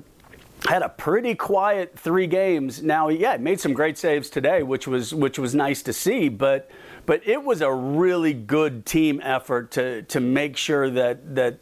had 0.69 0.83
a 0.83 0.89
pretty 0.89 1.35
quiet 1.35 1.99
three 1.99 2.27
games. 2.27 2.83
Now, 2.83 3.09
yeah, 3.09 3.37
he 3.37 3.43
made 3.43 3.61
some 3.61 3.73
great 3.73 3.99
saves 3.99 4.29
today, 4.29 4.63
which 4.63 4.87
was 4.89 5.15
which 5.15 5.39
was 5.39 5.55
nice 5.55 5.83
to 5.83 5.93
see, 5.93 6.29
but– 6.29 6.69
but 7.07 7.27
it 7.27 7.43
was 7.43 7.61
a 7.63 7.73
really 7.73 8.35
good 8.35 8.85
team 8.85 9.21
effort 9.23 9.71
to, 9.73 10.03
to 10.03 10.21
make 10.21 10.57
sure 10.57 10.91
that, 10.91 11.35
that 11.35 11.59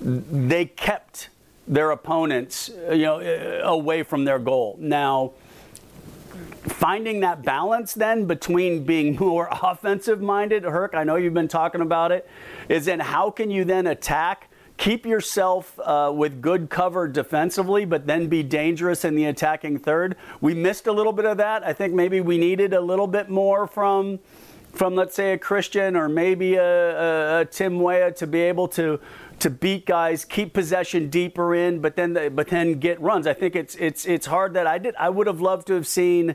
they 0.00 0.64
kept 0.64 1.28
their 1.66 1.90
opponents 1.90 2.70
you 2.90 3.02
know, 3.02 3.20
away 3.62 4.02
from 4.02 4.24
their 4.24 4.38
goal. 4.38 4.76
Now, 4.80 5.32
finding 6.66 7.20
that 7.20 7.42
balance 7.42 7.94
then 7.94 8.24
between 8.26 8.84
being 8.84 9.16
more 9.20 9.48
offensive 9.50 10.20
minded, 10.20 10.64
Herc, 10.64 10.94
I 10.94 11.04
know 11.04 11.16
you've 11.16 11.34
been 11.34 11.48
talking 11.48 11.80
about 11.80 12.12
it, 12.12 12.28
is 12.68 12.88
in 12.88 13.00
how 13.00 13.30
can 13.30 13.50
you 13.50 13.64
then 13.64 13.86
attack, 13.86 14.48
keep 14.76 15.04
yourself 15.04 15.78
uh, 15.80 16.12
with 16.14 16.40
good 16.40 16.70
cover 16.70 17.08
defensively, 17.08 17.84
but 17.84 18.06
then 18.06 18.28
be 18.28 18.42
dangerous 18.42 19.04
in 19.04 19.14
the 19.14 19.26
attacking 19.26 19.78
third? 19.78 20.16
We 20.40 20.54
missed 20.54 20.86
a 20.86 20.92
little 20.92 21.12
bit 21.12 21.24
of 21.26 21.36
that. 21.38 21.66
I 21.66 21.72
think 21.72 21.94
maybe 21.94 22.20
we 22.20 22.38
needed 22.38 22.72
a 22.72 22.80
little 22.80 23.08
bit 23.08 23.28
more 23.28 23.66
from 23.66 24.20
from 24.72 24.94
let's 24.94 25.14
say 25.14 25.32
a 25.32 25.38
Christian 25.38 25.96
or 25.96 26.08
maybe 26.08 26.54
a, 26.54 27.38
a, 27.38 27.40
a 27.40 27.44
Tim 27.44 27.80
Weah 27.80 28.12
to 28.12 28.26
be 28.26 28.40
able 28.40 28.68
to 28.68 29.00
to 29.40 29.50
beat 29.50 29.86
guys, 29.86 30.24
keep 30.24 30.52
possession 30.52 31.08
deeper 31.10 31.54
in, 31.54 31.80
but 31.80 31.96
then 31.96 32.12
the, 32.12 32.30
but 32.30 32.48
then 32.48 32.74
get 32.74 33.00
runs. 33.00 33.26
I 33.26 33.34
think 33.34 33.54
it's 33.54 33.74
it's 33.76 34.06
it's 34.06 34.26
hard 34.26 34.54
that 34.54 34.66
I 34.66 34.78
did. 34.78 34.94
I 34.96 35.10
would 35.10 35.26
have 35.26 35.40
loved 35.40 35.66
to 35.68 35.74
have 35.74 35.86
seen. 35.86 36.34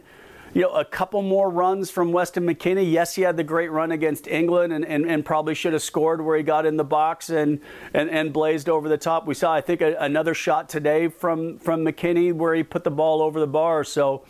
You 0.55 0.61
know, 0.61 0.69
a 0.69 0.85
couple 0.85 1.23
more 1.23 1.49
runs 1.49 1.89
from 1.89 2.11
Weston 2.11 2.45
McKennie. 2.45 2.91
Yes, 2.91 3.15
he 3.15 3.23
had 3.23 3.37
the 3.37 3.43
great 3.43 3.71
run 3.71 3.91
against 3.91 4.27
England 4.27 4.71
and, 4.71 4.85
and, 4.85 5.09
and 5.09 5.25
probably 5.25 5.55
should 5.55 5.73
have 5.73 5.81
scored 5.81 6.23
where 6.23 6.37
he 6.37 6.43
got 6.43 6.67
in 6.67 6.77
the 6.77 6.83
box 6.83 7.31
and, 7.31 7.59
and, 7.95 8.07
and 8.11 8.31
blazed 8.31 8.69
over 8.69 8.87
the 8.87 8.99
top. 8.99 9.25
We 9.25 9.33
saw, 9.33 9.51
I 9.51 9.61
think, 9.61 9.81
a, 9.81 9.95
another 9.95 10.35
shot 10.35 10.69
today 10.69 11.07
from, 11.07 11.57
from 11.57 11.83
McKennie 11.83 12.31
where 12.31 12.53
he 12.53 12.61
put 12.61 12.83
the 12.83 12.91
ball 12.91 13.23
over 13.23 13.39
the 13.39 13.47
bar. 13.47 13.83
So, 13.83 14.25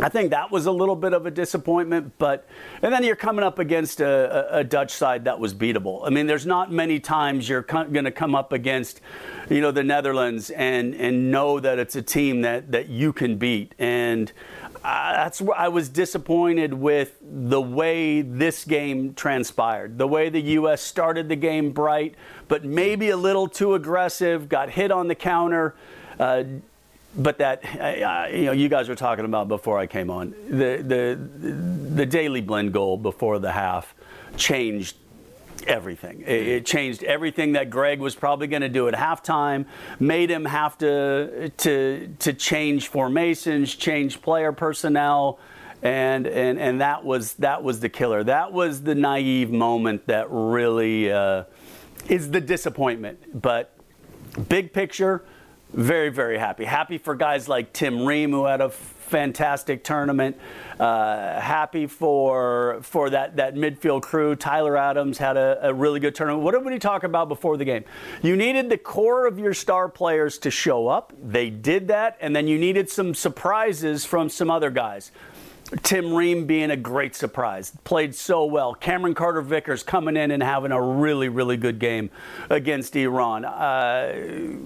I 0.00 0.08
think 0.08 0.30
that 0.30 0.50
was 0.50 0.64
a 0.66 0.72
little 0.72 0.96
bit 0.96 1.12
of 1.12 1.26
a 1.26 1.30
disappointment, 1.30 2.14
but 2.16 2.46
and 2.80 2.92
then 2.92 3.04
you're 3.04 3.16
coming 3.16 3.44
up 3.44 3.58
against 3.58 4.00
a, 4.00 4.56
a 4.56 4.64
Dutch 4.64 4.90
side 4.90 5.26
that 5.26 5.38
was 5.38 5.52
beatable. 5.52 6.06
I 6.06 6.10
mean, 6.10 6.26
there's 6.26 6.46
not 6.46 6.72
many 6.72 6.98
times 6.98 7.46
you're 7.48 7.62
co- 7.62 7.84
going 7.84 8.06
to 8.06 8.10
come 8.10 8.34
up 8.34 8.52
against, 8.52 9.02
you 9.50 9.60
know, 9.60 9.70
the 9.70 9.84
Netherlands 9.84 10.48
and 10.50 10.94
and 10.94 11.30
know 11.30 11.60
that 11.60 11.78
it's 11.78 11.94
a 11.94 12.02
team 12.02 12.40
that 12.40 12.72
that 12.72 12.88
you 12.88 13.12
can 13.12 13.36
beat. 13.36 13.74
And 13.78 14.32
uh, 14.82 15.12
that's 15.12 15.42
where 15.42 15.58
I 15.58 15.68
was 15.68 15.90
disappointed 15.90 16.72
with 16.72 17.18
the 17.20 17.60
way 17.60 18.22
this 18.22 18.64
game 18.64 19.12
transpired. 19.12 19.98
The 19.98 20.08
way 20.08 20.30
the 20.30 20.40
U.S. 20.40 20.80
started 20.80 21.28
the 21.28 21.36
game 21.36 21.70
bright, 21.70 22.14
but 22.48 22.64
maybe 22.64 23.10
a 23.10 23.16
little 23.16 23.46
too 23.46 23.74
aggressive, 23.74 24.48
got 24.48 24.70
hit 24.70 24.90
on 24.90 25.08
the 25.08 25.14
counter. 25.14 25.74
Uh, 26.18 26.44
but 27.16 27.38
that 27.38 27.64
uh, 27.78 28.28
you 28.34 28.46
know 28.46 28.52
you 28.52 28.68
guys 28.68 28.88
were 28.88 28.94
talking 28.94 29.24
about 29.24 29.48
before 29.48 29.78
I 29.78 29.86
came 29.86 30.10
on 30.10 30.34
the 30.48 30.82
the 30.82 31.94
the 31.94 32.06
Daley 32.06 32.40
Blind 32.40 32.72
goal 32.72 32.96
before 32.96 33.38
the 33.38 33.52
half 33.52 33.94
changed 34.36 34.96
everything. 35.66 36.22
It, 36.22 36.48
it 36.48 36.66
changed 36.66 37.02
everything 37.02 37.52
that 37.52 37.70
Gregg 37.70 38.00
was 38.00 38.14
probably 38.14 38.46
going 38.46 38.62
to 38.62 38.68
do 38.68 38.88
at 38.88 38.94
halftime. 38.94 39.66
Made 40.00 40.30
him 40.30 40.44
have 40.44 40.78
to 40.78 41.50
to 41.50 42.14
to 42.18 42.32
change 42.32 42.88
formations, 42.88 43.74
change 43.74 44.22
player 44.22 44.52
personnel. 44.52 45.38
And, 45.84 46.28
and, 46.28 46.60
and 46.60 46.80
that 46.80 47.04
was 47.04 47.34
that 47.34 47.64
was 47.64 47.80
the 47.80 47.88
killer. 47.88 48.22
That 48.22 48.52
was 48.52 48.82
the 48.82 48.94
naive 48.94 49.50
moment 49.50 50.06
that 50.06 50.28
really 50.30 51.10
uh, 51.10 51.44
is 52.08 52.30
the 52.30 52.40
disappointment. 52.40 53.42
But 53.42 53.76
big 54.48 54.72
picture, 54.72 55.24
very, 55.72 56.10
very 56.10 56.38
happy. 56.38 56.64
Happy 56.64 56.98
for 56.98 57.14
guys 57.14 57.48
like 57.48 57.72
Tim 57.72 58.04
Ream, 58.04 58.30
who 58.30 58.44
had 58.44 58.60
a 58.60 58.70
fantastic 58.70 59.84
tournament. 59.84 60.36
Uh, 60.80 61.38
happy 61.38 61.86
for 61.86 62.78
for 62.82 63.10
that, 63.10 63.36
that 63.36 63.54
midfield 63.54 64.02
crew. 64.02 64.34
Tyler 64.34 64.76
Adams 64.76 65.18
had 65.18 65.36
a, 65.36 65.58
a 65.68 65.74
really 65.74 66.00
good 66.00 66.14
tournament. 66.14 66.42
What 66.42 66.52
did 66.52 66.64
we 66.64 66.78
talk 66.78 67.04
about 67.04 67.28
before 67.28 67.56
the 67.56 67.64
game? 67.64 67.84
You 68.22 68.36
needed 68.36 68.70
the 68.70 68.78
core 68.78 69.26
of 69.26 69.38
your 69.38 69.54
star 69.54 69.88
players 69.88 70.38
to 70.38 70.50
show 70.50 70.88
up. 70.88 71.12
They 71.22 71.50
did 71.50 71.88
that, 71.88 72.16
and 72.20 72.34
then 72.34 72.48
you 72.48 72.58
needed 72.58 72.88
some 72.88 73.14
surprises 73.14 74.04
from 74.04 74.28
some 74.28 74.50
other 74.50 74.70
guys. 74.70 75.10
Tim 75.82 76.12
Ream 76.12 76.46
being 76.46 76.70
a 76.70 76.76
great 76.76 77.14
surprise, 77.14 77.72
played 77.84 78.14
so 78.14 78.44
well. 78.44 78.74
Cameron 78.74 79.14
Carter 79.14 79.40
Vickers 79.40 79.82
coming 79.82 80.16
in 80.16 80.30
and 80.30 80.42
having 80.42 80.70
a 80.70 80.80
really, 80.80 81.30
really 81.30 81.56
good 81.56 81.78
game 81.78 82.10
against 82.50 82.94
Iran. 82.94 83.46
Uh, 83.46 84.56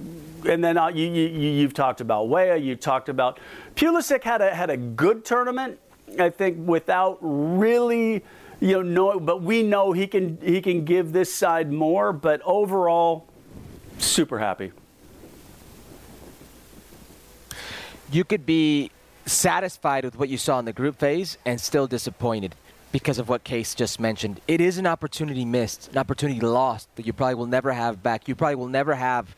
and 0.44 0.62
then 0.62 0.76
uh, 0.76 0.88
you, 0.88 1.06
you, 1.06 1.62
have 1.62 1.74
talked 1.74 2.00
about 2.00 2.28
Weah, 2.28 2.56
you 2.56 2.76
talked 2.76 3.08
about 3.08 3.40
Pulisic 3.74 4.22
had 4.22 4.40
a 4.40 4.54
had 4.54 4.70
a 4.70 4.76
good 4.76 5.24
tournament. 5.24 5.78
I 6.18 6.30
think 6.30 6.66
without 6.66 7.18
really, 7.20 8.24
you 8.60 8.82
know, 8.82 9.12
know, 9.12 9.20
but 9.20 9.42
we 9.42 9.62
know 9.62 9.92
he 9.92 10.06
can 10.06 10.38
he 10.40 10.60
can 10.60 10.84
give 10.84 11.12
this 11.12 11.34
side 11.34 11.72
more. 11.72 12.12
But 12.12 12.40
overall, 12.44 13.26
super 13.98 14.38
happy. 14.38 14.72
You 18.10 18.24
could 18.24 18.46
be 18.46 18.90
satisfied 19.24 20.04
with 20.04 20.16
what 20.16 20.28
you 20.28 20.38
saw 20.38 20.58
in 20.60 20.64
the 20.64 20.72
group 20.72 20.98
phase 20.98 21.38
and 21.44 21.60
still 21.60 21.88
disappointed 21.88 22.54
because 22.92 23.18
of 23.18 23.28
what 23.28 23.42
Case 23.42 23.74
just 23.74 23.98
mentioned. 23.98 24.40
It 24.46 24.60
is 24.60 24.78
an 24.78 24.86
opportunity 24.86 25.44
missed, 25.44 25.88
an 25.90 25.98
opportunity 25.98 26.40
lost 26.40 26.88
that 26.96 27.04
you 27.04 27.12
probably 27.12 27.34
will 27.34 27.46
never 27.46 27.72
have 27.72 28.02
back. 28.02 28.28
You 28.28 28.36
probably 28.36 28.54
will 28.54 28.68
never 28.68 28.94
have 28.94 29.34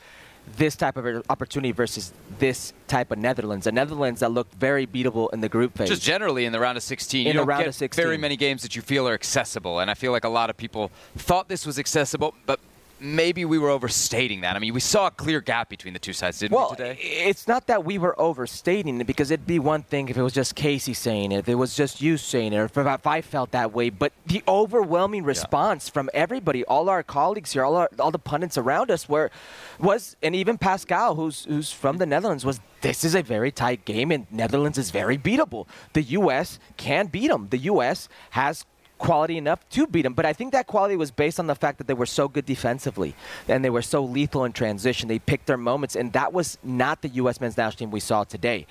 this 0.56 0.76
type 0.76 0.96
of 0.96 1.24
opportunity 1.28 1.72
versus 1.72 2.12
this 2.38 2.72
type 2.86 3.10
of 3.10 3.18
Netherlands. 3.18 3.66
A 3.66 3.72
Netherlands 3.72 4.20
that 4.20 4.30
looked 4.30 4.54
very 4.54 4.86
beatable 4.86 5.32
in 5.32 5.40
the 5.40 5.48
group 5.48 5.76
phase. 5.76 5.88
Just 5.88 6.02
generally 6.02 6.44
in 6.44 6.52
the 6.52 6.60
round 6.60 6.76
of 6.76 6.82
16. 6.82 7.26
In 7.26 7.34
you 7.34 7.40
the 7.40 7.46
round 7.46 7.62
get 7.62 7.68
of 7.68 7.74
16. 7.74 8.02
very 8.02 8.18
many 8.18 8.36
games 8.36 8.62
that 8.62 8.76
you 8.76 8.82
feel 8.82 9.08
are 9.08 9.14
accessible. 9.14 9.80
And 9.80 9.90
I 9.90 9.94
feel 9.94 10.12
like 10.12 10.24
a 10.24 10.28
lot 10.28 10.50
of 10.50 10.56
people 10.56 10.90
thought 11.16 11.48
this 11.48 11.66
was 11.66 11.78
accessible, 11.78 12.34
but 12.46 12.60
maybe 13.00 13.44
we 13.44 13.58
were 13.58 13.70
overstating 13.70 14.40
that. 14.42 14.56
I 14.56 14.58
mean, 14.58 14.74
we 14.74 14.80
saw 14.80 15.06
a 15.06 15.10
clear 15.10 15.40
gap 15.40 15.68
between 15.68 15.92
the 15.92 15.98
two 15.98 16.12
sides, 16.12 16.38
didn't 16.38 16.56
well, 16.56 16.70
we, 16.70 16.76
today? 16.76 16.98
It's 17.00 17.46
not 17.46 17.66
that 17.66 17.84
we 17.84 17.98
were 17.98 18.18
overstating 18.20 19.00
it 19.00 19.06
because 19.06 19.30
it'd 19.30 19.46
be 19.46 19.58
one 19.58 19.82
thing 19.82 20.08
if 20.08 20.16
it 20.16 20.22
was 20.22 20.32
just 20.32 20.56
Kasey 20.56 20.94
saying 20.94 21.32
it, 21.32 21.38
if 21.38 21.48
it 21.48 21.54
was 21.54 21.74
just 21.74 22.00
you 22.00 22.16
saying 22.16 22.52
it, 22.52 22.58
or 22.58 22.64
if 22.64 23.06
I 23.06 23.20
felt 23.20 23.52
that 23.52 23.72
way. 23.72 23.90
But 23.90 24.12
the 24.26 24.42
overwhelming 24.48 25.24
response 25.24 25.88
yeah. 25.88 25.92
from 25.92 26.10
everybody, 26.14 26.64
all 26.64 26.88
our 26.88 27.02
colleagues 27.02 27.52
here, 27.52 27.64
all, 27.64 27.76
our, 27.76 27.90
all 27.98 28.10
the 28.10 28.18
pundits 28.18 28.58
around 28.58 28.90
us, 28.90 29.08
were 29.08 29.30
was, 29.78 30.16
and 30.22 30.34
even 30.34 30.58
Pascal, 30.58 31.14
who's 31.14 31.44
who's 31.44 31.72
from 31.72 31.98
the 31.98 32.06
Netherlands, 32.06 32.44
was 32.44 32.60
this 32.80 33.04
is 33.04 33.14
a 33.14 33.22
very 33.22 33.50
tight 33.50 33.84
game, 33.84 34.10
and 34.10 34.26
Netherlands 34.30 34.78
is 34.78 34.90
very 34.90 35.18
beatable. 35.18 35.66
The 35.92 36.02
U.S. 36.02 36.58
can 36.76 37.06
beat 37.06 37.28
them. 37.28 37.48
The 37.50 37.58
U.S. 37.58 38.08
has 38.30 38.64
quality 38.98 39.38
enough 39.38 39.68
to 39.70 39.86
beat 39.86 40.02
them. 40.02 40.14
But 40.14 40.26
I 40.26 40.32
think 40.32 40.52
that 40.52 40.66
quality 40.66 40.96
was 40.96 41.10
based 41.10 41.38
on 41.40 41.46
the 41.46 41.54
fact 41.54 41.78
that 41.78 41.86
they 41.86 41.94
were 41.94 42.06
so 42.06 42.28
good 42.28 42.46
defensively 42.46 43.14
and 43.46 43.64
they 43.64 43.70
were 43.70 43.82
so 43.82 44.04
lethal 44.04 44.44
in 44.44 44.52
transition. 44.52 45.08
They 45.08 45.18
picked 45.18 45.46
their 45.46 45.56
moments, 45.56 45.96
and 45.96 46.12
that 46.12 46.32
was 46.32 46.58
not 46.62 47.02
the 47.02 47.08
U.S. 47.08 47.40
men's 47.40 47.56
national 47.56 47.78
team 47.78 47.90
we 47.90 48.00
saw 48.00 48.24
today. 48.24 48.66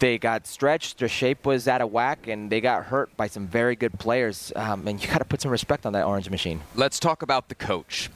They 0.00 0.16
got 0.16 0.46
stretched, 0.46 0.98
their 0.98 1.08
shape 1.08 1.44
was 1.44 1.68
out 1.68 1.82
of 1.82 1.92
whack, 1.92 2.26
and 2.26 2.50
they 2.50 2.62
got 2.62 2.86
hurt 2.86 3.14
by 3.18 3.26
some 3.26 3.46
very 3.46 3.76
good 3.76 3.98
players. 3.98 4.50
Um, 4.56 4.88
and 4.88 5.00
you 5.00 5.08
got 5.08 5.18
to 5.18 5.26
put 5.26 5.42
some 5.42 5.50
respect 5.50 5.84
on 5.84 5.92
that 5.92 6.06
orange 6.06 6.30
machine. 6.30 6.62
Let's 6.74 6.98
talk 6.98 7.20
about 7.20 7.50
the 7.50 7.54
coach. 7.54 8.08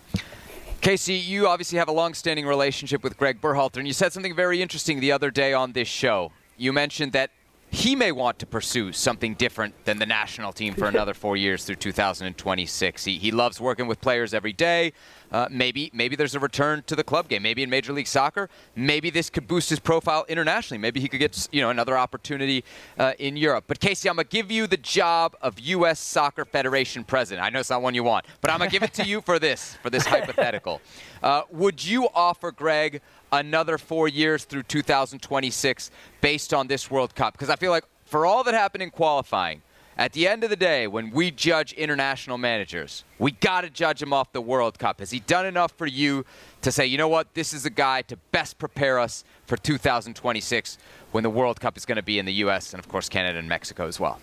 Kasey, 0.80 1.22
you 1.22 1.46
obviously 1.46 1.78
have 1.78 1.88
a 1.88 1.92
long-standing 1.92 2.46
relationship 2.46 3.02
with 3.02 3.16
Gregg 3.16 3.40
Berhalter, 3.40 3.76
and 3.76 3.86
you 3.86 3.92
said 3.92 4.12
something 4.12 4.34
very 4.34 4.62
interesting 4.62 5.00
the 5.00 5.12
other 5.12 5.30
day 5.30 5.52
on 5.52 5.72
this 5.72 5.88
show. 5.88 6.32
You 6.56 6.72
mentioned 6.72 7.12
that 7.12 7.30
he 7.74 7.96
may 7.96 8.12
want 8.12 8.38
to 8.38 8.46
pursue 8.46 8.92
something 8.92 9.34
different 9.34 9.84
than 9.84 9.98
the 9.98 10.06
national 10.06 10.52
team 10.52 10.74
for 10.74 10.86
another 10.86 11.12
four 11.12 11.36
years 11.36 11.64
through 11.64 11.74
2026. 11.74 13.04
He, 13.04 13.18
he 13.18 13.32
loves 13.32 13.60
working 13.60 13.88
with 13.88 14.00
players 14.00 14.32
every 14.32 14.52
day. 14.52 14.92
Uh, 15.32 15.48
maybe 15.50 15.90
maybe 15.92 16.16
there's 16.16 16.34
a 16.34 16.40
return 16.40 16.82
to 16.86 16.94
the 16.94 17.04
club 17.04 17.28
game. 17.28 17.42
Maybe 17.42 17.62
in 17.62 17.70
Major 17.70 17.92
League 17.92 18.06
Soccer. 18.06 18.48
Maybe 18.76 19.10
this 19.10 19.30
could 19.30 19.48
boost 19.48 19.70
his 19.70 19.80
profile 19.80 20.24
internationally. 20.28 20.78
Maybe 20.78 21.00
he 21.00 21.08
could 21.08 21.20
get 21.20 21.48
you 21.50 21.60
know 21.60 21.70
another 21.70 21.96
opportunity 21.98 22.64
uh, 22.98 23.12
in 23.18 23.36
Europe. 23.36 23.64
But 23.66 23.80
Kasey, 23.80 24.08
I'm 24.08 24.16
gonna 24.16 24.24
give 24.24 24.50
you 24.50 24.66
the 24.66 24.76
job 24.76 25.36
of 25.42 25.58
U.S. 25.60 26.00
Soccer 26.00 26.44
Federation 26.44 27.04
president. 27.04 27.44
I 27.44 27.50
know 27.50 27.60
it's 27.60 27.70
not 27.70 27.82
one 27.82 27.94
you 27.94 28.04
want, 28.04 28.26
but 28.40 28.50
I'm 28.50 28.58
gonna 28.58 28.70
give 28.70 28.82
it 28.82 28.94
to 28.94 29.04
you 29.04 29.20
for 29.20 29.38
this 29.38 29.76
for 29.82 29.90
this 29.90 30.06
hypothetical. 30.06 30.80
Uh, 31.22 31.42
would 31.50 31.84
you 31.84 32.08
offer 32.14 32.52
Gregg 32.52 33.00
another 33.32 33.78
four 33.78 34.08
years 34.08 34.44
through 34.44 34.62
2026 34.64 35.90
based 36.20 36.54
on 36.54 36.66
this 36.66 36.90
World 36.90 37.14
Cup? 37.14 37.32
Because 37.32 37.50
I 37.50 37.56
feel 37.56 37.70
like 37.70 37.84
for 38.04 38.26
all 38.26 38.44
that 38.44 38.54
happened 38.54 38.82
in 38.82 38.90
qualifying, 38.90 39.62
at 39.96 40.12
the 40.12 40.26
end 40.26 40.42
of 40.42 40.50
the 40.50 40.56
day, 40.56 40.86
when 40.86 41.10
we 41.10 41.30
judge 41.30 41.72
international 41.72 42.36
managers, 42.36 43.04
we 43.18 43.30
got 43.30 43.60
to 43.60 43.70
judge 43.70 44.02
him 44.02 44.12
off 44.12 44.32
the 44.32 44.40
World 44.40 44.78
Cup. 44.78 44.98
Has 44.98 45.10
he 45.10 45.20
done 45.20 45.46
enough 45.46 45.72
for 45.72 45.86
you 45.86 46.24
to 46.62 46.72
say, 46.72 46.84
you 46.84 46.98
know 46.98 47.08
what, 47.08 47.32
this 47.34 47.52
is 47.52 47.64
a 47.64 47.70
guy 47.70 48.02
to 48.02 48.16
best 48.32 48.58
prepare 48.58 48.98
us 48.98 49.24
for 49.46 49.56
2026 49.56 50.78
when 51.12 51.22
the 51.22 51.30
World 51.30 51.60
Cup 51.60 51.76
is 51.76 51.84
going 51.84 51.96
to 51.96 52.02
be 52.02 52.18
in 52.18 52.26
the 52.26 52.32
U.S. 52.34 52.72
and, 52.72 52.80
of 52.80 52.88
course, 52.88 53.08
Canada 53.08 53.38
and 53.38 53.48
Mexico 53.48 53.86
as 53.86 54.00
well? 54.00 54.20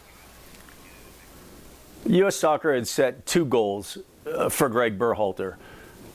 U.S. 2.07 2.35
soccer 2.35 2.73
had 2.73 2.87
set 2.87 3.25
two 3.25 3.45
goals 3.45 3.97
uh, 4.25 4.49
for 4.49 4.67
Gregg 4.67 4.99
Berhalter 4.99 5.55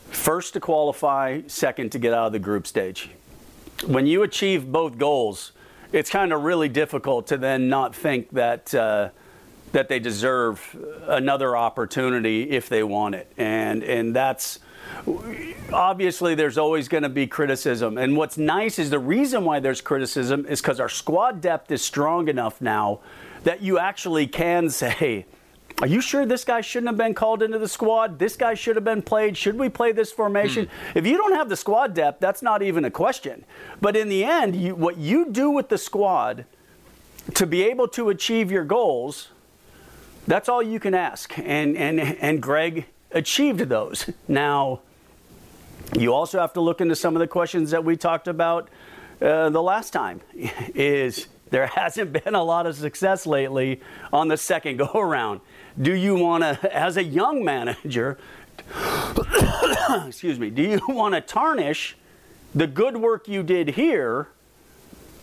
first 0.09 0.53
to 0.53 0.59
qualify, 0.59 1.41
second 1.47 1.91
to 1.91 1.99
get 1.99 2.13
out 2.13 2.27
of 2.27 2.31
the 2.31 2.39
group 2.39 2.67
stage. 2.67 3.09
When 3.85 4.07
you 4.07 4.23
achieve 4.23 4.71
both 4.71 4.97
goals, 4.97 5.51
it's 5.91 6.09
kind 6.09 6.33
of 6.33 6.43
really 6.43 6.69
difficult 6.69 7.27
to 7.27 7.37
then 7.37 7.69
not 7.69 7.95
think 7.95 8.31
that 8.31 8.73
uh, 8.73 9.09
that 9.77 9.89
they 9.89 9.99
deserve 9.99 10.75
another 11.05 11.55
opportunity 11.55 12.49
if 12.49 12.67
they 12.67 12.81
want 12.81 13.13
it, 13.13 13.31
and 13.37 13.83
and 13.83 14.15
that's 14.15 14.57
obviously 15.71 16.33
there's 16.33 16.57
always 16.57 16.87
going 16.87 17.03
to 17.03 17.09
be 17.09 17.27
criticism. 17.27 17.95
And 17.95 18.17
what's 18.17 18.39
nice 18.39 18.79
is 18.79 18.89
the 18.89 18.97
reason 18.97 19.45
why 19.45 19.59
there's 19.59 19.79
criticism 19.79 20.47
is 20.47 20.61
because 20.61 20.79
our 20.79 20.89
squad 20.89 21.41
depth 21.41 21.71
is 21.71 21.83
strong 21.83 22.27
enough 22.27 22.59
now 22.59 23.01
that 23.43 23.61
you 23.61 23.77
actually 23.77 24.25
can 24.25 24.71
say 24.71 25.27
are 25.79 25.87
you 25.87 26.01
sure 26.01 26.25
this 26.25 26.43
guy 26.43 26.61
shouldn't 26.61 26.87
have 26.87 26.97
been 26.97 27.13
called 27.13 27.43
into 27.43 27.59
the 27.59 27.67
squad? 27.67 28.17
This 28.17 28.35
guy 28.35 28.55
should 28.55 28.77
have 28.77 28.83
been 28.83 29.03
played. 29.03 29.37
Should 29.37 29.59
we 29.59 29.69
play 29.69 29.91
this 29.91 30.11
formation? 30.11 30.65
Mm. 30.65 30.69
If 30.95 31.05
you 31.05 31.17
don't 31.17 31.33
have 31.33 31.49
the 31.49 31.55
squad 31.55 31.93
depth, 31.93 32.19
that's 32.19 32.41
not 32.41 32.63
even 32.63 32.83
a 32.83 32.89
question. 32.89 33.45
But 33.79 33.95
in 33.95 34.09
the 34.09 34.23
end, 34.23 34.55
you, 34.55 34.73
what 34.73 34.97
you 34.97 35.31
do 35.31 35.51
with 35.51 35.69
the 35.69 35.77
squad 35.77 36.45
to 37.35 37.45
be 37.45 37.61
able 37.61 37.87
to 37.89 38.09
achieve 38.09 38.51
your 38.51 38.63
goals, 38.63 39.29
that's 40.27 40.49
all 40.49 40.61
you 40.61 40.79
can 40.79 40.93
ask. 40.93 41.37
And, 41.37 41.75
and, 41.77 41.99
and 41.99 42.41
Gregg 42.41 42.85
achieved 43.11 43.61
those. 43.61 44.09
Now, 44.27 44.81
you 45.97 46.13
also 46.13 46.39
have 46.39 46.53
to 46.53 46.61
look 46.61 46.81
into 46.81 46.95
some 46.95 47.15
of 47.15 47.19
the 47.19 47.27
questions 47.27 47.71
that 47.71 47.83
we 47.83 47.95
talked 47.95 48.27
about 48.27 48.69
uh, 49.21 49.49
the 49.49 49.61
last 49.61 49.91
time. 49.91 50.21
Is 50.75 51.27
there 51.49 51.67
hasn't 51.67 52.11
been 52.23 52.35
a 52.35 52.43
lot 52.43 52.67
of 52.67 52.75
success 52.75 53.25
lately 53.25 53.81
on 54.11 54.27
the 54.27 54.37
second 54.37 54.77
go 54.77 54.91
around 54.93 55.41
do 55.79 55.93
you 55.93 56.15
want 56.15 56.43
to, 56.43 56.75
as 56.75 56.97
a 56.97 57.03
young 57.03 57.43
manager, 57.43 58.17
excuse 60.07 60.39
me, 60.39 60.49
do 60.49 60.63
you 60.63 60.81
want 60.87 61.13
to 61.13 61.21
tarnish 61.21 61.95
the 62.55 62.67
good 62.67 62.97
work 62.97 63.27
you 63.27 63.43
did 63.43 63.69
here 63.69 64.27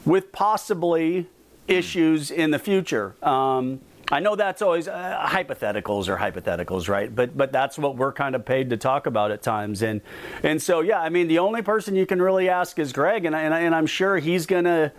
with 0.05 0.31
possibly 0.33 1.27
issues 1.67 2.31
in 2.31 2.53
the 2.53 2.59
future? 2.59 3.17
Um, 3.23 3.81
I 4.11 4.21
know 4.21 4.37
that's 4.37 4.61
always 4.63 4.87
uh, 4.87 5.27
hypotheticals 5.27 6.09
or 6.09 6.17
hypotheticals, 6.17 6.89
right? 6.89 7.15
But 7.15 7.37
but 7.37 7.53
that's 7.53 7.79
what 7.79 7.97
we're 7.97 8.13
kind 8.13 8.35
of 8.35 8.45
paid 8.45 8.71
to 8.71 8.77
talk 8.77 9.07
about 9.07 9.31
at 9.31 9.43
times, 9.43 9.83
and 9.83 10.01
and 10.43 10.63
so 10.63 10.81
yeah, 10.81 11.01
I 11.01 11.09
mean 11.09 11.29
the 11.29 11.39
only 11.39 11.63
person 11.63 11.95
you 11.95 12.07
can 12.07 12.21
really 12.21 12.49
ask 12.49 12.79
is 12.79 12.93
Gregg, 12.93 13.25
and 13.25 13.35
and, 13.35 13.55
I, 13.55 13.61
and 13.61 13.75
I'm 13.75 13.87
sure 13.87 14.19
he's 14.19 14.47
gonna 14.47 14.93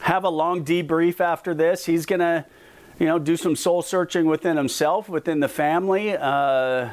have 0.00 0.24
a 0.24 0.28
long 0.28 0.64
debrief 0.64 1.20
after 1.20 1.54
this. 1.54 1.86
He's 1.86 2.04
gonna 2.04 2.46
you 2.98 3.06
know, 3.06 3.18
do 3.18 3.36
some 3.36 3.56
soul 3.56 3.82
searching 3.82 4.26
within 4.26 4.56
himself, 4.56 5.08
within 5.08 5.40
the 5.40 5.48
family. 5.48 6.16
Uh, 6.16 6.88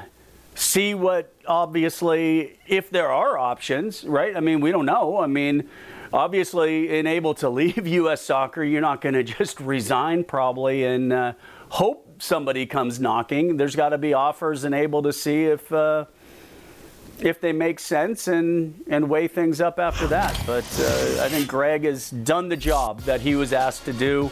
see 0.55 0.93
what 0.93 1.33
obviously 1.47 2.59
if 2.67 2.89
there 2.89 3.09
are 3.09 3.37
options, 3.37 4.03
right? 4.03 4.35
I 4.35 4.39
mean, 4.39 4.59
we 4.59 4.71
don't 4.71 4.85
know. 4.85 5.19
I 5.19 5.27
mean, 5.27 5.69
obviously, 6.13 6.99
unable 6.99 7.33
to 7.35 7.49
leave 7.49 7.85
U.S. 8.01 8.21
soccer, 8.21 8.63
you're 8.63 8.81
not 8.81 9.01
going 9.01 9.15
to 9.15 9.23
just 9.23 9.59
resign 9.59 10.23
probably 10.23 10.85
and 10.85 11.11
uh, 11.11 11.33
hope 11.69 12.21
somebody 12.21 12.65
comes 12.65 12.99
knocking. 12.99 13.57
There's 13.57 13.75
got 13.75 13.89
to 13.89 13.97
be 13.97 14.13
offers 14.13 14.63
and 14.63 14.73
able 14.73 15.01
to 15.03 15.11
see 15.11 15.45
if. 15.45 15.71
Uh, 15.73 16.05
if 17.19 17.39
they 17.39 17.53
make 17.53 17.79
sense 17.79 18.27
and, 18.27 18.83
and 18.89 19.07
weigh 19.07 19.27
things 19.27 19.61
up 19.61 19.79
after 19.79 20.07
that. 20.07 20.37
But 20.45 20.65
uh, 20.79 21.23
I 21.23 21.29
think 21.29 21.47
Gregg 21.47 21.85
has 21.85 22.09
done 22.09 22.49
the 22.49 22.57
job 22.57 23.01
that 23.01 23.21
he 23.21 23.35
was 23.35 23.53
asked 23.53 23.85
to 23.85 23.93
do. 23.93 24.31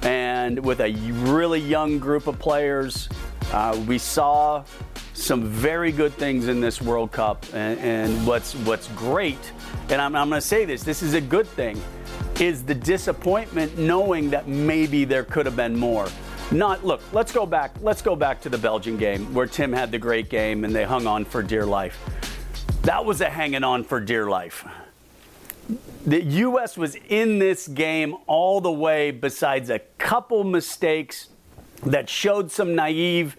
And 0.00 0.64
with 0.64 0.80
a 0.80 0.92
really 0.92 1.60
young 1.60 1.98
group 1.98 2.26
of 2.26 2.38
players, 2.38 3.08
uh, 3.52 3.80
we 3.86 3.98
saw 3.98 4.64
some 5.22 5.44
very 5.44 5.92
good 5.92 6.12
things 6.14 6.48
in 6.48 6.60
this 6.60 6.82
World 6.82 7.12
Cup. 7.12 7.46
And, 7.54 7.78
and 7.78 8.26
what's, 8.26 8.54
what's 8.54 8.88
great, 8.88 9.52
and 9.88 10.00
I'm, 10.00 10.16
I'm 10.16 10.28
going 10.28 10.40
to 10.40 10.46
say 10.46 10.64
this, 10.64 10.82
this 10.82 11.02
is 11.02 11.14
a 11.14 11.20
good 11.20 11.46
thing, 11.46 11.80
is 12.40 12.64
the 12.64 12.74
disappointment 12.74 13.78
knowing 13.78 14.30
that 14.30 14.48
maybe 14.48 15.04
there 15.04 15.24
could 15.24 15.46
have 15.46 15.56
been 15.56 15.76
more. 15.76 16.08
Not 16.50 16.84
look. 16.84 17.00
Let's 17.12 17.32
go 17.32 17.46
back. 17.46 17.72
Let's 17.80 18.02
go 18.02 18.14
back 18.14 18.40
to 18.42 18.48
the 18.48 18.58
Belgian 18.58 18.98
game 18.98 19.32
where 19.32 19.46
Tim 19.46 19.72
had 19.72 19.90
the 19.90 19.98
great 19.98 20.28
game 20.28 20.64
and 20.64 20.74
they 20.74 20.84
hung 20.84 21.06
on 21.06 21.24
for 21.24 21.42
dear 21.42 21.64
life. 21.64 21.98
That 22.82 23.04
was 23.04 23.20
a 23.20 23.30
hanging 23.30 23.64
on 23.64 23.84
for 23.84 24.00
dear 24.00 24.28
life. 24.28 24.66
The 26.04 26.22
U.S. 26.22 26.76
was 26.76 26.96
in 27.08 27.38
this 27.38 27.68
game 27.68 28.16
all 28.26 28.60
the 28.60 28.72
way, 28.72 29.12
besides 29.12 29.70
a 29.70 29.78
couple 29.98 30.42
mistakes 30.42 31.28
that 31.84 32.08
showed 32.08 32.50
some 32.50 32.74
naive 32.74 33.36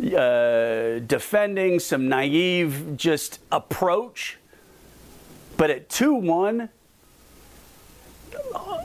uh, 0.00 0.98
defending, 1.06 1.78
some 1.78 2.08
naive 2.08 2.96
just 2.96 3.40
approach. 3.52 4.38
But 5.56 5.70
at 5.70 5.88
2 5.88 6.14
1, 6.14 6.68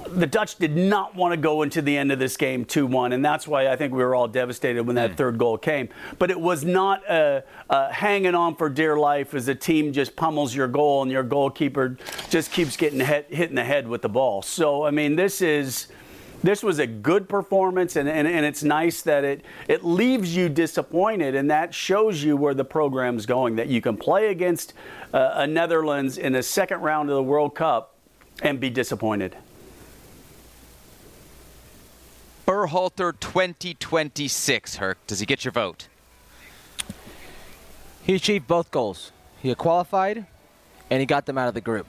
the 0.07 0.27
Dutch 0.27 0.55
did 0.57 0.75
not 0.75 1.15
want 1.15 1.33
to 1.33 1.37
go 1.37 1.61
into 1.61 1.81
the 1.81 1.97
end 1.97 2.11
of 2.11 2.19
this 2.19 2.37
game 2.37 2.65
2 2.65 2.87
1, 2.87 3.13
and 3.13 3.23
that's 3.23 3.47
why 3.47 3.67
I 3.67 3.75
think 3.75 3.93
we 3.93 4.03
were 4.03 4.15
all 4.15 4.27
devastated 4.27 4.83
when 4.83 4.95
that 4.95 5.11
mm. 5.11 5.17
third 5.17 5.37
goal 5.37 5.57
came. 5.57 5.89
But 6.17 6.31
it 6.31 6.39
was 6.39 6.63
not 6.63 7.03
a, 7.09 7.43
a 7.69 7.91
hanging 7.91 8.35
on 8.35 8.55
for 8.55 8.69
dear 8.69 8.97
life 8.97 9.33
as 9.33 9.47
a 9.47 9.55
team 9.55 9.93
just 9.93 10.15
pummels 10.15 10.55
your 10.55 10.67
goal 10.67 11.01
and 11.01 11.11
your 11.11 11.23
goalkeeper 11.23 11.97
just 12.29 12.51
keeps 12.51 12.77
getting 12.77 12.99
hit, 12.99 13.27
hit 13.29 13.49
in 13.49 13.55
the 13.55 13.63
head 13.63 13.87
with 13.87 14.01
the 14.01 14.09
ball. 14.09 14.41
So, 14.41 14.83
I 14.83 14.91
mean, 14.91 15.15
this 15.15 15.41
is. 15.41 15.87
This 16.41 16.63
was 16.63 16.79
a 16.79 16.87
good 16.87 17.27
performance, 17.27 17.95
and, 17.97 18.07
and, 18.07 18.27
and 18.27 18.45
it's 18.45 18.63
nice 18.63 19.01
that 19.01 19.25
it, 19.25 19.43
it 19.67 19.83
leaves 19.83 20.35
you 20.35 20.47
disappointed, 20.47 21.35
and 21.35 21.51
that 21.51 21.73
shows 21.73 22.23
you 22.23 22.37
where 22.37 22.53
the 22.53 22.63
program's 22.63 23.25
going. 23.25 23.57
That 23.57 23.67
you 23.67 23.81
can 23.81 23.97
play 23.97 24.29
against 24.29 24.73
uh, 25.13 25.31
a 25.35 25.47
Netherlands 25.47 26.17
in 26.17 26.35
a 26.35 26.43
second 26.43 26.79
round 26.79 27.09
of 27.09 27.15
the 27.15 27.23
World 27.23 27.55
Cup 27.55 27.95
and 28.41 28.59
be 28.59 28.69
disappointed. 28.69 29.35
Berhalter 32.47 33.13
2026, 33.19 34.77
Herc. 34.77 35.05
Does 35.07 35.19
he 35.19 35.25
get 35.25 35.43
your 35.43 35.51
vote? 35.51 35.87
He 38.01 38.15
achieved 38.15 38.47
both 38.47 38.71
goals. 38.71 39.11
He 39.41 39.53
qualified, 39.55 40.25
and 40.89 40.99
he 40.99 41.05
got 41.05 41.25
them 41.25 41.37
out 41.37 41.49
of 41.49 41.53
the 41.53 41.61
group. 41.61 41.85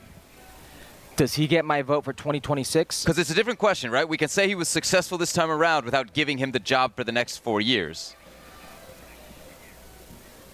Does 1.21 1.35
he 1.35 1.47
get 1.47 1.67
my 1.67 1.83
vote 1.83 2.03
for 2.07 2.15
2026? 2.15 3.05
Because 3.05 3.19
it's 3.19 3.29
a 3.29 3.35
different 3.35 3.59
question, 3.59 3.91
right? 3.91 4.09
We 4.09 4.17
can 4.17 4.31
say 4.31 4.49
he 4.49 4.55
was 4.55 4.71
successful 4.71 5.19
this 5.19 5.35
time 5.35 5.51
around 5.51 5.85
without 5.85 6.15
giving 6.15 6.39
him 6.39 6.51
the 6.51 6.59
job 6.59 6.97
for 6.97 7.05
the 7.05 7.13
next 7.13 7.43
four 7.45 7.61
years. 7.61 8.17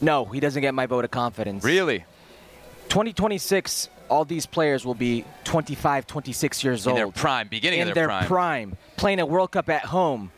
No, 0.00 0.24
he 0.24 0.40
doesn't 0.40 0.60
get 0.60 0.74
my 0.74 0.86
vote 0.86 1.04
of 1.04 1.12
confidence. 1.12 1.62
Really? 1.62 2.04
2026 2.88 3.90
all 4.08 4.24
these 4.24 4.44
players 4.44 4.84
will 4.84 4.94
be 4.96 5.24
25, 5.44 6.04
26 6.04 6.64
years 6.64 6.84
in 6.84 6.90
old. 6.90 6.98
In 6.98 7.04
their 7.04 7.12
prime, 7.12 7.46
beginning 7.46 7.78
in 7.78 7.88
of 7.88 7.94
their, 7.94 8.08
their 8.08 8.26
prime. 8.26 8.26
prime. 8.26 8.76
playing 8.96 9.20
a 9.20 9.26
World 9.26 9.52
Cup 9.52 9.68
at 9.68 9.84
home. 9.84 10.32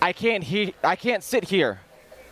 I 0.00 0.12
can't 0.12 0.44
he- 0.44 0.74
I 0.84 0.94
can't 0.94 1.24
sit 1.24 1.42
here 1.42 1.80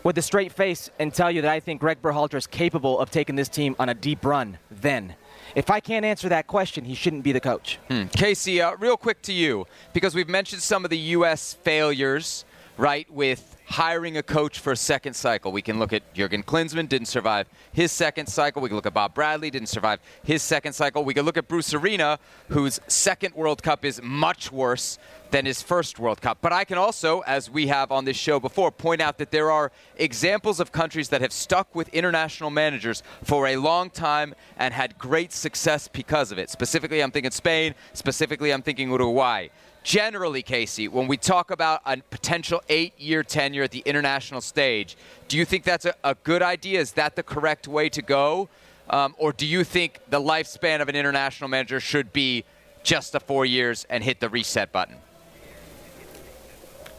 with 0.07 0.17
a 0.19 0.23
straight 0.23 0.53
face 0.53 0.89
and 1.01 1.13
tell 1.13 1.33
you 1.33 1.43
that 1.43 1.51
I 1.51 1.59
think 1.59 1.81
Gregg 1.81 2.01
Berhalter 2.01 2.37
is 2.37 2.47
capable 2.47 3.01
of 3.01 3.11
taking 3.11 3.35
this 3.35 3.49
team 3.49 3.75
on 3.81 3.89
a 3.89 3.95
deep 3.95 4.25
run 4.25 4.57
then. 4.71 5.17
If 5.57 5.69
I 5.69 5.81
can't 5.81 6.05
answer 6.05 6.29
that 6.29 6.47
question, 6.47 6.85
he 6.85 6.95
shouldn't 6.95 7.25
be 7.25 7.33
the 7.33 7.41
coach. 7.41 7.81
Hmm. 7.89 8.03
Kasey, 8.05 8.65
uh, 8.65 8.77
real 8.77 8.97
quick 8.97 9.21
to 9.23 9.33
you, 9.33 9.67
because 9.93 10.15
we've 10.15 10.29
mentioned 10.29 10.63
some 10.63 10.85
of 10.85 10.91
the 10.91 10.99
U.S. 11.19 11.55
failures, 11.55 12.45
right, 12.77 13.11
with 13.11 13.57
hiring 13.67 14.17
a 14.17 14.23
coach 14.23 14.61
for 14.61 14.73
a 14.73 14.77
second 14.77 15.15
cycle. 15.15 15.51
We 15.51 15.63
can 15.63 15.79
look 15.79 15.93
at 15.93 16.15
Jurgen 16.15 16.43
Klinsmann, 16.43 16.89
didn't 16.89 17.09
survive 17.09 17.49
his 17.73 17.91
second 17.91 18.27
cycle. 18.29 18.63
We 18.63 18.69
can 18.69 18.77
look 18.77 18.87
at 18.87 18.95
Bob 18.95 19.15
Bradley, 19.15 19.51
didn't 19.51 19.69
survive 19.69 19.99
his 20.23 20.43
second 20.43 20.73
cycle. 20.73 21.05
We 21.05 21.15
can 21.15 21.25
look 21.25 21.37
at 21.37 21.49
Bruce 21.49 21.75
Arena, 21.75 22.19
whose 22.49 22.81
second 22.87 23.35
World 23.35 23.63
Cup 23.63 23.85
is 23.85 24.01
much 24.03 24.53
worse 24.53 24.99
than 25.33 25.47
his 25.47 25.63
first 25.63 25.99
World 25.99 26.21
Cup. 26.21 26.39
But 26.41 26.53
I 26.53 26.65
can 26.65 26.79
also, 26.79 27.21
as 27.21 27.51
we 27.51 27.67
have 27.67 27.91
on 27.91 28.05
this 28.05 28.17
show 28.17 28.39
before, 28.39 28.71
point 28.71 29.01
out 29.01 29.19
that 29.19 29.33
there 29.33 29.51
are 29.51 29.73
examples 29.97 30.61
of 30.61 30.71
countries 30.71 31.09
that 31.09 31.21
have 31.21 31.33
stuck 31.33 31.75
with 31.75 31.89
international 31.89 32.51
managers 32.51 33.03
for 33.25 33.49
a 33.49 33.57
long 33.57 33.91
time 33.91 34.35
and 34.57 34.73
had 34.73 34.97
great 34.97 35.33
success 35.33 35.89
because 35.89 36.31
of 36.31 36.39
it. 36.39 36.51
Specifically, 36.51 37.03
I'm 37.03 37.11
thinking 37.11 37.33
Spain. 37.33 37.75
Specifically, 37.93 38.53
I'm 38.53 38.63
thinking 38.63 38.91
Uruguay 38.91 39.49
generally, 39.87 40.43
Kasey, 40.43 40.89
when 40.89 41.07
we 41.07 41.17
talk 41.17 41.53
about 41.53 41.81
a 41.87 41.97
potential 42.11 42.61
eight 42.69 42.99
year 42.99 43.23
tenure 43.23 43.63
at 43.63 43.71
the 43.71 43.85
international 43.87 44.41
stage, 44.41 44.97
do 45.29 45.39
you 45.39 45.45
think 45.45 45.63
that's 45.63 45.85
a, 45.85 45.95
a 46.03 46.17
good 46.25 46.43
idea? 46.43 46.81
Is 46.81 46.93
that 46.93 47.15
the 47.15 47.23
correct 47.23 47.69
way 47.69 47.89
to 47.91 48.03
go? 48.03 48.49
Um, 48.91 49.15
or 49.17 49.33
do 49.33 49.47
you 49.47 49.63
think 49.63 50.01
the 50.11 50.21
lifespan 50.21 50.83
of 50.83 50.89
an 50.89 50.97
international 50.97 51.49
manager 51.49 51.79
should 51.79 52.13
be 52.13 52.45
just 52.83 53.13
the 53.13 53.21
four 53.21 53.47
years 53.47 53.87
and 53.89 54.03
hit 54.03 54.19
the 54.19 54.29
reset 54.29 54.73
button? 54.73 54.97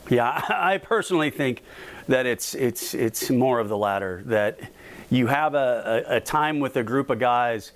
Yeah, 0.10 0.42
I 0.50 0.78
personally 0.78 1.30
think 1.30 1.64
that 2.08 2.26
it's 2.26 2.56
it's 2.56 2.94
it's 2.94 3.30
more 3.30 3.60
of 3.60 3.68
the 3.68 3.78
latter. 3.78 4.24
That 4.28 4.60
you 5.10 5.28
have 5.28 5.56
a, 5.56 6.06
a, 6.08 6.16
a 6.16 6.20
time 6.22 6.62
with 6.62 6.78
a 6.78 6.84
group 6.84 7.10
of 7.10 7.20
guys 7.20 7.74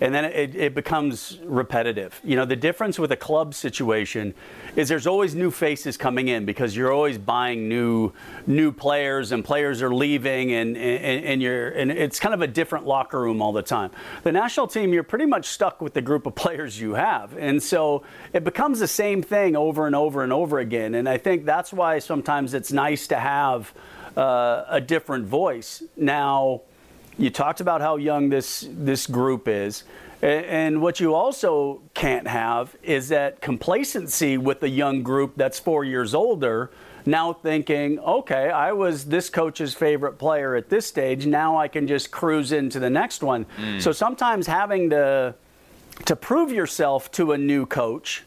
and 0.00 0.14
then 0.14 0.24
it, 0.24 0.54
it, 0.54 0.74
becomes 0.74 1.38
repetitive. 1.44 2.20
You 2.24 2.36
know, 2.36 2.44
the 2.44 2.56
difference 2.56 2.98
with 2.98 3.12
a 3.12 3.16
club 3.16 3.54
situation 3.54 4.34
is 4.76 4.88
there's 4.88 5.06
always 5.06 5.34
new 5.34 5.50
faces 5.50 5.96
coming 5.96 6.28
in 6.28 6.44
because 6.44 6.76
you're 6.76 6.92
always 6.92 7.18
buying 7.18 7.68
new 7.68 8.12
new 8.46 8.72
players 8.72 9.32
and 9.32 9.44
players 9.44 9.82
are 9.82 9.94
leaving 9.94 10.52
and, 10.52 10.76
and, 10.76 11.24
and 11.24 11.42
you're 11.42 11.68
and 11.68 11.90
it's 11.90 12.18
kind 12.18 12.34
of 12.34 12.42
a 12.42 12.46
different 12.46 12.86
locker 12.86 13.20
room 13.20 13.40
all 13.40 13.52
the 13.52 13.62
time. 13.62 13.90
The 14.22 14.32
national 14.32 14.66
team, 14.66 14.92
you're 14.92 15.02
pretty 15.02 15.26
much 15.26 15.46
stuck 15.46 15.80
with 15.80 15.94
the 15.94 16.02
group 16.02 16.26
of 16.26 16.34
players 16.44 16.80
you 16.80 16.94
have. 16.94 17.36
And 17.36 17.62
so 17.62 18.02
it 18.32 18.44
becomes 18.44 18.80
the 18.80 18.88
same 18.88 19.22
thing 19.22 19.56
over 19.56 19.86
and 19.86 19.94
over 19.94 20.22
and 20.22 20.32
over 20.32 20.58
again. 20.58 20.94
And 20.94 21.08
I 21.08 21.18
think 21.18 21.44
that's 21.44 21.72
why 21.72 21.98
sometimes 21.98 22.54
it's 22.54 22.72
nice 22.72 23.06
to 23.08 23.16
have 23.16 23.72
uh, 24.16 24.64
a 24.68 24.80
different 24.80 25.26
voice. 25.26 25.82
Now, 25.96 26.62
you 27.18 27.30
talked 27.30 27.60
about 27.60 27.80
how 27.80 27.96
young 27.96 28.28
this 28.28 28.66
this 28.70 29.06
group 29.06 29.48
is. 29.48 29.84
And 30.22 30.80
what 30.80 31.00
you 31.00 31.14
also 31.14 31.82
can't 31.92 32.26
have 32.26 32.74
is 32.82 33.10
that 33.10 33.42
complacency 33.42 34.38
with 34.38 34.62
a 34.62 34.68
young 34.68 35.02
group 35.02 35.34
that's 35.36 35.58
four 35.58 35.84
years 35.84 36.14
older, 36.14 36.70
now 37.04 37.34
thinking, 37.34 37.98
okay, 37.98 38.48
I 38.48 38.72
was 38.72 39.04
this 39.04 39.28
coach's 39.28 39.74
favorite 39.74 40.18
player 40.18 40.56
at 40.56 40.70
this 40.70 40.86
stage. 40.86 41.26
Now 41.26 41.58
I 41.58 41.68
can 41.68 41.86
just 41.86 42.10
cruise 42.10 42.52
into 42.52 42.80
the 42.80 42.88
next 42.88 43.22
one. 43.22 43.44
Mm. 43.58 43.82
So 43.82 43.92
sometimes 43.92 44.46
having 44.46 44.90
to 44.90 45.34
to 46.06 46.16
prove 46.16 46.50
yourself 46.50 47.10
to 47.12 47.32
a 47.32 47.38
new 47.38 47.66
coach 47.66 48.24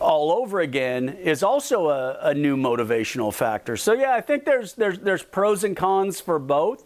all 0.00 0.32
over 0.32 0.60
again 0.60 1.08
is 1.08 1.42
also 1.42 1.88
a, 1.88 2.18
a 2.22 2.34
new 2.34 2.56
motivational 2.56 3.32
factor. 3.32 3.76
So 3.76 3.92
yeah, 3.92 4.14
I 4.14 4.20
think 4.20 4.44
there's 4.44 4.74
there's 4.74 4.98
there's 4.98 5.22
pros 5.22 5.64
and 5.64 5.76
cons 5.76 6.20
for 6.20 6.38
both. 6.38 6.84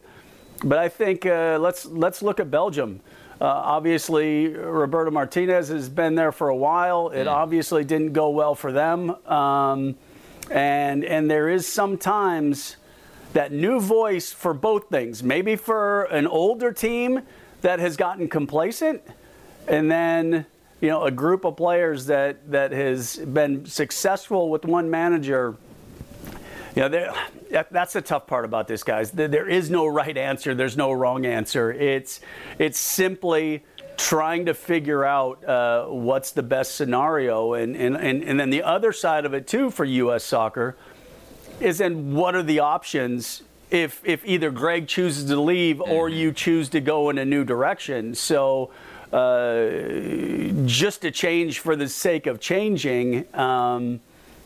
But 0.64 0.78
I 0.78 0.88
think 0.88 1.26
uh, 1.26 1.58
let's 1.60 1.84
let's 1.86 2.22
look 2.22 2.38
at 2.38 2.50
Belgium. 2.50 3.00
Uh, 3.40 3.46
obviously, 3.46 4.48
Roberto 4.48 5.10
Martinez 5.10 5.68
has 5.68 5.88
been 5.88 6.14
there 6.14 6.30
for 6.30 6.48
a 6.48 6.56
while. 6.56 7.08
It 7.08 7.24
mm. 7.24 7.32
obviously 7.32 7.82
didn't 7.84 8.12
go 8.12 8.30
well 8.30 8.54
for 8.54 8.70
them, 8.70 9.10
um, 9.26 9.96
and 10.50 11.04
and 11.04 11.28
there 11.28 11.48
is 11.48 11.66
sometimes 11.66 12.76
that 13.32 13.50
new 13.50 13.80
voice 13.80 14.32
for 14.32 14.54
both 14.54 14.88
things. 14.88 15.22
Maybe 15.22 15.56
for 15.56 16.04
an 16.04 16.28
older 16.28 16.72
team 16.72 17.22
that 17.62 17.80
has 17.80 17.96
gotten 17.96 18.28
complacent, 18.28 19.02
and 19.66 19.90
then 19.90 20.46
you 20.80 20.88
know 20.88 21.02
a 21.02 21.10
group 21.10 21.44
of 21.44 21.56
players 21.56 22.06
that 22.06 22.48
that 22.52 22.70
has 22.70 23.16
been 23.16 23.66
successful 23.66 24.50
with 24.50 24.64
one 24.64 24.88
manager 24.88 25.56
you 26.74 26.88
know, 26.88 27.14
that's 27.70 27.92
the 27.92 28.00
tough 28.00 28.26
part 28.26 28.44
about 28.44 28.66
this, 28.66 28.82
guys. 28.82 29.10
There 29.10 29.48
is 29.48 29.70
no 29.70 29.86
right 29.86 30.16
answer. 30.16 30.54
There's 30.54 30.76
no 30.76 30.92
wrong 30.92 31.26
answer. 31.26 31.70
It's 31.72 32.20
it's 32.58 32.78
simply 32.78 33.62
trying 33.98 34.46
to 34.46 34.54
figure 34.54 35.04
out 35.04 35.44
uh, 35.44 35.86
what's 35.86 36.30
the 36.30 36.42
best 36.42 36.74
scenario, 36.76 37.54
and, 37.54 37.76
and 37.76 37.96
and 37.96 38.22
and 38.22 38.40
then 38.40 38.50
the 38.50 38.62
other 38.62 38.92
side 38.92 39.26
of 39.26 39.34
it 39.34 39.46
too 39.46 39.70
for 39.70 39.84
U.S. 39.84 40.24
soccer 40.24 40.76
is 41.60 41.78
then 41.78 42.14
what 42.14 42.34
are 42.34 42.42
the 42.42 42.60
options 42.60 43.42
if 43.70 44.00
if 44.02 44.24
either 44.24 44.50
Gregg 44.50 44.88
chooses 44.88 45.26
to 45.26 45.40
leave 45.40 45.80
or 45.80 46.08
you 46.08 46.32
choose 46.32 46.70
to 46.70 46.80
go 46.80 47.10
in 47.10 47.18
a 47.18 47.24
new 47.24 47.44
direction. 47.44 48.14
So. 48.14 48.70
Uh, 49.12 49.68
just 50.64 51.02
to 51.02 51.10
change 51.10 51.58
for 51.58 51.76
the 51.76 51.86
sake 51.86 52.26
of 52.26 52.40
changing. 52.40 53.26
Um, 53.34 54.00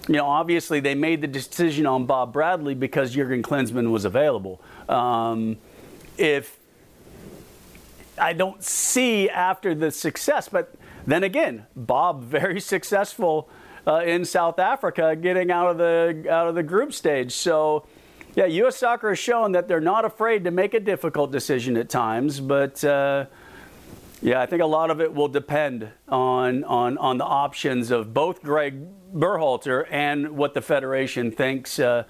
you 0.08 0.14
know, 0.14 0.26
obviously 0.26 0.80
they 0.80 0.94
made 0.94 1.20
the 1.20 1.26
decision 1.26 1.86
on 1.86 2.06
Bob 2.06 2.32
Bradley 2.32 2.74
because 2.74 3.12
Jurgen 3.12 3.42
Klinsmann 3.42 3.90
was 3.90 4.04
available. 4.04 4.60
Um, 4.88 5.56
if 6.16 6.58
I 8.18 8.32
don't 8.32 8.62
see 8.62 9.28
after 9.28 9.74
the 9.74 9.90
success, 9.90 10.48
but 10.48 10.74
then 11.06 11.24
again, 11.24 11.66
Bob 11.74 12.22
very 12.22 12.60
successful 12.60 13.48
uh, 13.86 14.02
in 14.04 14.24
South 14.24 14.58
Africa, 14.58 15.16
getting 15.16 15.50
out 15.50 15.70
of 15.70 15.78
the 15.78 16.26
out 16.30 16.48
of 16.48 16.54
the 16.54 16.62
group 16.62 16.92
stage. 16.92 17.32
So, 17.32 17.86
yeah, 18.34 18.46
U.S. 18.46 18.76
Soccer 18.76 19.10
has 19.10 19.18
shown 19.18 19.52
that 19.52 19.68
they're 19.68 19.80
not 19.80 20.04
afraid 20.04 20.44
to 20.44 20.50
make 20.50 20.74
a 20.74 20.80
difficult 20.80 21.32
decision 21.32 21.76
at 21.76 21.88
times, 21.88 22.40
but. 22.40 22.82
Uh, 22.84 23.26
yeah, 24.22 24.40
I 24.40 24.46
think 24.46 24.62
a 24.62 24.66
lot 24.66 24.90
of 24.90 25.02
it 25.02 25.12
will 25.12 25.28
depend 25.28 25.88
on, 26.08 26.64
on, 26.64 26.96
on 26.96 27.18
the 27.18 27.24
options 27.24 27.90
of 27.90 28.14
both 28.14 28.42
Gregg 28.42 29.05
Berhalter 29.16 29.86
and 29.90 30.36
what 30.36 30.54
the 30.54 30.60
Federation 30.60 31.30
thinks. 31.30 31.78
Uh, 31.78 32.04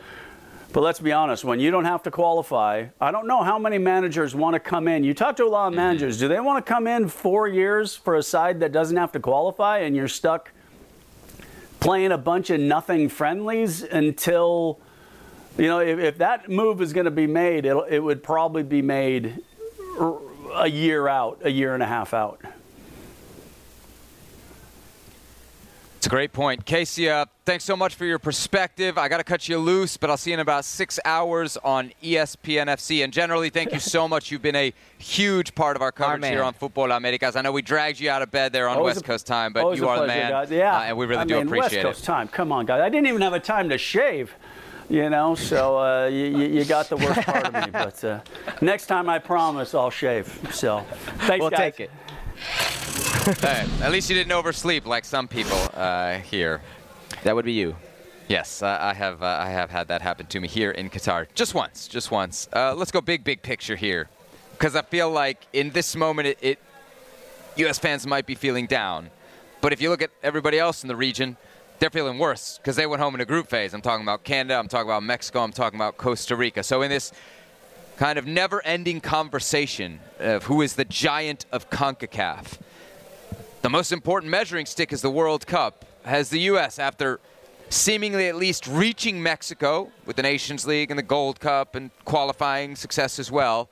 but 0.72 0.82
let's 0.82 1.00
be 1.00 1.12
honest, 1.12 1.44
when 1.44 1.60
you 1.60 1.70
don't 1.70 1.84
have 1.84 2.02
to 2.02 2.10
qualify, 2.10 2.86
I 3.00 3.10
don't 3.10 3.26
know 3.26 3.42
how 3.42 3.58
many 3.58 3.78
managers 3.78 4.34
want 4.34 4.54
to 4.54 4.60
come 4.60 4.88
in. 4.88 5.04
You 5.04 5.14
talk 5.14 5.36
to 5.36 5.44
a 5.44 5.48
lot 5.48 5.68
of 5.68 5.74
managers, 5.74 6.18
do 6.18 6.28
they 6.28 6.40
want 6.40 6.64
to 6.64 6.68
come 6.68 6.86
in 6.86 7.08
four 7.08 7.48
years 7.48 7.94
for 7.94 8.16
a 8.16 8.22
side 8.22 8.60
that 8.60 8.72
doesn't 8.72 8.96
have 8.96 9.12
to 9.12 9.20
qualify 9.20 9.78
and 9.78 9.96
you're 9.96 10.08
stuck 10.08 10.50
playing 11.80 12.12
a 12.12 12.18
bunch 12.18 12.50
of 12.50 12.60
nothing 12.60 13.08
friendlies 13.08 13.82
until, 13.82 14.80
you 15.56 15.66
know, 15.66 15.78
if, 15.78 15.98
if 15.98 16.18
that 16.18 16.50
move 16.50 16.82
is 16.82 16.92
going 16.92 17.04
to 17.04 17.10
be 17.10 17.26
made, 17.26 17.64
it'll, 17.64 17.84
it 17.84 18.00
would 18.00 18.22
probably 18.22 18.62
be 18.62 18.82
made 18.82 19.38
a 20.56 20.68
year 20.68 21.08
out, 21.08 21.38
a 21.44 21.50
year 21.50 21.74
and 21.74 21.82
a 21.82 21.86
half 21.86 22.12
out. 22.12 22.40
It's 26.06 26.12
a 26.12 26.14
great 26.14 26.32
point. 26.32 26.64
Kasey, 26.64 27.08
uh, 27.10 27.26
thanks 27.44 27.64
so 27.64 27.76
much 27.76 27.96
for 27.96 28.04
your 28.04 28.20
perspective. 28.20 28.96
I 28.96 29.08
got 29.08 29.16
to 29.16 29.24
cut 29.24 29.48
you 29.48 29.58
loose, 29.58 29.96
but 29.96 30.08
I'll 30.08 30.16
see 30.16 30.30
you 30.30 30.34
in 30.34 30.40
about 30.40 30.64
six 30.64 31.00
hours 31.04 31.56
on 31.64 31.90
ESPN 32.00 32.66
FC. 32.66 33.02
And 33.02 33.12
generally, 33.12 33.50
thank 33.50 33.72
you 33.72 33.80
so 33.80 34.06
much. 34.14 34.30
You've 34.30 34.40
been 34.40 34.54
a 34.54 34.72
huge 34.98 35.56
part 35.56 35.74
of 35.74 35.82
our 35.82 35.90
coverage 35.90 36.24
here 36.26 36.44
on 36.44 36.54
Futbol 36.54 36.96
Americas. 36.96 37.34
I 37.34 37.42
know 37.42 37.50
we 37.50 37.60
dragged 37.60 37.98
you 37.98 38.08
out 38.08 38.22
of 38.22 38.30
bed 38.30 38.52
there 38.52 38.68
on 38.68 38.76
Always 38.76 38.94
West 38.94 39.04
a- 39.04 39.08
Coast 39.08 39.26
time, 39.26 39.52
but 39.52 39.76
you 39.76 39.88
are 39.88 39.98
the 39.98 40.06
man. 40.06 40.30
guys. 40.30 40.48
Yeah, 40.48 40.78
uh, 40.78 40.82
and 40.82 40.96
we 40.96 41.06
really 41.06 41.22
I 41.22 41.24
do 41.24 41.38
mean, 41.38 41.48
appreciate 41.48 41.82
West 41.84 41.96
Coast 41.98 42.02
it. 42.04 42.06
time. 42.06 42.28
Come 42.28 42.52
on, 42.52 42.66
guys. 42.66 42.82
I 42.82 42.88
didn't 42.88 43.08
even 43.08 43.22
have 43.22 43.32
a 43.32 43.40
time 43.40 43.68
to 43.70 43.76
shave. 43.76 44.32
You 44.88 45.10
know, 45.10 45.34
so 45.34 45.80
uh, 45.80 46.06
you, 46.06 46.26
you 46.26 46.46
you 46.60 46.64
got 46.64 46.88
the 46.88 46.96
worst 46.98 47.20
part 47.22 47.46
of 47.48 47.52
me. 47.52 47.68
But 47.72 48.04
uh, 48.04 48.20
next 48.60 48.86
time, 48.86 49.08
I 49.08 49.18
promise 49.18 49.74
I'll 49.74 49.90
shave. 49.90 50.28
So, 50.52 50.86
thanks, 51.26 51.40
We'll 51.42 51.50
guys. 51.50 51.58
take 51.58 51.80
it. 51.80 51.90
Hey, 53.40 53.66
at 53.82 53.90
least 53.90 54.08
you 54.08 54.14
didn't 54.14 54.32
oversleep 54.32 54.86
like 54.86 55.04
some 55.04 55.26
people 55.26 55.58
uh, 55.74 56.18
here. 56.18 56.62
That 57.24 57.34
would 57.34 57.44
be 57.44 57.52
you. 57.52 57.74
Yes, 58.28 58.62
I 58.62 58.90
I 58.90 58.94
have. 58.94 59.22
Uh, 59.22 59.26
I 59.40 59.50
have 59.50 59.70
had 59.70 59.88
that 59.88 60.00
happen 60.00 60.26
to 60.26 60.40
me 60.40 60.46
here 60.46 60.70
in 60.70 60.90
Qatar, 60.90 61.26
just 61.34 61.54
once, 61.54 61.88
just 61.88 62.10
once. 62.10 62.48
Uh, 62.54 62.74
let's 62.74 62.92
go 62.92 63.00
big, 63.00 63.24
big 63.24 63.42
picture 63.42 63.74
here, 63.74 64.08
because 64.52 64.76
I 64.76 64.82
feel 64.82 65.10
like 65.10 65.46
in 65.52 65.70
this 65.70 65.96
moment, 65.96 66.28
it, 66.28 66.38
it, 66.40 66.58
U.S. 67.56 67.78
fans 67.78 68.06
might 68.06 68.26
be 68.26 68.36
feeling 68.36 68.66
down, 68.66 69.10
but 69.60 69.72
if 69.72 69.80
you 69.80 69.90
look 69.90 70.02
at 70.02 70.10
everybody 70.22 70.58
else 70.58 70.84
in 70.84 70.88
the 70.88 70.96
region, 70.96 71.36
they're 71.78 71.90
feeling 71.90 72.18
worse 72.18 72.58
because 72.58 72.76
they 72.76 72.86
went 72.86 73.02
home 73.02 73.14
in 73.14 73.20
a 73.20 73.24
group 73.24 73.48
phase. 73.48 73.74
I'm 73.74 73.82
talking 73.82 74.04
about 74.04 74.24
Canada. 74.24 74.58
I'm 74.58 74.68
talking 74.68 74.88
about 74.88 75.02
Mexico. 75.02 75.40
I'm 75.42 75.52
talking 75.52 75.78
about 75.78 75.96
Costa 75.96 76.36
Rica. 76.36 76.62
So 76.62 76.82
in 76.82 76.90
this 76.90 77.12
kind 77.96 78.18
of 78.18 78.26
never-ending 78.26 79.00
conversation 79.00 80.00
of 80.18 80.44
who 80.44 80.62
is 80.62 80.74
the 80.74 80.84
giant 80.84 81.46
of 81.52 81.70
CONCACAF, 81.70 82.58
the 83.62 83.70
most 83.70 83.90
important 83.92 84.30
measuring 84.30 84.66
stick 84.66 84.92
is 84.92 85.02
the 85.02 85.10
World 85.10 85.46
Cup. 85.46 85.84
Has 86.04 86.30
the 86.30 86.40
U.S., 86.40 86.78
after 86.78 87.18
seemingly 87.68 88.28
at 88.28 88.36
least 88.36 88.66
reaching 88.66 89.20
Mexico 89.22 89.90
with 90.04 90.14
the 90.16 90.22
Nations 90.22 90.66
League 90.66 90.90
and 90.90 90.98
the 90.98 91.02
Gold 91.02 91.40
Cup 91.40 91.74
and 91.74 91.90
qualifying 92.04 92.76
success 92.76 93.18
as 93.18 93.30
well, 93.32 93.68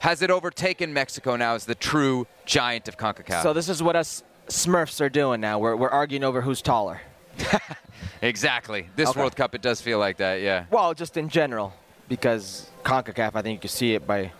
has 0.00 0.20
it 0.20 0.30
overtaken 0.30 0.92
Mexico 0.92 1.36
now 1.36 1.54
as 1.54 1.64
the 1.64 1.74
true 1.76 2.26
giant 2.44 2.88
of 2.88 2.96
CONCACAF? 2.96 3.42
So 3.42 3.52
this 3.52 3.68
is 3.68 3.82
what 3.82 3.94
us 3.94 4.22
Smurfs 4.48 5.00
are 5.00 5.08
doing 5.08 5.40
now. 5.40 5.58
We're, 5.58 5.76
we're 5.76 5.88
arguing 5.90 6.22
over 6.24 6.40
who's 6.40 6.62
taller. 6.62 7.00
exactly. 8.22 8.88
This 8.96 9.08
Okay. 9.10 9.20
World 9.20 9.36
Cup, 9.36 9.54
it 9.54 9.62
does 9.62 9.80
feel 9.80 9.98
like 9.98 10.16
that, 10.18 10.40
yeah. 10.40 10.64
Well, 10.70 10.94
just 10.94 11.16
in 11.16 11.28
general, 11.28 11.72
because 12.08 12.68
CONCACAF, 12.86 13.32
I 13.34 13.42
think 13.42 13.56
you 13.56 13.60
can 13.60 13.68
see 13.68 13.94
it 13.94 14.06
by 14.06 14.30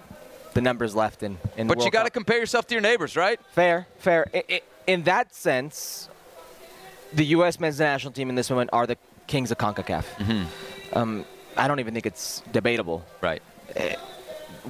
the 0.55 0.61
numbers 0.61 0.95
left 0.95 1.25
in, 1.25 1.37
in 1.57 1.67
the 1.67 1.75
But 1.75 1.85
you 1.85 1.91
got 1.91 2.05
to 2.05 2.11
compare 2.11 2.39
yourself 2.39 2.67
to 2.69 2.75
your 2.75 2.81
neighbors, 2.81 3.17
right? 3.17 3.41
Fair, 3.51 3.89
fair. 3.99 4.31
I, 4.33 4.45
I, 4.49 4.61
in 4.87 5.03
that 5.03 5.35
sense, 5.35 6.09
the 7.13 7.25
U.S. 7.27 7.59
men's 7.59 7.81
national 7.81 8.13
team 8.13 8.29
in 8.29 8.37
this 8.37 8.49
moment 8.49 8.71
are 8.73 8.87
the 8.87 8.97
kings 9.27 9.51
of 9.51 9.59
CONCACAF. 9.59 10.05
Mm-hmm. 10.05 10.97
Um, 10.97 11.25
I 11.57 11.67
don't 11.67 11.81
even 11.81 11.93
think 11.93 12.07
it's 12.07 12.43
debatable. 12.53 13.05
Right. 13.21 13.43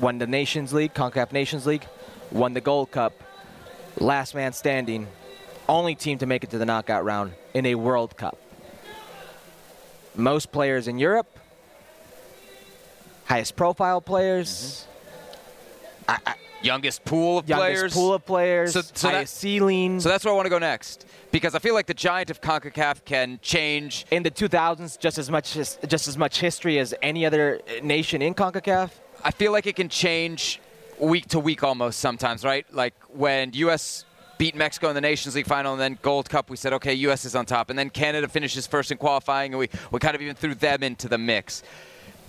Won 0.00 0.18
the 0.18 0.26
Nations 0.26 0.72
League, 0.72 0.94
CONCACAF 0.94 1.32
Nations 1.32 1.66
League, 1.66 1.86
won 2.32 2.54
the 2.54 2.62
Gold 2.62 2.90
Cup, 2.90 3.12
last 3.98 4.34
man 4.34 4.54
standing, 4.54 5.06
only 5.68 5.94
team 5.94 6.16
to 6.18 6.26
make 6.26 6.44
it 6.44 6.50
to 6.50 6.58
the 6.58 6.64
knockout 6.64 7.04
round 7.04 7.34
in 7.52 7.66
a 7.66 7.74
World 7.74 8.16
Cup. 8.16 8.38
Most 10.14 10.50
players 10.50 10.88
in 10.88 10.98
Europe, 10.98 11.35
highest 13.26 13.56
profile 13.56 14.00
players, 14.00 14.86
Youngest 16.62 17.04
pool 17.04 17.38
of 17.38 17.46
players. 17.46 17.58
youngest 17.60 17.78
players. 17.80 17.92
pool 17.94 18.14
of 18.14 18.26
players, 18.26 18.72
So- 18.72 18.80
so 18.80 18.88
that- 19.08 19.14
highest 19.14 19.36
ceiling. 19.36 20.00
So 20.00 20.08
that's 20.08 20.24
where 20.24 20.32
I 20.32 20.36
want 20.36 20.46
to 20.46 20.50
go 20.50 20.58
next. 20.58 21.04
Because 21.30 21.54
I 21.54 21.58
feel 21.60 21.74
like 21.74 21.86
the 21.86 21.94
giant 21.94 22.30
of 22.30 22.40
CONCACAF 22.40 23.04
can 23.04 23.38
change 23.42 24.04
in 24.10 24.22
the 24.22 24.30
2000s 24.30 24.96
just 24.98 25.18
as 25.18 25.30
much 25.30 25.56
as 25.56 25.78
just 25.86 26.08
as 26.08 26.16
much 26.16 26.40
history 26.40 26.78
as 26.78 26.94
any 27.02 27.24
other 27.26 27.60
uh, 27.68 27.84
nation 27.84 28.20
in 28.22 28.34
CONCACAF. 28.34 28.90
I 29.22 29.30
feel 29.32 29.52
like 29.52 29.66
it 29.66 29.76
can 29.76 29.88
change 29.88 30.60
week 30.98 31.28
to 31.28 31.38
week 31.38 31.62
almost 31.62 32.00
sometimes, 32.00 32.42
right? 32.42 32.66
Like 32.72 32.94
when 33.08 33.52
U.S. 33.54 34.04
beat 34.38 34.54
Mexico 34.56 34.88
in 34.88 34.94
the 34.94 35.00
Nations 35.00 35.34
League 35.36 35.46
final 35.46 35.72
and 35.72 35.80
then 35.80 35.98
Gold 36.02 36.28
Cup, 36.30 36.48
we 36.50 36.56
said, 36.56 36.72
okay, 36.72 36.94
U.S. 36.94 37.24
is 37.24 37.36
on 37.36 37.44
top. 37.46 37.70
And 37.70 37.78
then 37.78 37.90
Canada 37.90 38.28
finishes 38.28 38.66
first 38.66 38.90
in 38.90 38.98
qualifying, 38.98 39.52
and 39.52 39.58
we, 39.58 39.68
we 39.90 39.98
kind 40.00 40.14
of 40.16 40.22
even 40.22 40.34
threw 40.34 40.54
them 40.54 40.82
into 40.82 41.06
the 41.06 41.18
mix. 41.18 41.62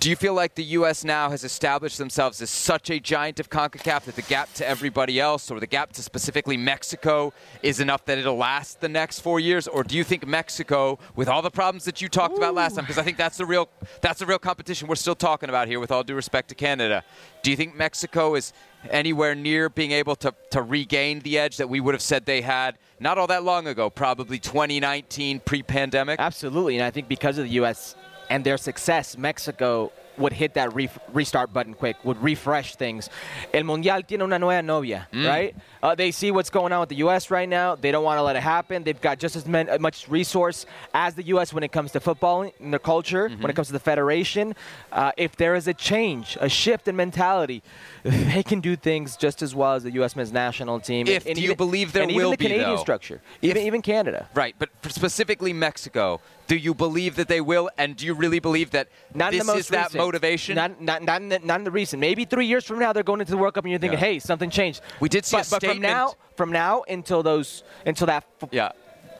Do 0.00 0.10
you 0.10 0.14
feel 0.14 0.32
like 0.32 0.54
the 0.54 0.62
U.S. 0.64 1.02
now 1.02 1.30
has 1.30 1.42
established 1.42 1.98
themselves 1.98 2.40
as 2.40 2.50
such 2.50 2.88
a 2.88 3.00
giant 3.00 3.40
of 3.40 3.50
CONCACAF 3.50 4.04
that 4.04 4.14
the 4.14 4.22
gap 4.22 4.52
to 4.54 4.66
everybody 4.66 5.18
else 5.18 5.50
or 5.50 5.58
the 5.58 5.66
gap 5.66 5.92
to 5.94 6.04
specifically 6.04 6.56
Mexico 6.56 7.32
is 7.64 7.80
enough 7.80 8.04
that 8.04 8.16
it'll 8.16 8.36
last 8.36 8.80
the 8.80 8.88
next 8.88 9.18
four 9.18 9.40
years? 9.40 9.66
Or 9.66 9.82
do 9.82 9.96
you 9.96 10.04
think 10.04 10.24
Mexico, 10.24 11.00
with 11.16 11.26
all 11.26 11.42
the 11.42 11.50
problems 11.50 11.84
that 11.84 12.00
you 12.00 12.08
talked 12.08 12.38
about 12.38 12.54
last 12.54 12.76
time, 12.76 12.84
because 12.84 12.96
I 12.96 13.02
think 13.02 13.16
that's 13.16 13.38
the 13.38 13.44
real 13.44 13.68
that's 14.00 14.20
the 14.20 14.26
real 14.26 14.38
competition 14.38 14.86
we're 14.86 14.94
still 14.94 15.16
talking 15.16 15.48
about 15.48 15.66
here, 15.66 15.80
with 15.80 15.90
all 15.90 16.04
due 16.04 16.14
respect 16.14 16.48
to 16.50 16.54
Canada, 16.54 17.02
do 17.42 17.50
you 17.50 17.56
think 17.56 17.74
Mexico 17.74 18.36
is 18.36 18.52
anywhere 18.90 19.34
near 19.34 19.68
being 19.68 19.90
able 19.90 20.14
to, 20.14 20.32
to 20.50 20.62
regain 20.62 21.18
the 21.20 21.36
edge 21.36 21.56
that 21.56 21.68
we 21.68 21.80
would 21.80 21.94
have 21.94 22.02
said 22.02 22.24
they 22.24 22.42
had 22.42 22.78
not 23.00 23.18
all 23.18 23.26
that 23.26 23.42
long 23.42 23.66
ago, 23.66 23.90
probably 23.90 24.38
2019 24.38 25.40
pre-pandemic? 25.40 26.20
Absolutely, 26.20 26.76
and 26.76 26.84
I 26.84 26.92
think 26.92 27.08
because 27.08 27.36
of 27.36 27.46
the 27.46 27.50
U.S. 27.54 27.96
and 28.30 28.44
their 28.44 28.56
success, 28.56 29.16
Mexico 29.16 29.92
would 30.18 30.32
hit 30.32 30.54
that 30.54 30.74
ref- 30.74 30.98
restart 31.12 31.52
button 31.52 31.72
quick, 31.74 31.96
would 32.04 32.20
refresh 32.20 32.74
things. 32.74 33.08
El 33.54 33.62
Mundial 33.62 34.02
tiene 34.04 34.22
una 34.22 34.36
nueva 34.36 34.62
novia, 34.62 35.06
right? 35.14 35.54
Uh, 35.80 35.94
they 35.94 36.10
see 36.10 36.32
what's 36.32 36.50
going 36.50 36.72
on 36.72 36.80
with 36.80 36.88
the 36.88 36.96
U.S. 36.96 37.30
right 37.30 37.48
now. 37.48 37.76
They 37.76 37.92
don't 37.92 38.02
want 38.02 38.18
to 38.18 38.22
let 38.24 38.34
it 38.34 38.42
happen. 38.42 38.82
They've 38.82 39.00
got 39.00 39.20
just 39.20 39.36
as 39.36 39.46
men- 39.46 39.70
uh, 39.70 39.78
much 39.78 40.08
resource 40.08 40.66
as 40.92 41.14
the 41.14 41.22
U.S. 41.34 41.52
when 41.52 41.62
it 41.62 41.70
comes 41.70 41.92
to 41.92 42.00
football 42.00 42.42
and 42.58 42.72
their 42.72 42.80
culture, 42.80 43.28
when 43.28 43.48
it 43.48 43.54
comes 43.54 43.68
to 43.68 43.72
the 43.72 43.78
federation. 43.78 44.56
Uh, 44.90 45.12
if 45.16 45.36
there 45.36 45.54
is 45.54 45.68
a 45.68 45.74
change, 45.74 46.36
a 46.40 46.48
shift 46.48 46.88
in 46.88 46.96
mentality, 46.96 47.62
they 48.02 48.42
can 48.42 48.58
do 48.60 48.74
things 48.74 49.16
just 49.16 49.40
as 49.40 49.54
well 49.54 49.74
as 49.74 49.84
the 49.84 49.92
U.S. 49.92 50.16
men's 50.16 50.32
national 50.32 50.80
team. 50.80 51.06
If- 51.06 51.26
and 51.26 51.36
do 51.36 51.42
you 51.42 51.54
believe 51.54 51.92
there 51.92 52.02
and 52.02 52.10
will 52.12 52.22
even 52.22 52.30
the 52.32 52.36
be, 52.38 52.44
Canadian 52.46 52.70
though? 52.70 52.76
structure, 52.82 53.20
even 53.40 53.62
even 53.62 53.82
Canada. 53.82 54.28
Right, 54.34 54.56
but 54.58 54.68
specifically 54.88 55.52
Mexico, 55.52 56.20
do 56.48 56.56
you 56.56 56.74
believe 56.74 57.14
that 57.16 57.28
they 57.28 57.40
will? 57.40 57.70
And 57.78 57.94
do 57.94 58.06
you 58.06 58.14
really 58.14 58.40
believe 58.40 58.70
that 58.70 58.88
Not 59.14 59.30
this 59.32 59.42
in 59.42 59.46
the 59.46 59.52
most 59.52 59.60
is 59.60 59.68
that 59.68 59.94
motivation? 59.94 60.56
Not, 60.56 60.80
not, 60.80 61.02
not, 61.02 61.20
in 61.20 61.28
the, 61.28 61.38
not 61.40 61.60
in 61.60 61.64
the 61.64 61.70
recent. 61.70 62.00
Maybe 62.00 62.24
three 62.24 62.46
years 62.46 62.64
from 62.64 62.78
now 62.78 62.92
they're 62.92 63.02
going 63.02 63.20
into 63.20 63.30
the 63.32 63.36
World 63.36 63.54
Cup 63.54 63.64
and 63.64 63.70
you're 63.70 63.78
thinking, 63.78 63.98
Yeah. 63.98 64.04
hey, 64.06 64.18
something 64.18 64.48
changed. 64.50 64.80
We 64.98 65.10
did 65.10 65.24
see 65.26 65.36
but, 65.36 65.46
a 65.46 65.50
but 65.50 65.62
from 65.62 65.80
now, 65.80 66.14
from 66.36 66.50
now 66.50 66.82
until 66.88 67.22
those, 67.22 67.62
until 67.84 68.06
that 68.06 68.24
f- 68.42 68.48
yeah. 68.50 68.72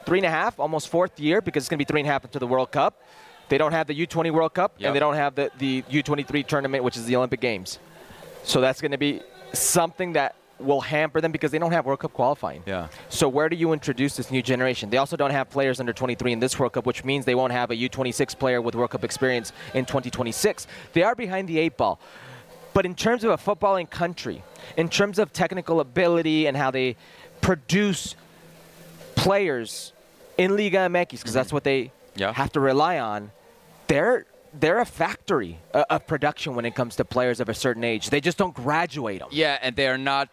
three 0.05 0.17
and 0.19 0.25
a 0.25 0.29
half, 0.31 0.59
almost 0.59 0.89
fourth 0.89 1.19
year, 1.19 1.39
because 1.39 1.63
it's 1.63 1.69
going 1.69 1.77
to 1.77 1.85
be 1.85 1.87
three 1.87 2.01
and 2.01 2.09
a 2.09 2.11
half 2.11 2.23
until 2.25 2.39
the 2.39 2.47
World 2.47 2.71
Cup. 2.71 3.03
They 3.47 3.59
don't 3.59 3.71
have 3.73 3.85
the 3.85 4.05
U20 4.05 4.31
World 4.31 4.55
Cup 4.55 4.73
Yep. 4.79 4.87
and 4.87 4.95
they 4.95 4.99
don't 4.99 5.15
have 5.15 5.35
the, 5.35 5.51
the 5.59 5.83
U23 5.83 6.45
tournament, 6.47 6.83
which 6.83 6.97
is 6.97 7.05
the 7.05 7.15
Olympic 7.15 7.39
Games. 7.41 7.77
So 8.43 8.59
that's 8.59 8.81
going 8.81 8.91
to 8.91 8.97
be 8.97 9.21
something 9.53 10.13
that 10.13 10.35
will 10.59 10.81
hamper 10.81 11.21
them 11.21 11.31
because 11.31 11.51
they 11.51 11.59
don't 11.59 11.71
have 11.71 11.85
World 11.85 11.99
Cup 11.99 12.13
qualifying. 12.13 12.63
Yeah. 12.65 12.87
So 13.09 13.27
where 13.29 13.49
do 13.49 13.55
you 13.55 13.73
introduce 13.73 14.15
this 14.15 14.31
new 14.31 14.41
generation? 14.41 14.89
They 14.89 14.97
also 14.97 15.15
don't 15.15 15.31
have 15.31 15.49
players 15.49 15.79
under 15.79 15.93
23 15.93 16.33
in 16.33 16.39
this 16.39 16.59
World 16.59 16.73
Cup, 16.73 16.85
which 16.85 17.03
means 17.03 17.25
they 17.25 17.35
won't 17.35 17.53
have 17.53 17.71
a 17.71 17.75
U26 17.75 18.37
player 18.37 18.61
with 18.61 18.75
World 18.75 18.91
Cup 18.91 19.03
experience 19.03 19.51
in 19.73 19.85
2026. 19.85 20.67
They 20.93 21.03
are 21.03 21.15
behind 21.15 21.47
the 21.47 21.59
eight 21.59 21.77
ball. 21.77 21.99
But 22.73 22.85
in 22.85 22.95
terms 22.95 23.23
of 23.23 23.31
a 23.31 23.37
footballing 23.37 23.89
country, 23.89 24.43
in 24.77 24.89
terms 24.89 25.19
of 25.19 25.33
technical 25.33 25.79
ability 25.79 26.47
and 26.47 26.55
how 26.55 26.71
they 26.71 26.95
produce 27.41 28.15
players 29.15 29.93
in 30.37 30.55
Liga 30.55 30.77
MX, 30.77 31.09
because 31.11 31.33
that's 31.33 31.47
mm-hmm. 31.47 31.55
what 31.55 31.63
they 31.63 31.91
Yeah. 32.15 32.33
have 32.33 32.51
to 32.53 32.59
rely 32.59 32.99
on, 32.99 33.31
they're 33.87 34.25
they're 34.53 34.79
a 34.79 34.85
factory 34.85 35.59
of 35.73 36.07
production 36.07 36.55
when 36.55 36.65
it 36.65 36.73
comes 36.73 36.95
to 36.95 37.05
players 37.05 37.39
of 37.39 37.49
a 37.49 37.53
certain 37.53 37.83
age. 37.83 38.09
They 38.09 38.21
just 38.21 38.37
don't 38.37 38.53
graduate 38.53 39.19
them. 39.19 39.29
Yeah, 39.31 39.59
and 39.61 39.75
they 39.75 39.87
are 39.87 39.97
not, 39.97 40.29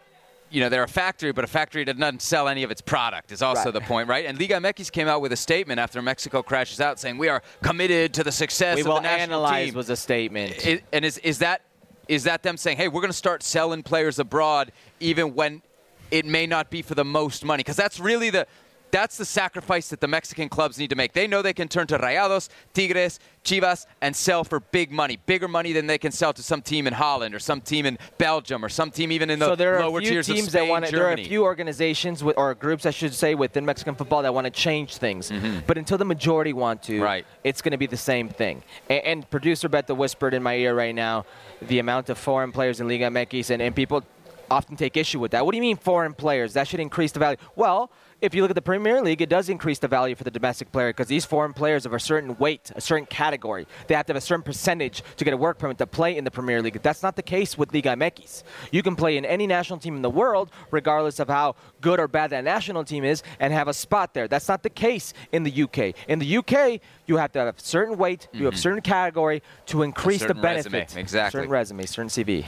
you 0.49 0.61
know, 0.61 0.69
they're 0.69 0.83
a 0.83 0.87
factory, 0.87 1.31
but 1.31 1.43
a 1.43 1.47
factory 1.47 1.83
that 1.83 1.99
doesn't 1.99 2.21
sell 2.21 2.47
any 2.47 2.63
of 2.63 2.71
its 2.71 2.81
product 2.81 3.31
is 3.31 3.41
also 3.41 3.65
Right. 3.65 3.73
the 3.73 3.81
point, 3.81 4.07
right? 4.07 4.25
And 4.25 4.39
Liga 4.39 4.55
MX 4.55 4.89
came 4.91 5.07
out 5.07 5.21
with 5.21 5.31
a 5.33 5.37
statement 5.37 5.79
after 5.79 6.01
Mexico 6.01 6.41
crashes 6.41 6.79
out 6.79 6.99
saying 6.99 7.17
we 7.17 7.27
are 7.27 7.41
committed 7.61 8.13
to 8.15 8.23
the 8.23 8.31
success 8.31 8.75
We 8.75 8.81
of 8.81 8.87
will 8.87 8.95
the 8.95 9.01
national 9.01 9.45
analyze 9.45 9.65
team. 9.67 9.73
was 9.75 9.89
a 9.89 9.95
statement. 9.97 10.65
I- 10.65 10.81
and 10.93 11.03
is, 11.03 11.17
is 11.19 11.39
that 11.39 11.61
is 12.07 12.23
that 12.23 12.41
them 12.41 12.55
saying, 12.55 12.77
hey, 12.77 12.87
we're 12.87 13.01
going 13.01 13.11
to 13.11 13.17
start 13.17 13.43
selling 13.43 13.83
players 13.83 14.17
abroad 14.17 14.71
even 15.01 15.35
when 15.35 15.61
it 16.09 16.25
may 16.25 16.47
not 16.47 16.69
be 16.69 16.81
for 16.81 16.95
the 16.95 17.03
most 17.03 17.43
money? 17.43 17.59
Because 17.59 17.75
that's 17.75 17.99
really 17.99 18.29
the 18.29 18.47
that's 18.91 19.17
the 19.17 19.25
sacrifice 19.25 19.89
that 19.89 19.99
the 20.01 20.07
Mexican 20.07 20.49
clubs 20.49 20.77
need 20.77 20.89
to 20.89 20.95
make. 20.95 21.13
They 21.13 21.27
know 21.27 21.41
they 21.41 21.53
can 21.53 21.67
turn 21.67 21.87
to 21.87 21.97
Rayados, 21.97 22.49
Tigres, 22.73 23.19
Chivas, 23.43 23.85
and 24.01 24.15
sell 24.15 24.43
for 24.43 24.59
big 24.59 24.91
money, 24.91 25.17
bigger 25.25 25.47
money 25.47 25.73
than 25.73 25.87
they 25.87 25.97
can 25.97 26.11
sell 26.11 26.33
to 26.33 26.43
some 26.43 26.61
team 26.61 26.87
in 26.87 26.93
Holland 26.93 27.33
or 27.35 27.39
some 27.39 27.61
team 27.61 27.85
in 27.85 27.97
Belgium 28.17 28.63
or 28.63 28.69
some 28.69 28.91
team 28.91 29.11
even 29.11 29.29
in 29.29 29.39
the 29.39 29.45
so 29.45 29.55
there 29.55 29.77
are 29.77 29.81
lower 29.81 29.99
a 29.99 30.01
few 30.01 30.11
tiers 30.11 30.27
teams 30.27 30.39
of 30.47 30.49
Spain, 30.51 30.65
that 30.65 30.69
want 30.69 30.85
to. 30.85 30.95
There 30.95 31.07
are 31.07 31.13
a 31.13 31.23
few 31.23 31.43
organizations 31.43 32.23
with, 32.23 32.37
or 32.37 32.53
groups, 32.55 32.85
I 32.85 32.91
should 32.91 33.13
say, 33.13 33.35
within 33.35 33.65
Mexican 33.65 33.95
football 33.95 34.21
that 34.23 34.33
want 34.33 34.45
to 34.45 34.51
change 34.51 34.97
things. 34.97 35.31
But 35.65 35.77
until 35.77 35.97
the 35.97 36.05
majority 36.05 36.53
want 36.53 36.83
to, 36.83 36.93
Mm-hmm. 36.93 37.03
Right. 37.03 37.25
it's 37.43 37.61
going 37.61 37.71
to 37.73 37.77
be 37.77 37.85
the 37.87 37.97
same 37.97 38.29
thing. 38.29 38.63
And, 38.89 39.03
and 39.03 39.29
producer 39.29 39.69
Beto 39.69 39.95
whispered 39.95 40.33
in 40.33 40.41
my 40.41 40.55
ear 40.55 40.73
right 40.75 40.95
now 40.95 41.25
the 41.61 41.79
amount 41.79 42.09
of 42.09 42.17
foreign 42.17 42.51
players 42.51 42.79
in 42.79 42.87
Liga 42.87 43.05
MX, 43.09 43.49
and, 43.51 43.61
and 43.61 43.75
people 43.75 44.03
often 44.49 44.75
take 44.75 44.95
issue 44.97 45.19
with 45.19 45.31
that. 45.31 45.45
What 45.45 45.51
do 45.51 45.57
you 45.57 45.61
mean 45.61 45.77
foreign 45.77 46.13
players? 46.13 46.53
That 46.53 46.67
should 46.67 46.79
increase 46.79 47.11
the 47.11 47.19
value. 47.19 47.37
Well. 47.55 47.91
If 48.19 48.33
you 48.33 48.41
look 48.41 48.49
at 48.49 48.55
the 48.55 48.63
Premier 48.63 48.99
League, 48.99 49.21
it 49.21 49.29
does 49.29 49.47
increase 49.47 49.77
the 49.77 49.87
value 49.87 50.15
for 50.15 50.23
the 50.23 50.31
domestic 50.31 50.71
player 50.71 50.89
because 50.89 51.05
these 51.05 51.23
foreign 51.23 51.53
players 51.53 51.85
of 51.85 51.93
a 51.93 51.99
certain 51.99 52.35
weight, 52.37 52.71
a 52.75 52.81
certain 52.81 53.05
category, 53.05 53.67
they 53.85 53.93
have 53.93 54.07
to 54.07 54.13
have 54.13 54.17
a 54.17 54.25
certain 54.25 54.41
percentage 54.41 55.03
to 55.17 55.23
get 55.23 55.35
a 55.35 55.37
work 55.37 55.59
permit 55.59 55.77
to 55.77 55.85
play 55.85 56.17
in 56.17 56.23
the 56.23 56.31
Premier 56.31 56.59
League. 56.59 56.81
That's 56.81 57.03
not 57.03 57.15
the 57.15 57.21
case 57.21 57.59
with 57.59 57.71
Liga 57.75 57.89
MX. 57.89 58.41
You 58.71 58.81
can 58.81 58.95
play 58.95 59.17
in 59.17 59.25
any 59.25 59.45
national 59.45 59.77
team 59.77 59.95
in 59.95 60.01
the 60.01 60.09
world, 60.09 60.49
regardless 60.71 61.19
of 61.19 61.27
how 61.27 61.57
good 61.79 61.99
or 61.99 62.07
bad 62.07 62.31
that 62.31 62.43
national 62.43 62.83
team 62.83 63.03
is, 63.03 63.21
and 63.39 63.53
have 63.53 63.67
a 63.67 63.73
spot 63.73 64.15
there. 64.15 64.27
That's 64.27 64.47
not 64.47 64.63
the 64.63 64.71
case 64.71 65.13
in 65.31 65.43
the 65.43 65.63
UK. 65.63 65.93
In 66.07 66.17
the 66.17 66.37
UK, 66.37 66.81
you 67.05 67.17
have 67.17 67.31
to 67.33 67.39
have 67.39 67.55
a 67.55 67.59
certain 67.59 67.97
weight, 67.97 68.29
you 68.33 68.45
have 68.45 68.55
a 68.55 68.57
certain 68.57 68.81
category 68.81 69.43
to 69.67 69.83
increase 69.83 70.21
the 70.21 70.29
certain 70.29 70.41
resume, 70.41 70.71
benefit. 70.71 70.97
exactly. 70.97 71.37
Certain 71.37 71.51
resume, 71.51 71.85
certain 71.85 72.09
CV. 72.09 72.47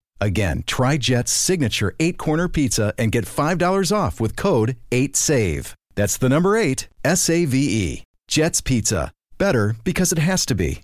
Again, 0.21 0.63
try 0.67 0.97
Jet's 0.97 1.31
signature 1.31 1.95
eight 1.99 2.17
corner 2.19 2.47
pizza 2.47 2.93
and 2.97 3.11
get 3.11 3.25
$5 3.25 3.91
off 3.91 4.19
with 4.21 4.35
code 4.35 4.77
8SAVE. 4.91 5.73
That's 5.95 6.17
the 6.17 6.29
number 6.29 6.55
eight, 6.55 6.87
S 7.03 7.29
A 7.29 7.45
V 7.45 7.57
E. 7.57 8.03
Jet's 8.27 8.61
Pizza. 8.61 9.11
Better 9.37 9.75
because 9.83 10.11
it 10.11 10.19
has 10.19 10.45
to 10.45 10.55
be. 10.55 10.83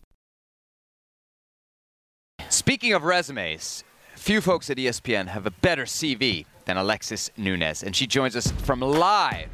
Speaking 2.50 2.94
of 2.94 3.04
resumes, 3.04 3.84
few 4.16 4.42
folks 4.42 4.70
at 4.70 4.78
ESPN 4.78 5.28
have 5.28 5.46
a 5.46 5.52
better 5.52 5.86
CV 5.86 6.46
than 6.66 6.76
Alexis 6.78 7.30
Nunes, 7.38 7.84
and 7.84 7.96
she 7.96 8.08
joins 8.08 8.36
us 8.36 8.52
from 8.52 8.82
live 8.82 9.50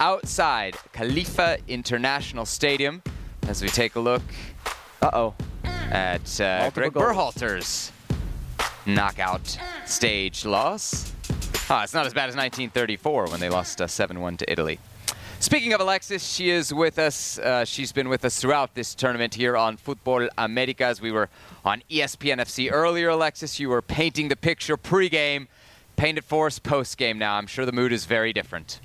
outside 0.00 0.76
Khalifa 0.92 1.58
International 1.66 2.46
Stadium 2.46 3.02
as 3.48 3.62
we 3.62 3.68
take 3.68 3.96
a 3.96 4.00
look 4.00 4.22
Uh-oh. 5.02 5.34
at 5.64 6.40
uh, 6.40 6.70
Gregg 6.70 6.92
goals. 6.92 7.04
Berhalter's 7.04 7.92
knockout 8.88 9.58
stage 9.86 10.44
loss. 10.44 11.12
Ah, 11.70 11.84
it's 11.84 11.94
not 11.94 12.06
as 12.06 12.14
bad 12.14 12.30
as 12.30 12.34
1934 12.34 13.28
when 13.28 13.38
they 13.38 13.50
lost 13.50 13.80
uh, 13.80 13.86
7-1 13.86 14.38
to 14.38 14.50
Italy. 14.50 14.80
Speaking 15.40 15.72
of 15.72 15.80
Alexis, 15.80 16.26
she 16.26 16.50
is 16.50 16.74
with 16.74 16.98
us. 16.98 17.38
Uh, 17.38 17.64
she's 17.64 17.92
been 17.92 18.08
with 18.08 18.24
us 18.24 18.40
throughout 18.40 18.74
this 18.74 18.94
tournament 18.94 19.34
here 19.34 19.56
on 19.56 19.76
Futbol 19.76 20.28
Americas. 20.36 21.00
We 21.00 21.12
were 21.12 21.28
on 21.64 21.82
ESPN 21.88 22.38
FC 22.38 22.72
earlier, 22.72 23.10
Alexis. 23.10 23.60
You 23.60 23.68
were 23.68 23.82
painting 23.82 24.28
the 24.28 24.36
picture 24.36 24.76
pregame. 24.76 25.46
Paint 25.96 26.18
it 26.18 26.24
for 26.24 26.46
us 26.46 26.58
postgame 26.58 27.16
now. 27.18 27.36
I'm 27.36 27.46
sure 27.46 27.66
the 27.66 27.72
mood 27.72 27.92
is 27.92 28.04
very 28.04 28.32
different. 28.32 28.80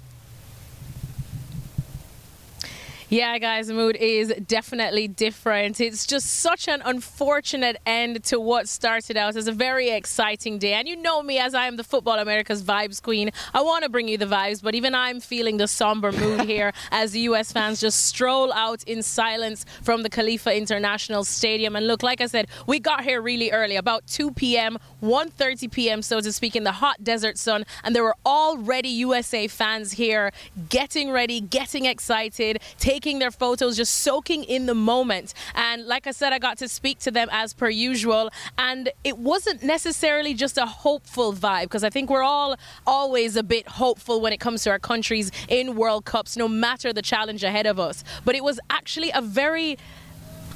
Yeah, 3.13 3.37
guys, 3.37 3.67
the 3.67 3.75
mood 3.75 3.95
is 3.97 4.33
definitely 4.47 5.07
different. 5.07 5.79
It's 5.79 6.07
just 6.07 6.25
such 6.25 6.67
an 6.67 6.81
unfortunate 6.83 7.77
end 7.85 8.23
to 8.23 8.39
what 8.39 8.67
started 8.67 9.17
out 9.17 9.35
as 9.35 9.47
a 9.47 9.51
very 9.51 9.91
exciting 9.91 10.57
day. 10.57 10.73
And 10.73 10.87
you 10.87 10.95
know 10.95 11.21
me 11.21 11.37
as 11.37 11.53
I 11.53 11.67
am 11.67 11.75
the 11.75 11.83
Futbol 11.83 12.19
America's 12.19 12.63
vibes 12.63 12.99
queen. 12.99 13.29
I 13.53 13.61
want 13.61 13.83
to 13.83 13.89
bring 13.91 14.07
you 14.07 14.17
the 14.17 14.25
vibes, 14.25 14.63
but 14.63 14.73
even 14.73 14.95
I'm 14.95 15.19
feeling 15.19 15.57
the 15.57 15.67
somber 15.67 16.11
mood 16.11 16.41
here 16.53 16.73
as 16.89 17.11
the 17.11 17.19
U.S. 17.29 17.51
fans 17.51 17.79
just 17.79 18.03
stroll 18.03 18.51
out 18.51 18.83
in 18.85 19.03
silence 19.03 19.63
from 19.83 20.01
the 20.01 20.09
Khalifa 20.09 20.57
International 20.57 21.23
Stadium. 21.23 21.75
And 21.75 21.85
look, 21.85 22.01
like 22.01 22.19
I 22.19 22.25
said, 22.25 22.47
we 22.65 22.79
got 22.79 23.03
here 23.03 23.21
really 23.21 23.51
early, 23.51 23.75
about 23.75 24.07
2 24.07 24.31
p.m., 24.31 24.79
1.30 25.03 25.71
p.m., 25.71 26.01
so 26.01 26.19
to 26.19 26.33
speak, 26.33 26.55
in 26.55 26.63
the 26.63 26.71
hot 26.71 27.03
desert 27.03 27.37
sun. 27.37 27.63
And 27.83 27.95
there 27.95 28.03
were 28.03 28.17
already 28.25 28.89
USA 28.89 29.47
fans 29.47 29.91
here 29.91 30.31
getting 30.69 31.11
ready, 31.11 31.41
getting 31.41 31.85
excited, 31.85 32.59
taking 32.79 33.02
their 33.03 33.31
photos, 33.31 33.75
just 33.77 33.93
soaking 33.95 34.43
in 34.45 34.65
the 34.65 34.73
moment. 34.73 35.33
And 35.55 35.85
like 35.85 36.07
I 36.07 36.11
said, 36.11 36.31
I 36.31 36.39
got 36.39 36.57
to 36.59 36.69
speak 36.69 36.99
to 36.99 37.11
them 37.11 37.27
as 37.31 37.53
per 37.53 37.69
usual. 37.69 38.29
And 38.57 38.89
it 39.03 39.17
wasn't 39.17 39.61
necessarily 39.61 40.33
just 40.33 40.57
a 40.57 40.65
hopeful 40.65 41.33
vibe, 41.33 41.63
because 41.63 41.83
I 41.83 41.89
think 41.89 42.09
we're 42.09 42.23
all 42.23 42.55
always 42.87 43.35
a 43.35 43.43
bit 43.43 43.67
hopeful 43.67 44.21
when 44.21 44.31
it 44.31 44.39
comes 44.39 44.63
to 44.63 44.69
our 44.69 44.79
countries 44.79 45.31
in 45.49 45.75
World 45.75 46.05
Cups, 46.05 46.37
no 46.37 46.47
matter 46.47 46.93
the 46.93 47.01
challenge 47.01 47.43
ahead 47.43 47.65
of 47.65 47.79
us. 47.79 48.03
But 48.23 48.35
it 48.35 48.43
was 48.43 48.59
actually 48.69 49.11
a 49.13 49.21
very 49.21 49.77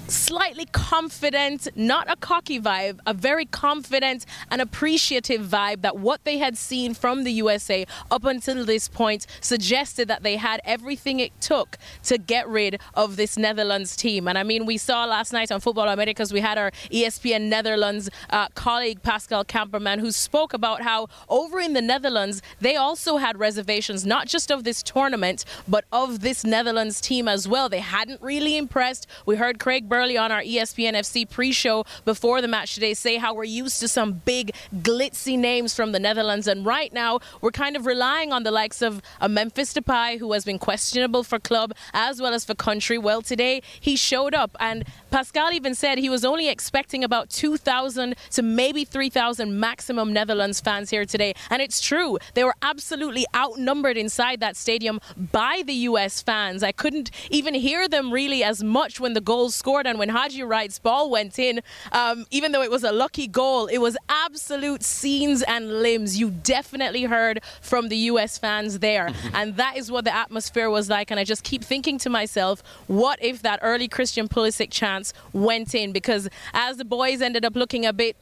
slightly 0.08 0.66
confident, 0.72 1.68
not 1.76 2.10
a 2.10 2.16
cocky 2.16 2.60
vibe, 2.60 3.00
a 3.06 3.14
very 3.14 3.46
confident 3.46 4.26
and 4.50 4.62
appreciative 4.62 5.42
vibe 5.42 5.82
that 5.82 5.98
what 5.98 6.24
they 6.24 6.38
had 6.38 6.58
seen 6.58 6.94
from 6.94 7.24
the 7.24 7.32
USA 7.32 7.86
up 8.10 8.24
until 8.24 8.66
this 8.66 8.88
point 8.88 9.28
suggested 9.42 10.08
that 10.08 10.24
they 10.24 10.38
had 10.38 10.62
everything 10.64 11.20
it 11.20 11.40
took 11.42 11.78
to 12.04 12.18
get 12.18 12.48
rid 12.48 12.80
of 12.94 13.16
this 13.16 13.38
Netherlands 13.38 13.96
team. 13.96 14.28
And 14.28 14.38
I 14.38 14.44
mean, 14.44 14.66
we 14.66 14.78
saw 14.78 15.06
last 15.06 15.34
night 15.34 15.52
on 15.52 15.62
Futbol 15.62 15.92
Americas, 15.92 16.32
we 16.32 16.42
had 16.42 16.58
our 16.58 16.72
ESPN 16.92 17.44
Netherlands 17.50 18.10
uh, 18.30 18.48
colleague 18.56 19.02
Pascal 19.04 19.44
Kamperman 19.44 20.00
who 20.00 20.12
spoke 20.12 20.54
about 20.54 20.82
how 20.82 21.08
over 21.30 21.60
in 21.60 21.74
the 21.74 21.82
Netherlands, 21.82 22.42
they 22.60 22.76
also 22.76 23.18
had 23.18 23.38
reservations, 23.38 24.06
not 24.06 24.28
just 24.28 24.52
of 24.52 24.64
this 24.64 24.82
tournament, 24.84 25.46
but 25.68 25.86
of 25.92 26.22
this 26.22 26.44
Netherlands 26.44 27.02
team 27.02 27.28
as 27.28 27.48
well. 27.48 27.70
They 27.70 27.80
hadn't 27.80 28.22
really 28.22 28.58
impressed. 28.58 29.08
We 29.26 29.36
heard 29.36 29.60
Craig 29.60 29.90
Burley 29.98 30.16
on 30.16 30.32
our 30.32 30.44
ESPN 30.44 30.94
FC 30.94 31.28
pre-show 31.28 31.84
before 32.06 32.40
the 32.40 32.48
match 32.48 32.76
today 32.76 32.94
say 32.94 33.18
how 33.18 33.34
we're 33.34 33.44
used 33.44 33.80
to 33.80 33.88
some 33.88 34.22
big 34.26 34.54
glitzy 34.76 35.36
names 35.40 35.74
from 35.74 35.92
the 35.92 36.00
Netherlands, 36.00 36.46
and 36.46 36.64
right 36.64 36.94
now 36.94 37.20
we're 37.42 37.50
kind 37.50 37.76
of 37.76 37.88
relying 37.88 38.32
on 38.32 38.44
the 38.44 38.52
likes 38.52 38.84
of 38.84 39.02
a 39.20 39.28
Memphis 39.28 39.74
Depay 39.74 40.20
who 40.20 40.32
has 40.34 40.46
been 40.46 40.60
questionable 40.60 41.24
for 41.24 41.40
club 41.40 41.74
as 41.96 42.22
well 42.22 42.36
as 42.36 42.46
for 42.46 42.54
country. 42.54 43.00
Well, 43.00 43.24
today 43.24 43.64
he 43.80 43.96
showed 43.96 44.36
up, 44.36 44.56
and 44.60 44.86
Pascal 45.10 45.52
even 45.54 45.74
said 45.74 45.98
he 45.98 46.10
was 46.10 46.26
only 46.26 46.50
expecting 46.50 47.04
about 47.04 47.30
2,000 47.30 48.16
to 48.32 48.42
maybe 48.42 48.84
3,000 48.84 49.58
maximum 49.60 50.12
Netherlands 50.12 50.60
fans 50.60 50.90
here 50.90 51.06
today, 51.06 51.34
and 51.50 51.62
it's 51.62 51.80
true. 51.80 52.18
They 52.34 52.44
were 52.44 52.56
absolutely 52.62 53.26
outnumbered 53.36 53.98
inside 53.98 54.40
that 54.42 54.56
stadium 54.58 55.00
by 55.32 55.64
the 55.66 55.74
U.S. 55.74 56.22
fans. 56.22 56.62
I 56.62 56.72
couldn't 56.72 57.12
even 57.30 57.54
hear 57.54 57.88
them 57.88 58.12
really 58.12 58.44
as 58.44 58.64
much 58.64 59.00
when 59.00 59.14
the 59.14 59.22
goals 59.22 59.56
scored 59.56 59.88
and 59.88 59.98
when 59.98 60.10
Haji 60.10 60.44
Wright's 60.44 60.80
ball 60.80 61.10
went 61.10 61.40
in. 61.40 61.62
Um, 61.92 62.26
even 62.32 62.52
though 62.52 62.62
it 62.62 62.72
was 62.72 62.84
a 62.84 62.92
lucky 62.92 63.28
goal, 63.28 63.68
it 63.68 63.78
was 63.78 63.96
absolute 64.10 64.84
scenes 64.84 65.42
and 65.44 65.82
limbs. 65.82 66.20
You 66.20 66.32
definitely 66.32 67.04
heard 67.04 67.42
from 67.62 67.88
the 67.88 67.98
U.S. 68.12 68.38
fans 68.38 68.80
there, 68.80 69.10
and 69.34 69.56
that 69.56 69.78
is 69.78 69.90
what 69.90 70.04
the 70.04 70.14
atmosphere 70.14 70.70
was 70.70 70.90
like. 70.90 71.12
And 71.12 71.20
I 71.20 71.24
just 71.24 71.44
keep 71.44 71.64
thinking 71.64 71.98
to 72.00 72.10
myself, 72.10 72.62
what 72.88 73.24
if 73.24 73.42
that 73.44 73.60
early 73.62 73.88
Christian 73.88 74.28
Pulisic 74.28 74.70
chance 74.72 74.97
went 75.34 75.74
in? 75.76 75.92
Because 75.92 76.30
as 76.54 76.78
the 76.78 76.86
boys 76.86 77.22
ended 77.22 77.46
up 77.46 77.56
looking 77.56 77.86
a 77.86 77.94
bit 77.94 78.18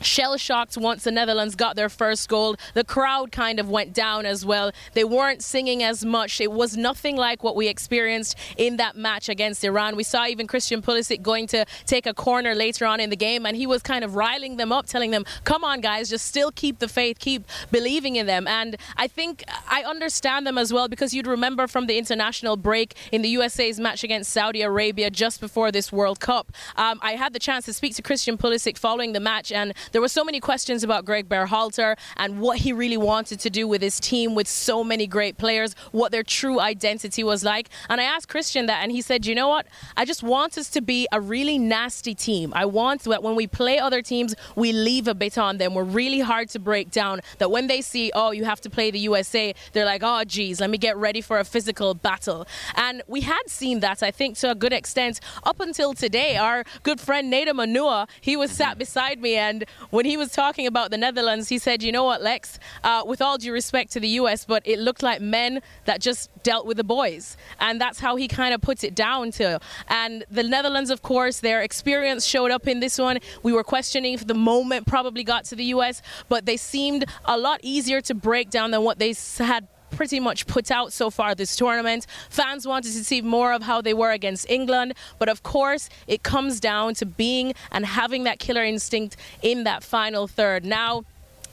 shell 0.00 0.36
shocked 0.36 0.76
once 0.76 1.04
the 1.04 1.10
Netherlands 1.10 1.54
got 1.54 1.76
their 1.76 1.88
first 1.88 2.28
goal. 2.28 2.56
The 2.74 2.84
crowd 2.84 3.32
kind 3.32 3.58
of 3.58 3.70
went 3.70 3.92
down 3.92 4.26
as 4.26 4.44
well. 4.44 4.72
They 4.94 5.04
weren't 5.04 5.42
singing 5.42 5.82
as 5.82 6.04
much. 6.04 6.40
It 6.40 6.52
was 6.52 6.76
nothing 6.76 7.16
like 7.16 7.42
what 7.42 7.56
we 7.56 7.68
experienced 7.68 8.36
in 8.56 8.76
that 8.76 8.96
match 8.96 9.28
against 9.28 9.64
Iran. 9.64 9.96
We 9.96 10.02
saw 10.02 10.26
even 10.26 10.46
Christian 10.46 10.82
Pulisic 10.82 11.22
going 11.22 11.46
to 11.48 11.64
take 11.86 12.06
a 12.06 12.14
corner 12.14 12.54
later 12.54 12.86
on 12.86 13.00
in 13.00 13.10
the 13.10 13.16
game, 13.16 13.46
and 13.46 13.56
he 13.56 13.66
was 13.66 13.82
kind 13.82 14.04
of 14.04 14.14
riling 14.14 14.56
them 14.56 14.72
up, 14.72 14.86
telling 14.86 15.10
them, 15.10 15.24
"Come 15.44 15.64
on, 15.64 15.80
guys, 15.80 16.10
just 16.10 16.26
still 16.26 16.50
keep 16.52 16.78
the 16.78 16.88
faith, 16.88 17.18
keep 17.18 17.44
believing 17.70 18.16
in 18.16 18.26
them." 18.26 18.46
And 18.46 18.76
I 18.96 19.08
think 19.08 19.44
I 19.68 19.82
understand 19.82 20.46
them 20.46 20.58
as 20.58 20.72
well 20.72 20.88
because 20.88 21.14
you'd 21.14 21.26
remember 21.26 21.66
from 21.66 21.86
the 21.86 21.98
international 21.98 22.56
break 22.56 22.94
in 23.12 23.22
the 23.22 23.28
USA's 23.30 23.80
match 23.80 24.04
against 24.04 24.32
Saudi 24.32 24.62
Arabia 24.62 25.10
just 25.10 25.40
before 25.40 25.72
this 25.72 25.92
World 25.92 26.20
Cup. 26.20 26.52
Um, 26.76 26.98
I 27.02 27.12
had 27.12 27.32
the 27.32 27.38
chance 27.38 27.64
to 27.66 27.72
speak 27.72 27.94
to 27.96 28.02
Christian 28.02 28.36
Pulisic 28.36 28.78
following 28.78 29.12
the 29.12 29.20
match, 29.20 29.52
and 29.52 29.74
there 29.92 30.00
were 30.00 30.08
so 30.08 30.24
many 30.24 30.40
questions 30.40 30.84
about 30.84 31.04
Gregg 31.04 31.28
Berhalter 31.28 31.96
and 32.16 32.40
what 32.40 32.58
he 32.58 32.72
really 32.72 32.96
wanted 32.96 33.40
to 33.40 33.50
do 33.50 33.68
with 33.68 33.82
his 33.82 34.00
team 34.00 34.34
with 34.34 34.48
so 34.48 34.82
many 34.84 35.06
great 35.06 35.36
players, 35.36 35.74
what 35.92 36.12
their 36.12 36.22
true 36.22 36.60
identity 36.60 37.22
was 37.24 37.44
like. 37.44 37.68
And 37.88 38.00
I 38.00 38.04
asked 38.04 38.28
Christian 38.28 38.66
that, 38.66 38.82
and 38.82 38.92
he 38.92 39.02
said, 39.02 39.26
You 39.26 39.34
know 39.34 39.48
what? 39.48 39.66
I 39.96 40.04
just 40.04 40.22
want 40.22 40.58
us 40.58 40.68
to 40.70 40.80
be 40.80 41.06
a 41.12 41.20
really 41.20 41.58
nasty 41.58 42.14
team. 42.14 42.52
I 42.54 42.64
want 42.64 43.02
that 43.04 43.22
when 43.22 43.34
we 43.34 43.46
play 43.46 43.78
other 43.78 44.02
teams, 44.02 44.34
we 44.54 44.72
leave 44.72 45.08
a 45.08 45.14
bit 45.14 45.38
on 45.38 45.58
them. 45.58 45.74
We're 45.74 45.84
really 45.84 46.20
hard 46.20 46.48
to 46.50 46.58
break 46.58 46.90
down. 46.90 47.20
That 47.38 47.50
when 47.50 47.66
they 47.66 47.80
see, 47.80 48.10
oh, 48.14 48.30
you 48.30 48.44
have 48.44 48.60
to 48.62 48.70
play 48.70 48.90
the 48.90 48.98
USA, 49.00 49.54
they're 49.72 49.84
like, 49.84 50.02
oh, 50.04 50.24
geez, 50.24 50.60
let 50.60 50.70
me 50.70 50.78
get 50.78 50.96
ready 50.96 51.20
for 51.20 51.38
a 51.38 51.44
physical 51.44 51.94
battle. 51.94 52.46
And 52.74 53.02
we 53.06 53.22
had 53.22 53.42
seen 53.46 53.80
that, 53.80 54.02
I 54.02 54.10
think, 54.10 54.36
to 54.38 54.50
a 54.50 54.54
good 54.54 54.72
extent 54.72 55.20
up 55.44 55.60
until 55.60 55.94
today. 55.94 56.36
Our 56.36 56.64
good 56.82 57.00
friend 57.00 57.32
Nedum 57.32 57.64
Onuoha, 57.64 58.08
he 58.20 58.36
was 58.36 58.50
sat 58.50 58.78
beside 58.78 59.20
me, 59.20 59.36
and 59.36 59.64
when 59.90 60.04
he 60.04 60.16
was 60.16 60.32
talking 60.32 60.66
about 60.66 60.90
the 60.90 60.98
Netherlands, 60.98 61.48
he 61.48 61.58
said, 61.58 61.82
you 61.82 61.92
know 61.92 62.04
what, 62.04 62.22
Lex, 62.22 62.58
uh, 62.84 63.02
with 63.06 63.22
all 63.22 63.38
due 63.38 63.52
respect 63.52 63.92
to 63.92 64.00
the 64.00 64.08
US, 64.20 64.44
but 64.44 64.62
it 64.66 64.78
looked 64.78 65.02
like 65.02 65.20
men 65.20 65.62
that 65.84 66.00
just 66.00 66.30
dealt 66.42 66.66
with 66.66 66.76
the 66.76 66.84
boys. 66.84 67.36
And 67.60 67.80
that's 67.80 68.00
how 68.00 68.16
he 68.16 68.28
kind 68.28 68.54
of 68.54 68.60
puts 68.60 68.84
it 68.84 68.94
down 68.94 69.30
to. 69.32 69.60
And 69.88 70.24
the 70.30 70.42
Netherlands, 70.42 70.90
of 70.90 71.02
course, 71.02 71.40
their 71.40 71.62
experience 71.62 72.24
showed 72.24 72.50
up 72.50 72.66
in 72.66 72.80
this 72.80 72.98
one. 72.98 73.18
We 73.42 73.52
were 73.52 73.64
questioning 73.64 74.14
if 74.14 74.26
the 74.26 74.34
moment 74.34 74.86
probably 74.86 75.24
got 75.24 75.44
to 75.46 75.56
the 75.56 75.64
US, 75.66 76.02
but 76.28 76.46
they 76.46 76.56
seemed 76.56 77.04
a 77.24 77.38
lot 77.38 77.60
easier 77.62 78.00
to 78.02 78.14
break 78.14 78.50
down 78.50 78.70
than 78.70 78.82
what 78.82 78.98
they 78.98 79.14
had 79.38 79.68
pretty 79.90 80.20
much 80.20 80.46
put 80.46 80.70
out 80.70 80.92
so 80.92 81.10
far 81.10 81.34
this 81.34 81.56
tournament. 81.56 82.06
Fans 82.30 82.66
wanted 82.66 82.92
to 82.92 83.04
see 83.04 83.22
more 83.22 83.52
of 83.52 83.62
how 83.62 83.80
they 83.80 83.94
were 83.94 84.10
against 84.10 84.48
England, 84.50 84.94
but 85.18 85.28
of 85.28 85.42
course, 85.42 85.88
it 86.06 86.22
comes 86.22 86.60
down 86.60 86.94
to 86.94 87.06
being 87.06 87.54
and 87.72 87.86
having 87.86 88.24
that 88.24 88.38
killer 88.38 88.64
instinct 88.64 89.16
in 89.42 89.64
that 89.64 89.82
final 89.82 90.26
third. 90.26 90.64
Now, 90.64 91.04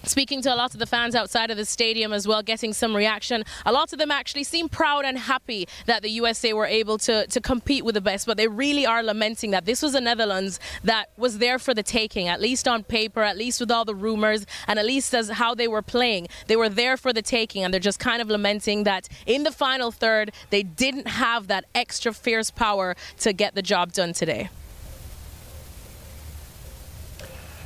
Speaking 0.05 0.41
to 0.41 0.53
a 0.53 0.57
lot 0.57 0.73
of 0.73 0.79
the 0.79 0.85
fans 0.85 1.15
outside 1.15 1.49
of 1.49 1.55
the 1.55 1.63
stadium 1.63 2.11
as 2.11 2.27
well, 2.27 2.43
getting 2.43 2.73
some 2.73 2.93
reaction. 2.93 3.45
A 3.65 3.71
lot 3.71 3.93
of 3.93 3.99
them 3.99 4.11
actually 4.11 4.43
seem 4.43 4.67
proud 4.67 5.05
and 5.05 5.17
happy 5.17 5.65
that 5.85 6.01
the 6.01 6.09
USA 6.09 6.51
were 6.51 6.65
able 6.65 6.97
to, 6.99 7.25
to 7.27 7.39
compete 7.39 7.85
with 7.85 7.95
the 7.95 8.01
best, 8.01 8.25
but 8.25 8.35
they 8.35 8.49
really 8.49 8.85
are 8.85 9.01
lamenting 9.01 9.51
that 9.51 9.63
this 9.63 9.81
was 9.81 9.95
a 9.95 10.01
Netherlands 10.01 10.59
that 10.83 11.11
was 11.15 11.37
there 11.37 11.57
for 11.57 11.73
the 11.73 11.83
taking, 11.83 12.27
at 12.27 12.41
least 12.41 12.67
on 12.67 12.83
paper, 12.83 13.21
at 13.21 13.37
least 13.37 13.61
with 13.61 13.71
all 13.71 13.85
the 13.85 13.95
rumors, 13.95 14.45
and 14.67 14.77
at 14.77 14.85
least 14.85 15.15
as 15.15 15.29
how 15.29 15.55
they 15.55 15.69
were 15.69 15.81
playing. 15.81 16.27
They 16.47 16.57
were 16.57 16.69
there 16.69 16.97
for 16.97 17.13
the 17.13 17.21
taking, 17.21 17.63
and 17.63 17.73
they're 17.73 17.79
just 17.79 17.99
kind 17.99 18.21
of 18.21 18.27
lamenting 18.27 18.83
that 18.83 19.07
in 19.25 19.43
the 19.43 19.51
final 19.51 19.89
third, 19.89 20.33
they 20.49 20.63
didn't 20.63 21.07
have 21.07 21.47
that 21.47 21.63
extra 21.73 22.11
fierce 22.11 22.51
power 22.51 22.97
to 23.19 23.31
get 23.31 23.55
the 23.55 23.61
job 23.61 23.93
done 23.93 24.11
today. 24.11 24.49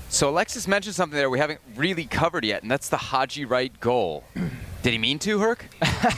So 0.10 0.30
Alexis 0.30 0.68
mentioned 0.68 0.96
something 0.96 1.18
there 1.18 1.30
we 1.30 1.40
haven't 1.40 1.60
really 1.76 2.06
covered 2.06 2.46
yet, 2.46 2.62
and 2.62 2.72
that's 2.72 2.90
the 2.90 2.98
Haji 2.98 3.46
Wright 3.46 3.78
goal. 3.80 4.24
Did 4.84 4.94
he 4.94 4.98
mean 4.98 5.20
to, 5.20 5.40
Herc? 5.40 5.66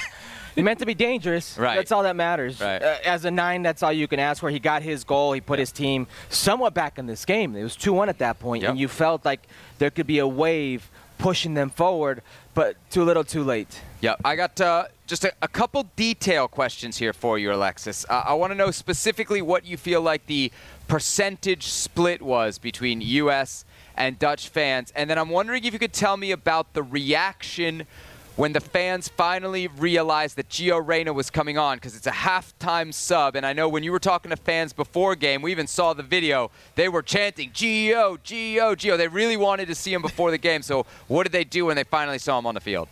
He 0.55 0.63
meant 0.63 0.79
to 0.79 0.85
be 0.85 0.93
dangerous. 0.93 1.57
Right. 1.57 1.77
That's 1.77 1.91
all 1.91 2.03
that 2.03 2.17
matters. 2.17 2.59
Right. 2.59 2.81
Uh, 2.81 2.97
as 3.05 3.23
a 3.23 3.31
nine, 3.31 3.61
that's 3.61 3.81
all 3.81 3.93
you 3.93 4.09
can 4.09 4.19
ask 4.19 4.41
for. 4.41 4.49
He 4.49 4.59
got 4.59 4.81
his 4.81 5.05
goal. 5.05 5.31
He 5.31 5.39
put 5.39 5.57
his 5.57 5.71
team 5.71 6.05
somewhat 6.27 6.73
back 6.73 6.99
in 6.99 7.05
this 7.05 7.23
game. 7.23 7.55
It 7.55 7.63
was 7.63 7.77
2 7.77 7.93
1 7.93 8.09
at 8.09 8.17
that 8.17 8.39
point, 8.39 8.65
and 8.65 8.77
you 8.77 8.89
felt 8.89 9.23
like 9.23 9.47
there 9.77 9.89
could 9.89 10.07
be 10.07 10.19
a 10.19 10.27
wave 10.27 10.89
pushing 11.17 11.53
them 11.53 11.69
forward, 11.69 12.21
but 12.53 12.75
too 12.89 13.03
little, 13.03 13.23
too 13.23 13.43
late. 13.43 13.79
Yeah, 14.01 14.15
I 14.25 14.35
got 14.35 14.59
uh, 14.59 14.87
just 15.09 15.25
a, 15.25 15.33
a 15.41 15.47
couple 15.47 15.83
detail 15.95 16.47
questions 16.47 16.97
here 16.97 17.13
for 17.13 17.39
you, 17.39 17.51
Alexis. 17.51 18.05
Uh, 18.07 18.21
I 18.27 18.35
want 18.35 18.51
to 18.51 18.55
know 18.55 18.69
specifically 18.69 19.41
what 19.41 19.65
you 19.65 19.75
feel 19.75 20.01
like 20.01 20.27
the 20.27 20.51
percentage 20.87 21.63
split 21.63 22.21
was 22.21 22.59
between 22.59 23.01
U.S. 23.01 23.65
and 23.97 24.19
Dutch 24.19 24.49
fans, 24.49 24.93
and 24.95 25.09
then 25.09 25.17
I'm 25.17 25.29
wondering 25.29 25.65
if 25.65 25.73
you 25.73 25.79
could 25.79 25.93
tell 25.93 26.15
me 26.15 26.29
about 26.29 26.73
the 26.73 26.83
reaction 26.83 27.87
when 28.35 28.53
the 28.53 28.61
fans 28.61 29.09
finally 29.09 29.67
realized 29.67 30.35
that 30.37 30.47
Gio 30.47 30.79
Reyna 30.87 31.11
was 31.11 31.31
coming 31.31 31.57
on 31.57 31.77
because 31.77 31.95
it's 31.95 32.07
a 32.07 32.11
halftime 32.11 32.93
sub. 32.93 33.35
And 33.35 33.45
I 33.45 33.51
know 33.51 33.67
when 33.67 33.83
you 33.83 33.91
were 33.91 33.99
talking 33.99 34.29
to 34.29 34.37
fans 34.37 34.71
before 34.71 35.15
game, 35.15 35.41
we 35.41 35.51
even 35.51 35.67
saw 35.67 35.93
the 35.93 36.03
video, 36.03 36.49
they 36.75 36.87
were 36.87 37.01
chanting, 37.01 37.49
Gio, 37.49 38.17
Gio, 38.19 38.75
Gio. 38.75 38.95
They 38.95 39.09
really 39.09 39.35
wanted 39.35 39.67
to 39.67 39.75
see 39.75 39.91
him 39.91 40.01
before 40.01 40.31
the 40.31 40.37
game. 40.37 40.61
So 40.61 40.85
what 41.07 41.23
did 41.23 41.33
they 41.33 41.43
do 41.43 41.65
when 41.65 41.75
they 41.75 41.83
finally 41.83 42.19
saw 42.19 42.39
him 42.39 42.45
on 42.45 42.53
the 42.53 42.61
field? 42.61 42.87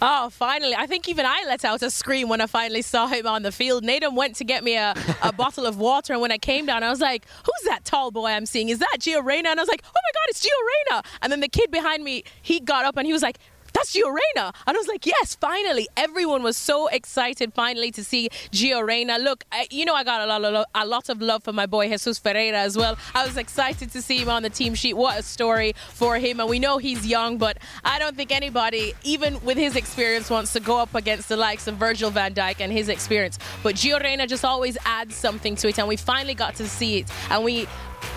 Oh, 0.00 0.30
finally. 0.30 0.74
I 0.76 0.86
think 0.86 1.08
even 1.08 1.26
I 1.26 1.44
let 1.46 1.64
out 1.64 1.82
a 1.82 1.90
scream 1.90 2.28
when 2.28 2.40
I 2.40 2.46
finally 2.46 2.82
saw 2.82 3.08
him 3.08 3.26
on 3.26 3.42
the 3.42 3.50
field. 3.50 3.82
Nathan 3.82 4.14
went 4.14 4.36
to 4.36 4.44
get 4.44 4.62
me 4.62 4.76
a, 4.76 4.94
a 5.22 5.32
bottle 5.32 5.66
of 5.66 5.78
water, 5.78 6.12
and 6.12 6.22
when 6.22 6.30
I 6.30 6.38
came 6.38 6.66
down, 6.66 6.84
I 6.84 6.90
was 6.90 7.00
like, 7.00 7.26
Who's 7.44 7.68
that 7.68 7.84
tall 7.84 8.10
boy 8.10 8.26
I'm 8.26 8.46
seeing? 8.46 8.68
Is 8.68 8.78
that 8.78 8.98
Gio 9.00 9.24
Reyna? 9.24 9.50
And 9.50 9.58
I 9.58 9.62
was 9.62 9.68
like, 9.68 9.82
Oh 9.84 9.90
my 9.92 10.12
God, 10.14 10.26
it's 10.28 10.44
Gio 10.44 10.92
Reyna. 10.92 11.02
And 11.22 11.32
then 11.32 11.40
the 11.40 11.48
kid 11.48 11.70
behind 11.70 12.04
me, 12.04 12.22
he 12.42 12.60
got 12.60 12.84
up 12.84 12.96
and 12.96 13.06
he 13.06 13.12
was 13.12 13.22
like, 13.22 13.38
that's 13.78 13.94
Gio 13.94 14.06
Reyna. 14.06 14.52
And 14.66 14.76
I 14.76 14.78
was 14.78 14.88
like, 14.88 15.06
yes, 15.06 15.36
finally. 15.36 15.88
Everyone 15.96 16.42
was 16.42 16.56
so 16.56 16.88
excited 16.88 17.54
finally 17.54 17.92
to 17.92 18.02
see 18.02 18.28
Gio 18.50 18.84
Reyna. 18.84 19.18
Look, 19.18 19.44
I, 19.52 19.68
you 19.70 19.84
know, 19.84 19.94
I 19.94 20.02
got 20.02 20.20
a 20.20 20.26
lot, 20.26 20.44
of 20.44 20.66
a 20.74 20.86
lot 20.86 21.08
of 21.08 21.22
love 21.22 21.44
for 21.44 21.52
my 21.52 21.66
boy 21.66 21.88
Jesus 21.88 22.18
Ferreira 22.18 22.58
as 22.58 22.76
well. 22.76 22.98
I 23.14 23.24
was 23.24 23.36
excited 23.36 23.92
to 23.92 24.02
see 24.02 24.18
him 24.18 24.30
on 24.30 24.42
the 24.42 24.50
team 24.50 24.74
sheet. 24.74 24.94
What 24.94 25.18
a 25.18 25.22
story 25.22 25.74
for 25.90 26.18
him. 26.18 26.40
And 26.40 26.48
we 26.48 26.58
know 26.58 26.78
he's 26.78 27.06
young, 27.06 27.38
but 27.38 27.58
I 27.84 28.00
don't 28.00 28.16
think 28.16 28.32
anybody, 28.32 28.94
even 29.04 29.40
with 29.44 29.56
his 29.56 29.76
experience, 29.76 30.28
wants 30.28 30.52
to 30.54 30.60
go 30.60 30.78
up 30.78 30.94
against 30.96 31.28
the 31.28 31.36
likes 31.36 31.68
of 31.68 31.76
Virgil 31.76 32.10
van 32.10 32.34
Dijk 32.34 32.56
and 32.58 32.72
his 32.72 32.88
experience. 32.88 33.38
But 33.62 33.76
Gio 33.76 34.02
Reyna 34.02 34.26
just 34.26 34.44
always 34.44 34.76
adds 34.84 35.14
something 35.14 35.54
to 35.56 35.68
it. 35.68 35.78
And 35.78 35.86
we 35.86 35.96
finally 35.96 36.34
got 36.34 36.56
to 36.56 36.68
see 36.68 36.98
it. 36.98 37.10
And 37.30 37.44
we 37.44 37.68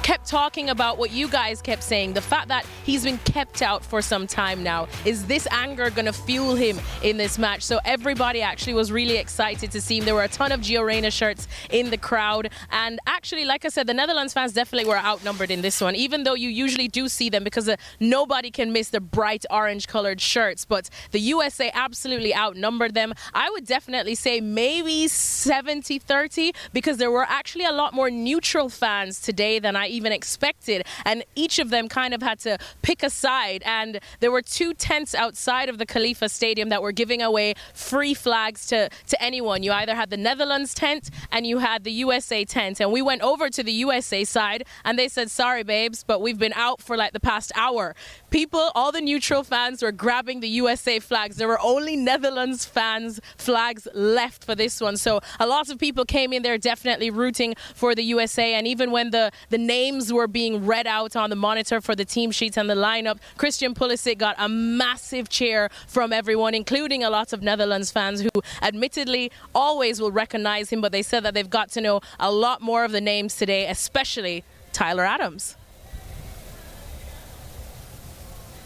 kept 0.04 0.28
talking 0.28 0.70
about 0.70 0.98
what 0.98 1.12
you 1.12 1.28
guys 1.28 1.62
kept 1.62 1.84
saying 1.84 2.14
the 2.14 2.22
fact 2.22 2.48
that 2.48 2.66
he's 2.84 3.04
been 3.04 3.18
kept 3.20 3.62
out 3.62 3.84
for 3.84 4.02
some 4.02 4.28
time 4.28 4.64
now. 4.64 4.88
Is 5.06 5.26
this 5.26 5.48
anger 5.52 5.90
to 5.90 6.14
fuel 6.14 6.56
him 6.56 6.80
in 7.04 7.18
this 7.18 7.38
match? 7.38 7.64
So 7.64 7.80
everybody 7.86 8.42
actually 8.42 8.74
was 8.74 8.92
really 8.92 9.18
excited 9.18 9.72
to 9.72 9.82
see 9.82 10.00
him. 10.00 10.06
There 10.06 10.16
were 10.16 10.24
a 10.24 10.28
ton 10.28 10.52
of 10.52 10.62
Gio 10.62 10.86
Reyna 10.86 11.12
shirts 11.12 11.48
in 11.70 11.90
the 11.90 11.98
crowd. 11.98 12.50
And 12.72 13.00
actually, 13.08 13.46
like 13.46 13.66
I 13.66 13.70
said, 13.70 13.88
the 13.88 13.94
Netherlands 13.94 14.34
fans 14.34 14.54
definitely 14.54 14.88
were 14.88 14.98
outnumbered 14.98 15.52
in 15.52 15.62
this 15.62 15.80
one, 15.80 15.96
even 15.96 16.24
though 16.24 16.34
you 16.34 16.50
usually 16.50 16.88
do 16.88 17.08
see 17.08 17.30
them 17.30 17.44
because 17.44 17.68
uh, 17.70 17.76
nobody 18.00 18.52
can 18.52 18.72
miss 18.72 18.90
the 18.90 19.02
bright 19.02 19.46
orange 19.50 19.88
colored 19.88 20.20
shirts. 20.20 20.66
But 20.66 20.90
the 21.12 21.20
USA 21.20 21.72
absolutely 21.74 22.36
outnumbered 22.36 22.94
them. 22.94 23.14
I 23.34 23.50
would 23.50 23.66
definitely 23.66 24.16
say 24.16 24.42
maybe 24.42 25.08
70 25.08 26.00
30 26.00 26.54
because 26.74 26.98
there 26.98 27.12
were 27.12 27.26
actually 27.28 27.66
a 27.66 27.72
lot 27.72 27.94
more 27.94 28.10
neutral 28.10 28.70
fans 28.70 29.22
today 29.22 29.60
than 29.60 29.71
than 29.72 29.82
I 29.82 29.88
even 29.88 30.12
expected. 30.12 30.86
And 31.06 31.24
each 31.34 31.58
of 31.58 31.70
them 31.70 31.88
kind 31.88 32.14
of 32.14 32.22
had 32.22 32.40
to 32.40 32.58
pick 32.82 33.04
a 33.04 33.10
side. 33.10 33.64
And 33.66 34.02
there 34.20 34.32
were 34.32 34.42
two 34.42 34.74
tents 34.74 35.16
outside 35.16 35.70
of 35.70 35.78
the 35.78 35.86
Khalifa 35.86 36.28
Stadium 36.28 36.68
that 36.70 36.82
were 36.82 36.92
giving 36.92 37.22
away 37.22 37.54
free 37.74 38.14
flags 38.14 38.66
to, 38.68 38.90
to 39.08 39.24
anyone. 39.24 39.64
You 39.64 39.72
either 39.72 39.96
had 39.96 40.10
the 40.10 40.18
Netherlands 40.18 40.74
tent 40.74 41.10
and 41.32 41.48
you 41.48 41.60
had 41.60 41.86
the 41.86 41.92
USA 41.92 42.44
tent. 42.44 42.82
And 42.82 42.92
we 42.92 43.02
went 43.02 43.22
over 43.22 43.50
to 43.50 43.64
the 43.64 43.72
USA 43.72 44.26
side 44.26 44.66
and 44.84 45.00
they 45.00 45.08
said, 45.08 45.32
sorry, 45.32 45.64
babes, 45.64 46.04
but 46.04 46.20
we've 46.22 46.40
been 46.40 46.54
out 46.54 46.82
for 46.82 46.98
like 46.98 47.14
the 47.14 47.22
past 47.22 47.54
hour. 47.56 47.96
People, 48.30 48.72
all 48.76 48.92
the 48.92 49.02
neutral 49.02 49.44
fans 49.44 49.82
were 49.82 49.94
grabbing 49.94 50.42
the 50.42 50.50
USA 50.50 51.00
flags. 51.00 51.38
There 51.38 51.48
were 51.48 51.62
only 51.62 51.96
Netherlands 51.96 52.66
fans 52.66 53.22
flags 53.38 53.88
left 53.94 54.44
for 54.44 54.54
this 54.54 54.82
one. 54.82 54.98
So 54.98 55.22
a 55.40 55.48
lot 55.48 55.70
of 55.70 55.80
people 55.80 56.04
came 56.04 56.34
in 56.34 56.44
there 56.44 56.58
definitely 56.58 57.10
rooting 57.10 57.56
for 57.74 57.96
the 57.96 58.04
USA. 58.04 58.56
And 58.56 58.68
even 58.68 58.92
when 58.92 59.12
the, 59.12 59.32
the 59.50 59.61
names 59.68 60.12
were 60.12 60.28
being 60.28 60.66
read 60.66 60.88
out 60.88 61.16
on 61.16 61.30
the 61.30 61.36
monitor 61.36 61.82
for 61.82 61.96
the 61.96 62.06
team 62.06 62.32
sheets 62.32 62.58
and 62.58 62.70
the 62.70 62.76
lineup, 62.76 63.20
Christian 63.38 63.74
Pulisic 63.74 64.18
got 64.18 64.36
a 64.38 64.50
massive 64.50 65.30
cheer 65.30 65.70
from 65.88 66.12
everyone, 66.12 66.54
including 66.54 67.04
a 67.04 67.10
lot 67.10 67.34
of 67.34 67.42
Netherlands 67.42 67.92
fans 67.92 68.22
who 68.22 68.30
admittedly 68.62 69.32
always 69.56 70.02
will 70.02 70.12
recognize 70.12 70.70
him, 70.70 70.82
but 70.82 70.92
they 70.92 71.02
said 71.02 71.24
that 71.24 71.34
they've 71.34 71.50
got 71.50 71.70
to 71.72 71.82
know 71.82 72.02
a 72.20 72.32
lot 72.32 72.62
more 72.62 72.84
of 72.84 72.92
the 72.92 73.02
names 73.02 73.36
today, 73.36 73.68
especially 73.68 74.44
Tyler 74.74 75.06
Adams. 75.06 75.56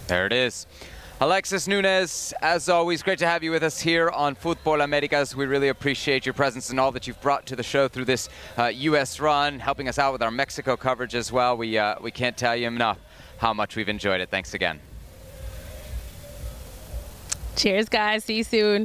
There 0.08 0.26
it 0.26 0.34
is. 0.34 0.68
Alexis 1.22 1.66
Nunes, 1.66 2.34
as 2.42 2.68
always, 2.68 3.02
great 3.02 3.20
to 3.20 3.26
have 3.26 3.42
you 3.42 3.50
with 3.50 3.64
us 3.64 3.80
here 3.80 4.10
on 4.10 4.36
Futbol 4.36 4.84
Americas. 4.84 5.34
We 5.34 5.46
really 5.46 5.70
appreciate 5.70 6.26
your 6.26 6.34
presence 6.34 6.72
and 6.72 6.80
all 6.80 6.92
that 6.92 7.08
you've 7.08 7.22
brought 7.22 7.46
to 7.46 7.56
the 7.56 7.64
show 7.64 7.88
through 7.88 8.04
this 8.04 8.28
uh, 8.58 8.66
U.S. 8.66 9.22
run, 9.22 9.60
helping 9.60 9.88
us 9.88 9.98
out 9.98 10.12
with 10.12 10.22
our 10.22 10.30
Mexico 10.30 10.76
coverage 10.76 11.16
as 11.16 11.32
well. 11.32 11.56
We, 11.56 11.78
uh, 11.78 11.96
we 12.02 12.12
can't 12.12 12.36
tell 12.36 12.54
you 12.54 12.68
enough 12.68 13.00
how 13.38 13.54
much 13.54 13.78
we've 13.78 13.88
enjoyed 13.88 14.20
it. 14.20 14.30
Thanks 14.30 14.54
again. 14.54 14.82
Cheers, 17.56 17.88
guys. 17.88 18.26
See 18.26 18.36
you 18.36 18.44
soon. 18.44 18.85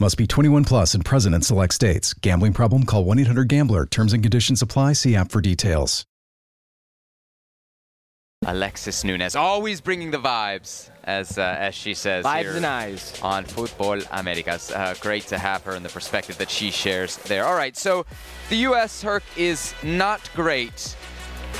Must 0.00 0.16
be 0.16 0.26
21 0.26 0.64
plus 0.64 0.94
and 0.94 1.04
present 1.04 1.34
in 1.34 1.42
select 1.42 1.74
states. 1.74 2.14
Gambling 2.14 2.54
problem? 2.54 2.84
Call 2.84 3.04
1 3.04 3.18
800 3.18 3.48
Gambler. 3.48 3.84
Terms 3.84 4.14
and 4.14 4.22
conditions 4.22 4.62
apply. 4.62 4.94
See 4.94 5.14
app 5.14 5.30
for 5.30 5.42
details. 5.42 6.06
Alexis 8.46 9.04
Nunes, 9.04 9.36
always 9.36 9.82
bringing 9.82 10.10
the 10.10 10.18
vibes, 10.18 10.88
as 11.04 11.36
uh, 11.36 11.42
as 11.58 11.74
she 11.74 11.92
says 11.92 12.24
Vibes 12.24 12.40
here 12.40 12.56
and 12.56 12.64
eyes. 12.64 13.20
on 13.22 13.44
Futbol 13.44 14.02
Americas. 14.10 14.70
Uh, 14.70 14.94
great 15.02 15.24
to 15.24 15.36
have 15.36 15.62
her 15.64 15.72
and 15.72 15.84
the 15.84 15.90
perspective 15.90 16.38
that 16.38 16.48
she 16.48 16.70
shares 16.70 17.18
there. 17.18 17.44
All 17.44 17.54
right, 17.54 17.76
so 17.76 18.06
the 18.48 18.56
U.S. 18.56 19.02
Herc 19.02 19.22
is 19.36 19.74
not 19.82 20.30
great 20.34 20.96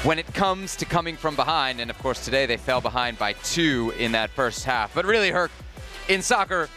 when 0.03 0.18
it 0.18 0.32
comes 0.32 0.74
to 0.76 0.86
coming 0.86 1.18
from 1.18 1.36
behind, 1.36 1.78
and 1.82 1.91
of 1.91 1.99
course 1.99 2.24
today 2.24 2.47
they 2.47 2.57
fell 2.57 2.80
behind 2.80 3.18
by 3.18 3.34
two 3.34 3.93
in 3.99 4.12
that 4.12 4.30
first 4.30 4.64
half. 4.64 4.95
But 4.95 5.05
really, 5.05 5.30
Herc, 5.30 5.51
in 6.09 6.22
soccer, 6.22 6.70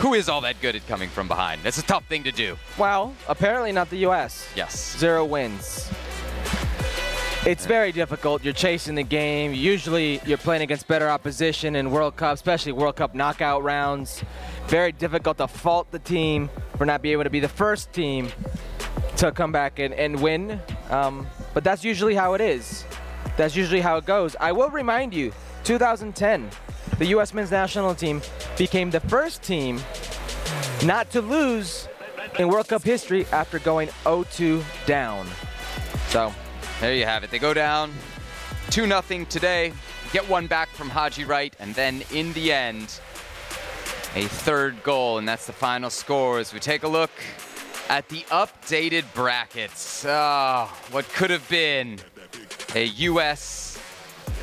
who 0.00 0.14
is 0.14 0.28
all 0.30 0.40
that 0.40 0.60
good 0.62 0.74
at 0.74 0.86
coming 0.86 1.10
from 1.10 1.28
behind? 1.28 1.62
That's 1.62 1.76
a 1.76 1.82
tough 1.82 2.06
thing 2.06 2.24
to 2.24 2.32
do. 2.32 2.56
Well, 2.78 3.14
apparently 3.28 3.70
not 3.70 3.90
the 3.90 3.98
U.S. 3.98 4.48
Yes. 4.56 4.96
Zero 4.98 5.26
wins. 5.26 5.90
It's 7.46 7.66
very 7.66 7.92
difficult. 7.92 8.42
You're 8.42 8.54
chasing 8.54 8.94
the 8.94 9.02
game. 9.02 9.52
Usually 9.52 10.20
you're 10.24 10.38
playing 10.38 10.62
against 10.62 10.88
better 10.88 11.08
opposition 11.08 11.76
in 11.76 11.90
World 11.90 12.16
Cup, 12.16 12.34
especially 12.34 12.72
World 12.72 12.96
Cup 12.96 13.14
knockout 13.14 13.62
rounds. 13.62 14.24
Very 14.68 14.92
difficult 14.92 15.36
to 15.38 15.48
fault 15.48 15.90
the 15.90 15.98
team 15.98 16.48
for 16.78 16.86
not 16.86 17.02
being 17.02 17.12
able 17.12 17.24
to 17.24 17.30
be 17.30 17.40
the 17.40 17.48
first 17.48 17.92
team 17.92 18.30
to 19.18 19.32
come 19.32 19.52
back 19.52 19.78
and, 19.78 19.92
and 19.92 20.20
win. 20.22 20.60
Um, 20.88 21.26
but 21.52 21.62
that's 21.62 21.84
usually 21.84 22.14
how 22.14 22.32
it 22.32 22.40
is. 22.40 22.86
That's 23.36 23.54
usually 23.54 23.80
how 23.80 23.96
it 23.96 24.06
goes. 24.06 24.34
I 24.40 24.52
will 24.52 24.70
remind 24.70 25.12
you 25.12 25.32
2010, 25.64 26.50
the 26.98 27.06
U.S. 27.06 27.32
men's 27.34 27.50
national 27.50 27.94
team 27.94 28.20
became 28.58 28.90
the 28.90 29.00
first 29.00 29.42
team 29.42 29.80
not 30.84 31.10
to 31.10 31.20
lose 31.20 31.88
in 32.38 32.48
World 32.48 32.68
Cup 32.68 32.82
history 32.82 33.26
after 33.32 33.58
going 33.58 33.88
0-2 34.04 34.62
down. 34.86 35.26
So 36.08 36.32
There 36.80 36.94
you 36.94 37.04
have 37.04 37.24
it. 37.24 37.30
They 37.30 37.38
go 37.38 37.52
down 37.54 37.92
2 38.70 38.86
0 38.86 39.24
today, 39.28 39.72
get 40.12 40.28
one 40.28 40.46
back 40.46 40.68
from 40.70 40.88
Haji 40.88 41.24
Wright, 41.24 41.54
and 41.58 41.74
then 41.74 42.02
in 42.12 42.32
the 42.32 42.52
end, 42.52 43.00
a 44.14 44.24
third 44.24 44.82
goal, 44.82 45.18
and 45.18 45.28
that's 45.28 45.46
the 45.46 45.52
final 45.52 45.90
score 45.90 46.38
as 46.38 46.52
we 46.52 46.60
take 46.60 46.82
a 46.82 46.88
look 46.88 47.10
at 47.88 48.08
the 48.08 48.20
updated 48.30 49.04
brackets. 49.14 50.04
Ah, 50.08 50.66
what 50.90 51.08
could 51.10 51.30
have 51.30 51.48
been 51.48 51.98
a 52.74 52.84
U.S. 52.84 53.78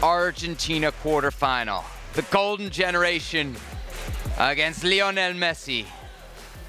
Argentina 0.04 0.92
quarterfinal. 0.92 1.84
The 2.14 2.22
golden 2.32 2.70
generation 2.70 3.56
against 4.38 4.84
Lionel 4.84 5.34
Messi 5.34 5.86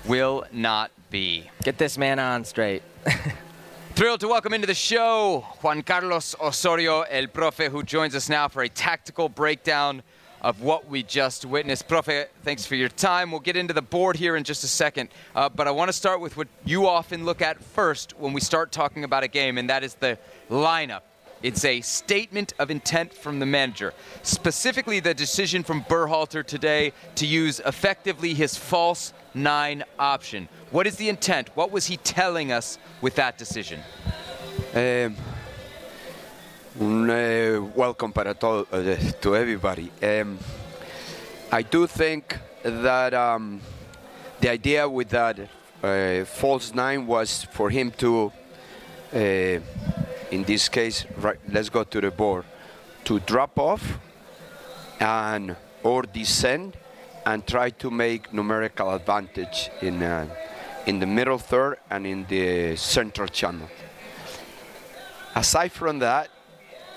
will 0.07 0.45
not 0.53 0.91
be. 1.11 1.51
Get 1.63 1.79
this 1.79 1.97
man 1.97 2.19
on 2.19 2.45
straight. 2.45 2.83
Thrilled 3.95 4.21
to 4.21 4.29
welcome 4.29 4.55
into 4.55 4.67
the 4.67 4.75
show 4.75 5.47
Juan 5.63 5.83
Carlos 5.83 6.35
Osorio, 6.41 7.03
El 7.03 7.27
Profe, 7.27 7.69
who 7.69 7.83
joins 7.83 8.15
us 8.15 8.29
now 8.29 8.47
for 8.49 8.63
a 8.63 8.69
tactical 8.69 9.29
breakdown 9.29 10.03
of 10.41 10.63
what 10.63 10.89
we 10.89 11.03
just 11.03 11.45
witnessed. 11.45 11.89
Profe, 11.89 12.27
thanks 12.43 12.65
for 12.65 12.77
your 12.77 12.89
time. 12.89 13.31
We'll 13.31 13.41
get 13.41 13.57
into 13.57 13.75
the 13.75 13.83
board 13.83 14.17
here 14.17 14.37
in 14.37 14.45
just 14.45 14.63
a 14.63 14.69
second, 14.69 15.09
uh, 15.35 15.49
but 15.49 15.67
I 15.67 15.71
want 15.73 15.89
to 15.89 15.93
start 15.93 16.21
with 16.21 16.37
what 16.37 16.49
you 16.65 16.87
often 16.87 17.25
look 17.25 17.43
at 17.43 17.63
first 17.63 18.19
when 18.19 18.33
we 18.33 18.41
start 18.41 18.71
talking 18.71 19.05
about 19.05 19.25
a 19.25 19.29
game, 19.29 19.59
and 19.59 19.69
that 19.69 19.83
is 19.83 19.95
the 19.95 20.19
lineup. 20.49 21.01
It's 21.43 21.65
a 21.65 21.81
statement 21.81 22.53
of 22.59 22.71
intent 22.71 23.15
from 23.15 23.39
the 23.39 23.47
manager, 23.47 23.95
specifically 24.23 25.01
the 25.01 25.15
decision 25.15 25.63
from 25.63 25.85
Berhalter 25.85 26.45
today 26.45 26.93
to 27.15 27.27
use 27.27 27.61
effectively 27.61 28.35
his 28.35 28.57
false 28.57 29.13
nine 29.35 29.85
option. 29.99 30.49
What 30.71 30.87
is 30.87 30.97
the 30.97 31.09
intent? 31.09 31.51
What 31.55 31.71
was 31.71 31.87
he 31.87 31.97
telling 31.99 32.51
us 32.51 32.79
with 33.01 33.15
that 33.15 33.39
decision? 33.39 33.81
Um, 34.75 35.17
un, 36.81 37.11
uh, 37.11 37.61
welcome 37.75 38.13
para 38.13 38.35
uh, 38.43 38.97
to 39.21 39.37
everybody. 39.37 39.91
Um, 40.03 40.39
I 41.53 41.63
do 41.63 41.87
think 41.87 42.37
that 42.63 43.15
um, 43.15 43.61
the 44.41 44.51
idea 44.51 44.89
with 44.89 45.09
that 45.11 45.39
uh, 45.83 46.25
false 46.25 46.75
nine 46.75 47.07
was 47.07 47.45
for 47.53 47.71
him 47.71 47.93
to, 47.93 48.33
uh, 49.13 49.61
in 50.31 50.45
this 50.45 50.69
case, 50.69 51.07
right, 51.19 51.39
let's 51.49 51.69
go 51.69 51.85
to 51.85 52.01
the 52.01 52.11
board, 52.11 52.45
to 53.05 53.21
drop 53.21 53.59
off 53.59 53.99
and 55.01 55.57
or 55.83 56.03
descend 56.03 56.77
and 57.25 57.47
try 57.47 57.71
to 57.71 57.91
make 57.91 58.33
numerical 58.33 58.93
advantage 58.93 59.71
in 59.83 60.03
uh, 60.03 60.27
in 60.87 60.99
the 60.99 61.07
middle 61.07 61.39
third 61.39 61.79
and 61.91 62.07
in 62.07 62.25
the 62.29 62.75
central 62.77 63.29
channel. 63.29 63.69
Aside 65.35 65.71
from 65.73 65.99
that, 65.99 66.31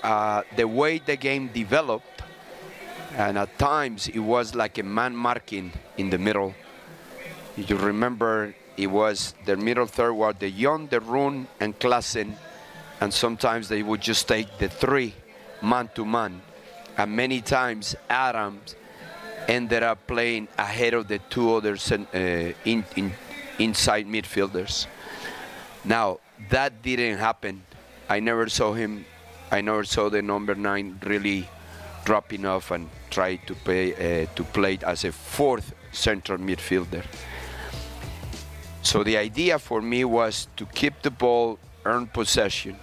uh, 0.02 0.42
the 0.56 0.66
way 0.66 0.98
the 0.98 1.16
game 1.16 1.48
developed, 1.52 2.22
and 3.14 3.38
at 3.38 3.58
times 3.58 4.08
it 4.08 4.18
was 4.18 4.54
like 4.54 4.78
a 4.78 4.82
man 4.82 5.14
marking 5.14 5.72
in 5.98 6.10
the 6.10 6.18
middle. 6.18 6.54
You 7.56 7.76
remember 7.76 8.54
it 8.76 8.86
was 8.86 9.34
the 9.44 9.56
middle 9.56 9.86
third 9.86 10.14
were 10.14 10.32
De 10.32 10.50
Jong, 10.50 10.86
De 10.86 10.98
Roon, 10.98 11.46
and 11.60 11.78
Klaassen, 11.78 12.34
and 13.02 13.12
sometimes 13.12 13.68
they 13.68 13.82
would 13.82 14.00
just 14.00 14.28
take 14.28 14.58
the 14.58 14.68
three 14.68 15.12
man 15.60 15.90
to 15.92 16.04
man, 16.04 16.40
and 16.96 17.10
many 17.10 17.40
times 17.40 17.96
Adams 18.08 18.76
ended 19.48 19.82
up 19.82 20.06
playing 20.06 20.46
ahead 20.56 20.94
of 20.94 21.08
the 21.08 21.18
two 21.18 21.52
other 21.52 21.74
uh, 21.74 22.52
in, 22.64 22.84
in, 22.94 23.12
inside 23.58 24.06
midfielders. 24.06 24.86
Now 25.84 26.20
that 26.48 26.80
didn't 26.80 27.18
happen. 27.18 27.64
I 28.08 28.20
never 28.20 28.48
saw 28.48 28.72
him. 28.72 29.04
I 29.50 29.62
never 29.62 29.82
saw 29.82 30.08
the 30.08 30.22
number 30.22 30.54
nine 30.54 31.00
really 31.02 31.48
dropping 32.04 32.46
off 32.46 32.70
and 32.70 32.88
try 33.10 33.34
to 33.34 33.54
play 33.56 33.94
uh, 33.94 34.26
to 34.36 34.44
play 34.44 34.78
as 34.86 35.04
a 35.04 35.10
fourth 35.10 35.74
central 35.90 36.38
midfielder. 36.38 37.04
So 38.82 39.02
the 39.02 39.16
idea 39.16 39.58
for 39.58 39.82
me 39.82 40.04
was 40.04 40.46
to 40.56 40.66
keep 40.66 41.02
the 41.02 41.10
ball, 41.10 41.58
earn 41.84 42.06
possession. 42.06 42.76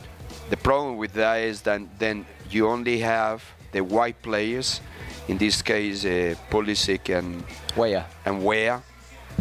The 0.50 0.58
problem 0.58 0.98
with 0.98 1.14
that 1.14 1.38
is 1.38 1.62
that 1.62 1.82
then 2.00 2.26
you 2.50 2.68
only 2.68 3.00
have 3.00 3.44
the 3.72 3.82
white 3.82 4.22
players, 4.22 4.82
in 5.28 5.38
this 5.38 5.62
case 5.62 6.06
uh, 6.06 6.34
Pulisic 6.50 7.16
and 7.16 7.44
Weah. 7.78 8.06
and 8.26 8.44
Weah, 8.44 8.82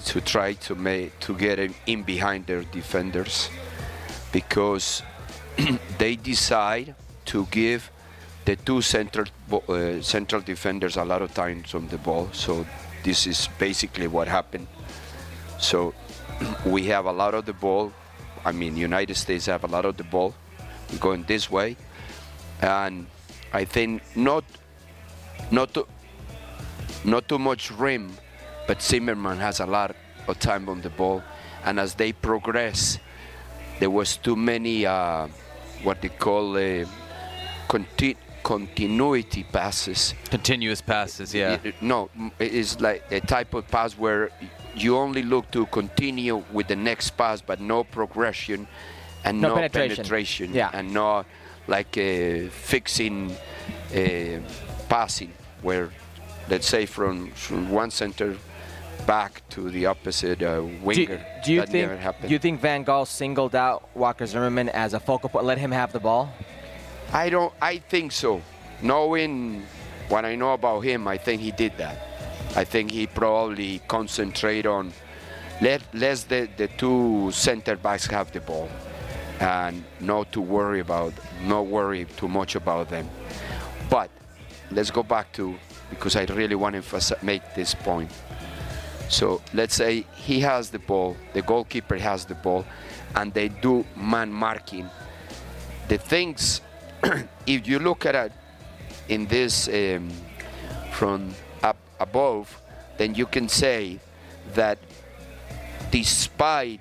to 0.04 0.20
try 0.20 0.52
to 0.52 0.74
make 0.74 1.18
to 1.20 1.34
get 1.34 1.58
in 1.86 2.02
behind 2.02 2.46
their 2.46 2.62
defenders, 2.62 3.48
because 4.32 5.02
they 5.98 6.16
decide 6.16 6.94
to 7.24 7.46
give 7.50 7.90
the 8.44 8.56
two 8.56 8.82
central 8.82 9.26
uh, 9.50 10.00
central 10.02 10.42
defenders 10.42 10.96
a 10.96 11.04
lot 11.04 11.22
of 11.22 11.32
times 11.32 11.74
on 11.74 11.88
the 11.88 11.98
ball. 11.98 12.28
So 12.32 12.66
this 13.02 13.26
is 13.26 13.48
basically 13.58 14.08
what 14.08 14.28
happened. 14.28 14.66
So 15.58 15.94
we 16.66 16.84
have 16.86 17.06
a 17.06 17.12
lot 17.12 17.34
of 17.34 17.46
the 17.46 17.54
ball. 17.54 17.92
I 18.44 18.52
mean, 18.52 18.76
United 18.76 19.16
States 19.16 19.46
have 19.46 19.64
a 19.64 19.66
lot 19.66 19.84
of 19.84 19.96
the 19.96 20.04
ball. 20.04 20.34
Going 21.00 21.24
this 21.24 21.50
way, 21.50 21.76
and 22.62 23.06
I 23.52 23.64
think 23.64 24.02
not 24.16 24.44
not 25.50 25.74
too, 25.74 25.86
not 27.04 27.28
too 27.28 27.38
much 27.38 27.70
Ream, 27.70 28.10
but 28.66 28.82
Zimmerman 28.82 29.38
has 29.38 29.60
a 29.60 29.66
lot 29.66 29.94
of 30.26 30.38
time 30.38 30.68
on 30.68 30.80
the 30.80 30.90
ball, 30.90 31.22
and 31.64 31.78
as 31.78 31.94
they 31.94 32.12
progress, 32.12 32.98
there 33.80 33.90
was 33.90 34.16
too 34.16 34.34
many 34.34 34.86
uh, 34.86 35.28
what 35.82 36.00
they 36.00 36.08
call 36.08 36.56
uh, 36.56 36.84
conti- 37.68 38.16
continuity 38.42 39.44
passes. 39.44 40.14
Continuous 40.30 40.80
passes, 40.80 41.34
yeah. 41.34 41.58
No, 41.80 42.08
it 42.38 42.52
is 42.52 42.80
like 42.80 43.04
a 43.10 43.20
type 43.20 43.52
of 43.54 43.68
pass 43.68 43.92
where 43.92 44.30
you 44.74 44.96
only 44.96 45.22
look 45.22 45.50
to 45.50 45.66
continue 45.66 46.42
with 46.52 46.68
the 46.68 46.76
next 46.76 47.10
pass, 47.16 47.40
but 47.42 47.60
no 47.60 47.84
progression 47.84 48.66
and 49.24 49.40
No 49.40 49.48
no, 49.48 49.54
penetration. 49.56 49.96
penetration, 49.96 50.54
Yeah. 50.54 50.70
and 50.72 50.92
no 50.92 51.24
like 51.66 51.96
uh, 51.98 52.48
fixing 52.50 53.30
uh, 53.94 54.40
passing, 54.88 55.32
where 55.62 55.90
let's 56.48 56.66
say 56.66 56.86
from, 56.86 57.30
from 57.32 57.70
one 57.70 57.90
center 57.90 58.36
back 59.06 59.42
to 59.50 59.70
the 59.70 59.86
opposite 59.86 60.42
uh, 60.42 60.60
Do, 60.60 60.78
winger. 60.82 61.24
do 61.44 61.52
you 61.52 61.60
that 61.60 61.68
think 61.68 61.88
never 61.88 61.96
happened. 62.00 62.28
do 62.28 62.32
you 62.34 62.38
think 62.38 62.60
Van 62.60 62.84
Gaal 62.84 63.06
singled 63.06 63.54
out 63.54 63.88
Walker 63.94 64.26
Zimmerman 64.26 64.68
as 64.70 64.92
a 64.94 65.00
focal 65.00 65.28
point, 65.28 65.44
let 65.44 65.58
him 65.58 65.70
have 65.72 65.92
the 65.92 66.00
ball? 66.00 66.30
I 67.12 67.30
don't. 67.30 67.52
I 67.60 67.78
think 67.78 68.12
so. 68.12 68.42
Knowing 68.82 69.62
what 70.08 70.24
I 70.24 70.34
know 70.36 70.52
about 70.52 70.80
him, 70.80 71.06
I 71.08 71.16
think 71.18 71.40
he 71.42 71.50
did 71.52 71.72
that. 71.78 71.98
I 72.56 72.64
think 72.64 72.90
he 72.90 73.06
probably 73.06 73.80
concentrate 73.88 74.66
on 74.66 74.92
let 75.60 75.82
let 75.92 76.18
the, 76.28 76.48
the 76.56 76.68
two 76.68 77.30
center 77.32 77.76
backs 77.76 78.06
have 78.06 78.30
the 78.32 78.40
ball, 78.40 78.68
and 79.40 79.84
not 80.00 80.32
to 80.32 80.40
worry 80.40 80.80
about 80.80 81.12
not 81.44 81.66
worry 81.66 82.06
too 82.16 82.28
much 82.28 82.56
about 82.56 82.88
them. 82.88 83.08
But 83.88 84.10
let's 84.70 84.90
go 84.90 85.02
back 85.02 85.32
to 85.34 85.56
because 85.90 86.16
I 86.16 86.24
really 86.24 86.54
want 86.54 86.82
to 86.82 87.16
make 87.22 87.42
this 87.54 87.74
point. 87.74 88.10
So 89.08 89.40
let's 89.54 89.74
say 89.74 90.04
he 90.14 90.40
has 90.40 90.70
the 90.70 90.78
ball, 90.78 91.16
the 91.32 91.42
goalkeeper 91.42 91.96
has 91.96 92.26
the 92.26 92.34
ball, 92.34 92.66
and 93.16 93.32
they 93.32 93.48
do 93.48 93.86
man 93.96 94.30
marking. 94.30 94.88
The 95.88 95.96
things, 95.96 96.60
if 97.46 97.66
you 97.66 97.78
look 97.78 98.04
at 98.04 98.14
it 98.14 98.32
in 99.08 99.26
this 99.26 99.68
um, 99.68 100.10
from 100.92 101.34
up 101.62 101.78
above, 101.98 102.60
then 102.98 103.14
you 103.14 103.24
can 103.24 103.48
say 103.48 103.98
that 104.52 104.78
despite 105.90 106.80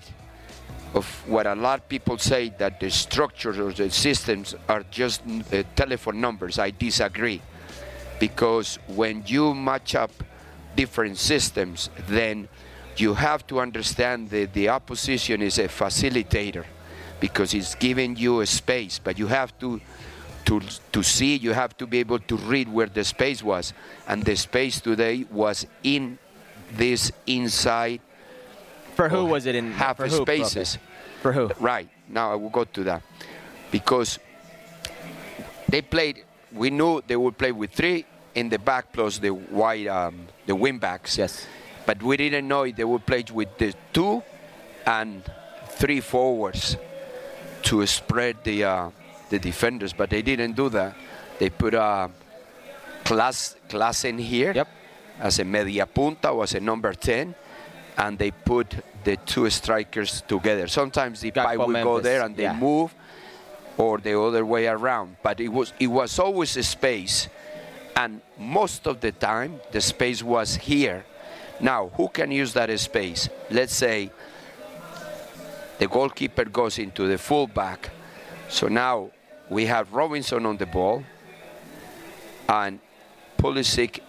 of 0.93 1.05
what 1.27 1.45
a 1.45 1.55
lot 1.55 1.79
of 1.79 1.89
people 1.89 2.17
say 2.17 2.49
that 2.57 2.79
the 2.79 2.89
structures 2.89 3.59
or 3.59 3.71
the 3.71 3.89
systems 3.89 4.55
are 4.67 4.83
just 4.89 5.21
uh, 5.27 5.63
telephone 5.75 6.21
numbers, 6.21 6.59
I 6.59 6.71
disagree. 6.71 7.41
Because 8.19 8.79
when 8.88 9.23
you 9.27 9.53
match 9.53 9.95
up 9.95 10.11
different 10.75 11.17
systems, 11.17 11.89
then 12.07 12.47
you 12.97 13.13
have 13.13 13.45
to 13.47 13.59
understand 13.59 14.29
that 14.29 14.53
the 14.53 14.69
opposition 14.69 15.41
is 15.41 15.59
a 15.59 15.67
facilitator 15.67 16.65
because 17.19 17.53
it's 17.53 17.75
giving 17.75 18.15
you 18.15 18.41
a 18.41 18.45
space, 18.45 18.99
but 18.99 19.17
you 19.19 19.27
have 19.27 19.57
to 19.59 19.81
to 20.45 20.61
to 20.91 21.03
see, 21.03 21.35
you 21.35 21.51
have 21.51 21.75
to 21.77 21.85
be 21.85 21.99
able 21.99 22.19
to 22.19 22.38
read 22.38 22.69
where 22.69 22.88
the 22.88 23.03
space 23.03 23.43
was, 23.43 23.73
and 24.07 24.23
the 24.23 24.35
space 24.35 24.79
today 24.79 25.25
was 25.29 25.67
in 25.83 26.17
this 26.71 27.11
inside. 27.25 27.99
For 28.98 29.10
who 29.10 29.26
was 29.26 29.45
it 29.45 29.54
in 29.54 29.72
half 29.74 29.98
for 29.98 30.10
spaces? 30.10 30.80
For 31.22 31.32
who? 31.32 31.52
Right 31.60 31.88
now, 32.10 32.32
I 32.32 32.36
will 32.36 32.50
go 32.50 32.64
to 32.64 32.84
that 32.86 33.04
because 33.70 34.18
they 35.70 35.84
played. 35.84 36.26
We 36.52 36.72
knew 36.72 37.04
they 37.06 37.16
would 37.16 37.38
play 37.38 37.52
with 37.52 37.72
three 37.72 38.06
in 38.34 38.50
the 38.50 38.58
back 38.58 38.91
plus 38.91 39.20
the 39.20 39.30
wide, 39.30 39.86
um, 39.86 40.28
the 40.48 40.56
wing 40.56 40.80
backs. 40.80 41.16
Yes. 41.16 41.45
But 41.86 42.02
we 42.02 42.18
didn't 42.18 42.48
know 42.48 42.64
if 42.64 42.76
they 42.76 42.84
would 42.84 43.06
play 43.06 43.24
with 43.32 43.56
the 43.60 43.76
two 43.93 44.24
and 44.86 45.22
three 45.78 46.02
forwards 46.02 46.76
to 47.64 47.86
spread 47.86 48.43
the 48.43 48.64
uh, 48.64 48.89
the 49.30 49.38
defenders. 49.38 49.93
But 49.93 50.10
they 50.10 50.24
didn't 50.24 50.56
do 50.56 50.70
that. 50.70 50.95
They 51.38 51.52
put 51.52 51.76
a 51.76 52.10
class 53.04 53.56
class 53.70 54.06
in 54.06 54.18
here 54.18 54.54
yep. 54.54 54.68
as 55.20 55.38
a 55.38 55.45
media 55.45 55.86
punta 55.86 56.30
or 56.30 56.43
as 56.43 56.56
a 56.56 56.60
number 56.60 56.93
ten, 56.93 57.36
and 57.98 58.18
they 58.18 58.32
put 58.32 58.76
the 59.04 59.18
two 59.18 59.50
strikers 59.50 60.22
together. 60.22 60.68
Sometimes 60.68 61.22
the 61.22 61.32
Gakpo 61.32 61.68
will 61.68 61.84
go 61.84 62.00
there 62.00 62.22
and 62.24 62.36
they 62.36 62.43
yeah. 62.43 62.54
move, 62.54 62.93
or 63.78 63.98
the 63.98 64.20
other 64.20 64.45
way 64.45 64.68
around. 64.68 65.18
But 65.24 65.39
it 65.39 65.50
was 65.50 65.74
it 65.80 65.88
was 65.88 66.20
always 66.20 66.56
a 66.58 66.64
space, 66.64 67.28
and 67.95 68.22
most 68.38 68.88
of 68.88 69.00
the 69.02 69.12
time 69.12 69.60
the 69.72 69.82
space 69.82 70.22
was 70.22 70.56
here. 70.56 71.06
Now, 71.60 71.89
who 71.95 72.08
can 72.10 72.32
use 72.32 72.54
that 72.54 72.70
space? 72.80 73.30
Let's 73.50 73.74
say 73.74 74.12
the 75.80 75.88
goalkeeper 75.88 76.45
goes 76.45 76.78
into 76.78 77.08
the 77.08 77.18
fullback. 77.18 77.89
So 78.48 78.68
now 78.68 79.10
we 79.50 79.66
have 79.66 79.91
Robinson 79.91 80.45
on 80.45 80.58
the 80.58 80.68
ball, 80.68 81.04
and 82.48 82.80
Pulisic 83.39 84.02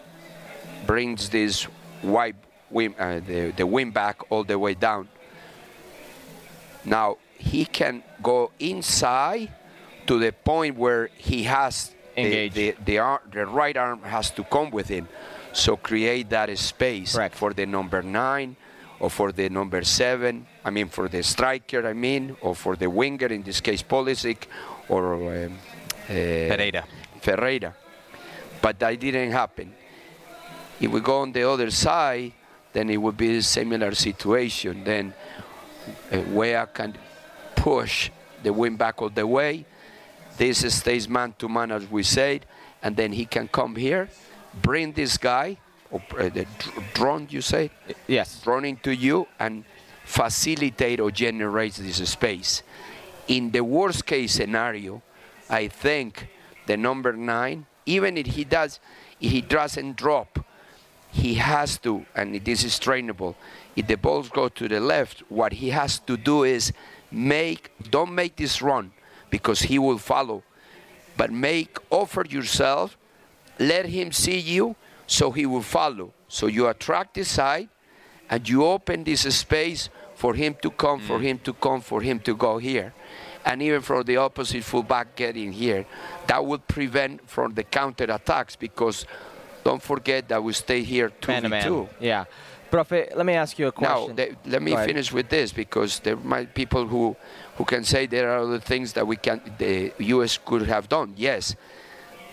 brings 0.87 1.31
this 1.31 1.67
wide 2.03 2.37
wing, 2.71 2.95
uh, 2.99 3.21
the, 3.27 3.51
the 3.53 3.67
wing 3.67 3.91
back 3.91 4.21
all 4.31 4.45
the 4.45 4.59
way 4.59 4.75
down. 4.75 5.09
Now 6.85 7.19
he 7.37 7.65
can 7.65 8.03
go 8.23 8.51
inside 8.59 9.53
to 10.07 10.19
the 10.19 10.33
point 10.33 10.77
where 10.77 11.11
he 11.17 11.45
has 11.45 11.95
the, 12.17 12.49
the, 12.49 12.75
the, 12.85 12.99
arm, 12.99 13.21
the 13.33 13.47
right 13.47 13.77
arm 13.77 14.03
has 14.03 14.31
to 14.33 14.45
come 14.45 14.71
with 14.71 14.89
him. 14.89 15.09
So 15.53 15.77
create 15.77 16.31
that 16.31 16.57
space 16.59 17.19
for 17.33 17.53
the 17.53 17.67
number 17.67 18.03
nine 18.03 18.57
or 19.01 19.11
for 19.11 19.33
the 19.33 19.49
number 19.49 19.83
seven. 19.85 20.47
I 20.65 20.71
mean, 20.71 20.89
for 20.89 21.09
the 21.09 21.23
striker, 21.23 21.87
I 21.87 21.93
mean, 21.93 22.37
or 22.41 22.55
for 22.55 22.77
the 22.77 22.91
winger, 22.91 23.27
in 23.29 23.43
this 23.43 23.61
case, 23.61 23.83
Pulisic 23.83 24.47
or 24.89 25.15
um, 25.15 25.59
uh, 26.05 26.07
Pereira. 26.09 26.85
Ferreira. 27.21 27.75
But 28.61 28.79
that 28.81 28.99
didn't 28.99 29.31
happen. 29.31 29.73
If 30.81 30.91
we 30.91 31.01
go 31.01 31.21
on 31.21 31.33
the 31.33 31.49
other 31.49 31.71
side, 31.71 32.33
then 32.73 32.91
it 32.91 32.97
would 32.97 33.17
be 33.17 33.37
a 33.37 33.43
similar 33.43 33.95
situation. 33.95 34.85
Then 34.85 35.15
uh, 36.13 36.21
Weah 36.33 36.67
can 36.73 36.97
push 37.57 38.11
the 38.43 38.53
wing 38.53 38.77
back 38.77 39.01
all 39.03 39.11
the 39.11 39.27
way. 39.27 39.65
This 40.37 40.73
stays 40.75 41.09
man 41.09 41.35
to 41.39 41.49
man, 41.49 41.73
as 41.73 41.91
we 41.91 42.03
said, 42.03 42.47
and 42.83 42.97
then 42.97 43.13
he 43.13 43.25
can 43.25 43.49
come 43.49 43.75
here, 43.75 44.09
bring 44.63 44.93
this 44.93 45.19
guy, 45.19 45.59
or 45.91 46.03
uh, 46.17 46.29
the 46.29 46.47
dr- 46.59 46.95
drone, 46.95 47.27
you 47.31 47.41
say? 47.41 47.71
Yes. 48.07 48.43
Drone 48.43 48.65
into 48.65 48.95
you 48.95 49.27
and 49.39 49.65
facilitate 50.05 51.01
or 51.01 51.11
generate 51.11 51.75
this 51.75 52.09
space. 52.09 52.63
In 53.27 53.51
the 53.51 53.63
worst 53.65 54.07
case 54.07 54.33
scenario, 54.33 55.03
I 55.51 55.69
think 55.69 56.29
the 56.67 56.77
number 56.77 57.13
nine, 57.13 57.67
even 57.87 58.17
if 58.17 58.27
he 58.27 58.45
does, 58.45 58.81
if 59.21 59.33
he 59.33 59.41
doesn't 59.41 59.97
drop, 59.97 60.39
he 61.19 61.35
has 61.35 61.79
to, 61.79 62.07
and 62.15 62.35
this 62.45 62.65
is 62.65 62.79
trainable. 62.79 63.35
If 63.75 63.87
the 63.87 63.97
balls 63.97 64.29
go 64.29 64.49
to 64.49 64.69
the 64.69 64.81
left, 64.81 65.23
what 65.29 65.53
he 65.53 65.71
has 65.71 65.99
to 66.01 66.17
do 66.17 66.45
is 66.45 66.73
make, 67.11 67.73
don't 67.91 68.15
make 68.15 68.37
this 68.37 68.63
run 68.63 68.93
because 69.31 69.63
he 69.63 69.79
will 69.79 69.99
follow, 69.99 70.43
but 71.17 71.31
make, 71.33 71.77
offer 71.91 72.25
yourself, 72.29 72.97
let 73.59 73.87
him 73.87 74.13
see 74.13 74.39
you 74.39 74.77
so 75.07 75.33
he 75.33 75.45
will 75.45 75.63
follow. 75.63 76.13
So 76.29 76.47
you 76.47 76.69
attract 76.69 77.15
the 77.15 77.25
side 77.25 77.69
and 78.31 78.49
you 78.49 78.65
open 78.65 79.05
this 79.05 79.23
space 79.35 79.91
for 80.15 80.35
him 80.35 80.57
to 80.63 80.71
come, 80.71 81.01
for 81.01 81.19
mm. 81.19 81.23
him 81.23 81.39
to 81.41 81.53
come, 81.53 81.81
for 81.81 82.01
him 82.01 82.21
to 82.21 82.37
go 82.37 82.59
here. 82.59 82.95
And 83.45 83.63
even 83.63 83.81
for 83.81 84.05
the 84.05 84.19
opposite 84.19 84.63
fullback 84.63 85.17
getting 85.17 85.53
here, 85.53 85.87
that 86.27 86.45
will 86.45 86.59
prevent 86.59 87.29
from 87.29 87.55
the 87.55 87.65
counter 87.65 88.05
attacks 88.05 88.55
because 88.57 89.07
don't 89.69 89.83
forget 89.83 90.23
that 90.29 90.41
we 90.43 90.53
stay 90.53 90.83
here 90.83 91.09
2 91.21 91.33
Man 91.33 91.51
man. 91.51 91.63
2 91.63 91.89
Yeah. 92.01 92.25
Prophet, 92.71 93.13
let 93.17 93.25
me 93.25 93.35
ask 93.35 93.59
you 93.59 93.67
a 93.69 93.75
now, 93.81 94.07
question. 94.07 94.17
the- 94.17 94.37
let 94.55 94.63
me 94.63 94.73
finish 94.91 95.09
with 95.19 95.29
this 95.37 95.53
because 95.53 96.01
there 96.01 96.17
might 96.17 96.49
people 96.55 96.85
who, 96.87 97.17
who 97.57 97.65
can 97.65 97.83
say 97.85 98.07
there 98.07 98.29
are 98.33 98.41
other 98.47 98.61
things 98.61 98.93
that 98.93 99.07
we 99.07 99.17
can 99.17 99.41
the 99.59 99.93
U.S. 100.15 100.39
could 100.49 100.65
have 100.75 100.85
done. 100.89 101.09
Yes, 101.17 101.57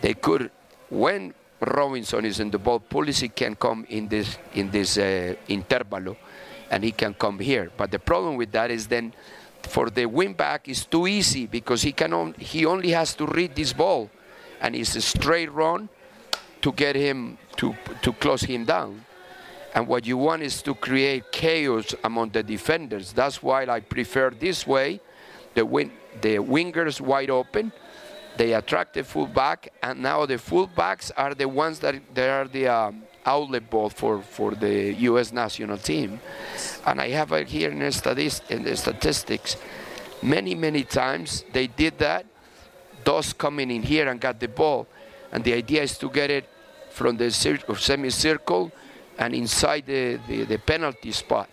they 0.02 0.14
could 0.14 0.44
when 0.90 1.34
Robinson 1.60 2.26
is 2.26 2.40
in 2.40 2.50
the 2.52 2.60
ball, 2.66 2.80
Pulisic 2.80 3.34
can 3.36 3.56
come 3.56 3.86
in 3.98 4.08
this 4.14 4.38
in 4.54 4.66
this 4.72 4.98
uh, 4.98 5.36
intervalo, 5.48 6.14
and 6.72 6.84
he 6.84 6.92
can 6.92 7.14
come 7.14 7.38
here. 7.40 7.72
But 7.80 7.88
the 7.96 8.00
problem 8.00 8.36
with 8.42 8.52
that 8.52 8.70
is 8.72 8.88
then 8.88 9.14
for 9.76 9.90
the 9.90 10.06
wing 10.06 10.34
back 10.36 10.68
is 10.68 10.86
too 10.86 11.08
easy 11.08 11.48
because 11.48 11.82
he 11.88 11.94
can 11.94 12.12
on, 12.14 12.36
he 12.52 12.66
only 12.66 12.92
has 12.92 13.16
to 13.16 13.26
read 13.26 13.56
this 13.56 13.74
ball, 13.74 14.10
and 14.62 14.76
it's 14.76 14.96
a 14.96 15.02
straight 15.02 15.52
run 15.64 15.90
to 16.66 16.72
get 16.72 16.96
him 16.96 17.38
to 17.56 17.76
to 18.02 18.12
close 18.14 18.42
him 18.42 18.66
down. 18.66 19.06
And 19.76 19.88
what 19.88 20.04
you 20.08 20.18
want 20.18 20.42
is 20.42 20.64
to 20.64 20.74
create 20.74 21.32
chaos 21.32 21.94
among 22.04 22.32
the 22.32 22.42
defenders. 22.42 23.14
That's 23.14 23.44
why 23.44 23.68
I 23.68 23.82
prefer 23.82 24.32
this 24.32 24.66
way. 24.66 25.00
The 25.54 25.64
win, 25.64 25.92
the 26.22 26.38
wingers 26.38 27.00
wide 27.00 27.30
open, 27.30 27.72
they 28.36 28.54
attract 28.54 28.96
the 28.96 29.04
fullback, 29.04 29.74
and 29.84 30.02
now 30.02 30.26
the 30.26 30.40
fullbacks 30.40 31.12
are 31.16 31.36
the 31.36 31.48
ones 31.48 31.78
that 31.80 31.96
they 32.16 32.30
are 32.30 32.48
the 32.48 32.68
um, 32.68 33.04
outlet 33.28 33.70
ball 33.70 33.90
for, 33.90 34.24
for 34.24 34.56
the 34.56 34.94
U.S. 35.10 35.32
national 35.32 35.78
team. 35.78 36.20
And 36.88 37.00
I 37.00 37.10
have 37.10 37.32
it 37.34 37.48
here 37.48 37.70
in 37.70 37.80
the, 37.80 37.92
statist- 37.92 38.50
in 38.50 38.64
the 38.64 38.76
statistics. 38.76 39.56
Many, 40.24 40.56
many 40.56 40.84
times 40.84 41.46
they 41.54 41.68
did 41.68 42.00
that. 42.00 42.26
Those 43.04 43.34
coming 43.34 43.70
in 43.70 43.84
here 43.84 44.08
and 44.10 44.20
got 44.20 44.40
the 44.40 44.48
ball, 44.48 44.88
and 45.32 45.44
the 45.44 45.54
idea 45.54 45.84
is 45.84 45.96
to 46.00 46.10
get 46.10 46.32
it 46.32 46.50
from 46.96 47.18
the 47.18 47.30
cir- 47.30 47.60
semicircle 47.76 48.72
and 49.18 49.36
inside 49.36 49.86
the, 49.86 50.20
the, 50.28 50.46
the 50.46 50.58
penalty 50.58 51.12
spot. 51.12 51.50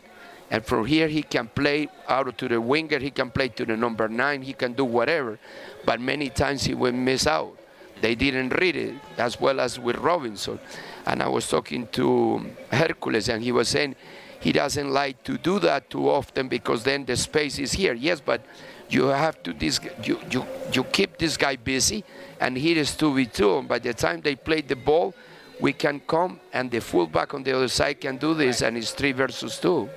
And 0.51 0.65
from 0.65 0.87
here, 0.87 1.09
he 1.09 1.23
can 1.23 1.49
play 1.49 1.89
out 2.09 2.37
to 2.39 2.49
the 2.49 2.61
winger, 2.61 2.99
he 2.99 3.11
can 3.11 3.31
play 3.31 3.49
to 3.49 3.65
the 3.65 3.77
number 3.77 4.09
nine, 4.09 4.43
he 4.43 4.53
can 4.53 4.75
do 4.75 4.85
whatever. 4.85 5.39
But 5.85 6.01
many 6.01 6.29
times 6.29 6.65
he 6.65 6.75
will 6.75 6.93
miss 6.93 7.27
out. 7.27 7.59
They 8.01 8.15
didn't 8.15 8.51
read 8.61 8.77
it, 8.77 8.95
as 9.17 9.41
well 9.41 9.61
as 9.61 9.79
with 9.79 9.97
Robinson. 9.97 10.59
And 11.07 11.23
I 11.23 11.29
was 11.29 11.49
talking 11.49 11.87
to 11.93 12.45
Herculez, 12.71 13.33
and 13.33 13.43
he 13.43 13.51
was 13.53 13.69
saying 13.69 13.97
he 14.41 14.53
doesn't 14.53 14.91
like 14.91 15.23
to 15.25 15.39
do 15.39 15.59
that 15.61 15.89
too 15.89 16.11
often 16.11 16.49
because 16.49 16.83
then 16.83 17.05
the 17.05 17.17
space 17.17 17.59
is 17.59 17.73
here. 17.73 17.95
Yes, 17.95 18.21
but 18.21 18.45
you 18.91 19.07
have 19.07 19.43
to 19.45 19.53
this 19.53 19.81
you, 20.05 20.19
you, 20.31 20.45
you 20.73 20.85
keep 20.85 21.17
this 21.17 21.37
guy 21.37 21.57
busy, 21.57 22.05
and 22.41 22.57
here 22.57 22.77
is 22.77 22.91
2v2. 22.91 23.61
And 23.61 23.69
by 23.69 23.79
the 23.79 23.95
time 23.95 24.21
they 24.21 24.37
play 24.37 24.61
the 24.61 24.77
ball, 24.77 25.15
we 25.63 25.73
can 25.73 26.01
come, 26.01 26.41
and 26.53 26.71
the 26.73 26.81
fullback 26.81 27.33
on 27.35 27.45
the 27.45 27.53
other 27.53 27.69
side 27.69 28.01
can 28.01 28.17
do 28.17 28.35
this, 28.35 28.63
and 28.63 28.77
it's 28.77 28.91
three 28.91 29.13
versus 29.13 29.59
two. 29.59 29.89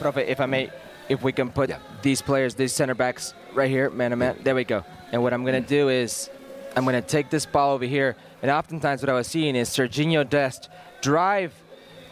Profe, 0.00 0.26
if 0.26 0.40
I 0.40 0.46
may, 0.46 0.70
if 1.06 1.22
we 1.22 1.32
can 1.32 1.50
put 1.50 1.70
these 2.00 2.22
players, 2.22 2.54
these 2.54 2.72
center 2.72 2.94
backs 2.94 3.34
right 3.52 3.68
here, 3.68 3.90
man 3.90 4.12
to 4.12 4.16
man. 4.16 4.38
There 4.42 4.54
we 4.54 4.64
go. 4.64 4.82
And 5.12 5.22
what 5.22 5.34
I'm 5.34 5.44
going 5.44 5.62
to 5.62 5.68
do 5.68 5.90
is 5.90 6.30
I'm 6.74 6.84
going 6.84 7.00
to 7.00 7.06
take 7.06 7.28
this 7.28 7.44
ball 7.44 7.74
over 7.74 7.84
here. 7.84 8.16
And 8.40 8.50
oftentimes 8.50 9.02
what 9.02 9.10
I 9.10 9.12
was 9.12 9.26
seeing 9.26 9.54
is 9.54 9.68
Serginho 9.68 10.26
Dest 10.26 10.70
drive 11.02 11.52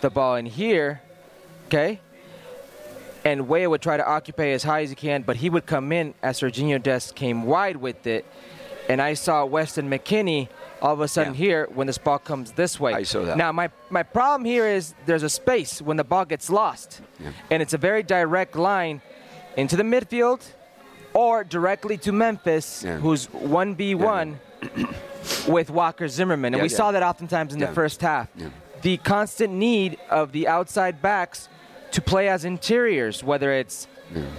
the 0.02 0.10
ball 0.10 0.36
in 0.36 0.44
here, 0.44 1.00
okay? 1.68 2.00
And 3.24 3.48
Weah 3.48 3.70
would 3.70 3.80
try 3.80 3.96
to 3.96 4.06
occupy 4.06 4.48
as 4.48 4.62
high 4.62 4.82
as 4.82 4.90
he 4.90 4.94
can, 4.94 5.22
but 5.22 5.36
he 5.36 5.48
would 5.48 5.64
come 5.64 5.90
in 5.90 6.12
as 6.22 6.40
Serginho 6.40 6.82
Dest 6.82 7.14
came 7.14 7.44
wide 7.44 7.78
with 7.78 8.06
it. 8.06 8.26
And 8.90 9.00
I 9.00 9.14
saw 9.14 9.46
Weston 9.46 9.88
McKennie 9.88 10.48
all 10.82 10.92
of 10.94 11.00
a 11.00 11.08
sudden 11.08 11.34
here 11.34 11.68
when 11.74 11.86
this 11.86 11.98
ball 11.98 12.18
comes 12.18 12.52
this 12.52 12.80
way. 12.80 12.92
I 12.94 13.02
saw 13.02 13.22
that. 13.24 13.36
Now, 13.36 13.52
my, 13.52 13.70
my 13.90 14.02
problem 14.02 14.44
here 14.44 14.66
is 14.66 14.94
there's 15.06 15.22
a 15.22 15.28
space 15.28 15.80
when 15.82 15.96
the 15.96 16.04
ball 16.04 16.24
gets 16.24 16.48
lost. 16.50 17.00
And 17.50 17.62
it's 17.62 17.74
a 17.74 17.78
very 17.78 18.02
direct 18.02 18.56
line 18.56 19.02
into 19.56 19.76
the 19.76 19.82
midfield 19.82 20.42
or 21.12 21.44
directly 21.44 21.96
to 21.98 22.12
Memphis, 22.12 22.82
Yeah. 22.84 22.98
who's 22.98 23.26
1v1 23.28 24.36
with 25.48 25.70
Walker 25.70 26.08
Zimmerman. 26.08 26.54
And 26.54 26.58
Yeah, 26.60 26.62
we 26.62 26.68
yeah. 26.70 26.76
saw 26.76 26.92
that 26.92 27.02
oftentimes 27.02 27.52
in 27.52 27.60
Yeah. 27.60 27.66
the 27.66 27.72
first 27.74 28.00
half. 28.00 28.28
Yeah. 28.36 28.48
The 28.82 28.96
constant 28.98 29.52
need 29.52 29.98
of 30.08 30.32
the 30.32 30.48
outside 30.48 31.02
backs 31.02 31.48
to 31.92 32.00
play 32.00 32.28
as 32.28 32.44
interiors, 32.44 33.22
whether 33.22 33.52
it's 33.52 33.86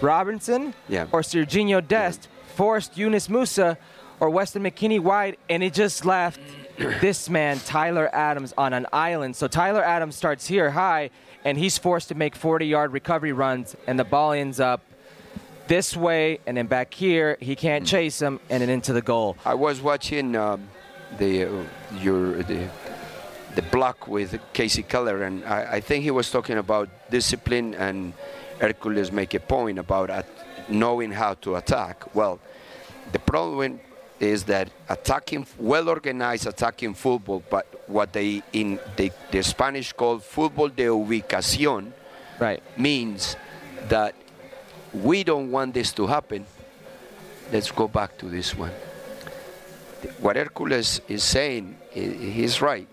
Robinson 0.02 0.74
Yeah. 0.88 1.06
or 1.12 1.22
Serginho 1.22 1.86
Dest, 1.86 2.28
forced 2.56 2.98
Yunus 2.98 3.28
Musah 3.28 3.78
or 4.22 4.30
Weston 4.30 4.64
McKennie 4.64 5.00
wide, 5.00 5.36
and 5.50 5.64
it 5.64 5.74
just 5.74 6.06
left 6.06 6.40
this 6.78 7.28
man, 7.28 7.60
Tyler 7.66 8.08
Adams, 8.16 8.54
on 8.56 8.72
an 8.72 8.86
island. 8.94 9.36
So 9.36 9.48
Tyler 9.48 9.84
Adams 9.84 10.16
starts 10.16 10.48
here 10.48 10.70
high, 10.70 11.10
and 11.44 11.58
he's 11.58 11.80
forced 11.80 12.08
to 12.10 12.16
make 12.16 12.36
40 12.36 12.68
yard 12.68 12.94
recovery 12.94 13.34
runs, 13.34 13.76
and 13.88 14.00
the 14.00 14.06
ball 14.06 14.32
ends 14.32 14.60
up 14.60 14.82
this 15.68 15.98
way 15.98 16.40
and 16.46 16.56
then 16.56 16.68
back 16.68 16.94
here. 16.94 17.36
He 17.42 17.56
can't 17.56 17.86
chase 17.86 18.22
him, 18.22 18.40
and 18.50 18.62
then 18.62 18.70
into 18.70 18.94
the 18.94 19.02
goal. 19.02 19.38
I 19.44 19.56
was 19.56 19.82
watching 19.82 20.36
um, 20.36 20.70
the 21.18 21.46
uh, 21.46 21.64
your 22.00 22.44
the 22.44 22.70
the 23.56 23.64
block 23.64 24.08
with 24.08 24.40
Kasey 24.54 24.88
Keller, 24.88 25.24
and 25.24 25.44
I, 25.46 25.78
I 25.78 25.82
think 25.82 26.04
he 26.04 26.12
was 26.12 26.30
talking 26.30 26.60
about 26.60 26.90
discipline, 27.10 27.74
and 27.74 28.14
Herculez 28.60 29.12
make 29.12 29.34
a 29.34 29.40
point 29.40 29.80
about 29.80 30.12
at 30.12 30.28
knowing 30.70 31.12
how 31.12 31.34
to 31.42 31.56
attack. 31.56 32.16
Well, 32.16 32.40
the 33.12 33.20
problem 33.20 33.80
is 34.22 34.44
that 34.46 34.70
attacking, 34.88 35.46
well-organized 35.58 36.48
attacking 36.48 36.94
football, 36.94 37.44
but 37.50 37.66
what 37.88 38.14
they 38.14 38.42
in 38.54 38.80
the, 38.96 39.12
the 39.32 39.42
Spanish 39.42 39.94
call 39.94 40.20
football 40.20 40.70
de 40.70 40.86
ubicación, 40.86 41.92
right, 42.40 42.62
means 42.78 43.36
that 43.90 44.16
we 44.94 45.24
don't 45.24 45.52
want 45.52 45.74
this 45.74 45.92
to 45.94 46.06
happen. 46.08 46.46
Let's 47.52 47.72
go 47.72 47.88
back 47.88 48.18
to 48.20 48.28
this 48.28 48.56
one 48.56 48.72
what 50.20 50.36
Herculez 50.36 51.02
is 51.08 51.24
saying, 51.24 51.78
he's 51.92 52.62
right. 52.62 52.88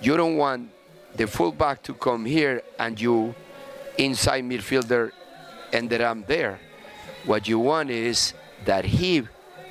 You 0.00 0.16
don't 0.16 0.36
want 0.36 0.70
the 1.14 1.26
fullback 1.26 1.82
to 1.84 1.94
come 1.94 2.24
here 2.24 2.62
and 2.78 3.00
you, 3.00 3.34
inside 3.96 4.44
midfielder, 4.44 5.12
ended 5.72 6.00
up 6.00 6.26
there. 6.26 6.58
What 7.24 7.48
you 7.48 7.58
want 7.58 7.90
is 7.90 8.34
that 8.64 8.84
he 8.84 9.26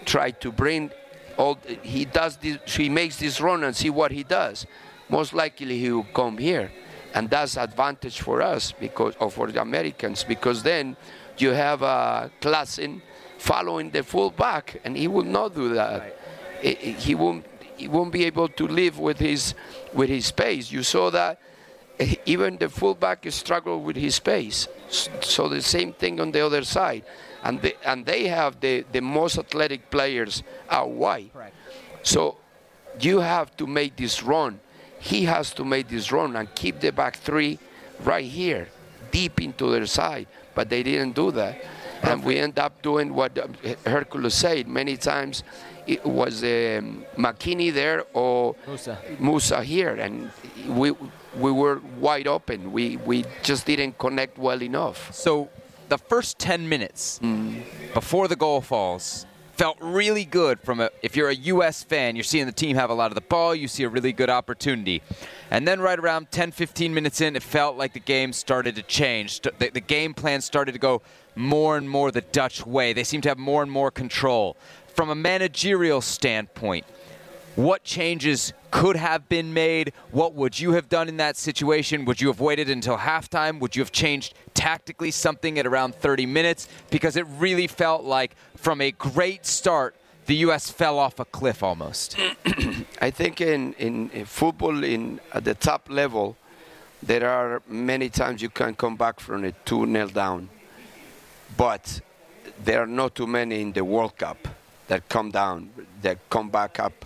try 0.06 0.32
to 0.32 0.51
bring 0.51 0.91
all. 1.38 1.58
He 1.82 2.06
does 2.06 2.38
this. 2.38 2.58
He 2.76 2.89
makes 2.89 3.18
this 3.18 3.41
run 3.41 3.64
and 3.64 3.76
see 3.76 3.89
what 3.89 4.12
he 4.12 4.24
does. 4.24 4.66
Most 5.10 5.34
likely 5.34 5.78
he 5.80 5.91
will 5.91 6.08
come 6.14 6.38
here, 6.38 6.72
and 7.14 7.30
that's 7.30 7.58
advantage 7.58 8.22
for 8.22 8.41
us 8.41 8.72
because, 8.72 9.14
or 9.20 9.30
for 9.30 9.51
the 9.51 9.62
Americans, 9.62 10.24
because 10.24 10.64
then 10.64 10.95
you 11.38 11.49
have 11.51 11.82
a 11.82 12.32
Klaassen 12.41 13.01
following 13.38 13.91
the 13.91 14.01
fullback, 14.03 14.80
and 14.84 14.95
he 14.97 15.08
will 15.08 15.26
not 15.26 15.53
do 15.53 15.74
that 15.74 16.18
i- 16.64 16.68
he 16.97 17.16
won't 17.16 17.45
he 17.78 17.89
won't 17.89 18.12
be 18.14 18.24
able 18.24 18.47
to 18.47 18.68
live 18.68 18.97
with 18.99 19.20
his 19.20 19.53
with 19.93 20.10
his 20.10 20.26
space. 20.28 20.72
You 20.72 20.82
saw 20.82 21.10
that 21.12 21.39
even 22.25 22.57
the 22.57 22.69
fullback 22.69 23.25
struggled 23.31 23.83
with 23.83 23.95
his 23.95 24.19
pace. 24.19 24.67
So 24.89 25.47
the 25.47 25.61
same 25.61 25.93
thing 25.93 26.19
on 26.19 26.31
the 26.31 26.45
other 26.45 26.63
side, 26.63 27.03
and 27.43 27.61
they, 27.61 27.73
and 27.85 28.05
they 28.05 28.27
have 28.27 28.59
the, 28.59 28.85
the 28.91 29.01
most 29.01 29.37
athletic 29.37 29.89
players 29.89 30.43
out 30.69 30.89
wide. 30.89 31.31
So 32.03 32.37
you 32.99 33.19
have 33.19 33.55
to 33.57 33.67
make 33.67 33.95
this 33.95 34.23
run. 34.23 34.59
He 34.99 35.25
has 35.25 35.53
to 35.53 35.65
make 35.65 35.87
this 35.87 36.11
run 36.11 36.35
and 36.35 36.53
keep 36.55 36.79
the 36.79 36.91
back 36.91 37.17
three 37.17 37.59
right 38.03 38.25
here, 38.25 38.69
deep 39.11 39.41
into 39.41 39.71
their 39.71 39.85
side. 39.85 40.27
But 40.53 40.69
they 40.69 40.83
didn't 40.83 41.15
do 41.15 41.31
that. 41.31 41.63
And 42.01 42.23
we 42.23 42.37
end 42.37 42.59
up 42.59 42.81
doing 42.81 43.13
what 43.13 43.37
um, 43.37 43.53
Herculez 43.85 44.33
said 44.33 44.67
many 44.67 44.97
times. 44.97 45.43
It 45.87 46.05
was 46.05 46.43
um, 46.43 47.05
McKennie 47.17 47.73
there 47.73 48.05
or 48.13 48.55
Musah. 48.67 49.17
Musah 49.17 49.63
here, 49.63 49.95
and 49.95 50.31
we 50.67 50.93
we 51.38 51.51
were 51.51 51.81
wide 51.99 52.27
open. 52.27 52.71
We 52.71 52.97
we 52.97 53.25
just 53.43 53.65
didn't 53.65 53.97
connect 53.97 54.38
well 54.38 54.61
enough. 54.61 55.13
So 55.13 55.49
the 55.89 55.97
first 55.97 56.39
10 56.39 56.67
minutes 56.67 57.19
mm. 57.21 57.61
before 57.93 58.27
the 58.27 58.36
goal 58.36 58.61
falls 58.61 59.25
felt 59.55 59.77
really 59.79 60.25
good 60.25 60.59
from 60.59 60.79
a 60.81 60.89
if 61.01 61.15
you're 61.15 61.29
a 61.29 61.36
US 61.36 61.83
fan, 61.83 62.15
you're 62.15 62.23
seeing 62.23 62.45
the 62.45 62.51
team 62.51 62.75
have 62.75 62.89
a 62.89 62.93
lot 62.93 63.11
of 63.11 63.15
the 63.15 63.21
ball, 63.21 63.55
you 63.55 63.67
see 63.67 63.83
a 63.83 63.89
really 63.89 64.11
good 64.11 64.29
opportunity. 64.29 65.01
And 65.49 65.67
then 65.67 65.79
right 65.79 65.97
around 65.97 66.31
10 66.31 66.51
15 66.51 66.93
minutes 66.93 67.21
in, 67.21 67.36
it 67.36 67.43
felt 67.43 67.77
like 67.77 67.93
the 67.93 67.99
game 67.99 68.33
started 68.33 68.75
to 68.75 68.83
change. 68.83 69.41
The, 69.41 69.71
the 69.73 69.81
game 69.81 70.13
plan 70.13 70.41
started 70.41 70.73
to 70.73 70.79
go 70.79 71.01
more 71.36 71.77
and 71.77 71.89
more 71.89 72.11
the 72.11 72.21
Dutch 72.21 72.65
way. 72.65 72.93
They 72.93 73.03
seemed 73.03 73.23
to 73.23 73.29
have 73.29 73.38
more 73.38 73.61
and 73.63 73.71
more 73.71 73.91
control. 73.91 74.57
From 74.88 75.09
a 75.09 75.15
managerial 75.15 76.01
standpoint, 76.01 76.86
what 77.56 77.84
changes 77.84 78.53
could 78.72 78.95
have 78.95 79.30
been 79.30 79.53
made? 79.53 79.93
What 80.12 80.34
would 80.34 80.60
you 80.60 80.74
have 80.74 80.89
done 80.89 81.08
in 81.08 81.18
that 81.18 81.38
situation? 81.38 82.06
Would 82.06 82.20
you 82.20 82.28
have 82.28 82.39
waited 82.39 82.70
until 82.70 82.97
halftime? 82.97 83.60
Would 83.60 83.76
you 83.76 83.82
have 83.82 83.91
changed 83.91 84.34
tactically 84.53 85.12
something 85.12 85.58
at 85.58 85.66
around 85.66 85.95
30 85.95 86.26
minutes? 86.26 86.68
Because 86.89 87.16
it 87.16 87.26
really 87.38 87.68
felt 87.68 88.03
like 88.03 88.36
from 88.58 88.82
a 88.82 88.91
great 88.91 89.45
start, 89.45 89.95
the 90.26 90.36
U.S. 90.38 90.70
fell 90.70 90.99
off 90.99 91.20
a 91.20 91.26
cliff 91.26 91.64
almost. 91.64 92.18
I 93.02 93.11
think 93.11 93.41
in, 93.41 93.73
in, 93.73 94.10
in 94.10 94.26
football 94.26 94.84
in 94.84 95.19
at 95.34 95.45
the 95.45 95.53
top 95.53 95.90
level, 95.90 96.36
there 97.02 97.30
are 97.30 97.61
many 97.68 98.10
times 98.10 98.41
you 98.41 98.49
can 98.49 98.76
come 98.76 98.95
back 98.95 99.19
from 99.19 99.45
a 99.45 99.52
2 99.52 99.86
0 99.91 100.07
down. 100.10 100.49
But 101.56 102.02
there 102.64 102.82
are 102.82 102.88
not 102.88 103.15
too 103.15 103.27
many 103.27 103.61
in 103.61 103.72
the 103.72 103.86
World 103.86 104.18
Cup 104.18 104.48
that 104.88 105.07
come 105.10 105.32
down, 105.32 105.69
that 106.02 106.18
come 106.30 106.49
back 106.49 106.80
up, 106.80 107.06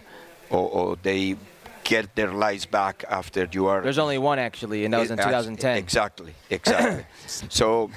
or, 0.50 0.70
or 0.70 0.96
they 1.02 1.36
get 1.84 2.16
their 2.16 2.32
lives 2.32 2.66
back 2.66 3.04
after 3.10 3.48
you 3.52 3.68
are. 3.68 3.82
There's 3.82 3.98
only 3.98 4.18
one 4.18 4.40
actually, 4.40 4.86
and 4.86 4.94
that 4.94 5.00
was 5.00 5.12
in 5.12 5.18
2010. 5.18 5.78
Exactly, 5.78 6.34
exactly. 6.50 7.06
so, 7.50 7.90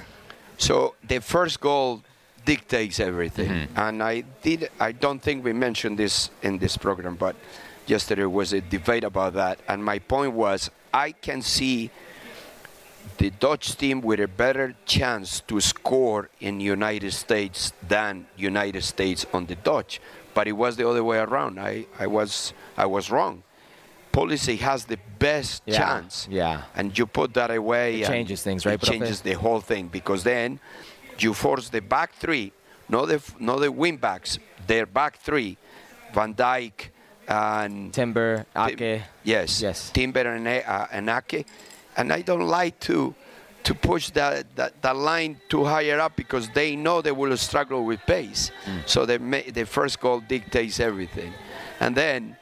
so 0.59 0.95
the 1.07 1.21
first 1.21 1.61
goal 1.61 2.03
dictates 2.45 2.99
everything, 3.01 3.49
Mm-hmm. 3.49 3.79
and 3.79 4.03
I 4.03 4.25
did. 4.43 4.71
I 4.81 4.93
don't 4.93 5.21
think 5.21 5.45
we 5.45 5.53
mentioned 5.53 5.99
this 5.99 6.31
in 6.43 6.59
this 6.59 6.77
program, 6.77 7.17
but 7.17 7.37
yesterday 7.87 8.25
was 8.25 8.53
a 8.53 8.61
debate 8.61 9.05
about 9.05 9.35
that, 9.35 9.59
and 9.69 9.85
my 9.85 9.99
point 9.99 10.33
was 10.33 10.71
I 10.93 11.13
can 11.13 11.43
see 11.43 11.91
the 13.19 13.31
Dutch 13.31 13.77
team 13.77 14.01
with 14.01 14.21
a 14.21 14.29
better 14.29 14.75
chance 14.87 15.41
to 15.41 15.61
score 15.61 16.31
in 16.41 16.61
United 16.61 17.13
States 17.13 17.73
than 17.87 18.27
United 18.37 18.83
States 18.83 19.27
on 19.33 19.47
the 19.47 19.57
Dutch, 19.57 20.01
but 20.35 20.47
it 20.49 20.53
was 20.53 20.77
the 20.77 20.89
other 20.89 21.05
way 21.05 21.19
around. 21.19 21.59
I, 21.59 21.87
I 21.99 22.07
was 22.07 22.53
I 22.77 22.87
was 22.87 23.11
wrong. 23.11 23.43
Pulisic 24.13 24.59
has 24.59 24.85
the 24.85 24.99
best 25.19 25.63
Yeah, 25.65 25.79
chance. 25.79 26.29
yeah. 26.31 26.63
And 26.77 26.97
you 26.99 27.07
put 27.07 27.33
that 27.35 27.51
away. 27.51 28.03
It 28.03 28.07
changes 28.07 28.43
things, 28.43 28.67
right, 28.67 28.75
It 28.75 28.83
changes 28.83 29.23
the 29.23 29.33
whole 29.33 29.61
thing 29.61 29.89
because 29.89 30.23
then 30.23 30.61
you 31.19 31.33
force 31.33 31.71
the 31.71 31.81
back 31.81 32.13
three, 32.15 32.53
not 32.89 33.07
the 33.09 33.23
not 33.39 33.61
the 33.61 33.71
wing 33.73 33.97
backs, 33.97 34.39
their 34.67 34.85
back 34.87 35.17
three, 35.19 35.57
Van 36.13 36.35
Dijk 36.35 36.91
and 37.27 37.93
Timber, 37.95 38.45
Ake. 38.55 39.03
Yes. 39.25 39.63
Yes. 39.63 39.91
Timber 39.91 40.27
and, 40.35 40.47
uh, 40.47 40.87
and 40.93 41.09
Ake. 41.09 41.47
And 41.97 42.13
I 42.13 42.21
don't 42.23 42.47
like 42.49 42.79
to 42.81 43.15
to 43.65 43.75
push 43.75 44.11
that, 44.11 44.55
that, 44.57 44.81
that 44.83 44.97
line 44.97 45.41
too 45.49 45.65
higher 45.65 46.01
up 46.01 46.17
because 46.17 46.49
they 46.51 46.75
know 46.77 47.01
they 47.01 47.13
will 47.13 47.37
struggle 47.37 47.85
with 47.85 48.01
pace. 48.07 48.51
So 48.87 49.07
the, 49.07 49.19
ma- 49.19 49.49
the 49.53 49.65
first 49.65 50.01
goal 50.01 50.21
dictates 50.21 50.81
everything. 50.81 51.33
And 51.81 51.97
then 51.97 52.37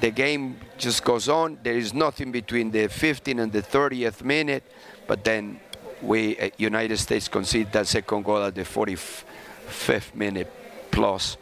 the 0.00 0.10
game 0.10 0.58
just 0.78 1.04
goes 1.04 1.28
on. 1.28 1.58
There 1.62 1.76
is 1.76 1.92
nothing 1.92 2.32
between 2.32 2.70
the 2.70 2.88
15th 2.88 3.40
and 3.42 3.52
the 3.52 3.62
30th 3.62 4.22
minute. 4.22 4.64
But 5.06 5.24
then 5.24 5.60
we, 6.02 6.38
uh, 6.38 6.50
United 6.58 6.98
States 6.98 7.28
concede 7.28 7.72
that 7.72 7.86
second 7.86 8.24
goal 8.24 8.42
at 8.42 8.54
the 8.54 8.62
45th 8.62 10.14
minute 10.14 10.52
plus 10.90 11.36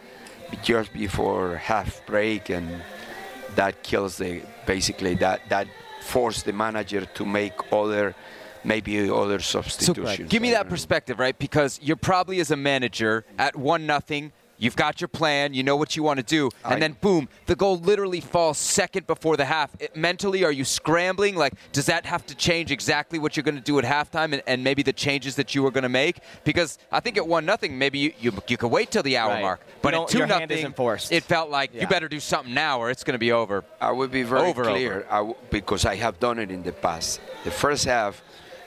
just 0.63 0.93
before 0.93 1.57
half 1.57 2.05
break 2.07 2.51
and 2.51 2.83
that 3.57 3.83
kills 3.83 4.19
the 4.19 4.43
basically 4.67 5.15
that 5.15 5.41
that 5.49 5.67
forced 6.03 6.45
the 6.45 6.53
manager 6.53 7.07
to 7.07 7.25
make 7.25 7.53
other 7.73 8.15
maybe 8.65 9.09
other 9.11 9.39
substitutions. 9.41 10.29
Give 10.31 10.43
me 10.43 10.51
that 10.53 10.69
perspective, 10.69 11.19
right? 11.19 11.39
Because 11.39 11.79
you're 11.83 11.97
probably 11.97 12.41
as 12.41 12.51
a 12.51 12.57
manager 12.57 13.25
at 13.39 13.57
one 13.57 13.87
nothing. 13.87 14.33
You've 14.57 14.77
got 14.77 15.01
your 15.01 15.09
plan. 15.09 15.53
You 15.53 15.65
know 15.65 15.75
what 15.75 15.97
you 15.97 16.05
want 16.05 16.19
to 16.21 16.25
do, 16.25 16.49
and 16.65 16.75
I- 16.75 16.79
then 16.79 16.97
boom, 17.01 17.29
the 17.47 17.57
goal 17.57 17.77
literally 17.81 18.21
falls 18.21 18.57
second 18.57 19.05
before 19.05 19.37
the 19.37 19.45
half. 19.45 19.71
It, 19.81 19.97
mentally, 19.97 20.45
are 20.45 20.53
you 20.53 20.65
scrambling? 20.65 21.35
Like, 21.35 21.55
does 21.73 21.87
that 21.87 22.07
have 22.07 22.25
to 22.27 22.37
change 22.37 22.71
exactly 22.71 23.19
what 23.19 23.37
you're 23.37 23.43
going 23.43 23.57
to 23.57 23.61
do 23.61 23.81
at 23.81 23.85
halftime, 23.85 24.33
and, 24.33 24.43
and 24.47 24.63
maybe 24.63 24.85
the 24.85 24.93
changes 24.93 25.35
that 25.37 25.57
you 25.57 25.63
were 25.65 25.73
going 25.73 25.83
to 25.83 25.89
make? 25.89 26.21
Because 26.45 26.79
I 26.93 27.01
think 27.01 27.17
at 27.17 27.27
one 27.27 27.45
nothing, 27.45 27.77
maybe 27.77 27.99
you, 27.99 28.13
you 28.21 28.33
you 28.47 28.57
could 28.57 28.71
wait 28.71 28.93
till 28.93 29.03
the 29.03 29.17
hour 29.17 29.31
Right. 29.33 29.43
mark, 29.43 29.61
but 29.83 29.91
don't- 29.91 30.05
at 30.05 30.09
two 30.11 30.25
nothing, 30.25 30.73
it 31.11 31.25
felt 31.25 31.51
like 31.51 31.75
Yeah. 31.75 31.81
you 31.83 31.87
better 31.89 32.09
do 32.09 32.21
something 32.21 32.55
now, 32.55 32.79
or 32.79 32.91
it's 32.91 33.03
going 33.03 33.15
to 33.15 33.19
be 33.19 33.33
over. 33.33 33.65
I 33.81 33.91
will 33.91 34.07
be 34.09 34.23
very 34.23 34.43
Over, 34.43 34.63
clear 34.63 34.93
over. 34.99 35.07
I 35.11 35.17
w- 35.17 35.35
because 35.51 35.85
I 35.85 35.97
have 35.97 36.21
done 36.21 36.39
it 36.39 36.53
in 36.53 36.63
the 36.63 36.73
past. 36.73 37.21
The 37.43 37.51
first 37.51 37.87
half, 37.87 38.23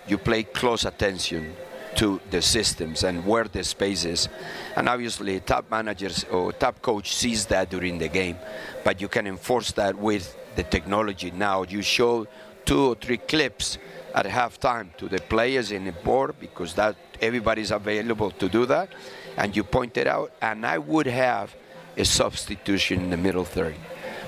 you 0.07 0.17
play 0.17 0.43
close 0.43 0.85
attention 0.85 1.53
to 1.95 2.19
the 2.29 2.41
systems 2.41 3.03
and 3.03 3.25
where 3.25 3.45
the 3.45 3.63
space 3.63 4.05
is. 4.05 4.29
And 4.75 4.87
obviously, 4.87 5.39
top 5.39 5.69
managers 5.71 6.25
or 6.31 6.53
top 6.53 6.81
coach 6.81 7.13
sees 7.15 7.45
that 7.47 7.69
during 7.69 7.97
the 7.97 8.07
game, 8.07 8.37
but 8.83 9.01
you 9.01 9.07
can 9.07 9.25
enforce 9.27 9.71
that 9.73 9.95
with 9.97 10.35
the 10.55 10.63
technology 10.63 11.31
now. 11.31 11.63
You 11.63 11.81
show 11.81 12.27
two 12.65 12.89
or 12.89 12.95
three 12.95 13.17
clips 13.17 13.77
at 14.13 14.25
halftime 14.25 14.95
to 14.97 15.07
the 15.07 15.19
players 15.19 15.71
in 15.71 15.85
the 15.85 15.91
board 15.91 16.35
because 16.39 16.73
that 16.75 16.95
everybody's 17.21 17.71
available 17.71 18.31
to 18.31 18.47
do 18.47 18.65
that, 18.67 18.89
and 19.37 19.55
you 19.55 19.63
point 19.63 19.97
it 19.97 20.07
out. 20.07 20.31
And 20.41 20.65
I 20.65 20.77
would 20.77 21.07
have 21.07 21.55
a 21.97 22.05
substitution 22.05 23.01
in 23.01 23.09
the 23.09 23.17
middle 23.17 23.43
third 23.45 23.75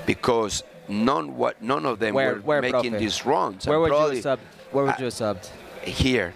because 0.06 0.64
none 0.88 1.36
what 1.36 1.62
none 1.62 1.86
of 1.86 2.00
them 2.00 2.14
Where- 2.14 2.34
were 2.36 2.40
where, 2.40 2.62
making 2.62 2.94
profe? 2.94 2.98
these 2.98 3.24
runs. 3.24 3.66
Where 3.66 3.78
would 3.78 3.86
you 3.86 3.92
probably- 3.96 4.16
have 4.22 4.24
subbed? 4.40 4.72
Where 4.72 4.84
would 4.86 4.98
you 4.98 5.04
have 5.04 5.14
subbed? 5.14 5.48
Here, 5.82 6.34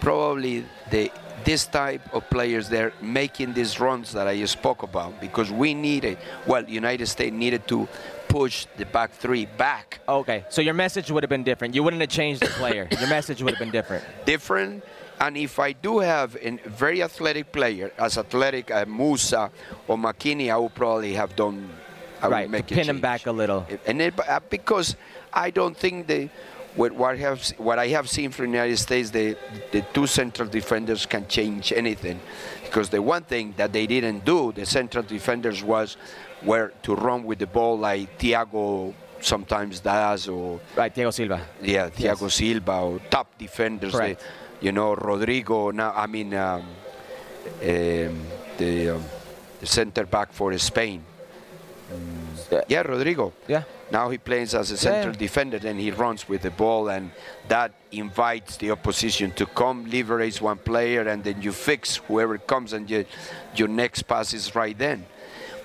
probably 0.00 0.64
the 0.90 1.10
this 1.44 1.66
type 1.66 2.02
of 2.14 2.28
players 2.30 2.68
they're 2.68 2.92
making 3.00 3.52
these 3.52 3.80
runs 3.80 4.12
that 4.12 4.26
I 4.28 4.44
spoke 4.44 4.82
about 4.82 5.20
because 5.20 5.50
we 5.50 5.74
needed 5.74 6.18
well 6.46 6.64
United 6.68 7.06
States 7.06 7.34
needed 7.34 7.66
to 7.68 7.88
push 8.28 8.66
the 8.76 8.86
back 8.86 9.12
three 9.12 9.46
back 9.46 10.00
Okay, 10.08 10.44
so 10.48 10.62
your 10.62 10.74
message 10.74 11.10
would 11.10 11.22
have 11.22 11.30
been 11.30 11.42
different. 11.44 11.74
You 11.74 11.82
wouldn't 11.82 12.00
have 12.00 12.10
changed 12.10 12.42
the 12.42 12.48
player. 12.48 12.88
your 12.98 13.08
message 13.08 13.42
would 13.42 13.54
have 13.54 13.58
been 13.58 13.70
different. 13.70 14.04
different 14.24 14.84
and 15.20 15.36
if 15.36 15.58
I 15.58 15.72
do 15.72 15.98
have 16.00 16.36
a 16.40 16.50
very 16.66 17.02
athletic 17.02 17.52
player 17.52 17.92
as 17.98 18.18
athletic 18.18 18.70
as 18.70 18.86
Musah 18.86 19.50
or 19.88 19.96
McKennie 19.96 20.50
I 20.52 20.56
would 20.56 20.74
probably 20.74 21.14
have 21.14 21.36
done 21.36 21.70
I 22.20 22.28
would 22.28 22.32
right, 22.32 22.50
make 22.50 22.66
to 22.66 22.74
pin 22.74 22.88
him 22.88 23.00
back 23.00 23.26
a 23.26 23.32
little. 23.32 23.66
and 23.84 24.00
it, 24.00 24.14
uh, 24.28 24.38
because 24.48 24.94
I 25.32 25.50
don't 25.50 25.76
think 25.76 26.06
the 26.06 26.28
what 26.74 26.92
what 26.92 27.14
I 27.14 27.18
have 27.18 27.46
what 27.58 27.78
I 27.78 27.88
have 27.88 28.08
seen 28.08 28.30
from 28.30 28.46
the 28.46 28.52
United 28.52 28.78
States, 28.78 29.10
the 29.10 29.36
the 29.70 29.82
two 29.92 30.06
central 30.06 30.48
defenders 30.48 31.06
can 31.06 31.26
change 31.28 31.72
anything, 31.72 32.20
because 32.64 32.88
the 32.88 33.00
one 33.00 33.24
thing 33.24 33.54
that 33.56 33.72
they 33.72 33.86
didn't 33.86 34.24
do, 34.24 34.52
the 34.52 34.66
central 34.66 35.04
defenders 35.04 35.62
was 35.62 35.96
where 36.42 36.72
to 36.82 36.94
run 36.94 37.24
with 37.24 37.38
the 37.38 37.46
ball 37.46 37.78
like 37.78 38.18
Thiago 38.18 38.94
sometimes 39.20 39.80
does, 39.80 40.28
or 40.28 40.60
right 40.74 40.94
Thiago 40.94 41.12
Silva. 41.12 41.46
Yeah, 41.62 41.90
Thiago 41.90 42.30
Silva 42.30 42.80
or 42.80 42.98
top 43.10 43.38
defenders. 43.38 43.92
They, 43.92 44.16
you 44.60 44.72
know, 44.72 44.94
Rodrigo. 44.94 45.70
Now 45.70 45.92
I 45.94 46.06
mean 46.06 46.34
um, 46.34 46.62
um, 46.62 48.26
the, 48.58 48.96
um, 48.96 49.04
the 49.60 49.66
center 49.66 50.06
back 50.06 50.32
for 50.32 50.56
Spain. 50.58 51.04
Yeah, 52.68 52.82
Rodrigo. 52.82 53.32
Yeah. 53.48 53.64
Now 53.90 54.08
he 54.08 54.18
plays 54.18 54.54
as 54.54 54.70
a 54.70 54.76
central 54.76 55.12
yeah. 55.14 55.18
defender, 55.18 55.60
and 55.62 55.78
he 55.78 55.90
runs 55.90 56.28
with 56.28 56.42
the 56.42 56.50
ball, 56.50 56.88
and 56.88 57.10
that 57.48 57.72
invites 57.90 58.56
the 58.56 58.70
opposition 58.70 59.32
to 59.32 59.44
come, 59.44 59.84
leverage 59.90 60.40
one 60.40 60.58
player, 60.58 61.02
and 61.02 61.22
then 61.22 61.42
you 61.42 61.52
fix 61.52 61.96
whoever 61.96 62.38
comes, 62.38 62.72
and 62.72 62.88
you, 62.88 63.04
your 63.54 63.68
next 63.68 64.04
pass 64.04 64.32
is 64.32 64.54
right 64.54 64.78
then. 64.78 65.04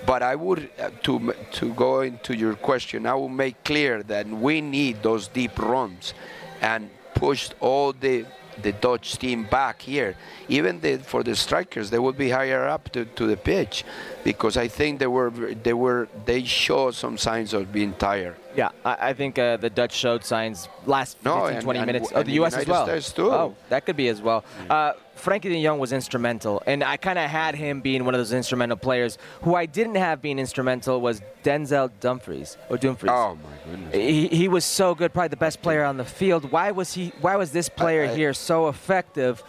But 0.05 0.23
I 0.23 0.35
would, 0.35 0.69
uh, 0.79 0.91
to 1.03 1.33
to 1.53 1.73
go 1.73 2.01
into 2.01 2.35
your 2.35 2.55
question, 2.55 3.05
I 3.05 3.13
will 3.13 3.29
make 3.29 3.63
clear 3.63 4.03
that 4.03 4.27
we 4.27 4.61
need 4.61 5.01
those 5.01 5.27
deep 5.29 5.57
runs, 5.57 6.13
and 6.61 6.89
push 7.15 7.49
all 7.59 7.93
the 7.93 8.25
the 8.61 8.71
Dutch 8.71 9.17
team 9.17 9.43
back 9.45 9.81
here. 9.81 10.15
Even 10.49 10.79
the, 10.81 10.97
for 10.97 11.23
the 11.23 11.35
strikers, 11.35 11.89
they 11.89 11.99
would 11.99 12.17
be 12.17 12.29
higher 12.29 12.67
up 12.67 12.89
to, 12.93 13.05
to 13.05 13.27
the 13.27 13.37
pitch, 13.37 13.83
because 14.23 14.57
I 14.57 14.67
think 14.67 14.99
they 14.99 15.07
were 15.07 15.29
they 15.63 15.73
were 15.73 16.07
they 16.25 16.43
show 16.43 16.91
some 16.91 17.17
signs 17.17 17.53
of 17.53 17.71
being 17.71 17.93
tired. 17.93 18.35
Yeah, 18.55 18.69
I, 18.83 19.09
I 19.09 19.13
think 19.13 19.37
uh, 19.37 19.57
the 19.57 19.69
Dutch 19.69 19.93
showed 19.93 20.23
signs 20.23 20.67
last 20.85 21.17
15, 21.17 21.31
No, 21.31 21.45
and- 21.45 21.61
20 21.61 21.79
and 21.79 21.85
minutes. 21.87 22.09
w- 22.09 22.19
Oh, 22.19 22.23
the 22.23 22.31
U.S. 22.41 22.53
as 22.53 22.65
United 22.67 22.71
well. 22.71 22.85
States 22.87 23.11
too. 23.13 23.31
Oh, 23.31 23.55
that 23.69 23.85
could 23.85 23.95
be 23.97 24.07
as 24.07 24.21
well. 24.21 24.43
Uh, 24.69 24.93
Frenkie 25.17 25.49
de 25.49 25.63
Jong 25.63 25.79
was 25.79 25.91
instrumental, 25.91 26.61
and 26.65 26.83
I 26.83 26.97
kind 26.97 27.17
of 27.19 27.29
had 27.29 27.55
him 27.55 27.81
being 27.81 28.05
one 28.05 28.13
of 28.13 28.19
those 28.19 28.33
instrumental 28.33 28.77
players. 28.77 29.17
Who 29.41 29.55
I 29.55 29.65
didn't 29.65 29.95
have 29.95 30.21
being 30.21 30.39
instrumental 30.39 31.01
was 31.01 31.21
Denzel 31.43 31.91
Dumfries 31.99 32.57
or 32.69 32.77
Dumfries. 32.77 33.11
Oh 33.13 33.35
my 33.35 33.71
goodness. 33.71 33.95
He, 33.95 34.27
he 34.27 34.47
was 34.47 34.63
so 34.63 34.95
good, 34.95 35.13
probably 35.13 35.29
the 35.29 35.37
best 35.37 35.61
player 35.61 35.83
on 35.83 35.97
the 35.97 36.05
field. 36.05 36.51
Why 36.51 36.71
was 36.71 36.93
he? 36.93 37.11
Why 37.21 37.35
was 37.35 37.51
this 37.51 37.67
player 37.69 38.05
I- 38.05 38.15
here 38.15 38.33
so 38.33 38.67
effective 38.67 39.43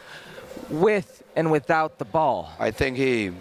with 0.70 1.23
and 1.36 1.51
without 1.51 1.99
the 1.99 2.05
ball? 2.05 2.51
I 2.59 2.70
think 2.70 2.97
he 2.97 3.32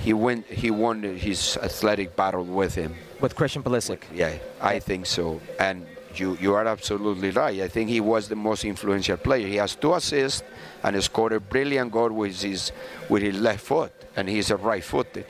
he 0.00 0.12
went 0.12 0.46
he 0.46 0.70
won 0.70 1.02
his 1.02 1.56
athletic 1.62 2.16
battle 2.16 2.44
with 2.44 2.74
him. 2.74 2.94
With 3.20 3.34
Christian 3.34 3.62
Pulisic. 3.62 4.02
Yeah, 4.14 4.34
I 4.60 4.78
think 4.78 5.06
so. 5.06 5.40
And 5.58 5.86
you 6.18 6.36
you 6.40 6.54
are 6.54 6.66
absolutely 6.66 7.30
right. 7.30 7.60
I 7.60 7.68
think 7.68 7.90
he 7.90 8.00
was 8.00 8.28
the 8.28 8.36
most 8.36 8.64
influential 8.64 9.16
player. 9.16 9.46
He 9.46 9.56
has 9.56 9.74
two 9.74 9.94
assists 9.94 10.42
and 10.82 11.02
scored 11.02 11.32
a 11.32 11.40
brilliant 11.40 11.92
goal 11.92 12.10
with 12.10 12.40
his 12.42 12.72
with 13.08 13.22
his 13.22 13.38
left 13.40 13.64
foot, 13.64 13.92
and 14.16 14.28
he's 14.28 14.50
a 14.50 14.56
right-footed. 14.56 15.26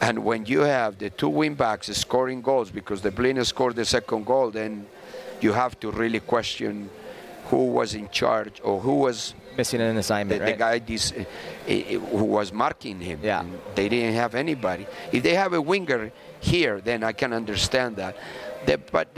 And 0.00 0.24
when 0.24 0.46
you 0.46 0.60
have 0.60 0.98
the 0.98 1.10
two 1.10 1.28
wing 1.28 1.54
backs 1.54 1.86
scoring 1.96 2.42
goals 2.42 2.70
because 2.70 3.02
the 3.02 3.12
Blind 3.12 3.46
scored 3.46 3.76
the 3.76 3.84
second 3.84 4.26
goal, 4.26 4.50
then 4.50 4.86
you 5.40 5.52
have 5.52 5.78
to 5.80 5.90
really 5.92 6.20
question 6.20 6.90
who 7.46 7.66
was 7.66 7.94
in 7.94 8.08
charge 8.08 8.60
or 8.64 8.80
who 8.80 8.94
was 8.96 9.34
missing 9.56 9.80
an 9.80 9.96
assignment. 9.96 10.40
the, 10.40 10.46
the 10.46 10.56
guy 10.56 10.78
this, 10.78 11.12
uh, 11.12 11.24
uh, 11.68 11.72
who 11.72 12.24
was 12.24 12.52
marking 12.52 13.00
him. 13.00 13.20
Yeah. 13.22 13.44
They 13.74 13.88
didn't 13.88 14.14
have 14.14 14.34
anybody. 14.34 14.86
If 15.12 15.22
they 15.22 15.34
have 15.34 15.52
a 15.52 15.60
winger 15.60 16.10
here, 16.40 16.80
then 16.80 17.04
I 17.04 17.12
can 17.12 17.32
understand 17.32 17.96
that. 17.96 18.16
The- 18.66 18.78
but 18.78 19.08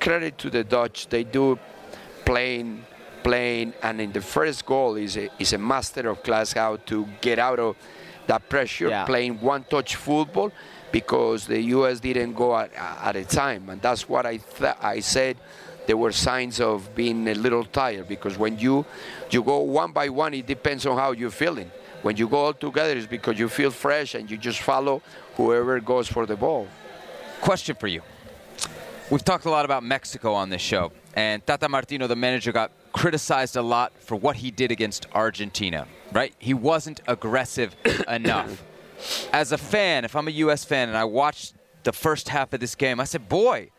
credit 0.00 0.38
to 0.38 0.50
the 0.50 0.64
Dutch, 0.64 1.08
they 1.08 1.24
do 1.24 1.58
playing, 2.24 2.84
playing, 3.22 3.74
and 3.82 4.00
in 4.00 4.12
the 4.12 4.20
first 4.20 4.64
goal 4.64 4.96
is 4.96 5.16
a, 5.16 5.28
is 5.38 5.52
a 5.52 5.58
master 5.58 6.08
of 6.08 6.22
class 6.22 6.52
how 6.52 6.76
to 6.86 7.06
get 7.20 7.38
out 7.38 7.58
of 7.58 7.76
that 8.26 8.48
pressure, 8.48 8.88
Yeah. 8.88 9.04
playing 9.04 9.40
one-touch 9.40 9.96
football, 9.96 10.50
because 10.90 11.46
the 11.46 11.60
U.S. 11.76 12.00
didn't 12.00 12.32
go 12.34 12.56
at, 12.56 12.70
at 12.74 13.16
a 13.16 13.24
time, 13.24 13.68
and 13.68 13.82
that's 13.82 14.08
what 14.08 14.24
I 14.26 14.36
th- 14.38 14.76
I 14.80 15.00
said. 15.00 15.36
There 15.86 15.98
were 15.98 16.12
signs 16.12 16.60
of 16.60 16.94
being 16.94 17.28
a 17.28 17.34
little 17.34 17.62
tired 17.64 18.08
because 18.08 18.38
when 18.38 18.58
you 18.58 18.86
you 19.30 19.42
go 19.42 19.58
one 19.58 19.92
by 19.92 20.08
one, 20.08 20.32
it 20.32 20.46
depends 20.46 20.86
on 20.86 20.96
how 20.96 21.12
you're 21.12 21.28
feeling. 21.44 21.70
When 22.00 22.16
you 22.16 22.26
go 22.26 22.38
all 22.46 22.54
together, 22.54 22.94
it's 22.96 23.06
because 23.06 23.38
you 23.38 23.50
feel 23.50 23.70
fresh 23.70 24.14
and 24.14 24.30
you 24.30 24.38
just 24.38 24.60
follow 24.62 25.02
whoever 25.36 25.78
goes 25.80 26.08
for 26.08 26.24
the 26.24 26.36
ball. 26.36 26.68
Question 27.42 27.76
for 27.76 27.86
you. 27.88 28.00
We've 29.14 29.24
talked 29.24 29.44
a 29.44 29.50
lot 29.50 29.64
about 29.64 29.84
Mexico 29.84 30.32
on 30.32 30.50
this 30.50 30.60
show, 30.60 30.90
and 31.14 31.46
Tata 31.46 31.68
Martino, 31.68 32.08
the 32.08 32.16
manager, 32.16 32.50
got 32.50 32.72
criticized 32.92 33.54
a 33.54 33.62
lot 33.62 33.92
for 34.00 34.16
what 34.16 34.34
he 34.34 34.50
did 34.50 34.72
against 34.72 35.06
Argentina, 35.12 35.86
right? 36.10 36.34
He 36.40 36.52
wasn't 36.52 37.00
aggressive 37.06 37.76
enough. 38.08 38.64
As 39.32 39.52
a 39.52 39.56
fan, 39.56 40.04
if 40.04 40.16
I'm 40.16 40.26
a 40.26 40.32
U.S. 40.32 40.64
fan 40.64 40.88
and 40.88 40.98
I 40.98 41.04
watched 41.04 41.54
the 41.84 41.92
first 41.92 42.28
half 42.28 42.52
of 42.54 42.58
this 42.58 42.74
game, 42.74 42.98
I 42.98 43.04
said, 43.04 43.28
boy, 43.28 43.70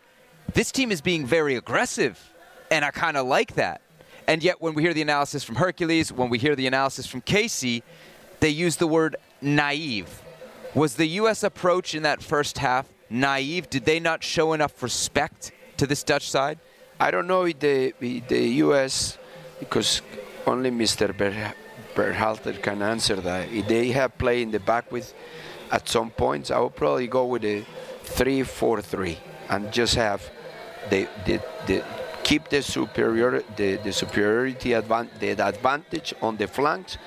this 0.53 0.71
team 0.71 0.89
is 0.89 1.01
being 1.01 1.25
very 1.25 1.55
aggressive, 1.57 2.31
and 2.71 2.85
I 2.85 2.91
kind 2.91 3.17
of 3.17 3.27
like 3.27 3.55
that. 3.55 3.81
And 4.29 4.41
yet, 4.41 4.61
when 4.61 4.73
we 4.73 4.83
hear 4.83 4.93
the 4.93 5.01
analysis 5.01 5.43
from 5.43 5.57
Herculez, 5.57 6.13
when 6.13 6.29
we 6.29 6.37
hear 6.37 6.55
the 6.55 6.65
analysis 6.65 7.07
from 7.07 7.21
Kasey, 7.21 7.83
they 8.39 8.47
use 8.47 8.77
the 8.77 8.87
word 8.87 9.17
naive. 9.41 10.21
Was 10.73 10.95
the 10.95 11.07
U.S. 11.07 11.43
approach 11.43 11.93
in 11.93 12.03
that 12.03 12.23
first 12.23 12.59
half 12.59 12.87
naive? 13.09 13.69
Did 13.69 13.85
they 13.85 13.99
not 13.99 14.23
show 14.23 14.53
enough 14.53 14.81
respect 14.81 15.51
to 15.77 15.87
this 15.87 16.03
Dutch 16.03 16.29
side? 16.29 16.59
I 16.99 17.11
don't 17.11 17.27
know 17.27 17.43
if 17.43 17.59
the 17.59 17.93
if 17.99 18.27
the 18.27 18.47
U.S. 18.65 19.17
because 19.59 20.01
only 20.47 20.71
Mr. 20.71 21.15
Ber- 21.15 21.53
Berhalter 21.95 22.61
can 22.61 22.81
answer 22.81 23.15
that. 23.15 23.49
If 23.49 23.67
they 23.67 23.89
have 23.91 24.17
played 24.17 24.43
in 24.43 24.51
the 24.51 24.59
back 24.59 24.91
with, 24.91 25.13
at 25.71 25.87
some 25.89 26.11
points, 26.11 26.51
I 26.51 26.59
would 26.59 26.75
probably 26.75 27.07
go 27.07 27.25
with 27.25 27.43
a 27.43 27.65
three-four-three 28.03 29.17
and 29.49 29.71
just 29.71 29.95
have 29.95 30.21
the 30.89 31.07
the, 31.25 31.41
the 31.67 31.83
keep 32.23 32.49
the 32.49 32.61
superior 32.61 33.43
the, 33.55 33.77
the 33.77 33.93
superiority 33.93 34.69
advan- 34.69 35.09
the 35.19 35.29
advantage 35.31 36.13
on 36.21 36.37
the 36.37 36.47
flanks. 36.47 36.97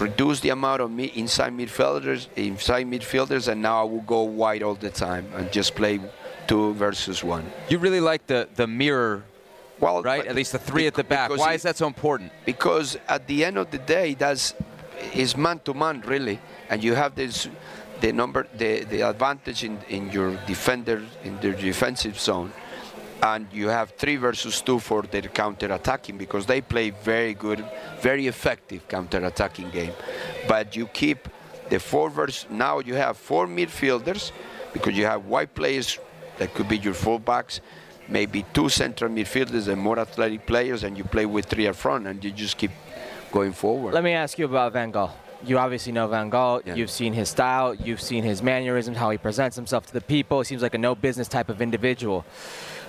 Reduce 0.00 0.40
the 0.40 0.48
amount 0.50 0.80
of 0.82 0.90
mi- 0.90 1.12
inside 1.14 1.52
midfielders, 1.52 2.26
inside 2.36 2.86
midfielders, 2.86 3.48
and 3.48 3.60
now 3.62 3.80
I 3.82 3.84
will 3.84 4.00
go 4.02 4.22
wide 4.22 4.62
all 4.62 4.74
the 4.74 4.90
time 4.90 5.26
and 5.36 5.50
just 5.52 5.74
play 5.74 6.00
two 6.46 6.74
versus 6.74 7.22
one. 7.22 7.44
You 7.68 7.78
really 7.78 8.00
like 8.00 8.26
the, 8.26 8.48
the 8.56 8.66
mirror, 8.66 9.22
well, 9.80 10.02
right? 10.02 10.26
At 10.26 10.34
least 10.34 10.52
the 10.52 10.58
three 10.58 10.86
at 10.86 10.94
the 10.94 11.04
back. 11.04 11.30
Why 11.30 11.52
it- 11.52 11.56
is 11.56 11.62
that 11.62 11.76
so 11.76 11.86
important? 11.86 12.32
because 12.44 12.96
at 13.08 13.26
the 13.26 13.44
end 13.44 13.58
of 13.58 13.70
the 13.70 13.78
day 13.78 14.14
that's 14.14 14.54
is 15.14 15.36
man 15.36 15.58
to 15.64 15.74
man 15.74 16.00
really 16.06 16.38
and 16.70 16.82
you 16.84 16.94
have 16.94 17.14
this 17.16 17.48
the 18.00 18.12
number 18.12 18.46
the, 18.56 18.84
the 18.84 19.00
advantage 19.02 19.64
in, 19.64 19.78
in 19.88 20.10
your 20.12 20.36
defender 20.46 21.02
in 21.24 21.38
the 21.40 21.50
defensive 21.52 22.18
zone 22.18 22.52
and 23.22 23.46
you 23.52 23.68
have 23.68 23.90
three 23.92 24.16
versus 24.16 24.60
two 24.60 24.78
for 24.78 25.02
their 25.02 25.22
counter-attacking 25.22 26.18
because 26.18 26.44
they 26.46 26.60
play 26.60 26.90
very 26.90 27.34
good 27.34 27.64
very 28.00 28.26
effective 28.26 28.86
counter-attacking 28.88 29.70
game 29.70 29.92
but 30.48 30.74
you 30.76 30.86
keep 30.88 31.28
the 31.70 31.78
four 31.78 32.10
versus 32.10 32.46
now 32.50 32.80
you 32.80 32.94
have 32.94 33.16
four 33.16 33.46
midfielders 33.46 34.32
because 34.72 34.96
you 34.96 35.04
have 35.04 35.24
wide 35.26 35.54
players 35.54 35.98
that 36.38 36.52
could 36.54 36.68
be 36.68 36.78
your 36.78 36.94
fullbacks 36.94 37.60
maybe 38.08 38.44
two 38.52 38.68
central 38.68 39.10
midfielders 39.10 39.68
and 39.68 39.80
more 39.80 39.98
athletic 39.98 40.44
players 40.46 40.82
and 40.82 40.98
you 40.98 41.04
play 41.04 41.24
with 41.24 41.46
three 41.46 41.68
up 41.68 41.76
front 41.76 42.06
and 42.06 42.22
you 42.24 42.30
just 42.32 42.56
keep 42.58 42.72
going 43.30 43.52
forward 43.52 43.94
Let 43.94 44.04
me 44.04 44.12
ask 44.12 44.38
you 44.38 44.44
about 44.44 44.72
Van 44.72 44.92
Gaal. 44.92 45.10
You 45.44 45.58
obviously 45.58 45.90
know 45.90 46.06
Van 46.06 46.30
Gaal. 46.30 46.76
You've 46.76 46.90
seen 46.90 47.12
his 47.14 47.28
style. 47.28 47.74
You've 47.74 48.00
seen 48.00 48.22
his 48.22 48.42
mannerisms, 48.42 48.96
how 48.96 49.10
he 49.10 49.18
presents 49.18 49.56
himself 49.56 49.86
to 49.86 49.92
the 49.92 50.00
people. 50.00 50.38
He 50.40 50.44
seems 50.44 50.62
like 50.62 50.74
a 50.74 50.78
no 50.78 50.94
business 50.94 51.26
type 51.26 51.48
of 51.48 51.60
individual. 51.60 52.24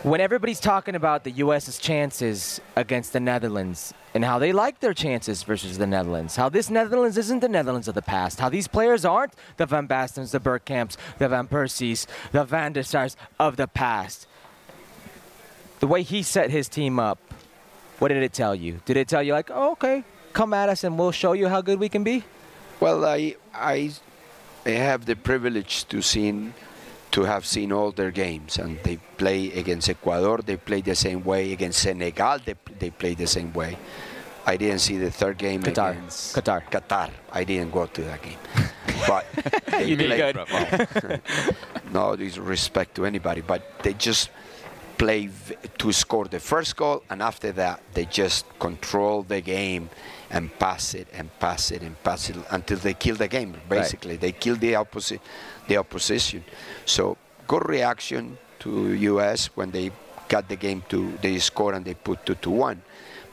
When 0.03 0.19
everybody's 0.19 0.59
talking 0.59 0.95
about 0.95 1.23
the 1.23 1.31
U.S.'s 1.31 1.79
chances 1.79 2.59
against 2.75 3.13
the 3.13 3.21
Netherlands 3.21 3.93
and 4.13 4.25
how 4.25 4.37
they 4.37 4.51
like 4.51 4.81
their 4.81 4.93
chances 4.93 5.43
versus 5.43 5.77
the 5.77 5.87
Netherlands, 5.87 6.35
how 6.35 6.49
this 6.49 6.69
Netherlands 6.69 7.17
isn't 7.17 7.39
the 7.39 7.47
Netherlands 7.47 7.87
of 7.87 7.95
the 7.95 8.01
past, 8.01 8.41
how 8.41 8.49
these 8.49 8.67
players 8.67 9.05
aren't 9.05 9.31
the 9.55 9.65
Van 9.65 9.85
Bastens, 9.85 10.33
the 10.33 10.41
Bergkamps, 10.41 10.97
the 11.19 11.29
Van 11.29 11.47
Persies, 11.47 12.05
the 12.33 12.43
Van 12.43 12.73
der 12.73 12.83
Sars 12.83 13.15
of 13.39 13.55
the 13.55 13.65
past. 13.65 14.27
The 15.79 15.87
way 15.87 16.03
he 16.03 16.21
set 16.21 16.49
his 16.49 16.67
team 16.67 16.99
up, 16.99 17.19
what 17.99 18.09
did 18.09 18.21
it 18.21 18.33
tell 18.33 18.53
you? 18.53 18.81
Did 18.83 18.97
it 18.97 19.07
tell 19.07 19.23
you 19.23 19.31
like, 19.31 19.49
oh, 19.53 19.71
okay, 19.71 20.03
come 20.33 20.53
at 20.53 20.67
us 20.67 20.83
and 20.83 20.99
we'll 20.99 21.13
show 21.13 21.31
you 21.31 21.47
how 21.47 21.61
good 21.61 21.79
we 21.79 21.87
can 21.87 22.03
be? 22.03 22.25
Well, 22.81 23.05
I 23.05 23.37
I 23.53 23.93
have 24.65 25.05
the 25.05 25.15
privilege 25.15 25.87
to 25.87 26.01
seen 26.01 26.55
to 27.13 27.23
have 27.23 27.45
seen 27.45 27.71
all 27.71 27.91
their 27.91 28.11
games, 28.11 28.57
and 28.57 28.79
they 28.83 28.97
play 29.17 29.51
against 29.51 29.87
Ecuador. 29.89 30.39
They 30.39 30.57
play 30.57 30.81
the 30.81 30.95
same 30.95 31.23
way 31.23 31.53
against 31.53 31.79
Senegal. 31.79 32.39
They 32.45 32.55
they 32.79 32.89
play 32.89 33.13
the 33.13 33.27
same 33.27 33.53
way. 33.53 33.77
I 34.45 34.57
didn't 34.57 34.79
see 34.79 34.97
the 34.97 35.11
third 35.11 35.37
game 35.37 35.61
Qatar. 35.63 35.91
against 35.91 36.35
Qatar. 36.35 36.61
Qatar. 36.69 37.09
I 37.31 37.43
didn't 37.45 37.71
go 37.71 37.85
to 37.85 38.01
that 38.09 38.21
game, 38.21 38.41
but 39.07 39.25
You 39.87 39.95
did 39.95 40.11
good. 40.21 40.35
well. 40.35 41.19
no 41.93 42.15
disrespect 42.15 42.95
to 42.95 43.05
anybody, 43.05 43.41
but 43.41 43.61
they 43.83 43.93
just 43.93 44.29
play 44.97 45.29
to 45.77 45.91
score 45.91 46.25
the 46.25 46.39
first 46.39 46.75
goal, 46.75 47.03
and 47.09 47.21
after 47.21 47.51
that 47.53 47.79
they 47.93 48.05
just 48.05 48.45
control 48.59 49.23
the 49.23 49.39
game 49.41 49.89
and 50.29 50.49
pass 50.59 50.93
it 50.95 51.07
and 51.13 51.29
pass 51.39 51.71
it 51.71 51.81
and 51.83 51.95
pass 52.03 52.29
it 52.29 52.35
until 52.51 52.77
they 52.77 52.93
kill 52.95 53.15
the 53.15 53.27
game. 53.27 53.55
Basically, 53.69 54.17
they 54.17 54.31
kill 54.31 54.55
the 54.55 54.75
opposite, 54.75 55.21
the 55.67 55.77
opposition. 55.77 56.43
So 56.85 57.17
good 57.47 57.67
reaction 57.67 58.37
to 58.59 58.93
U.S. 58.93 59.47
when 59.55 59.71
they 59.71 59.91
got 60.27 60.47
the 60.49 60.55
game 60.55 60.83
to 60.89 61.17
they 61.21 61.37
score 61.39 61.73
and 61.73 61.85
they 61.85 61.93
put 61.93 62.25
two 62.25 62.35
to 62.35 62.49
one. 62.49 62.81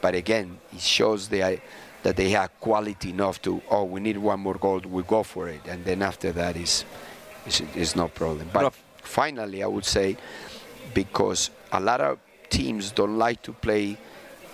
But 0.00 0.14
again, 0.14 0.58
it 0.72 0.80
shows 0.80 1.28
the, 1.28 1.60
that 2.02 2.16
they 2.16 2.30
have 2.30 2.58
quality 2.60 3.10
enough 3.10 3.40
to 3.42 3.62
oh 3.70 3.84
we 3.84 4.00
need 4.00 4.16
one 4.18 4.40
more 4.40 4.54
goal 4.54 4.80
we 4.80 5.02
go 5.02 5.22
for 5.22 5.48
it 5.48 5.60
and 5.66 5.84
then 5.84 6.02
after 6.02 6.32
that 6.32 6.56
is 6.56 6.84
is, 7.46 7.62
is 7.74 7.96
no 7.96 8.08
problem. 8.08 8.48
But 8.52 8.74
finally, 9.02 9.62
I 9.62 9.66
would 9.66 9.84
say 9.84 10.16
because 10.94 11.50
a 11.72 11.80
lot 11.80 12.00
of 12.00 12.18
teams 12.48 12.90
don't 12.90 13.18
like 13.18 13.42
to 13.42 13.52
play 13.52 13.96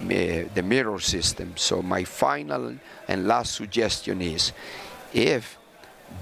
uh, 0.01 0.05
the 0.55 0.63
mirror 0.63 1.01
system. 1.01 1.55
So 1.57 1.83
my 1.83 2.05
final 2.05 2.77
and 3.09 3.27
last 3.27 3.55
suggestion 3.55 4.21
is, 4.21 4.53
if 5.15 5.59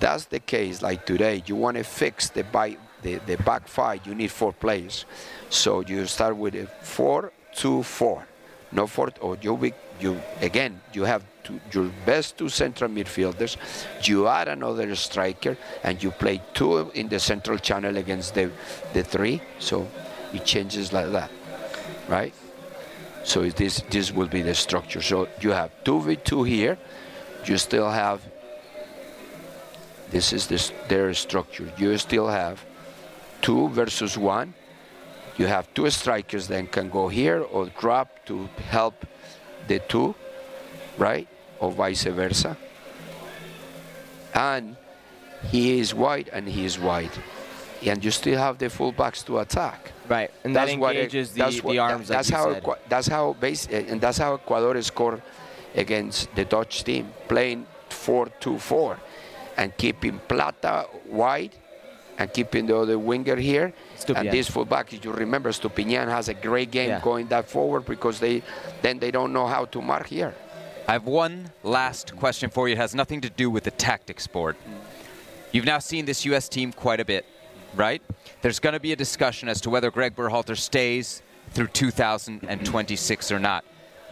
that's 0.01 0.27
the 0.27 0.41
case, 0.41 0.83
like 0.83 1.07
today, 1.07 1.43
you 1.47 1.57
want 1.57 1.77
to 1.77 1.85
fix 1.85 2.29
the, 2.31 2.43
by, 2.45 2.77
the 3.03 3.21
the 3.27 3.37
back 3.37 3.69
five, 3.69 4.07
you 4.07 4.15
need 4.15 4.31
four 4.31 4.53
players. 4.53 5.05
So 5.51 5.81
you 5.81 6.07
start 6.07 6.37
with 6.37 6.55
a 6.55 6.67
four, 6.83 7.33
two, 7.55 7.83
four, 7.83 8.27
no 8.73 8.87
four, 8.87 9.11
or 9.21 9.37
you 9.41 9.57
be, 9.57 9.73
you 10.01 10.21
again 10.41 10.81
you 10.93 11.05
have 11.05 11.23
two, 11.45 11.61
your 11.71 11.91
best 12.05 12.37
two 12.39 12.49
central 12.49 12.91
midfielders. 12.91 13.57
You 14.03 14.27
add 14.27 14.49
another 14.49 14.95
striker, 14.97 15.57
and 15.83 16.03
you 16.03 16.11
play 16.11 16.41
two 16.55 16.91
in 16.95 17.09
the 17.09 17.21
central 17.21 17.59
channel 17.59 17.97
against 17.97 18.35
the 18.35 18.51
the 18.95 19.05
three. 19.05 19.41
So 19.59 19.87
it 20.33 20.45
changes 20.45 20.93
like 20.93 21.13
that, 21.13 21.31
right? 22.09 22.35
So 23.25 23.49
this 23.49 23.83
this 23.91 24.13
will 24.13 24.29
be 24.29 24.43
the 24.43 24.55
structure. 24.55 25.03
So 25.03 25.29
you 25.41 25.53
have 25.53 25.71
two 25.85 26.01
v 26.01 26.17
two 26.17 26.43
here. 26.43 26.79
You 27.45 27.59
still 27.59 27.91
have. 27.91 28.21
This 30.15 30.33
is 30.33 30.47
this 30.47 30.71
their 30.87 31.13
structure. 31.13 31.67
You 31.77 31.99
still 31.99 32.29
have 32.29 32.65
two 33.43 33.69
versus 33.71 34.17
one. 34.17 34.55
You 35.37 35.47
have 35.47 35.67
two 35.75 35.91
strikers 35.91 36.47
then 36.47 36.69
can 36.69 36.89
go 36.89 37.09
here 37.09 37.43
or 37.43 37.67
drop 37.81 38.25
to 38.27 38.49
help 38.71 38.95
the 39.67 39.81
two, 39.81 40.15
right? 40.99 41.27
Or 41.59 41.73
vice 41.73 42.05
versa. 42.05 42.57
And 44.33 44.77
he 45.51 45.81
is 45.81 45.93
wide 45.93 46.31
and 46.33 46.47
he 46.49 46.65
is 46.65 46.79
wide. 46.79 47.17
And 47.83 48.05
you 48.05 48.13
still 48.13 48.39
have 48.39 48.59
the 48.59 48.67
fullbacks 48.67 49.25
to 49.27 49.41
attack. 49.41 49.91
Right, 50.09 50.31
and 50.45 50.55
that 50.55 50.79
what 50.79 50.95
it- 50.95 51.11
engages 51.11 51.33
the- 51.33 51.43
that's 51.43 51.61
the 51.61 51.79
arms 51.81 52.09
like 52.09 52.19
That's 52.19 52.31
you 52.31 52.37
how 52.37 52.53
said. 52.53 52.65
That's 52.89 53.09
how 53.09 53.25
base 53.33 53.67
eh, 53.69 53.91
and 53.91 54.01
that's 54.01 54.19
how 54.19 54.35
Ecuador 54.35 54.81
scored 54.83 55.23
against 55.75 56.33
the 56.37 56.45
Dutch 56.45 56.85
team, 56.85 57.05
playing 57.27 57.67
4-2-4 57.91 58.99
and 59.57 59.77
keeping 59.77 60.19
Plata 60.29 60.87
wide 61.07 61.55
and 62.19 62.33
keeping 62.33 62.67
the 62.67 62.77
other 62.77 62.99
winger 62.99 63.37
here. 63.37 63.73
Stupian. 63.97 64.27
And 64.27 64.35
this 64.37 64.49
fullback, 64.49 64.93
if 64.93 65.05
you 65.05 65.13
remember, 65.13 65.51
Estupiñán 65.51 66.09
has 66.09 66.29
a 66.29 66.35
great 66.35 66.71
game 66.71 66.91
Yeah. 66.91 67.01
going 67.01 67.27
that 67.29 67.49
forward 67.49 67.85
because 67.87 68.21
they 68.21 68.43
then 68.83 68.99
they 68.99 69.11
don't 69.11 69.33
know 69.33 69.47
how 69.47 69.65
to 69.67 69.81
mark 69.83 70.07
here. 70.07 70.35
I 70.87 70.93
have 70.93 71.07
one 71.07 71.51
last 71.63 72.15
question 72.17 72.51
for 72.51 72.69
you. 72.69 72.75
It 72.75 72.79
has 72.79 72.95
nothing 72.95 73.21
to 73.23 73.31
do 73.31 73.51
with 73.51 73.65
the 73.65 73.71
tactics 73.71 74.27
board. 74.27 74.57
You've 75.51 75.65
now 75.65 75.79
seen 75.79 76.05
this 76.05 76.25
U.S. 76.27 76.49
team 76.49 76.73
quite 76.73 77.01
a 77.01 77.05
bit, 77.05 77.25
right? 77.75 78.03
There's 78.43 78.59
going 78.61 78.75
to 78.75 78.81
be 78.81 78.93
a 78.93 78.97
discussion 78.97 79.49
as 79.49 79.61
to 79.63 79.71
whether 79.71 79.91
Gregg 79.91 80.15
Berhalter 80.15 80.57
stays 80.57 81.23
through 81.53 81.69
2026 81.69 83.33
or 83.33 83.39
not. 83.39 83.65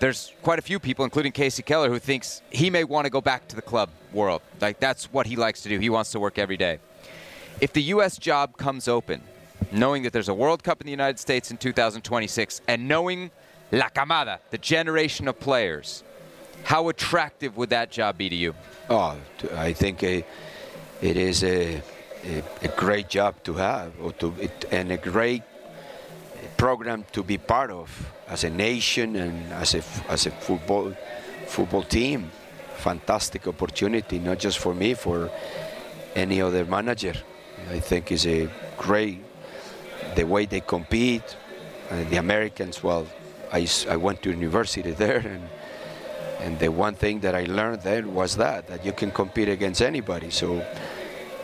There's 0.03 0.33
quite 0.43 0.59
a 0.59 0.63
few 0.63 0.81
people, 0.81 1.05
including 1.05 1.31
Kasey 1.31 1.65
Keller, 1.65 1.89
who 1.89 2.01
thinks 2.01 2.43
he 2.51 2.71
may 2.71 2.83
want 2.83 3.05
to 3.05 3.11
go 3.11 3.21
back 3.21 3.47
to 3.47 3.55
the 3.55 3.63
club 3.63 3.89
world. 4.13 4.43
Like 4.61 4.81
that's 4.81 5.05
what 5.13 5.29
he 5.29 5.37
likes 5.37 5.63
to 5.63 5.69
do. 5.69 5.79
He 5.79 5.91
wants 5.91 6.11
to 6.11 6.19
work 6.19 6.41
every 6.41 6.57
day. 6.57 6.81
If 7.61 7.73
the 7.73 7.83
U.S. 7.95 8.19
job 8.19 8.57
comes 8.57 8.89
open, 8.89 9.23
knowing 9.71 10.03
that 10.03 10.13
there's 10.13 10.29
a 10.29 10.35
World 10.35 10.65
Cup 10.65 10.81
in 10.81 10.87
the 10.87 10.91
United 10.91 11.21
States 11.21 11.53
in 11.53 11.57
2026, 11.57 12.63
and 12.67 12.89
knowing 12.89 13.31
La 13.71 13.91
Camada, 13.91 14.41
the 14.51 14.59
generation 14.59 15.29
of 15.29 15.39
players, 15.39 16.03
how 16.65 16.89
attractive 16.89 17.57
would 17.57 17.71
that 17.71 17.93
job 17.93 18.19
be 18.19 18.29
to 18.29 18.35
you? 18.35 18.57
Oh, 18.91 19.17
I 19.55 19.73
think 19.73 20.03
it 20.03 20.27
is 21.01 21.45
a, 21.45 21.81
a, 22.25 22.43
a 22.63 22.69
great 22.77 23.09
job 23.09 23.41
to 23.45 23.55
have, 23.55 23.93
or 24.01 24.11
to 24.15 24.35
it, 24.41 24.65
and 24.73 24.91
a 24.91 24.97
great 24.97 25.45
program 26.63 27.05
to 27.11 27.25
be 27.25 27.39
part 27.39 27.73
of 27.73 27.89
as 28.29 28.45
a 28.45 28.51
nation 28.51 29.17
and 29.17 29.53
as 29.53 29.75
a 29.75 29.83
as 30.09 30.27
a 30.27 30.31
football 30.31 30.95
football 31.55 31.83
team. 31.83 32.31
Fantastic 32.77 33.49
opportunity, 33.49 34.19
not 34.21 34.39
just 34.39 34.59
for 34.65 34.73
me, 34.73 34.95
for 34.95 35.29
any 36.15 36.41
other 36.41 36.65
manager. 36.65 37.15
I 37.77 37.81
think 37.81 38.13
is 38.13 38.27
a 38.27 38.49
great 38.79 39.19
the 40.15 40.25
way 40.25 40.47
they 40.47 40.61
compete. 40.61 41.29
Uh, 41.91 42.05
the 42.11 42.19
Americans, 42.27 42.83
well, 42.83 43.07
I, 43.53 43.67
I 43.95 43.97
went 43.97 44.23
to 44.23 44.31
university 44.31 44.93
there 45.05 45.23
and. 45.35 45.45
And 46.45 46.59
the 46.59 46.71
one 46.87 46.97
thing 46.97 47.21
that 47.21 47.35
I 47.43 47.45
learned 47.45 47.83
then 47.83 48.15
was 48.15 48.31
that 48.37 48.67
that 48.67 48.81
you 48.87 48.93
can 49.01 49.11
compete 49.13 49.49
against 49.49 49.81
anybody. 49.81 50.31
So, 50.31 50.47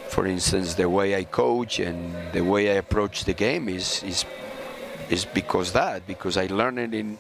for 0.09 0.27
instance, 0.27 0.75
the 0.75 0.89
way 0.89 1.09
I 1.21 1.25
coach 1.25 1.79
and 1.79 1.99
the 2.33 2.43
way 2.53 2.63
I 2.73 2.77
approach 2.85 3.17
the 3.31 3.35
game 3.47 3.65
is 3.79 4.03
is 4.03 4.25
is 5.11 5.25
because 5.25 5.73
that 5.73 6.07
because 6.07 6.37
I 6.37 6.47
learned 6.47 6.79
it 6.79 6.95
in 6.95 7.19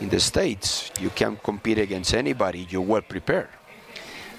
in 0.00 0.08
the 0.08 0.20
states. 0.20 0.90
You 1.00 1.10
can 1.10 1.36
compete 1.36 1.78
against 1.78 2.12
anybody. 2.14 2.66
You're 2.68 2.82
well 2.82 3.02
prepared. 3.02 3.48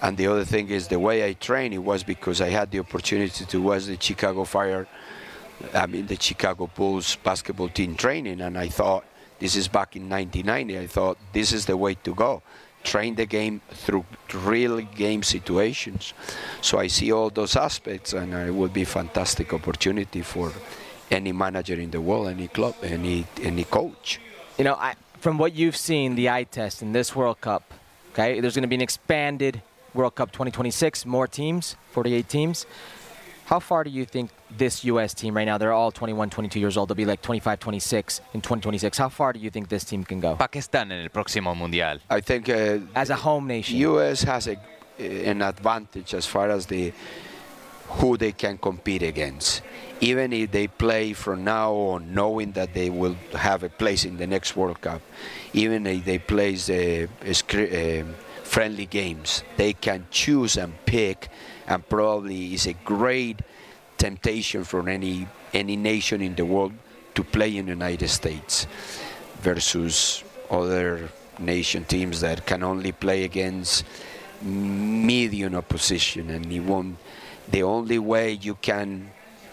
And 0.02 0.18
the 0.18 0.28
other 0.28 0.44
thing 0.44 0.70
is 0.70 0.90
the 0.90 1.00
way 1.00 1.26
I 1.26 1.34
train. 1.34 1.72
It 1.72 1.78
was 1.78 2.04
because 2.04 2.42
I 2.42 2.50
had 2.50 2.70
the 2.72 2.80
opportunity 2.80 3.46
to 3.46 3.62
watch 3.62 3.86
the 3.86 3.98
Chicago 4.00 4.44
Fire, 4.44 4.86
I 5.74 5.86
mean 5.86 6.08
the 6.08 6.18
Chicago 6.20 6.70
Bulls 6.76 7.16
basketball 7.16 7.70
team 7.70 7.96
training, 7.96 8.42
and 8.42 8.58
I 8.58 8.68
thought 8.68 9.06
this 9.40 9.56
is 9.56 9.70
back 9.70 9.96
in 9.96 10.10
1990. 10.10 10.78
I 10.78 10.88
thought 10.88 11.18
this 11.32 11.54
is 11.54 11.66
the 11.66 11.78
way 11.78 11.96
to 11.96 12.14
go. 12.14 12.42
Train 12.84 13.16
the 13.16 13.26
game 13.26 13.62
through 13.72 14.04
real 14.34 14.82
game 14.82 15.24
situations. 15.24 16.14
So 16.60 16.80
I 16.80 16.88
see 16.88 17.14
all 17.14 17.30
those 17.30 17.56
aspects, 17.56 18.12
and 18.12 18.34
it 18.34 18.54
would 18.54 18.74
be 18.74 18.82
a 18.82 18.86
fantastic 18.86 19.54
opportunity 19.54 20.22
for 20.22 20.52
any 21.14 21.32
manager 21.32 21.76
in 21.76 21.92
the 21.92 22.02
world, 22.02 22.28
any 22.28 22.48
club, 22.48 22.76
any 22.84 23.26
any 23.42 23.64
coach. 23.64 24.20
You 24.58 24.66
know, 24.66 24.76
I, 24.76 24.96
from 25.20 25.38
what 25.38 25.54
you've 25.54 25.78
seen, 25.78 26.16
the 26.16 26.30
eye 26.30 26.44
test 26.44 26.82
in 26.82 26.92
this 26.92 27.16
World 27.16 27.40
Cup, 27.42 27.64
okay, 28.12 28.40
there's 28.40 28.56
going 28.56 28.64
to 28.64 28.68
be 28.68 28.76
an 28.76 28.82
expanded 28.82 29.62
World 29.94 30.16
Cup 30.16 30.32
2026, 30.32 31.06
more 31.06 31.28
teams, 31.28 31.76
48 31.92 32.28
teams. 32.28 32.66
How 33.46 33.60
far 33.60 33.84
do 33.84 33.90
you 33.90 34.06
think 34.06 34.32
this 34.50 34.86
U.S. 34.86 35.14
team 35.14 35.36
right 35.36 35.46
now, 35.46 35.58
they're 35.58 35.74
all 35.74 35.92
21, 35.92 36.30
22 36.30 36.60
years 36.60 36.78
old, 36.78 36.90
they'll 36.90 36.96
be 36.96 37.06
like 37.06 37.22
25, 37.22 37.60
26 37.60 38.22
in 38.34 38.42
2026. 38.42 38.98
How 38.98 39.10
far 39.10 39.34
do 39.34 39.40
you 39.40 39.50
think 39.50 39.68
this 39.70 39.84
team 39.84 40.04
can 40.04 40.20
go? 40.22 40.36
¿Para 40.36 40.48
qué 40.48 40.60
están 40.60 40.92
en 40.92 41.04
el 41.04 41.10
próximo 41.10 41.54
mundial? 41.56 42.00
I 42.10 42.22
think 42.22 42.50
uh, 42.50 42.80
As 42.96 43.10
a 43.10 43.16
home 43.16 43.48
nation. 43.48 43.78
U.S. 43.78 44.24
has 44.24 44.48
a, 44.48 44.58
an 45.00 45.42
advantage 45.42 46.14
as 46.14 46.26
far 46.26 46.50
as 46.50 46.68
the 46.68 46.94
who 48.00 48.18
they 48.18 48.32
can 48.32 48.58
compete 48.58 49.04
against. 49.04 49.62
Even 50.02 50.34
if 50.34 50.52
they 50.52 50.68
play 50.68 51.14
from 51.14 51.44
now 51.44 51.72
on, 51.74 52.14
knowing 52.14 52.52
that 52.54 52.74
they 52.74 52.90
will 52.90 53.16
have 53.34 53.64
a 53.64 53.70
place 53.70 54.04
in 54.04 54.18
the 54.18 54.28
next 54.28 54.56
World 54.56 54.82
Cup, 54.82 55.02
even 55.54 55.86
if 55.88 56.04
they 56.04 56.20
play 56.20 56.56
uh, 56.70 57.08
um 57.32 58.16
friendly 58.44 58.86
games, 58.86 59.44
they 59.58 59.74
can 59.74 60.06
choose 60.12 60.58
and 60.58 60.74
pick, 60.86 61.30
and 61.68 61.88
probably 61.90 62.54
is 62.54 62.68
a 62.68 62.74
great 62.86 63.40
temptation 63.98 64.64
for 64.64 64.88
any 64.90 65.28
any 65.54 65.76
nation 65.76 66.22
in 66.22 66.36
the 66.36 66.46
world 66.46 66.74
to 67.16 67.24
play 67.24 67.56
in 67.58 67.66
the 67.66 67.72
United 67.72 68.10
States 68.10 68.68
versus 69.42 70.24
other 70.50 71.10
nation 71.40 71.84
teams 71.86 72.22
that 72.22 72.46
can 72.46 72.64
only 72.64 72.92
play 72.92 73.24
against 73.24 73.86
medium 74.42 75.56
opposition 75.56 76.30
and 76.30 76.52
it 76.52 76.60
won't 76.60 76.98
the 77.52 77.64
only 77.64 78.00
way 78.00 78.32
you 78.32 78.56
can 78.56 79.12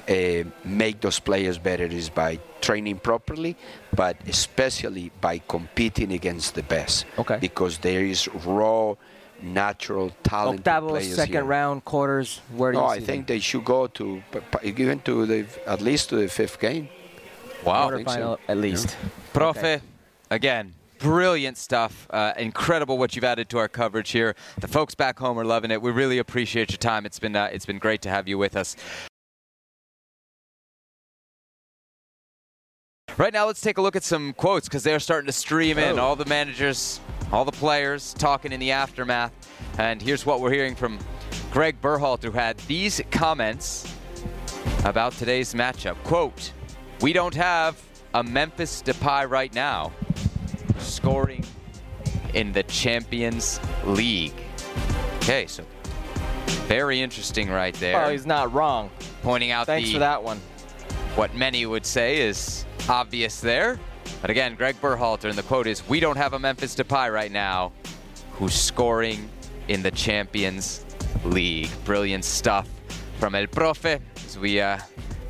uh, 0.08 0.44
make 0.64 1.00
those 1.00 1.20
players 1.20 1.58
better 1.58 1.84
is 1.84 2.08
by 2.08 2.38
training 2.60 2.98
properly 2.98 3.56
but 3.94 4.16
especially 4.28 5.10
by 5.20 5.38
competing 5.48 6.12
against 6.12 6.54
the 6.54 6.62
best 6.62 7.04
Okay. 7.18 7.38
because 7.40 7.78
there 7.78 8.04
is 8.04 8.28
raw 8.46 8.94
natural 9.42 10.10
talent 10.22 10.62
Octavos, 10.64 10.88
players 10.88 11.14
second 11.14 11.32
here. 11.32 11.44
round, 11.44 11.84
quarters, 11.84 12.40
where 12.56 12.72
do 12.72 12.78
no 12.78 12.84
you 12.84 12.90
i 12.90 12.98
see 12.98 13.04
think 13.06 13.26
they 13.26 13.38
should 13.40 13.64
go 13.64 13.86
to 13.86 14.22
p- 14.32 14.40
p- 14.52 14.68
even 14.68 15.00
to 15.00 15.24
the 15.26 15.46
at 15.66 15.80
least 15.80 16.08
to 16.10 16.16
the 16.16 16.28
fifth 16.28 16.58
game 16.60 16.88
Wow. 17.64 17.90
I 17.90 17.96
think 17.96 18.08
so. 18.08 18.38
At 18.48 18.56
least. 18.56 18.96
Profe, 19.34 19.82
again, 20.30 20.72
brilliant 21.00 21.58
stuff. 21.58 22.06
Uh, 22.10 22.32
incredible 22.36 22.98
what 22.98 23.16
you've 23.16 23.24
added 23.24 23.48
to 23.48 23.58
our 23.58 23.68
coverage 23.68 24.10
here. 24.10 24.36
The 24.60 24.68
folks 24.68 24.94
back 24.94 25.18
home 25.18 25.38
are 25.38 25.44
loving 25.44 25.72
it. 25.72 25.82
We 25.82 25.90
really 25.90 26.18
appreciate 26.18 26.70
your 26.70 26.78
time. 26.78 27.04
It's 27.04 27.18
been 27.18 27.34
uh, 27.34 27.50
it's 27.52 27.66
been 27.66 27.78
great 27.78 28.02
to 28.02 28.10
have 28.10 28.28
you 28.28 28.38
with 28.38 28.56
us. 28.56 28.76
Right 33.18 33.32
now, 33.32 33.46
let's 33.46 33.60
take 33.60 33.76
a 33.76 33.82
look 33.82 33.96
at 33.96 34.04
some 34.04 34.32
quotes 34.34 34.68
because 34.68 34.82
they're 34.82 35.00
starting 35.00 35.26
to 35.26 35.32
stream 35.32 35.78
in. 35.78 35.98
Oh. 35.98 36.02
All 36.02 36.16
the 36.16 36.24
managers, 36.26 37.00
all 37.32 37.44
the 37.44 37.52
players 37.52 38.14
talking 38.14 38.52
in 38.52 38.60
the 38.60 38.70
aftermath. 38.70 39.32
And 39.78 40.00
here's 40.00 40.24
what 40.24 40.40
we're 40.40 40.52
hearing 40.52 40.74
from 40.74 40.98
Gregg 41.50 41.80
Berhalter, 41.82 42.24
who 42.24 42.30
had 42.30 42.56
these 42.60 43.00
comments 43.10 43.92
about 44.84 45.12
today's 45.12 45.52
matchup. 45.54 45.96
Quote, 46.04 46.52
we 47.00 47.12
don't 47.12 47.34
have 47.34 47.82
a 48.14 48.22
Memphis 48.22 48.82
Depay 48.82 49.28
right 49.28 49.54
now 49.54 49.92
scoring 50.80 51.44
in 52.34 52.52
the 52.52 52.62
Champions 52.64 53.60
League. 53.84 54.34
Okay, 55.18 55.46
so 55.46 55.64
very 56.66 57.00
interesting 57.00 57.50
right 57.50 57.74
there. 57.74 58.04
Oh, 58.04 58.10
he's 58.10 58.26
not 58.26 58.52
wrong. 58.52 58.90
Pointing 59.22 59.50
out 59.50 59.66
Thanks 59.66 59.88
the, 59.88 59.94
for 59.94 59.98
that 60.00 60.22
one. 60.22 60.40
what 61.16 61.34
many 61.34 61.66
would 61.66 61.84
say 61.84 62.20
is 62.20 62.64
obvious 62.88 63.40
there. 63.40 63.78
But 64.20 64.30
again, 64.30 64.54
Gregg 64.54 64.80
Berhalter, 64.80 65.28
and 65.28 65.36
the 65.36 65.42
quote 65.42 65.66
is, 65.66 65.86
we 65.88 66.00
don't 66.00 66.16
have 66.16 66.32
a 66.32 66.38
Memphis 66.38 66.74
Depay 66.74 67.12
right 67.12 67.32
now 67.32 67.72
who's 68.32 68.54
scoring 68.54 69.28
in 69.68 69.82
the 69.82 69.90
Champions 69.90 70.84
League. 71.24 71.70
Brilliant 71.84 72.24
stuff 72.24 72.68
from 73.18 73.34
El 73.34 73.46
Profe 73.46 74.00
as 74.26 74.38
we 74.38 74.60
uh, 74.60 74.78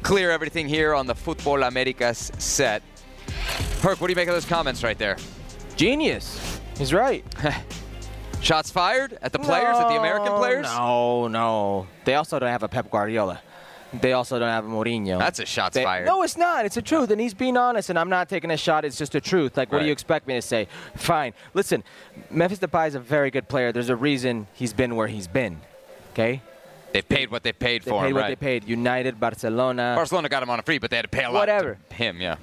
clear 0.02 0.31
everything 0.31 0.68
here 0.68 0.94
on 0.94 1.06
the 1.06 1.14
Futbol 1.14 1.66
Americas 1.66 2.31
set. 2.39 2.82
Herc, 3.81 4.01
what 4.01 4.09
do 4.09 4.12
you 4.12 4.16
make 4.16 4.28
of 4.28 4.35
those 4.35 4.44
comments 4.44 4.82
right 4.82 4.98
there? 4.98 5.16
Genius. 5.85 6.61
He's 6.77 6.93
right. 6.93 7.24
Shots 8.43 8.70
fired 8.70 9.16
at 9.23 9.32
the 9.32 9.39
players, 9.39 9.78
at 9.78 9.89
the 9.89 9.97
American 9.98 10.35
players? 10.35 10.66
No, 10.66 11.27
no. 11.27 11.86
They 12.05 12.16
also 12.16 12.39
don't 12.39 12.51
have 12.51 12.62
a 12.62 12.69
Pep 12.69 12.90
Guardiola. 12.90 13.40
They 13.98 14.12
also 14.12 14.39
don't 14.39 14.51
have 14.51 14.66
a 14.66 14.69
Mourinho. 14.69 15.19
That's 15.19 15.39
a 15.39 15.47
shots 15.47 15.73
They- 15.77 15.82
fired. 15.85 16.05
No, 16.05 16.23
it's 16.23 16.36
not. 16.36 16.66
It's 16.66 16.74
the 16.74 16.82
truth, 16.82 17.11
and 17.11 17.19
he's 17.19 17.32
being 17.32 17.57
honest. 17.57 17.89
And 17.89 17.98
I'm 17.98 18.11
not 18.11 18.28
taking 18.28 18.51
a 18.51 18.59
shot. 18.59 18.85
It's 18.85 18.98
just 18.98 19.12
the 19.12 19.23
truth. 19.23 19.57
Like, 19.57 19.73
what 19.73 19.78
do 19.78 19.86
you 19.86 19.93
expect 19.93 20.27
me 20.28 20.35
to 20.35 20.43
say? 20.43 20.69
Fine. 20.97 21.32
Listen, 21.55 21.82
Memphis 22.31 22.59
Depay 22.59 22.89
is 22.89 22.94
a 22.94 23.01
very 23.01 23.31
good 23.31 23.48
player. 23.48 23.73
There's 23.73 23.89
a 23.89 23.97
reason 23.97 24.48
he's 24.52 24.74
been 24.74 24.97
where 24.97 25.07
he's 25.09 25.28
been. 25.28 25.62
Okay. 26.12 26.43
They've 26.93 27.09
paid 27.09 27.31
what 27.31 27.43
they 27.43 27.55
paid 27.55 27.85
They 27.85 27.90
for 27.90 28.02
paid 28.02 28.09
him, 28.09 28.15
what 28.16 28.20
right? 28.20 28.28
they 28.28 28.36
paid. 28.36 28.65
United, 28.69 29.19
Barcelona. 29.19 29.94
Barcelona 29.97 30.28
got 30.28 30.43
him 30.43 30.51
on 30.51 30.59
a 30.59 30.62
free, 30.62 30.77
but 30.77 30.90
they 30.90 30.97
had 30.97 31.05
to 31.05 31.09
pay 31.09 31.24
a 31.24 31.31
lot 31.31 31.39
Whatever. 31.40 31.78
to 31.89 31.94
him, 31.97 32.20
yeah. 32.20 32.36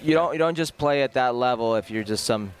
you 0.00 0.14
don't 0.14 0.32
you 0.32 0.38
don't 0.38 0.54
just 0.54 0.78
play 0.78 1.02
at 1.02 1.14
that 1.14 1.34
level 1.34 1.74
if 1.74 1.90
you're 1.90 2.04
just 2.04 2.22
some 2.24 2.52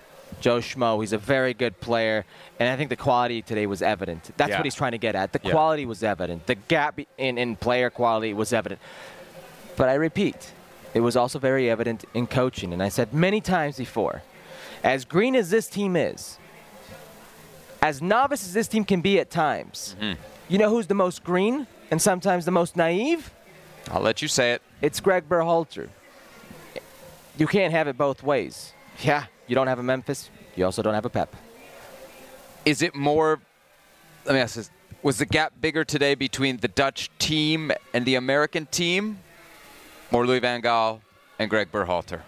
Joe 0.44 0.58
Schmo. 0.58 1.00
He's 1.00 1.14
a 1.14 1.18
very 1.18 1.54
good 1.54 1.80
player, 1.80 2.26
and 2.60 2.68
I 2.68 2.76
think 2.76 2.90
the 2.90 2.96
quality 2.96 3.40
today 3.40 3.66
was 3.66 3.80
evident. 3.80 4.30
That's 4.36 4.50
Yeah. 4.50 4.58
what 4.58 4.66
he's 4.66 4.74
trying 4.74 4.92
to 4.92 4.98
get 4.98 5.14
at. 5.14 5.32
The 5.32 5.40
Yeah. 5.42 5.52
quality 5.52 5.86
was 5.86 6.02
evident. 6.04 6.46
The 6.46 6.56
gap 6.56 7.00
in, 7.16 7.38
in 7.38 7.56
player 7.56 7.88
quality 7.88 8.34
was 8.34 8.52
evident. 8.52 8.78
But 9.74 9.88
I 9.88 9.94
repeat, 9.94 10.52
it 10.92 11.00
was 11.00 11.16
also 11.16 11.38
very 11.38 11.70
evident 11.70 12.04
in 12.12 12.26
coaching. 12.26 12.74
And 12.74 12.82
I 12.82 12.90
said 12.90 13.14
many 13.14 13.40
times 13.40 13.78
before, 13.78 14.20
as 14.82 15.06
green 15.06 15.34
as 15.34 15.48
this 15.48 15.66
team 15.66 15.96
is, 15.96 16.36
as 17.80 18.02
novice 18.02 18.44
as 18.44 18.52
this 18.52 18.68
team 18.68 18.84
can 18.84 19.00
be 19.00 19.18
at 19.18 19.30
times, 19.30 19.96
Mm-hmm. 19.98 20.20
you 20.48 20.58
know 20.58 20.68
who's 20.68 20.88
the 20.88 20.94
most 21.06 21.24
green 21.24 21.66
and 21.90 22.02
sometimes 22.02 22.44
the 22.44 22.50
most 22.50 22.76
naive? 22.76 23.30
I'll 23.90 24.02
let 24.02 24.20
you 24.20 24.28
say 24.28 24.52
it. 24.52 24.60
It's 24.82 25.00
Gregg 25.00 25.26
Berhalter. 25.26 25.88
You 27.38 27.46
can't 27.46 27.72
have 27.72 27.88
it 27.88 27.96
both 27.96 28.22
ways. 28.22 28.74
Yeah, 29.00 29.24
you 29.46 29.54
don't 29.54 29.66
have 29.66 29.78
a 29.78 29.82
Memphis. 29.82 30.30
You 30.56 30.64
also 30.64 30.82
don't 30.82 30.94
have 30.94 31.04
a 31.04 31.10
Pep. 31.10 31.34
Is 32.64 32.82
it 32.82 32.94
more? 32.94 33.40
Let 34.24 34.34
me 34.34 34.40
ask 34.40 34.54
this: 34.54 34.70
Was 35.02 35.18
the 35.18 35.26
gap 35.26 35.52
bigger 35.60 35.84
today 35.84 36.14
between 36.14 36.58
the 36.58 36.68
Dutch 36.68 37.10
team 37.18 37.72
and 37.92 38.04
the 38.04 38.14
American 38.14 38.66
team, 38.66 39.18
or 40.12 40.26
Louis 40.26 40.40
Van 40.40 40.62
Gaal 40.62 41.00
and 41.38 41.50
Gregg 41.50 41.70
Berhalter? 41.70 42.22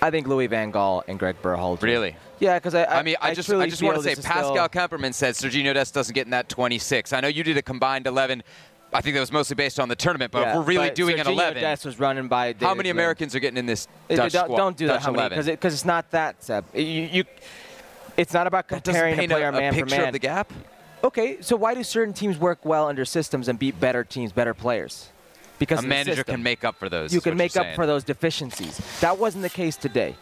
I 0.00 0.10
think 0.10 0.28
Louis 0.28 0.46
Van 0.46 0.72
Gaal 0.72 1.02
and 1.08 1.18
Gregg 1.18 1.42
Berhalter. 1.42 1.82
Really? 1.82 2.16
Yeah, 2.38 2.56
because 2.58 2.74
I, 2.74 2.84
I, 2.84 3.02
mean, 3.02 3.16
I, 3.20 3.34
just, 3.34 3.50
I 3.50 3.68
just 3.68 3.82
want 3.82 3.96
to 3.96 4.02
say, 4.02 4.14
Pascal 4.14 4.54
still- 4.54 4.68
Kemperman 4.68 5.12
said 5.12 5.34
Serginho 5.34 5.74
Dest 5.74 5.92
doesn't 5.92 6.14
get 6.14 6.26
in 6.26 6.30
that 6.30 6.48
26. 6.48 7.12
I 7.12 7.20
know 7.20 7.26
you 7.26 7.42
did 7.42 7.56
a 7.56 7.62
combined 7.62 8.06
11. 8.06 8.44
I 8.92 9.00
think 9.02 9.14
that 9.14 9.20
was 9.20 9.32
mostly 9.32 9.54
based 9.54 9.78
on 9.78 9.88
the 9.88 9.96
tournament, 9.96 10.32
but 10.32 10.40
Yeah, 10.40 10.50
if 10.50 10.56
we're 10.56 10.62
really 10.62 10.90
doing 10.90 11.20
an 11.20 11.26
11, 11.26 11.62
Dest 11.62 11.84
was 11.84 11.98
running 12.00 12.26
by. 12.28 12.54
how 12.60 12.74
many 12.74 12.88
Americans 12.88 13.34
are 13.34 13.40
getting 13.40 13.58
in 13.58 13.66
this 13.66 13.86
It- 14.08 14.16
Dutch 14.16 14.32
don't, 14.32 14.44
squad? 14.46 14.56
don't 14.56 14.76
do 14.76 14.86
that, 14.86 14.94
Dutch 14.94 15.02
how 15.02 15.12
many? 15.12 15.34
11? 15.34 15.44
Because 15.54 15.74
it's 15.74 15.84
not 15.84 16.10
that, 16.12 16.42
Seb. 16.42 16.64
You, 16.74 16.82
you, 16.82 17.24
it's 18.16 18.32
not 18.32 18.46
about 18.46 18.68
That 18.68 18.82
doesn't 18.82 18.94
comparing 18.94 19.14
a 19.14 19.16
paint 19.18 19.32
a- 19.32 19.34
player 19.34 19.48
a 19.48 19.52
man 19.52 19.74
picture 19.74 19.96
for 19.96 20.02
of 20.04 20.12
the 20.12 20.18
gap? 20.18 20.52
Okay, 21.04 21.40
so 21.42 21.54
why 21.54 21.74
do 21.74 21.84
certain 21.84 22.14
teams 22.14 22.38
work 22.38 22.64
well 22.64 22.88
under 22.88 23.04
systems 23.04 23.46
and 23.48 23.58
beat 23.58 23.78
better 23.78 24.04
teams, 24.04 24.32
better 24.32 24.54
players? 24.54 25.08
Because 25.58 25.84
a 25.84 25.86
manager 25.86 26.16
system. 26.16 26.36
can 26.36 26.42
make 26.42 26.64
up 26.64 26.76
for 26.76 26.88
those. 26.88 27.12
You 27.12 27.20
can 27.20 27.36
make 27.36 27.56
up 27.56 27.64
saying. 27.64 27.76
for 27.76 27.86
those 27.86 28.04
deficiencies. 28.04 28.80
That 29.00 29.18
wasn't 29.18 29.42
the 29.42 29.50
case 29.50 29.76
today. 29.76 30.16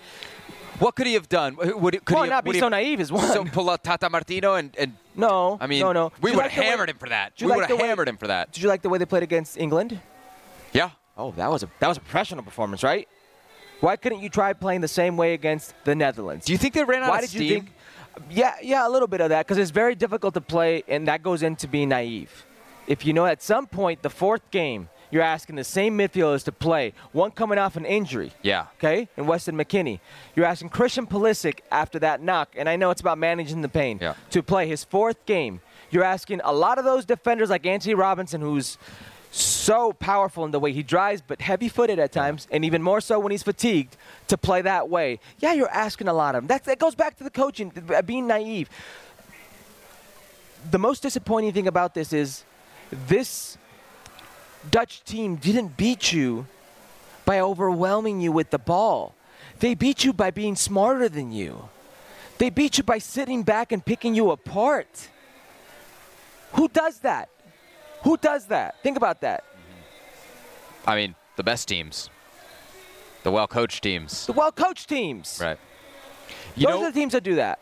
What 0.78 0.94
could 0.97 1.06
he 1.06 1.14
have 1.14 1.28
done? 1.28 1.56
Would 1.56 2.05
could 2.05 2.14
Well, 2.14 2.24
he 2.24 2.30
not 2.30 2.44
be 2.44 2.59
so 2.59 2.68
naive 2.68 3.01
is 3.01 3.12
one. 3.12 3.26
So 3.32 3.44
pull 3.44 3.70
out 3.70 3.82
Tata 3.84 4.10
Martino 4.10 4.55
and, 4.55 4.74
and 4.78 4.94
No, 5.16 5.56
I 5.60 5.66
mean, 5.66 5.80
no, 5.80 5.93
no. 5.93 6.12
we 6.20 6.30
would 6.30 6.38
like 6.38 6.51
have 6.51 6.56
the 6.56 6.60
way- 6.60 6.66
hammered 6.68 6.90
him 6.90 6.98
for 6.98 7.09
that. 7.09 7.34
Did 7.34 7.40
you 7.43 7.47
We 7.47 7.51
like 7.52 7.56
would 7.62 7.70
have 7.70 7.80
way- 7.80 7.88
hammered 7.88 8.09
him 8.09 8.16
for 8.16 8.26
that. 8.26 8.52
Did 8.52 8.62
you 8.62 8.68
like 8.68 8.82
the 8.82 8.88
way 8.88 8.98
they 8.98 9.06
played 9.06 9.22
against 9.22 9.56
England? 9.56 9.98
Yeah. 10.72 10.90
Oh, 11.16 11.32
that 11.32 11.51
was 11.51 11.62
a 11.62 11.68
that 11.80 11.88
was 11.88 11.97
a 11.97 12.01
professional 12.01 12.43
performance, 12.44 12.82
right? 12.82 13.09
Why 13.80 13.97
couldn't 13.97 14.20
you 14.20 14.28
try 14.28 14.52
playing 14.52 14.80
the 14.82 14.88
same 14.88 15.16
way 15.16 15.34
against 15.34 15.74
the 15.84 15.94
Netherlands? 15.94 16.44
Do 16.47 16.52
you 16.52 16.59
think 16.59 16.74
they 16.74 16.84
ran 16.84 17.02
out 17.02 17.10
Why 17.10 17.16
of 17.16 17.20
did 17.22 17.30
steam? 17.30 17.43
you 17.43 17.48
think? 17.60 17.72
Yeah, 18.30 18.55
yeah, 18.62 18.86
a 18.86 18.90
little 18.90 19.09
bit 19.09 19.20
of 19.20 19.28
that 19.30 19.47
because 19.47 19.59
it's 19.59 19.70
very 19.70 19.94
difficult 19.94 20.32
to 20.34 20.40
play, 20.40 20.82
and 20.88 21.06
that 21.09 21.22
goes 21.22 21.43
into 21.43 21.68
being 21.68 21.90
naive. 21.90 22.47
If 22.86 23.05
you 23.05 23.12
know 23.12 23.26
at 23.26 23.43
some 23.43 23.66
point 23.66 24.02
the 24.02 24.09
fourth 24.10 24.51
game, 24.51 24.88
you're 25.10 25.22
asking 25.22 25.56
the 25.56 25.64
same 25.64 25.96
midfielders 25.96 26.44
to 26.44 26.52
play, 26.52 26.92
one 27.12 27.30
coming 27.30 27.58
off 27.58 27.76
an 27.76 27.84
injury. 27.84 28.32
Yeah. 28.42 28.66
Okay, 28.78 29.08
and 29.16 29.26
Weston 29.28 29.56
McKennie. 29.56 30.00
You're 30.34 30.46
asking 30.46 30.70
Christian 30.70 31.06
Pulisic 31.06 31.60
after 31.70 31.98
that 32.00 32.20
knock, 32.22 32.54
and 32.56 32.68
I 32.68 32.76
know 32.76 32.90
it's 32.90 33.00
about 33.00 33.18
managing 33.18 33.62
the 33.62 33.68
pain, 33.68 33.98
Yeah. 34.00 34.14
to 34.30 34.42
play 34.42 34.66
his 34.66 34.84
fourth 34.84 35.24
game. 35.26 35.60
You're 35.90 36.04
asking 36.04 36.40
a 36.44 36.52
lot 36.52 36.78
of 36.78 36.84
those 36.84 37.04
defenders 37.04 37.50
like 37.50 37.64
Antonee 37.66 37.94
Robinson, 37.94 38.40
who's 38.40 38.76
so 39.30 39.92
powerful 39.92 40.44
in 40.44 40.50
the 40.50 40.58
way 40.58 40.72
he 40.72 40.82
drives, 40.82 41.22
but 41.26 41.40
heavy-footed 41.40 41.98
at 41.98 42.10
times, 42.10 42.48
and 42.50 42.64
even 42.64 42.82
more 42.82 43.00
so 43.00 43.18
when 43.18 43.30
he's 43.30 43.42
fatigued, 43.42 43.96
to 44.28 44.38
play 44.38 44.62
that 44.62 44.88
way. 44.88 45.20
Yeah, 45.38 45.52
you're 45.52 45.70
asking 45.70 46.08
a 46.08 46.12
lot 46.14 46.34
of 46.34 46.42
them. 46.42 46.48
That's, 46.48 46.64
that 46.66 46.78
goes 46.78 46.94
back 46.94 47.16
to 47.18 47.24
the 47.24 47.30
coaching, 47.30 47.70
uh, 47.94 48.02
being 48.02 48.26
naive. 48.26 48.68
The 50.70 50.78
most 50.78 51.02
disappointing 51.02 51.52
thing 51.52 51.68
about 51.68 51.94
this 51.94 52.12
is 52.12 52.44
this 52.90 53.58
Dutch 54.70 55.02
team 55.05 55.36
didn't 55.36 55.76
beat 55.76 56.12
you 56.12 56.47
by 57.24 57.40
overwhelming 57.40 58.20
you 58.20 58.32
with 58.32 58.51
the 58.51 58.59
ball. 58.59 59.14
They 59.59 59.74
beat 59.74 60.05
you 60.05 60.12
by 60.12 60.30
being 60.30 60.55
smarter 60.56 61.09
than 61.09 61.32
you. 61.32 61.68
They 62.38 62.51
beat 62.51 62.76
you 62.78 62.84
by 62.84 62.98
sitting 62.98 63.43
back 63.43 63.72
and 63.72 63.84
picking 63.84 64.14
you 64.14 64.30
apart. 64.30 65.09
Who 66.52 66.68
does 66.68 67.01
that? 67.01 67.28
Who 68.02 68.16
does 68.16 68.47
that? 68.47 68.82
Think 68.82 68.97
about 68.97 69.20
that. 69.22 69.44
I 70.86 70.94
mean, 70.94 71.14
the 71.36 71.43
best 71.43 71.66
teams, 71.68 72.10
the 73.24 73.30
well-coached 73.32 73.82
teams. 73.82 74.26
The 74.26 74.32
well 74.32 74.52
coached 74.52 74.88
teams. 74.88 75.40
Right. 75.43 75.59
You 76.55 76.66
Those 76.66 76.80
know, 76.80 76.86
are 76.86 76.93
the 76.93 76.98
teams 76.98 77.12
that 77.12 77.24
do 77.24 77.34
that. 77.36 77.59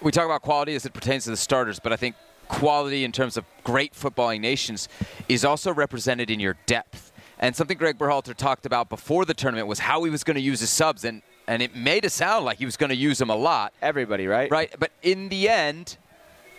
we 0.00 0.10
talk 0.10 0.24
about 0.24 0.42
quality 0.42 0.74
as 0.74 0.86
it 0.86 0.92
pertains 0.94 1.24
to 1.24 1.30
the 1.30 1.36
starters, 1.36 1.78
but 1.78 1.92
I 1.92 1.96
think 1.96 2.14
quality 2.52 3.02
in 3.02 3.12
terms 3.12 3.36
of 3.36 3.44
great 3.64 3.94
footballing 3.94 4.40
nations 4.40 4.88
is 5.28 5.44
also 5.44 5.72
represented 5.72 6.30
in 6.30 6.38
your 6.38 6.56
depth. 6.66 7.12
And 7.38 7.56
something 7.56 7.76
Gregg 7.76 7.98
Berhalter 7.98 8.36
talked 8.36 8.66
about 8.66 8.88
before 8.88 9.24
the 9.24 9.34
tournament 9.34 9.66
was 9.66 9.80
how 9.80 10.04
he 10.04 10.10
was 10.10 10.22
going 10.22 10.36
to 10.36 10.40
use 10.42 10.60
his 10.60 10.70
subs, 10.70 11.04
and 11.04 11.22
and 11.48 11.60
it 11.60 11.74
made 11.74 12.04
it 12.04 12.12
sound 12.12 12.44
like 12.44 12.58
he 12.58 12.64
was 12.64 12.76
going 12.76 12.90
to 12.90 12.96
use 12.96 13.18
them 13.18 13.30
a 13.30 13.34
lot. 13.34 13.72
Everybody, 13.82 14.28
right? 14.28 14.48
Right. 14.48 14.72
But 14.78 14.92
in 15.02 15.28
the 15.28 15.48
end, 15.48 15.96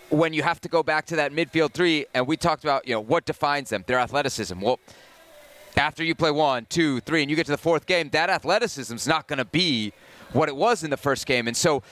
when 0.09 0.33
you 0.33 0.43
have 0.43 0.59
to 0.61 0.67
go 0.67 0.83
back 0.83 1.05
to 1.05 1.15
that 1.15 1.31
midfield 1.31 1.73
three, 1.73 2.05
and 2.13 2.27
we 2.27 2.35
talked 2.35 2.65
about 2.65 2.85
you 2.85 2.93
know 2.95 2.99
what 2.99 3.23
defines 3.23 3.69
them, 3.69 3.85
their 3.87 3.99
athleticism. 3.99 4.59
Well, 4.59 4.79
after 5.77 6.03
you 6.03 6.15
play 6.15 6.31
one, 6.31 6.65
two, 6.69 6.99
three, 7.01 7.21
and 7.21 7.29
you 7.29 7.37
get 7.37 7.45
to 7.45 7.53
the 7.53 7.57
fourth 7.57 7.85
game, 7.85 8.09
that 8.09 8.29
athleticism 8.29 8.93
is 8.93 9.07
not 9.07 9.27
going 9.27 9.39
to 9.39 9.45
be 9.45 9.93
what 10.33 10.49
it 10.49 10.55
was 10.55 10.83
in 10.83 10.89
the 10.89 10.97
first 10.97 11.25
game. 11.25 11.47
And 11.47 11.55
so 11.55 11.83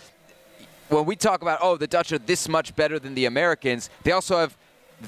when 0.97 1.05
we 1.05 1.15
talk 1.15 1.41
about, 1.41 1.59
oh, 1.61 1.77
the 1.77 1.87
Dutch 1.87 2.11
are 2.11 2.19
this 2.19 2.47
much 2.49 2.75
better 2.75 2.99
than 2.99 3.15
the 3.15 3.25
Americans, 3.25 3.89
they 4.03 4.11
also 4.11 4.37
have 4.37 4.55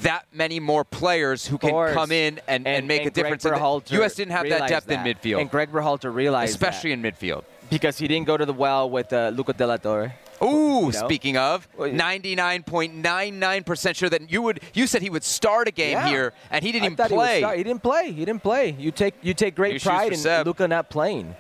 that 0.01 0.26
many 0.34 0.60
more 0.60 0.84
players 0.84 1.45
who 1.45 1.60
can 1.60 1.69
course. 1.69 1.93
come 1.93 2.11
in 2.11 2.39
and, 2.47 2.65
and, 2.68 2.88
make 2.88 3.01
a 3.01 3.03
Gregg 3.03 3.14
difference. 3.14 3.45
And 3.45 3.53
the 3.55 3.60
Berhalter 3.60 3.91
U.S. 3.91 4.15
didn't 4.15 4.31
have 4.31 4.49
that 4.49 4.68
depth 4.68 4.88
that. 4.88 5.05
in 5.05 5.14
midfield, 5.15 5.41
And 5.41 5.51
Gregg 5.51 5.72
Berhalter 5.72 6.11
realized 6.14 6.53
that. 6.60 6.68
especially 6.69 6.93
in 6.93 7.01
midfield. 7.03 7.43
because 7.69 7.97
he 7.99 8.07
didn't 8.07 8.26
go 8.26 8.35
to 8.38 8.45
the 8.45 8.53
well 8.53 8.89
with 8.89 9.14
uh, 9.14 9.31
Luca 9.35 9.53
De 9.53 9.68
La 9.68 9.77
Torre. 9.77 10.15
Ooh, 10.41 10.47
You 10.47 10.81
know? 10.85 10.91
speaking 10.91 11.38
of, 11.38 11.68
99.99% 11.77 13.95
sure 13.95 14.10
that 14.10 14.31
you 14.31 14.41
would. 14.41 14.60
You 14.73 14.88
said 14.88 15.01
he 15.01 15.10
would 15.10 15.23
start 15.23 15.68
a 15.68 15.72
game 15.72 15.91
Yeah. 15.93 16.07
here, 16.07 16.34
and 16.49 16.64
he 16.65 16.72
didn't 16.72 16.84
I 16.84 16.85
even 16.88 16.97
thought 16.97 17.10
He, 17.10 17.15
play. 17.15 17.57
he 17.57 17.64
didn't 17.64 17.84
play. 17.84 18.11
He 18.11 18.26
didn't 18.26 18.43
play. 18.43 18.76
You 18.77 18.91
take 18.91 19.14
you 19.22 19.34
take 19.34 19.55
great 19.55 19.73
New 19.73 19.80
pride 19.80 20.14
in 20.14 20.43
Luca 20.43 20.68
not 20.68 20.89
playing. 20.89 21.35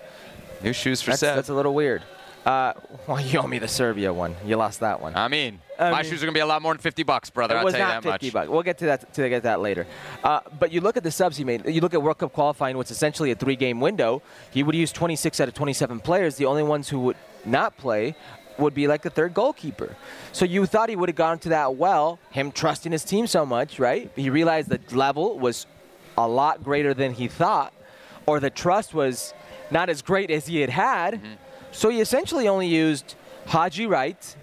New 0.63 0.73
shoes 0.73 1.01
for 1.01 1.11
That's, 1.11 1.19
Seb. 1.19 1.35
that's 1.35 1.49
a 1.49 1.53
little 1.53 1.73
weird. 1.73 2.03
Uh, 2.45 2.73
well, 3.07 3.19
you 3.25 3.39
owe 3.39 3.47
me 3.47 3.59
the 3.59 3.67
Serbia 3.67 4.13
one. 4.13 4.35
You 4.45 4.57
lost 4.57 4.81
that 4.81 5.01
one. 5.01 5.15
I 5.15 5.27
mean, 5.27 5.59
I 5.79 5.91
my 5.91 6.01
mean- 6.01 6.11
shoes 6.11 6.21
are 6.21 6.25
gonna 6.25 6.33
be 6.33 6.41
a 6.41 6.45
lot 6.45 6.61
more 6.61 6.73
than 6.73 6.81
50 6.81 7.03
bucks, 7.03 7.29
brother. 7.29 7.55
I'll 7.57 7.63
tell 7.63 7.73
you 7.73 7.77
that 7.77 8.03
50 8.03 8.27
much. 8.27 8.33
bucks. 8.33 8.49
We'll 8.49 8.63
get 8.63 8.77
to 8.79 8.85
that 8.87 9.13
to 9.13 9.29
get 9.29 9.43
that 9.43 9.61
later. 9.61 9.87
Uh, 10.23 10.41
but 10.59 10.71
you 10.71 10.81
look 10.81 10.97
at 10.97 11.03
the 11.03 11.11
subs 11.11 11.37
he 11.37 11.43
made. 11.43 11.65
You 11.67 11.81
look 11.81 11.93
at 11.93 12.01
World 12.01 12.17
Cup 12.17 12.33
qualifying, 12.33 12.77
what's 12.77 12.91
essentially 12.91 13.31
a 13.31 13.35
three-game 13.35 13.79
window. 13.79 14.21
He 14.51 14.63
would 14.63 14.75
use 14.75 14.91
26 14.91 15.39
out 15.39 15.47
of 15.47 15.53
27 15.53 15.99
players. 15.99 16.35
The 16.35 16.45
only 16.45 16.63
ones 16.63 16.89
who 16.89 16.99
would 17.01 17.17
not 17.45 17.77
play 17.77 18.15
would 18.57 18.73
be 18.73 18.87
like 18.87 19.01
the 19.01 19.09
third 19.09 19.33
goalkeeper. 19.33 19.95
So 20.31 20.45
you 20.45 20.65
thought 20.65 20.89
he 20.89 20.95
would 20.95 21.09
have 21.09 21.15
gone 21.15 21.39
to 21.39 21.49
that 21.49 21.75
well, 21.75 22.19
him 22.29 22.51
trusting 22.51 22.91
his 22.91 23.03
team 23.03 23.25
so 23.25 23.45
much, 23.45 23.79
right? 23.79 24.11
He 24.15 24.29
realized 24.29 24.69
the 24.69 24.79
level 24.95 25.39
was 25.39 25.65
a 26.17 26.27
lot 26.27 26.63
greater 26.63 26.93
than 26.93 27.13
he 27.13 27.27
thought, 27.27 27.73
or 28.27 28.39
the 28.39 28.51
trust 28.51 28.93
was 28.93 29.33
not 29.71 29.89
as 29.89 30.01
great 30.03 30.29
as 30.29 30.45
he 30.45 30.61
had 30.61 30.69
had. 30.69 31.15
Mm-hmm. 31.15 31.33
So 31.73 31.89
he 31.89 31.99
essentially 31.99 32.47
only 32.47 32.67
used 32.67 33.15
Haji 33.47 33.87
Wright, 33.87 34.35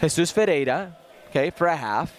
Jesus 0.00 0.30
Ferreira, 0.30 0.96
okay, 1.30 1.50
for 1.50 1.66
a 1.66 1.76
half, 1.76 2.14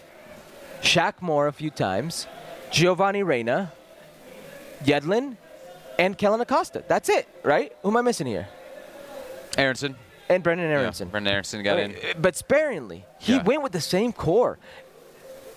Shaq 0.82 1.22
Moore 1.22 1.48
a 1.48 1.54
few 1.54 1.70
times, 1.70 2.28
Giovanni 2.72 3.24
Reyna, 3.24 3.72
Yedlin, 4.84 5.38
and 5.98 6.18
Kellyn 6.18 6.42
Acosta. 6.42 6.84
That's 6.88 7.10
it, 7.10 7.28
right? 7.44 7.72
Who 7.84 7.90
am 7.90 7.98
I 7.98 8.02
missing 8.02 8.28
here? 8.28 8.48
Aaronson. 9.58 9.96
And 10.30 10.44
Brenden 10.44 10.70
Yeah, 10.70 10.80
Aaronson. 10.82 11.10
Brenden 11.10 11.30
Aaronson 11.32 11.64
got 11.64 11.80
in. 11.80 11.92
Uh, 11.96 12.14
But 12.20 12.36
sparingly. 12.36 13.06
He 13.20 13.36
Yeah. 13.36 13.44
went 13.44 13.62
with 13.64 13.72
the 13.72 13.82
same 13.82 14.12
core. 14.12 14.58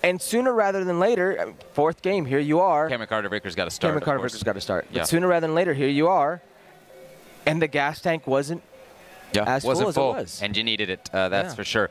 And 0.01 0.19
sooner 0.19 0.53
rather 0.53 0.83
than 0.83 0.99
later, 0.99 1.53
fourth 1.73 2.01
game, 2.01 2.25
here 2.25 2.39
you 2.39 2.59
are. 2.59 2.89
Cameron 2.89 3.09
Carter 3.09 3.29
Vickers 3.29 3.53
got 3.53 3.65
to 3.65 3.69
start. 3.71 3.89
Cameron 3.91 4.03
Carter. 4.05 4.23
Vickers 4.23 4.41
got 4.43 4.53
to 4.53 4.61
start. 4.61 4.87
Yeah. 4.91 5.01
But 5.01 5.09
sooner 5.09 5.27
rather 5.27 5.45
than 5.45 5.53
later, 5.55 5.73
here 5.73 5.89
you 5.89 6.07
are. 6.07 6.41
And 7.45 7.61
the 7.61 7.67
gas 7.67 8.01
tank 8.01 8.27
wasn't 8.27 8.61
Yeah, 9.33 9.43
as 9.45 9.63
wasn't 9.63 9.83
full 9.85 9.89
as 9.89 9.95
full, 9.95 10.15
it 10.15 10.21
was. 10.21 10.41
and 10.41 10.55
you 10.57 10.63
needed 10.63 10.89
it. 10.89 11.09
Uh, 11.13 11.29
that's 11.29 11.49
Yeah. 11.51 11.55
for 11.55 11.63
sure. 11.63 11.89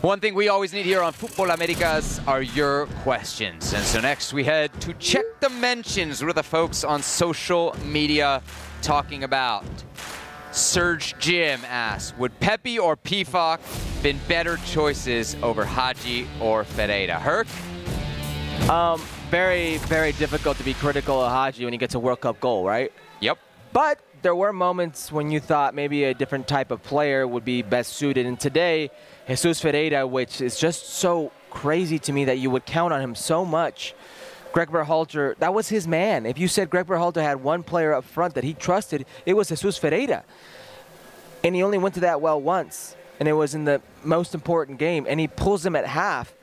One 0.00 0.20
thing 0.20 0.34
we 0.34 0.48
always 0.48 0.72
need 0.72 0.84
here 0.86 1.02
on 1.02 1.12
Futbol 1.12 1.52
Americas 1.52 2.20
are 2.26 2.40
your 2.42 2.86
questions. 3.02 3.72
And 3.72 3.84
so 3.84 4.00
next 4.00 4.32
we 4.32 4.44
head 4.44 4.70
to 4.82 4.92
check 4.94 5.24
the 5.40 5.48
mentions. 5.48 6.22
What 6.22 6.30
are 6.30 6.34
the 6.34 6.42
folks 6.44 6.84
on 6.84 7.02
social 7.02 7.74
media 7.84 8.42
talking 8.80 9.24
about? 9.24 9.64
Serge 10.52 11.14
Jim 11.18 11.60
asks, 11.68 12.16
would 12.16 12.38
Pepi 12.40 12.78
or 12.78 12.96
Pefok 12.96 13.58
been 14.02 14.18
better 14.28 14.56
choices 14.66 15.36
over 15.42 15.64
Haji 15.64 16.28
or 16.40 16.64
Ferreira? 16.64 17.18
Herc? 17.18 17.46
Um, 18.70 19.00
very, 19.30 19.78
very 19.78 20.12
difficult 20.12 20.56
to 20.58 20.62
be 20.64 20.74
critical 20.74 21.20
of 21.22 21.30
Haji 21.32 21.64
when 21.64 21.72
he 21.72 21.78
gets 21.78 21.94
a 21.94 21.98
World 21.98 22.20
Cup 22.20 22.40
goal, 22.40 22.64
right? 22.64 22.92
Yep. 23.20 23.38
But 23.72 23.98
there 24.22 24.34
were 24.34 24.52
moments 24.52 25.12
when 25.12 25.30
you 25.30 25.40
thought 25.40 25.74
maybe 25.74 26.04
a 26.04 26.14
different 26.14 26.48
type 26.48 26.70
of 26.70 26.82
player 26.82 27.26
would 27.26 27.44
be 27.44 27.62
best 27.62 27.94
suited. 27.94 28.26
And 28.26 28.38
today, 28.38 28.90
Jesus 29.26 29.60
Ferreira, 29.60 30.06
which 30.06 30.40
is 30.40 30.58
just 30.58 30.88
so 30.88 31.32
crazy 31.50 31.98
to 32.00 32.12
me 32.12 32.24
that 32.26 32.38
you 32.38 32.50
would 32.50 32.66
count 32.66 32.92
on 32.92 33.00
him 33.00 33.14
so 33.14 33.44
much. 33.44 33.94
Gregg 34.52 34.70
Berhalter, 34.70 35.36
that 35.38 35.52
was 35.52 35.68
his 35.68 35.86
man. 35.86 36.26
If 36.26 36.38
you 36.38 36.48
said 36.48 36.70
Gregg 36.70 36.86
Berhalter 36.86 37.22
had 37.22 37.42
one 37.42 37.62
player 37.62 37.92
up 37.92 38.04
front 38.04 38.34
that 38.34 38.44
he 38.44 38.54
trusted, 38.54 39.04
it 39.26 39.34
was 39.34 39.48
Jesus 39.48 39.76
Ferreira. 39.76 40.24
And 41.44 41.54
he 41.54 41.62
only 41.62 41.78
went 41.78 41.94
to 41.94 42.00
that 42.00 42.20
well 42.20 42.40
once, 42.40 42.96
and 43.20 43.28
it 43.28 43.34
was 43.34 43.54
in 43.54 43.64
the 43.64 43.80
most 44.02 44.34
important 44.34 44.78
game, 44.78 45.06
and 45.08 45.20
he 45.20 45.28
pulls 45.28 45.64
him 45.64 45.76
at 45.76 45.86
half. 45.86 46.34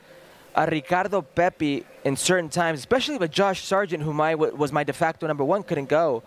A 0.54 0.66
Ricardo 0.66 1.20
Pepi 1.20 1.84
in 2.04 2.16
certain 2.16 2.48
times, 2.48 2.78
especially 2.78 3.18
with 3.18 3.30
Josh 3.30 3.62
Sargent, 3.62 4.02
who 4.02 4.14
my, 4.14 4.34
was 4.34 4.72
my 4.72 4.84
de 4.84 4.94
facto 4.94 5.26
number 5.26 5.44
one, 5.44 5.62
couldn't 5.62 5.90
go, 5.90 6.22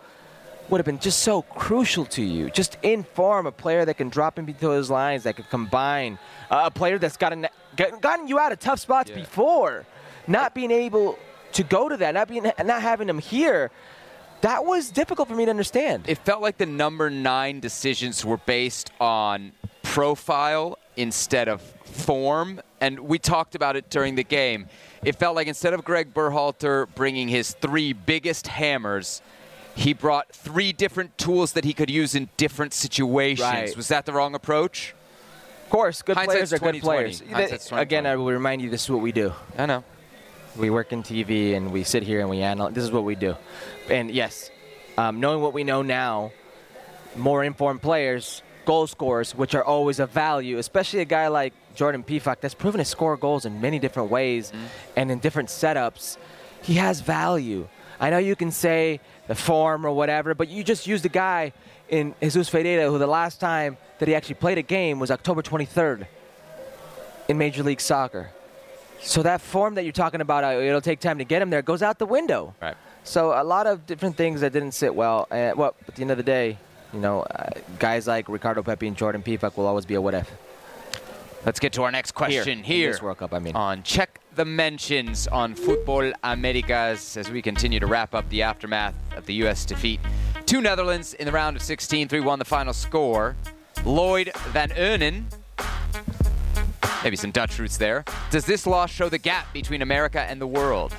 would 0.70 0.78
have 0.78 0.86
been 0.86 0.98
just 0.98 1.20
so 1.20 1.42
crucial 1.42 2.04
to 2.06 2.22
you. 2.22 2.50
Just 2.50 2.78
in 2.82 3.02
form, 3.02 3.46
a 3.46 3.52
player 3.52 3.84
that 3.84 3.96
can 3.96 4.08
drop 4.08 4.38
in 4.38 4.44
between 4.44 4.70
those 4.70 4.90
lines, 4.90 5.24
that 5.24 5.36
could 5.36 5.50
combine, 5.50 6.18
uh, 6.50 6.62
a 6.64 6.70
player 6.70 6.98
that's 6.98 7.16
gotten, 7.16 7.46
gotten 7.76 8.28
you 8.28 8.38
out 8.38 8.52
of 8.52 8.60
tough 8.60 8.78
spots 8.78 9.10
before. 9.10 9.84
Not 10.26 10.54
being 10.54 10.70
able 10.70 11.18
to 11.52 11.64
go 11.64 11.88
to 11.88 11.96
that, 11.96 12.14
not 12.14 12.28
being, 12.28 12.44
not 12.44 12.82
having 12.82 13.08
him 13.08 13.18
here, 13.18 13.70
that 14.42 14.64
was 14.64 14.90
difficult 14.90 15.28
for 15.28 15.34
me 15.34 15.44
to 15.44 15.50
understand. 15.50 16.04
It 16.06 16.18
felt 16.18 16.40
like 16.40 16.56
the 16.56 16.66
number 16.66 17.10
nine 17.10 17.60
decisions 17.60 18.24
were 18.24 18.38
based 18.38 18.90
on 19.00 19.52
profile 19.82 20.78
instead 20.96 21.48
of 21.48 21.60
form. 21.60 22.60
And 22.80 23.00
we 23.00 23.18
talked 23.18 23.54
about 23.54 23.76
it 23.76 23.90
during 23.90 24.14
the 24.14 24.24
game. 24.24 24.66
It 25.04 25.16
felt 25.16 25.36
like 25.36 25.46
instead 25.46 25.74
of 25.74 25.84
Gregg 25.84 26.14
Berhalter 26.14 26.86
bringing 26.94 27.28
his 27.28 27.52
three 27.52 27.92
biggest 27.92 28.46
hammers, 28.46 29.20
he 29.80 29.94
brought 29.94 30.30
three 30.30 30.72
different 30.72 31.16
tools 31.16 31.54
that 31.54 31.64
he 31.64 31.72
could 31.72 31.88
use 31.88 32.14
in 32.14 32.28
different 32.36 32.74
situations. 32.74 33.40
Right. 33.40 33.76
Was 33.76 33.88
that 33.88 34.04
the 34.04 34.12
wrong 34.12 34.34
approach? 34.34 34.94
Of 35.64 35.70
course, 35.70 36.02
good 36.02 36.16
Hindsight's 36.16 36.34
players 36.34 36.52
are 36.52 36.58
good 36.58 36.82
players. 36.82 37.20
Hindsight's 37.20 37.70
20/20. 37.70 37.80
Again, 37.80 38.06
I 38.06 38.16
will 38.16 38.26
remind 38.26 38.60
you, 38.60 38.68
this 38.68 38.84
is 38.84 38.90
what 38.90 39.00
we 39.00 39.10
do. 39.10 39.32
I 39.56 39.64
know. 39.64 39.82
We 40.56 40.68
work 40.68 40.92
in 40.92 41.02
TV 41.02 41.54
and 41.54 41.72
we 41.72 41.84
sit 41.84 42.02
here 42.02 42.20
and 42.20 42.28
we 42.28 42.40
analyze. 42.42 42.74
This 42.74 42.84
is 42.84 42.92
what 42.92 43.04
we 43.04 43.14
do. 43.14 43.36
And 43.88 44.10
yes, 44.10 44.50
um, 44.98 45.18
knowing 45.18 45.40
what 45.40 45.54
we 45.54 45.64
know 45.64 45.80
now, 45.80 46.32
more 47.16 47.42
informed 47.42 47.80
players, 47.80 48.42
goal 48.66 48.86
scorers, 48.86 49.34
which 49.34 49.54
are 49.54 49.64
always 49.64 49.98
of 49.98 50.10
value, 50.10 50.58
especially 50.58 51.00
a 51.00 51.06
guy 51.06 51.28
like 51.28 51.54
Jordan 51.74 52.02
Pefok 52.02 52.40
that's 52.40 52.54
proven 52.54 52.80
to 52.80 52.84
score 52.84 53.16
goals 53.16 53.46
in 53.46 53.62
many 53.62 53.78
different 53.78 54.10
ways 54.10 54.52
and 54.94 55.10
in 55.10 55.20
different 55.20 55.48
setups. 55.48 56.18
He 56.62 56.74
has 56.74 57.00
value. 57.00 57.68
I 58.00 58.08
know 58.10 58.18
you 58.18 58.34
can 58.34 58.50
say 58.50 59.00
the 59.28 59.34
form 59.34 59.84
or 59.84 59.92
whatever, 59.92 60.34
but 60.34 60.48
you 60.48 60.64
just 60.64 60.86
used 60.86 61.04
a 61.04 61.10
guy 61.10 61.52
in 61.88 62.14
Jesus 62.22 62.48
Ferreira 62.48 62.90
who 62.90 62.98
the 62.98 63.06
last 63.06 63.40
time 63.40 63.76
that 63.98 64.08
he 64.08 64.14
actually 64.14 64.36
played 64.36 64.56
a 64.56 64.62
game 64.62 64.98
was 64.98 65.10
October 65.10 65.42
23rd 65.42 66.06
in 67.28 67.36
Major 67.36 67.62
League 67.62 67.80
Soccer. 67.80 68.30
So 69.02 69.22
that 69.22 69.40
form 69.40 69.74
that 69.74 69.84
you're 69.84 69.92
talking 69.92 70.20
about, 70.20 70.44
uh, 70.44 70.60
it'll 70.60 70.80
take 70.80 71.00
time 71.00 71.18
to 71.18 71.24
get 71.24 71.42
him 71.42 71.50
there, 71.50 71.62
goes 71.62 71.82
out 71.82 71.98
the 71.98 72.06
window. 72.06 72.54
Right. 72.60 72.76
So 73.04 73.32
a 73.32 73.44
lot 73.44 73.66
of 73.66 73.86
different 73.86 74.16
things 74.16 74.40
that 74.40 74.52
didn't 74.52 74.72
sit 74.72 74.94
well. 74.94 75.26
Uh, 75.30 75.52
well, 75.56 75.74
at 75.88 75.94
the 75.94 76.02
end 76.02 76.10
of 76.10 76.16
the 76.16 76.22
day, 76.22 76.58
you 76.92 77.00
know, 77.00 77.22
uh, 77.22 77.50
guys 77.78 78.06
like 78.06 78.28
Ricardo 78.28 78.62
Pepi 78.62 78.88
and 78.88 78.96
Jordan 78.96 79.22
Pefok 79.22 79.56
will 79.56 79.66
always 79.66 79.86
be 79.86 79.94
a 79.94 80.00
what 80.00 80.14
if. 80.14 80.30
Let's 81.46 81.60
get 81.60 81.72
to 81.74 81.82
our 81.84 81.90
next 81.90 82.12
question 82.12 82.62
here, 82.62 82.92
this 82.92 83.00
World 83.00 83.18
Cup, 83.18 83.32
I 83.32 83.38
mean. 83.38 83.56
on 83.56 83.82
Check 83.82 84.19
the 84.34 84.44
Mentions 84.44 85.26
on 85.28 85.54
Futbol 85.54 86.12
Americas 86.22 87.16
as 87.16 87.30
we 87.30 87.42
continue 87.42 87.80
to 87.80 87.86
wrap 87.86 88.14
up 88.14 88.28
the 88.30 88.42
aftermath 88.42 88.94
of 89.16 89.26
the 89.26 89.34
U.S. 89.34 89.64
defeat 89.64 90.00
to 90.46 90.60
Netherlands 90.60 91.14
in 91.14 91.26
the 91.26 91.32
round 91.32 91.56
of 91.56 91.62
16. 91.62 92.08
3 92.08 92.20
1 92.20 92.38
the 92.38 92.44
final 92.44 92.72
score. 92.72 93.36
Lloyd 93.84 94.30
Van 94.48 94.70
Eunen. 94.70 95.24
Maybe 97.02 97.16
some 97.16 97.30
Dutch 97.30 97.58
roots 97.58 97.76
there. 97.76 98.04
Does 98.30 98.44
this 98.44 98.66
loss 98.66 98.90
show 98.90 99.08
the 99.08 99.18
gap 99.18 99.52
between 99.52 99.82
America 99.82 100.20
and 100.22 100.40
the 100.40 100.46
world? 100.46 100.94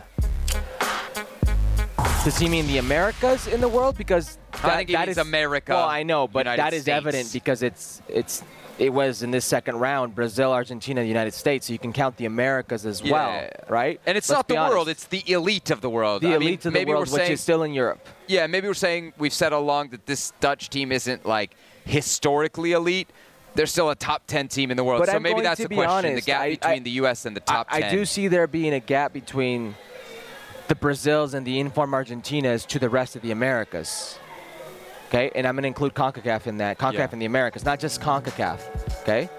Does 2.24 2.38
he 2.38 2.48
mean 2.49 2.68
the 2.68 2.78
Americas 2.78 3.48
in 3.48 3.62
the 3.62 3.68
world? 3.70 3.98
Because 3.98 4.38
I 4.64 4.78
think 4.78 4.91
that 4.91 5.10
is 5.10 5.18
America, 5.18 5.74
Well, 5.74 5.88
I 5.88 6.03
know, 6.03 6.28
but 6.28 6.45
United 6.45 6.60
that 6.62 6.74
is 6.74 6.84
States. 6.84 6.95
evident 6.98 7.34
because 7.34 7.64
it's 7.64 8.02
it's 8.08 8.44
it 8.82 8.91
was 8.91 9.22
in 9.22 9.30
this 9.30 9.45
second 9.45 9.76
round 9.78 10.16
Brazil, 10.16 10.52
Argentina, 10.52 11.02
the 11.02 11.08
United 11.08 11.36
States. 11.36 11.68
So 11.68 11.74
you 11.74 11.78
can 11.78 11.94
count 11.94 12.18
the 12.18 12.26
Americas 12.26 12.84
as 12.84 13.03
well, 13.03 13.48
right? 13.70 14.02
And 14.08 14.18
it's 14.18 14.28
Let's 14.28 14.38
not 14.40 14.48
the 14.48 14.58
honest. 14.58 14.74
world, 14.74 14.90
it's 14.90 15.03
the 15.06 15.24
elite 15.32 15.70
of 15.70 15.82
the 15.82 15.90
world. 15.90 16.24
the 16.24 16.30
I 16.30 16.32
mean, 16.40 16.41
elite 16.48 16.60
of 16.66 16.74
the 16.74 16.80
maybe 16.80 16.90
world, 16.90 17.08
we're 17.08 17.14
which 17.14 17.22
saying, 17.22 17.32
is 17.34 17.41
still 17.41 17.62
in 17.62 17.74
Europe. 17.74 18.10
Yeah, 18.28 18.48
maybe 18.48 18.68
we're 18.68 18.74
saying 18.74 19.14
we've 19.20 19.34
said 19.34 19.53
all 19.53 19.62
along 19.62 19.90
that 19.90 20.08
this 20.08 20.34
Dutch 20.40 20.72
team 20.72 20.91
isn't 20.91 21.28
like 21.28 21.52
historically 21.86 22.72
elite. 22.72 23.08
They're 23.53 23.68
still 23.68 23.91
a 23.91 23.95
top 23.95 24.24
10 24.26 24.48
team 24.48 24.72
in 24.72 24.78
the 24.78 24.84
world. 24.84 25.02
But 25.02 25.10
so 25.10 25.18
I'm 25.18 25.22
maybe 25.22 25.41
that's 25.41 25.60
the 25.60 25.68
question 25.68 25.88
honest, 26.08 26.26
the 26.26 26.32
gap 26.32 26.41
I- 26.41 26.49
between 26.49 26.72
I- 26.74 26.80
the 26.80 26.91
U.S. 26.91 27.26
and 27.28 27.36
the 27.36 27.41
top 27.41 27.68
I, 27.70 27.82
10. 27.82 27.90
I 27.90 27.91
do 27.94 28.06
see 28.06 28.30
there 28.30 28.48
being 28.48 28.74
a 28.74 28.80
gap 28.80 29.14
between 29.14 29.76
the 30.70 30.76
Brazils 30.76 31.36
and 31.36 31.45
the 31.45 31.60
informed 31.60 31.94
Argentinas 31.94 32.66
to 32.68 32.80
the 32.80 32.90
rest 32.90 33.16
of 33.16 33.22
the 33.22 33.30
Americas. 33.30 34.18
Okay, 35.12 35.30
and 35.36 35.46
I'm 35.46 35.56
going 35.56 35.64
to 35.64 35.68
include 35.68 35.94
CONCACAF 35.94 36.48
in 36.48 36.56
that. 36.60 36.78
CONCACAF 36.78 36.94
Yeah. 36.94 37.08
in 37.12 37.20
the 37.20 37.26
Americas, 37.26 37.66
not 37.66 37.80
just 37.80 38.00
CONCACAF. 38.00 38.60
Okay. 39.02 39.30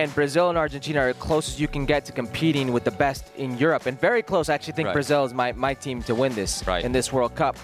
And 0.00 0.14
Brazil 0.14 0.48
and 0.48 0.56
Argentina 0.56 1.00
are 1.00 1.08
as 1.10 1.16
close 1.16 1.46
as 1.50 1.60
you 1.60 1.68
can 1.68 1.84
get 1.84 2.06
to 2.06 2.12
competing 2.12 2.72
with 2.72 2.84
the 2.84 2.90
best 2.90 3.26
in 3.36 3.58
Europe, 3.58 3.84
and 3.84 4.00
very 4.00 4.22
close. 4.22 4.48
I 4.48 4.54
actually 4.54 4.72
think 4.72 4.86
Right. 4.86 4.94
Brazil 4.94 5.26
is 5.26 5.34
my, 5.34 5.52
my 5.52 5.74
team 5.74 6.02
to 6.04 6.14
win 6.14 6.34
this 6.34 6.66
Right. 6.66 6.82
in 6.82 6.92
this 6.92 7.12
World 7.12 7.34
Cup. 7.34 7.58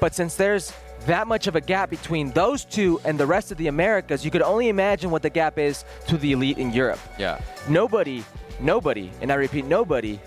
But 0.00 0.14
since 0.14 0.34
there's 0.34 0.70
that 1.06 1.26
much 1.26 1.46
of 1.46 1.56
a 1.56 1.62
gap 1.62 1.88
between 1.88 2.30
those 2.32 2.62
two 2.66 3.00
and 3.06 3.18
the 3.18 3.26
rest 3.26 3.50
of 3.50 3.56
the 3.56 3.68
Americas, 3.68 4.22
you 4.22 4.30
could 4.30 4.42
only 4.42 4.68
imagine 4.68 5.10
what 5.10 5.22
the 5.22 5.30
gap 5.30 5.56
is 5.58 5.86
to 6.08 6.18
the 6.18 6.32
elite 6.32 6.58
in 6.58 6.72
Europe 6.72 6.98
yeah. 7.16 7.40
nobody, 7.68 8.22
nobody, 8.60 9.10
and 9.22 9.32
I 9.32 9.36
repeat, 9.36 9.64
nobody 9.64 10.20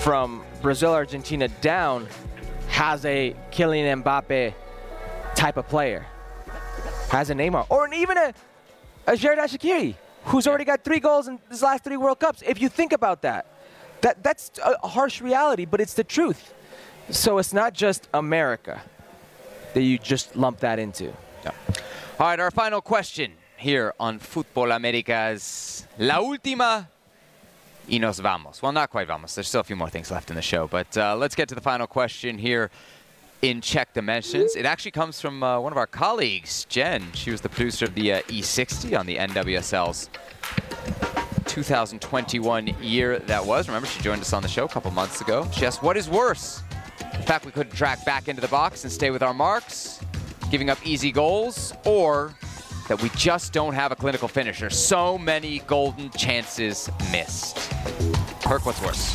from 0.00 0.42
Brazil, 0.62 0.94
Argentina 0.94 1.48
down 1.60 2.08
has 2.68 3.04
a 3.04 3.34
Kylian 3.50 4.02
Mbappe 4.02 4.54
type 5.40 5.56
of 5.56 5.66
player. 5.68 6.04
Has 7.08 7.30
a 7.30 7.34
Neymar, 7.34 7.66
or 7.70 7.92
even 7.92 8.16
a, 8.16 8.34
a 9.06 9.12
Xherdan 9.12 9.48
Shaqiri, 9.48 9.94
who's 10.26 10.46
already 10.46 10.64
got 10.64 10.84
three 10.84 11.00
goals 11.00 11.28
in 11.28 11.40
his 11.48 11.62
last 11.62 11.82
three 11.82 11.96
World 11.96 12.20
Cups. 12.20 12.42
If 12.46 12.60
you 12.60 12.68
think 12.68 12.92
about 12.92 13.22
that, 13.22 13.46
that 14.02 14.22
that's 14.22 14.52
a, 14.64 14.76
a 14.84 14.88
harsh 14.88 15.20
reality, 15.20 15.64
but 15.64 15.80
it's 15.80 15.94
the 15.94 16.04
truth. 16.04 16.52
So 17.08 17.38
it's 17.38 17.52
not 17.52 17.72
just 17.72 18.08
America 18.14 18.82
that 19.74 19.82
you 19.82 19.98
just 19.98 20.36
lump 20.36 20.60
that 20.60 20.78
into. 20.78 21.06
Yeah. 21.44 21.50
All 22.18 22.26
right, 22.26 22.38
our 22.38 22.50
final 22.50 22.80
question 22.80 23.32
here 23.56 23.94
on 23.98 24.20
Futbol 24.20 24.76
Americas. 24.76 25.86
La 25.98 26.18
última 26.20 26.86
y 27.88 27.98
nos 27.98 28.20
vamos. 28.20 28.62
Well, 28.62 28.72
not 28.72 28.90
quite 28.90 29.08
vamos. 29.08 29.34
There's 29.34 29.48
still 29.48 29.62
a 29.62 29.64
few 29.64 29.76
more 29.76 29.90
things 29.90 30.10
left 30.10 30.30
in 30.30 30.36
the 30.36 30.42
show, 30.42 30.68
but 30.68 30.96
uh, 30.96 31.16
let's 31.16 31.34
get 31.34 31.48
to 31.48 31.54
the 31.54 31.60
final 31.60 31.86
question 31.86 32.38
here 32.38 32.70
in 33.42 33.60
check 33.60 33.92
the 33.94 34.02
mentions. 34.02 34.56
It 34.56 34.66
actually 34.66 34.90
comes 34.90 35.20
from 35.20 35.42
uh, 35.42 35.60
one 35.60 35.72
of 35.72 35.78
our 35.78 35.86
colleagues, 35.86 36.66
Jen. 36.68 37.12
She 37.14 37.30
was 37.30 37.40
the 37.40 37.48
producer 37.48 37.86
of 37.86 37.94
the 37.94 38.14
uh, 38.14 38.22
E60 38.22 38.98
on 38.98 39.06
the 39.06 39.16
NWSL's 39.16 40.10
2021 41.46 42.66
year 42.80 43.18
that 43.20 43.44
was. 43.44 43.68
Remember, 43.68 43.86
she 43.86 44.00
joined 44.02 44.20
us 44.20 44.32
on 44.32 44.42
the 44.42 44.48
show 44.48 44.64
a 44.64 44.68
couple 44.68 44.90
months 44.90 45.20
ago. 45.20 45.48
She 45.52 45.66
asked, 45.66 45.82
What 45.82 45.96
is 45.96 46.08
worse? 46.08 46.62
The 46.98 47.26
fact 47.26 47.44
we 47.44 47.52
couldn't 47.52 47.74
track 47.74 48.04
back 48.04 48.28
into 48.28 48.40
the 48.40 48.48
box 48.48 48.84
and 48.84 48.92
stay 48.92 49.10
with 49.10 49.22
our 49.22 49.34
marks, 49.34 50.00
giving 50.50 50.70
up 50.70 50.78
easy 50.86 51.12
goals, 51.12 51.72
or 51.84 52.34
that 52.88 53.00
we 53.00 53.08
just 53.10 53.52
don't 53.52 53.74
have 53.74 53.92
a 53.92 53.96
clinical 53.96 54.28
finisher. 54.28 54.68
So 54.68 55.16
many 55.16 55.60
golden 55.60 56.10
chances 56.10 56.90
missed. 57.12 57.58
Herc, 58.42 58.66
what's 58.66 58.82
worse? 58.82 59.14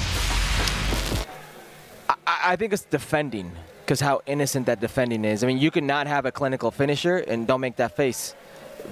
I, 2.10 2.16
I 2.52 2.56
think 2.56 2.74
it's 2.74 2.86
defending 2.86 3.52
because 3.86 4.00
how 4.00 4.22
innocent 4.26 4.66
that 4.66 4.80
defending 4.80 5.24
is. 5.24 5.44
I 5.44 5.48
mean, 5.48 5.60
you 5.60 5.70
could 5.70 5.84
not 5.84 6.08
have 6.08 6.26
a 6.26 6.32
clinical 6.32 6.72
finisher 6.72 7.18
and 7.18 7.46
don't 7.46 7.62
make 7.62 7.76
that 7.76 7.96
face, 7.96 8.34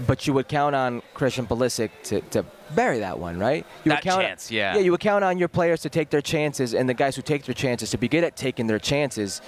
but 0.05 0.27
you 0.27 0.33
would 0.33 0.47
count 0.47 0.75
on 0.75 1.01
Christian 1.15 1.47
Pulisic 1.47 1.89
to, 2.03 2.21
to 2.21 2.45
bury 2.75 2.99
that 2.99 3.17
one, 3.17 3.39
right? 3.39 3.65
You 3.83 3.89
That 3.89 4.03
would 4.03 4.11
count, 4.11 4.21
chance, 4.21 4.51
yeah. 4.51 4.75
Yeah, 4.75 4.81
you 4.81 4.91
would 4.91 4.99
count 4.99 5.23
on 5.23 5.39
your 5.39 5.47
players 5.47 5.81
to 5.81 5.89
take 5.89 6.11
their 6.11 6.21
chances 6.21 6.75
and 6.75 6.87
the 6.87 6.93
guys 6.93 7.15
who 7.15 7.23
take 7.23 7.43
their 7.45 7.55
chances 7.55 7.89
to 7.89 7.97
be 7.97 8.07
good 8.07 8.23
at 8.23 8.35
taking 8.35 8.67
their 8.67 8.77
chances. 8.77 9.41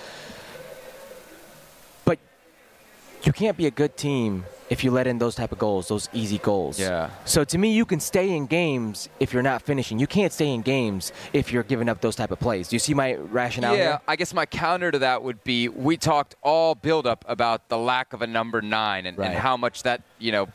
You 3.26 3.34
can't 3.34 3.58
be 3.58 3.66
a 3.66 3.72
good 3.72 3.98
team 3.98 4.46
if 4.70 4.84
you 4.84 4.92
let 4.92 5.08
in 5.08 5.20
those 5.20 5.36
type 5.36 5.52
of 5.52 5.60
goals, 5.60 5.88
those 5.88 6.10
easy 6.14 6.38
goals. 6.40 6.80
Yeah. 6.80 7.10
So 7.26 7.44
to 7.44 7.58
me, 7.58 7.74
you 7.74 7.86
can 7.86 8.00
stay 8.00 8.32
in 8.32 8.46
games 8.48 9.10
if 9.20 9.34
you're 9.34 9.44
not 9.44 9.62
finishing. 9.62 10.00
You 10.00 10.08
can't 10.08 10.34
stay 10.34 10.50
in 10.50 10.62
games 10.62 11.12
if 11.34 11.52
you're 11.52 11.64
giving 11.64 11.88
up 11.88 12.02
those 12.02 12.16
type 12.16 12.32
of 12.32 12.40
plays. 12.40 12.68
Do 12.68 12.76
you 12.76 12.80
see 12.80 12.94
my 12.94 13.14
rationale 13.16 13.76
yeah, 13.76 13.84
here? 13.84 14.02
I 14.08 14.16
guess 14.16 14.34
my 14.34 14.46
counter 14.46 14.92
to 14.92 15.00
that 15.00 15.24
would 15.24 15.44
be 15.44 15.70
we 15.70 15.98
talked 15.98 16.36
all 16.42 16.76
build 16.76 17.06
up 17.06 17.24
about 17.28 17.70
the 17.70 17.78
lack 17.78 18.14
of 18.14 18.22
a 18.22 18.28
number 18.28 18.62
nine 18.62 19.06
and, 19.06 19.18
Right. 19.18 19.32
and 19.32 19.38
how 19.38 19.56
much 19.56 19.84
that, 19.84 20.02
you 20.20 20.32
know, 20.32 20.48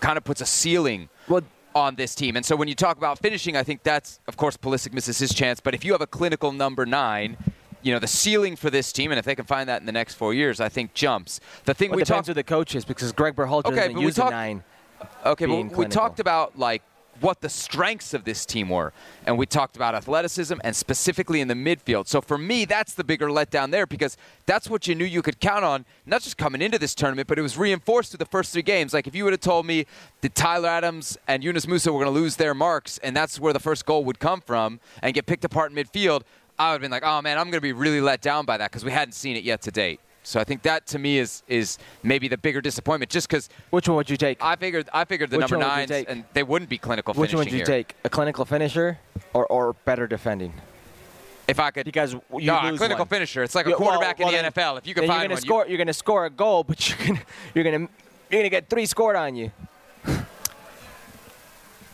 kind 0.00 0.18
of 0.18 0.24
puts 0.24 0.40
a 0.40 0.46
ceiling 0.46 1.08
Well, 1.28 1.42
on 1.74 1.96
this 1.96 2.14
team. 2.14 2.36
And 2.36 2.44
so 2.44 2.54
when 2.54 2.68
you 2.68 2.74
talk 2.74 2.98
about 2.98 3.18
finishing, 3.18 3.56
I 3.56 3.62
think 3.62 3.82
that's, 3.82 4.20
of 4.28 4.36
course, 4.36 4.56
Pulisic 4.56 4.92
misses 4.92 5.18
his 5.18 5.32
chance. 5.34 5.60
But 5.60 5.74
if 5.74 5.84
you 5.84 5.92
have 5.92 6.02
a 6.02 6.06
clinical 6.06 6.52
number 6.52 6.86
nine, 6.86 7.36
you 7.84 7.92
know, 7.92 7.98
the 7.98 8.06
ceiling 8.08 8.56
for 8.56 8.70
this 8.70 8.92
team, 8.92 9.12
and 9.12 9.18
if 9.18 9.24
they 9.26 9.34
can 9.34 9.44
find 9.44 9.68
that 9.68 9.80
in 9.80 9.86
the 9.86 9.92
next 9.92 10.14
four 10.14 10.32
years, 10.32 10.58
I 10.58 10.70
think 10.70 10.94
jumps. 10.94 11.38
The 11.66 11.74
thing 11.74 11.90
Well, 11.90 11.98
we 11.98 12.04
talked 12.04 12.26
to 12.26 12.34
the 12.34 12.42
coaches 12.42 12.84
because 12.84 13.12
Gregg 13.12 13.36
Berhalter 13.36 13.66
Okay, 13.66 13.76
doesn't 13.76 13.94
we 13.94 14.02
use 14.02 14.16
talked- 14.16 14.32
a 14.32 14.36
nine. 14.36 14.64
Okay, 15.24 15.44
but 15.44 15.76
we 15.76 15.84
talked 15.86 16.18
about 16.18 16.58
like 16.58 16.82
what 17.20 17.40
the 17.42 17.48
strengths 17.48 18.14
of 18.14 18.24
this 18.24 18.46
team 18.46 18.70
were, 18.70 18.92
and 19.26 19.36
we 19.36 19.44
talked 19.44 19.76
about 19.76 19.94
athleticism 19.94 20.54
and 20.64 20.74
specifically 20.74 21.40
in 21.42 21.46
the 21.48 21.54
midfield. 21.54 22.08
So 22.08 22.20
for 22.22 22.38
me, 22.38 22.64
that's 22.64 22.94
the 22.94 23.04
bigger 23.04 23.28
letdown 23.28 23.70
there 23.70 23.86
because 23.86 24.16
that's 24.46 24.68
what 24.68 24.88
you 24.88 24.94
knew 24.94 25.04
you 25.04 25.20
could 25.22 25.38
count 25.40 25.64
on, 25.64 25.84
not 26.06 26.22
just 26.22 26.38
coming 26.38 26.62
into 26.62 26.78
this 26.78 26.94
tournament, 26.94 27.28
but 27.28 27.38
it 27.38 27.42
was 27.42 27.56
reinforced 27.56 28.10
through 28.10 28.18
the 28.18 28.24
first 28.26 28.52
three 28.52 28.62
games. 28.62 28.94
Like 28.94 29.06
if 29.06 29.14
you 29.14 29.24
would 29.24 29.32
have 29.32 29.40
told 29.40 29.66
me 29.66 29.84
that 30.22 30.34
Tyler 30.34 30.70
Adams 30.70 31.18
and 31.28 31.44
Yunus 31.44 31.66
Musah 31.66 31.88
were 31.92 32.02
going 32.02 32.06
to 32.06 32.10
lose 32.20 32.36
their 32.36 32.54
marks, 32.54 32.98
and 32.98 33.14
that's 33.14 33.38
where 33.38 33.52
the 33.52 33.60
first 33.60 33.84
goal 33.84 34.04
would 34.04 34.18
come 34.18 34.40
from, 34.40 34.80
and 35.02 35.14
get 35.14 35.26
picked 35.26 35.44
apart 35.44 35.70
in 35.70 35.76
midfield, 35.76 36.22
I 36.58 36.68
would 36.70 36.74
have 36.74 36.80
been 36.82 36.90
like, 36.90 37.02
oh 37.04 37.20
man, 37.22 37.38
I'm 37.38 37.44
going 37.44 37.54
to 37.58 37.60
be 37.60 37.72
really 37.72 38.00
let 38.00 38.20
down 38.20 38.44
by 38.44 38.56
that 38.58 38.70
because 38.70 38.84
we 38.84 38.92
hadn't 38.92 39.12
seen 39.12 39.36
it 39.36 39.44
yet 39.44 39.62
to 39.62 39.70
date. 39.70 40.00
So 40.22 40.40
I 40.40 40.44
think 40.44 40.62
that 40.62 40.86
to 40.86 40.98
me 40.98 41.18
is 41.18 41.42
is 41.48 41.78
maybe 42.02 42.28
the 42.28 42.38
bigger 42.38 42.62
disappointment, 42.62 43.10
just 43.10 43.28
because 43.28 43.50
Which 43.70 43.88
one 43.88 43.96
would 43.96 44.08
you 44.08 44.16
take? 44.16 44.42
I 44.42 44.56
figured 44.56 44.88
I 44.92 45.04
figured 45.04 45.30
the 45.30 45.36
Which 45.36 45.50
number 45.50 45.64
you 45.64 45.68
nines 45.70 45.90
and 45.90 46.24
they 46.32 46.42
wouldn't 46.42 46.70
be 46.70 46.78
clinical 46.78 47.12
Which 47.12 47.34
one 47.34 47.40
would 47.40 47.50
you 47.52 47.58
here. 47.58 47.66
take? 47.66 47.94
A 48.04 48.08
clinical 48.08 48.44
finisher 48.46 48.98
or, 49.34 49.46
or 49.48 49.74
better 49.84 50.06
defending? 50.06 50.54
If 51.46 51.60
I 51.60 51.70
could, 51.72 51.84
because 51.84 52.14
you 52.14 52.22
no, 52.32 52.58
a 52.58 52.70
lose 52.70 52.78
clinical 52.78 53.02
one. 53.02 53.08
finisher. 53.08 53.42
It's 53.42 53.54
like 53.54 53.66
a 53.66 53.70
Yeah, 53.70 53.76
well- 53.76 53.90
quarterback 53.90 54.18
well, 54.18 54.34
in 54.34 54.44
the 54.44 54.50
NFL. 54.50 54.78
If 54.78 54.86
you 54.86 54.94
can 54.94 55.06
find 55.06 55.20
you're 55.20 55.28
gonna 55.28 55.34
one, 55.34 55.42
score, 55.42 55.66
you're 55.66 55.76
gonna 55.78 55.92
score 55.92 56.24
a 56.24 56.30
goal, 56.30 56.64
but 56.68 56.88
you're 56.88 57.06
gonna 57.06 57.20
you're 57.54 57.64
gonna 57.64 57.88
you're 58.30 58.40
gonna 58.40 58.48
get 58.48 58.70
three 58.70 58.86
scored 58.86 59.16
on 59.16 59.36
you. 59.36 59.50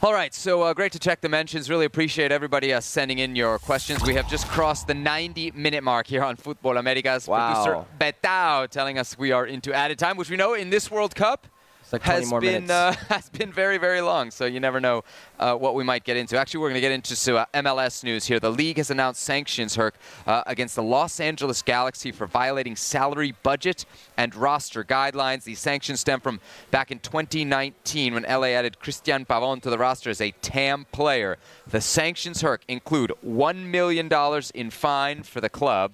All 0.02 0.14
right, 0.14 0.32
so 0.32 0.62
uh, 0.62 0.72
great 0.72 0.92
to 0.92 0.98
check 0.98 1.20
the 1.20 1.28
mentions. 1.28 1.68
Really 1.68 1.84
appreciate 1.84 2.32
everybody 2.32 2.72
uh, 2.72 2.80
sending 2.80 3.18
in 3.18 3.36
your 3.36 3.58
questions. 3.58 4.02
We 4.02 4.14
have 4.14 4.30
just 4.30 4.46
crossed 4.48 4.86
the 4.86 4.94
90-minute 4.94 5.84
mark 5.84 6.06
here 6.06 6.24
on 6.24 6.38
Futbol 6.38 6.78
Americas. 6.78 7.28
Wow. 7.28 7.62
Producer 7.62 7.86
Betao 8.00 8.66
telling 8.70 8.98
us 8.98 9.18
we 9.18 9.30
are 9.30 9.44
into 9.46 9.74
added 9.74 9.98
time, 9.98 10.16
which 10.16 10.30
we 10.30 10.38
know 10.38 10.54
in 10.54 10.70
this 10.70 10.90
World 10.90 11.14
Cup 11.14 11.48
like 11.92 12.02
20 12.02 12.20
has 12.20 12.30
been 12.40 12.70
uh, 12.70 12.92
has 13.08 13.28
been 13.30 13.52
very 13.52 13.78
very 13.78 14.00
long. 14.00 14.30
So 14.30 14.46
you 14.46 14.60
never 14.60 14.80
know 14.80 15.04
uh, 15.38 15.54
what 15.54 15.74
we 15.74 15.84
might 15.84 16.04
get 16.04 16.16
into. 16.16 16.36
Actually, 16.36 16.60
we're 16.60 16.68
going 16.68 16.74
to 16.74 16.80
get 16.80 16.92
into 16.92 17.16
so, 17.16 17.36
uh, 17.36 17.46
MLS 17.54 18.04
news 18.04 18.26
here. 18.26 18.38
The 18.38 18.50
league 18.50 18.76
has 18.76 18.90
announced 18.90 19.22
sanctions, 19.22 19.76
Herc, 19.76 19.94
uh, 20.26 20.42
against 20.46 20.76
the 20.76 20.82
Los 20.82 21.20
Angeles 21.20 21.62
Galaxy 21.62 22.12
for 22.12 22.26
violating 22.26 22.76
salary 22.76 23.34
budget 23.42 23.84
and 24.16 24.34
roster 24.34 24.84
guidelines. 24.84 25.44
These 25.44 25.58
sanctions 25.58 26.00
stem 26.00 26.20
from 26.20 26.40
back 26.70 26.90
in 26.90 26.98
2019 26.98 28.14
when 28.14 28.22
LA 28.24 28.48
added 28.48 28.76
Cristian 28.82 29.26
Pavón 29.26 29.62
to 29.62 29.70
the 29.70 29.78
roster 29.78 30.10
as 30.10 30.20
a 30.20 30.32
TAM 30.42 30.86
player. 30.92 31.38
The 31.66 31.80
sanctions, 31.80 32.42
Herc, 32.42 32.62
include 32.68 33.12
$1 33.26 33.66
million 33.66 34.10
in 34.54 34.70
fine 34.70 35.22
for 35.22 35.40
the 35.40 35.48
club, 35.48 35.92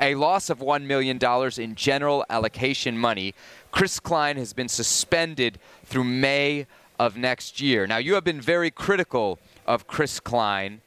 a 0.00 0.14
loss 0.14 0.50
of 0.50 0.58
$1 0.58 0.84
million 0.84 1.18
in 1.58 1.74
general 1.74 2.24
allocation 2.30 2.96
money. 2.96 3.34
Chris 3.72 4.00
Klein 4.00 4.36
has 4.36 4.52
been 4.52 4.68
suspended 4.68 5.58
through 5.84 6.04
May 6.04 6.66
of 6.98 7.16
next 7.16 7.60
year. 7.60 7.86
Now, 7.86 7.98
you 7.98 8.14
have 8.14 8.24
been 8.24 8.40
very 8.40 8.70
critical 8.70 9.38
of 9.66 9.86
Chris 9.86 10.20
Klein 10.20 10.80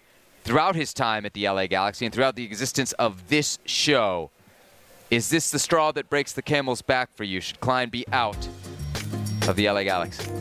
throughout 0.43 0.75
his 0.75 0.93
time 0.93 1.25
at 1.25 1.33
the 1.33 1.47
LA 1.47 1.67
Galaxy 1.67 2.05
and 2.05 2.13
throughout 2.13 2.35
the 2.35 2.43
existence 2.43 2.93
of 2.93 3.29
this 3.29 3.59
show. 3.65 4.31
Is 5.09 5.29
this 5.29 5.51
the 5.51 5.59
straw 5.59 5.91
that 5.91 6.09
breaks 6.09 6.33
the 6.33 6.41
camel's 6.41 6.81
back 6.81 7.13
for 7.15 7.23
you? 7.23 7.41
Should 7.41 7.59
Klein 7.59 7.89
be 7.89 8.05
out 8.11 8.47
of 9.47 9.55
the 9.55 9.69
LA 9.69 9.83
Galaxy? 9.83 10.31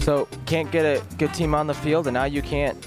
So 0.00 0.28
can't 0.46 0.70
get 0.70 0.84
a 0.84 1.02
good 1.16 1.32
team 1.34 1.54
on 1.54 1.66
the 1.66 1.74
field, 1.74 2.06
and 2.06 2.14
now 2.14 2.24
you 2.24 2.42
can't 2.42 2.86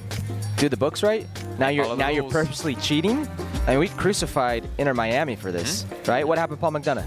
do 0.57 0.69
the 0.69 0.77
books 0.77 1.03
right. 1.03 1.27
Now 1.57 1.69
you're 1.69 1.97
now 1.97 2.09
you're 2.09 2.29
purposely 2.29 2.75
cheating. 2.75 3.27
I 3.67 3.71
mean, 3.71 3.79
we 3.79 3.89
crucified 3.89 4.67
Inter 4.77 4.93
Miami 4.93 5.35
for 5.35 5.51
this, 5.51 5.83
Mm-hmm. 5.83 6.09
right? 6.11 6.27
What 6.27 6.37
happened, 6.37 6.59
Paul 6.59 6.71
McDonough? 6.71 7.05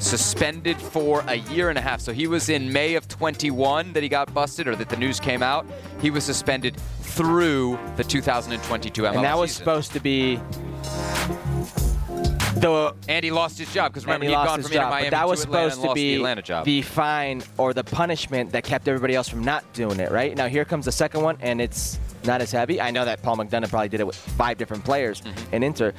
suspended 0.00 0.76
for 0.76 1.24
a 1.26 1.36
year 1.36 1.70
and 1.70 1.78
a 1.78 1.80
half. 1.80 2.00
So 2.02 2.12
he 2.12 2.26
was 2.26 2.50
in 2.50 2.70
May 2.70 2.96
of 2.96 3.08
21 3.08 3.94
that 3.94 4.02
he 4.02 4.10
got 4.10 4.32
busted 4.34 4.68
or 4.68 4.76
that 4.76 4.90
the 4.90 4.96
news 4.96 5.18
came 5.18 5.42
out. 5.42 5.64
He 6.02 6.10
was 6.10 6.22
suspended 6.22 6.76
through 7.00 7.78
the 7.96 8.04
2022 8.04 9.02
MLS 9.02 9.14
and 9.14 9.24
that 9.24 9.38
was 9.38 9.50
season. 9.52 9.62
supposed 9.64 9.92
to 9.92 10.00
be 10.00 10.36
the 12.60 12.94
and 13.08 13.24
he 13.24 13.30
lost 13.30 13.58
his 13.58 13.72
job 13.72 13.92
because 13.92 14.04
remember 14.04 14.24
he 14.26 14.30
he'd 14.32 14.36
lost 14.36 14.48
gone 14.48 14.62
from 14.62 14.72
job. 14.72 14.90
Miami 14.90 15.06
But 15.06 15.10
that 15.12 15.28
was 15.28 15.44
Atlanta 15.44 15.70
supposed 15.70 15.82
to 15.82 15.88
the 15.88 15.94
be 15.94 16.14
Atlanta 16.16 16.42
job. 16.42 16.64
the 16.66 16.82
fine 16.82 17.42
or 17.56 17.72
the 17.72 17.84
punishment 17.84 18.52
that 18.52 18.64
kept 18.64 18.88
everybody 18.88 19.14
else 19.14 19.28
from 19.30 19.44
not 19.44 19.64
doing 19.72 19.98
it, 19.98 20.10
right? 20.10 20.36
Now 20.36 20.46
here 20.48 20.64
comes 20.66 20.84
the 20.84 20.92
second 20.92 21.22
one, 21.22 21.38
and 21.40 21.60
it's 21.60 21.98
not 22.26 22.40
as 22.42 22.50
heavy. 22.52 22.80
I 22.80 22.90
know 22.90 23.04
that 23.04 23.22
Paul 23.22 23.36
McDonough 23.36 23.70
probably 23.70 23.88
did 23.88 24.00
it 24.00 24.06
with 24.06 24.16
five 24.16 24.58
different 24.58 24.84
players 24.84 25.20
Mm-hmm. 25.22 25.54
in 25.54 25.62
Inter. 25.62 25.92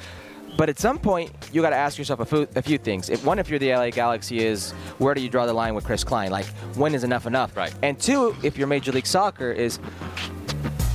But 0.56 0.68
at 0.68 0.78
some 0.78 0.98
point, 0.98 1.30
you 1.52 1.62
got 1.62 1.70
to 1.70 1.76
ask 1.76 1.98
yourself 1.98 2.20
a 2.20 2.24
few, 2.24 2.48
a 2.56 2.62
few 2.62 2.78
things. 2.78 3.10
If 3.10 3.24
one, 3.24 3.38
if 3.38 3.48
you're 3.48 3.58
the 3.60 3.72
LA 3.74 3.90
Galaxy, 3.90 4.44
is 4.44 4.72
where 4.98 5.14
do 5.14 5.20
you 5.20 5.28
draw 5.28 5.46
the 5.46 5.52
line 5.52 5.74
with 5.74 5.84
Chris 5.84 6.02
Klein? 6.02 6.30
Like, 6.30 6.46
when 6.76 6.94
is 6.94 7.04
enough 7.04 7.26
enough? 7.26 7.56
Right. 7.56 7.72
And 7.82 7.98
two, 7.98 8.34
if 8.42 8.58
you're 8.58 8.66
Major 8.66 8.90
League 8.90 9.06
Soccer, 9.06 9.52
is 9.52 9.78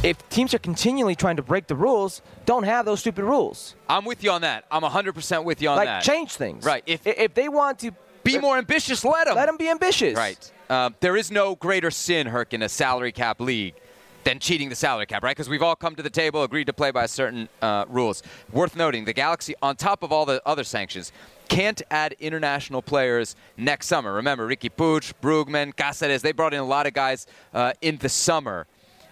if 0.04 0.18
teams 0.30 0.54
are 0.54 0.60
continually 0.60 1.16
trying 1.16 1.38
to 1.38 1.42
break 1.44 1.68
the 1.68 1.76
rules, 1.76 2.22
don't 2.46 2.64
have 2.64 2.86
those 2.86 3.00
stupid 3.00 3.24
rules. 3.24 3.76
I'm 3.88 4.04
with 4.04 4.24
you 4.24 4.32
on 4.32 4.42
that. 4.42 4.66
I'm 4.70 4.82
100% 4.82 5.44
with 5.46 5.62
you 5.62 5.70
on 5.70 5.78
like, 5.78 5.86
that. 5.88 5.96
Like, 5.96 6.04
change 6.04 6.34
things. 6.34 6.66
Right. 6.66 6.84
If, 6.86 7.08
if 7.08 7.34
they 7.34 7.48
want 7.48 7.80
to 7.80 7.92
be 8.24 8.38
more 8.40 8.58
ambitious, 8.58 9.06
let 9.06 9.28
them. 9.28 9.36
Let 9.36 9.46
them 9.46 9.58
be 9.58 9.70
ambitious. 9.70 10.16
Right. 10.18 10.52
Um, 10.70 10.96
there 11.00 11.16
is 11.16 11.32
no 11.32 11.56
greater 11.56 11.92
sin, 11.92 12.28
Herc, 12.28 12.54
in 12.54 12.62
a 12.64 12.70
salary 12.70 13.12
cap 13.12 13.40
league 13.40 13.76
than 14.24 14.40
cheating 14.40 14.70
the 14.70 14.76
salary 14.76 15.06
cap, 15.06 15.24
right? 15.24 15.36
Because 15.36 15.50
we've 15.50 15.62
all 15.62 15.76
come 15.76 15.96
to 15.96 16.04
the 16.04 16.10
table, 16.10 16.44
agreed 16.44 16.68
to 16.68 16.74
play 16.74 16.92
by 16.92 17.06
certain 17.06 17.50
uh, 17.62 17.86
rules. 17.88 18.24
Worth 18.52 18.76
noting, 18.76 19.06
the 19.06 19.14
Galaxy, 19.14 19.54
on 19.62 19.76
top 19.76 20.04
of 20.04 20.12
all 20.12 20.26
the 20.26 20.42
other 20.46 20.64
sanctions, 20.64 21.12
can't 21.50 21.82
add 21.92 22.16
international 22.20 22.82
players 22.82 23.36
next 23.58 23.88
summer. 23.88 24.14
Remember, 24.14 24.48
Riqui 24.48 24.70
Puig, 24.76 25.14
Brugman, 25.22 25.74
Cáceres, 25.74 26.22
they 26.22 26.32
brought 26.32 26.54
in 26.54 26.60
a 26.60 26.66
lot 26.66 26.88
of 26.88 26.94
guys 26.94 27.28
uh, 27.54 27.74
in 27.82 27.98
the 27.98 28.10
summer. 28.10 28.66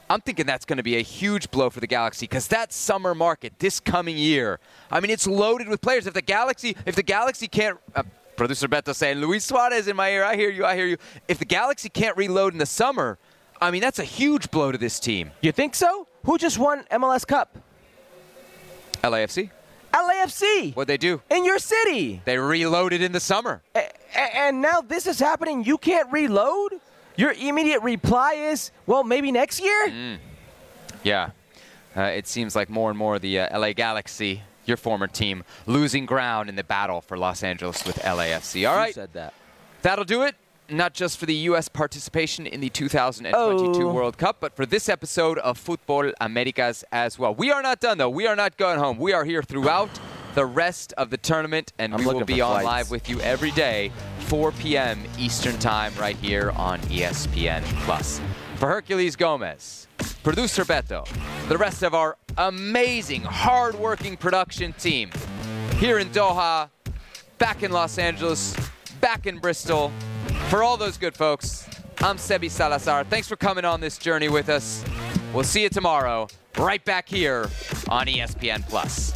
I'm 0.09 0.19
thinking 0.19 0.45
that's 0.45 0.65
going 0.65 0.77
to 0.77 0.83
be 0.83 0.97
a 0.97 1.01
huge 1.01 1.51
blow 1.51 1.69
for 1.69 1.79
the 1.79 1.87
Galaxy 1.87 2.25
because 2.25 2.47
that 2.49 2.73
summer 2.73 3.15
market 3.15 3.53
this 3.59 3.79
coming 3.79 4.17
year, 4.17 4.59
I 4.89 4.99
mean, 4.99 5.09
it's 5.09 5.25
loaded 5.25 5.69
with 5.69 5.79
players. 5.79 6.05
If 6.05 6.13
the 6.13 6.21
Galaxy, 6.21 6.75
if 6.85 6.95
the 6.95 7.03
Galaxy 7.03 7.47
can't, 7.47 7.77
uh, 7.95 8.03
producer 8.35 8.67
Beto 8.67 8.93
saying 8.93 9.19
Luis 9.19 9.45
Suarez 9.45 9.87
in 9.87 9.95
my 9.95 10.09
ear, 10.09 10.23
I 10.23 10.35
hear 10.35 10.49
you, 10.49 10.65
I 10.65 10.75
hear 10.75 10.87
you. 10.87 10.97
If 11.27 11.37
the 11.37 11.45
Galaxy 11.45 11.87
can't 11.87 12.17
reload 12.17 12.51
in 12.51 12.59
the 12.59 12.65
summer, 12.65 13.19
I 13.61 13.69
mean, 13.71 13.81
that's 13.81 13.99
a 13.99 14.03
huge 14.03 14.49
blow 14.49 14.71
to 14.71 14.77
this 14.77 14.99
team. 14.99 15.31
You 15.41 15.51
think 15.51 15.75
so? 15.75 16.07
Who 16.25 16.37
just 16.37 16.57
won 16.57 16.83
MLS 16.91 17.25
Cup? 17.25 17.57
LAFC. 19.03 19.51
LAFC. 19.93 20.73
What'd 20.75 20.87
they 20.87 20.97
do? 20.97 21.21
In 21.29 21.45
your 21.45 21.59
city. 21.59 22.21
They 22.25 22.37
reloaded 22.37 23.01
in 23.01 23.11
the 23.11 23.19
summer. 23.19 23.61
A- 23.75 24.37
and 24.37 24.61
now 24.61 24.81
this 24.81 25.05
is 25.05 25.19
happening. 25.19 25.63
You 25.63 25.77
can't 25.77 26.11
reload. 26.11 26.73
Your 27.17 27.33
immediate 27.33 27.81
reply 27.81 28.33
is, 28.33 28.71
well, 28.87 29.03
maybe 29.03 29.31
next 29.31 29.59
year. 29.61 29.89
Mm. 29.89 30.17
Yeah. 31.03 31.31
Uh, 31.95 32.01
it 32.03 32.27
seems 32.27 32.55
like 32.55 32.69
more 32.69 32.89
and 32.89 32.97
more 32.97 33.19
the 33.19 33.39
uh, 33.41 33.59
LA 33.59 33.73
Galaxy, 33.73 34.41
your 34.65 34.77
former 34.77 35.07
team, 35.07 35.43
losing 35.67 36.05
ground 36.05 36.47
in 36.49 36.55
the 36.55 36.63
battle 36.63 37.01
for 37.01 37.17
Los 37.17 37.43
Angeles 37.43 37.85
with 37.85 37.97
LAFC. 37.99 38.69
All 38.69 38.85
Who 38.85 38.93
said 38.93 39.13
that? 39.13 39.33
That'll 39.81 40.05
do 40.05 40.23
it. 40.23 40.35
Not 40.71 40.93
just 40.93 41.17
for 41.17 41.25
the 41.25 41.35
U.S. 41.51 41.67
participation 41.67 42.47
in 42.47 42.61
the 42.61 42.69
2022 42.69 43.89
Oh. 43.89 43.91
World 43.93 44.17
Cup, 44.17 44.37
but 44.39 44.55
for 44.55 44.65
this 44.65 44.87
episode 44.87 45.37
of 45.39 45.61
Futbol 45.61 46.13
Americas 46.21 46.85
as 46.93 47.19
well. 47.19 47.35
We 47.35 47.51
are 47.51 47.61
not 47.61 47.81
done, 47.81 47.97
though. 47.97 48.09
We 48.09 48.25
are 48.25 48.37
not 48.37 48.55
going 48.55 48.79
home. 48.79 48.97
We 48.97 49.11
are 49.11 49.25
here 49.25 49.43
throughout 49.43 49.89
the 50.33 50.45
rest 50.45 50.93
of 50.93 51.09
the 51.09 51.17
tournament, 51.17 51.73
and 51.77 51.93
I'm 51.93 51.99
we 51.99 52.05
will 52.05 52.23
be 52.23 52.39
on 52.39 52.63
live 52.63 52.89
with 52.89 53.09
you 53.09 53.19
every 53.19 53.51
day, 53.51 53.91
4 54.19 54.53
p.m. 54.53 55.03
Eastern 55.19 55.59
Time, 55.59 55.93
right 55.99 56.15
here 56.15 56.51
on 56.51 56.79
ESPN 56.83 57.63
Plus. 57.83 58.21
For 58.55 58.67
Herculez 58.81 59.17
Gomez, 59.17 59.87
producer 60.23 60.63
Beto, 60.63 61.05
the 61.49 61.57
rest 61.57 61.83
of 61.83 61.93
our 61.93 62.15
amazing, 62.37 63.23
hard-working 63.23 64.15
production 64.15 64.71
team 64.73 65.11
here 65.79 65.99
in 65.99 66.07
Doha, 66.11 66.69
back 67.39 67.61
in 67.61 67.71
Los 67.73 67.97
Angeles, 67.97 68.55
back 69.01 69.27
in 69.27 69.37
Bristol. 69.39 69.91
For 70.49 70.63
all 70.63 70.77
those 70.77 70.97
good 70.97 71.15
folks, 71.15 71.67
I'm 71.99 72.17
Sebi 72.17 72.49
Salazar. 72.49 73.03
Thanks 73.05 73.27
for 73.27 73.35
coming 73.35 73.65
on 73.65 73.79
this 73.79 73.97
journey 73.97 74.29
with 74.29 74.49
us. 74.49 74.83
We'll 75.33 75.43
see 75.43 75.63
you 75.63 75.69
tomorrow, 75.69 76.27
right 76.57 76.83
back 76.83 77.07
here 77.07 77.49
on 77.87 78.07
ESPN 78.07 78.67
Plus. 78.67 79.13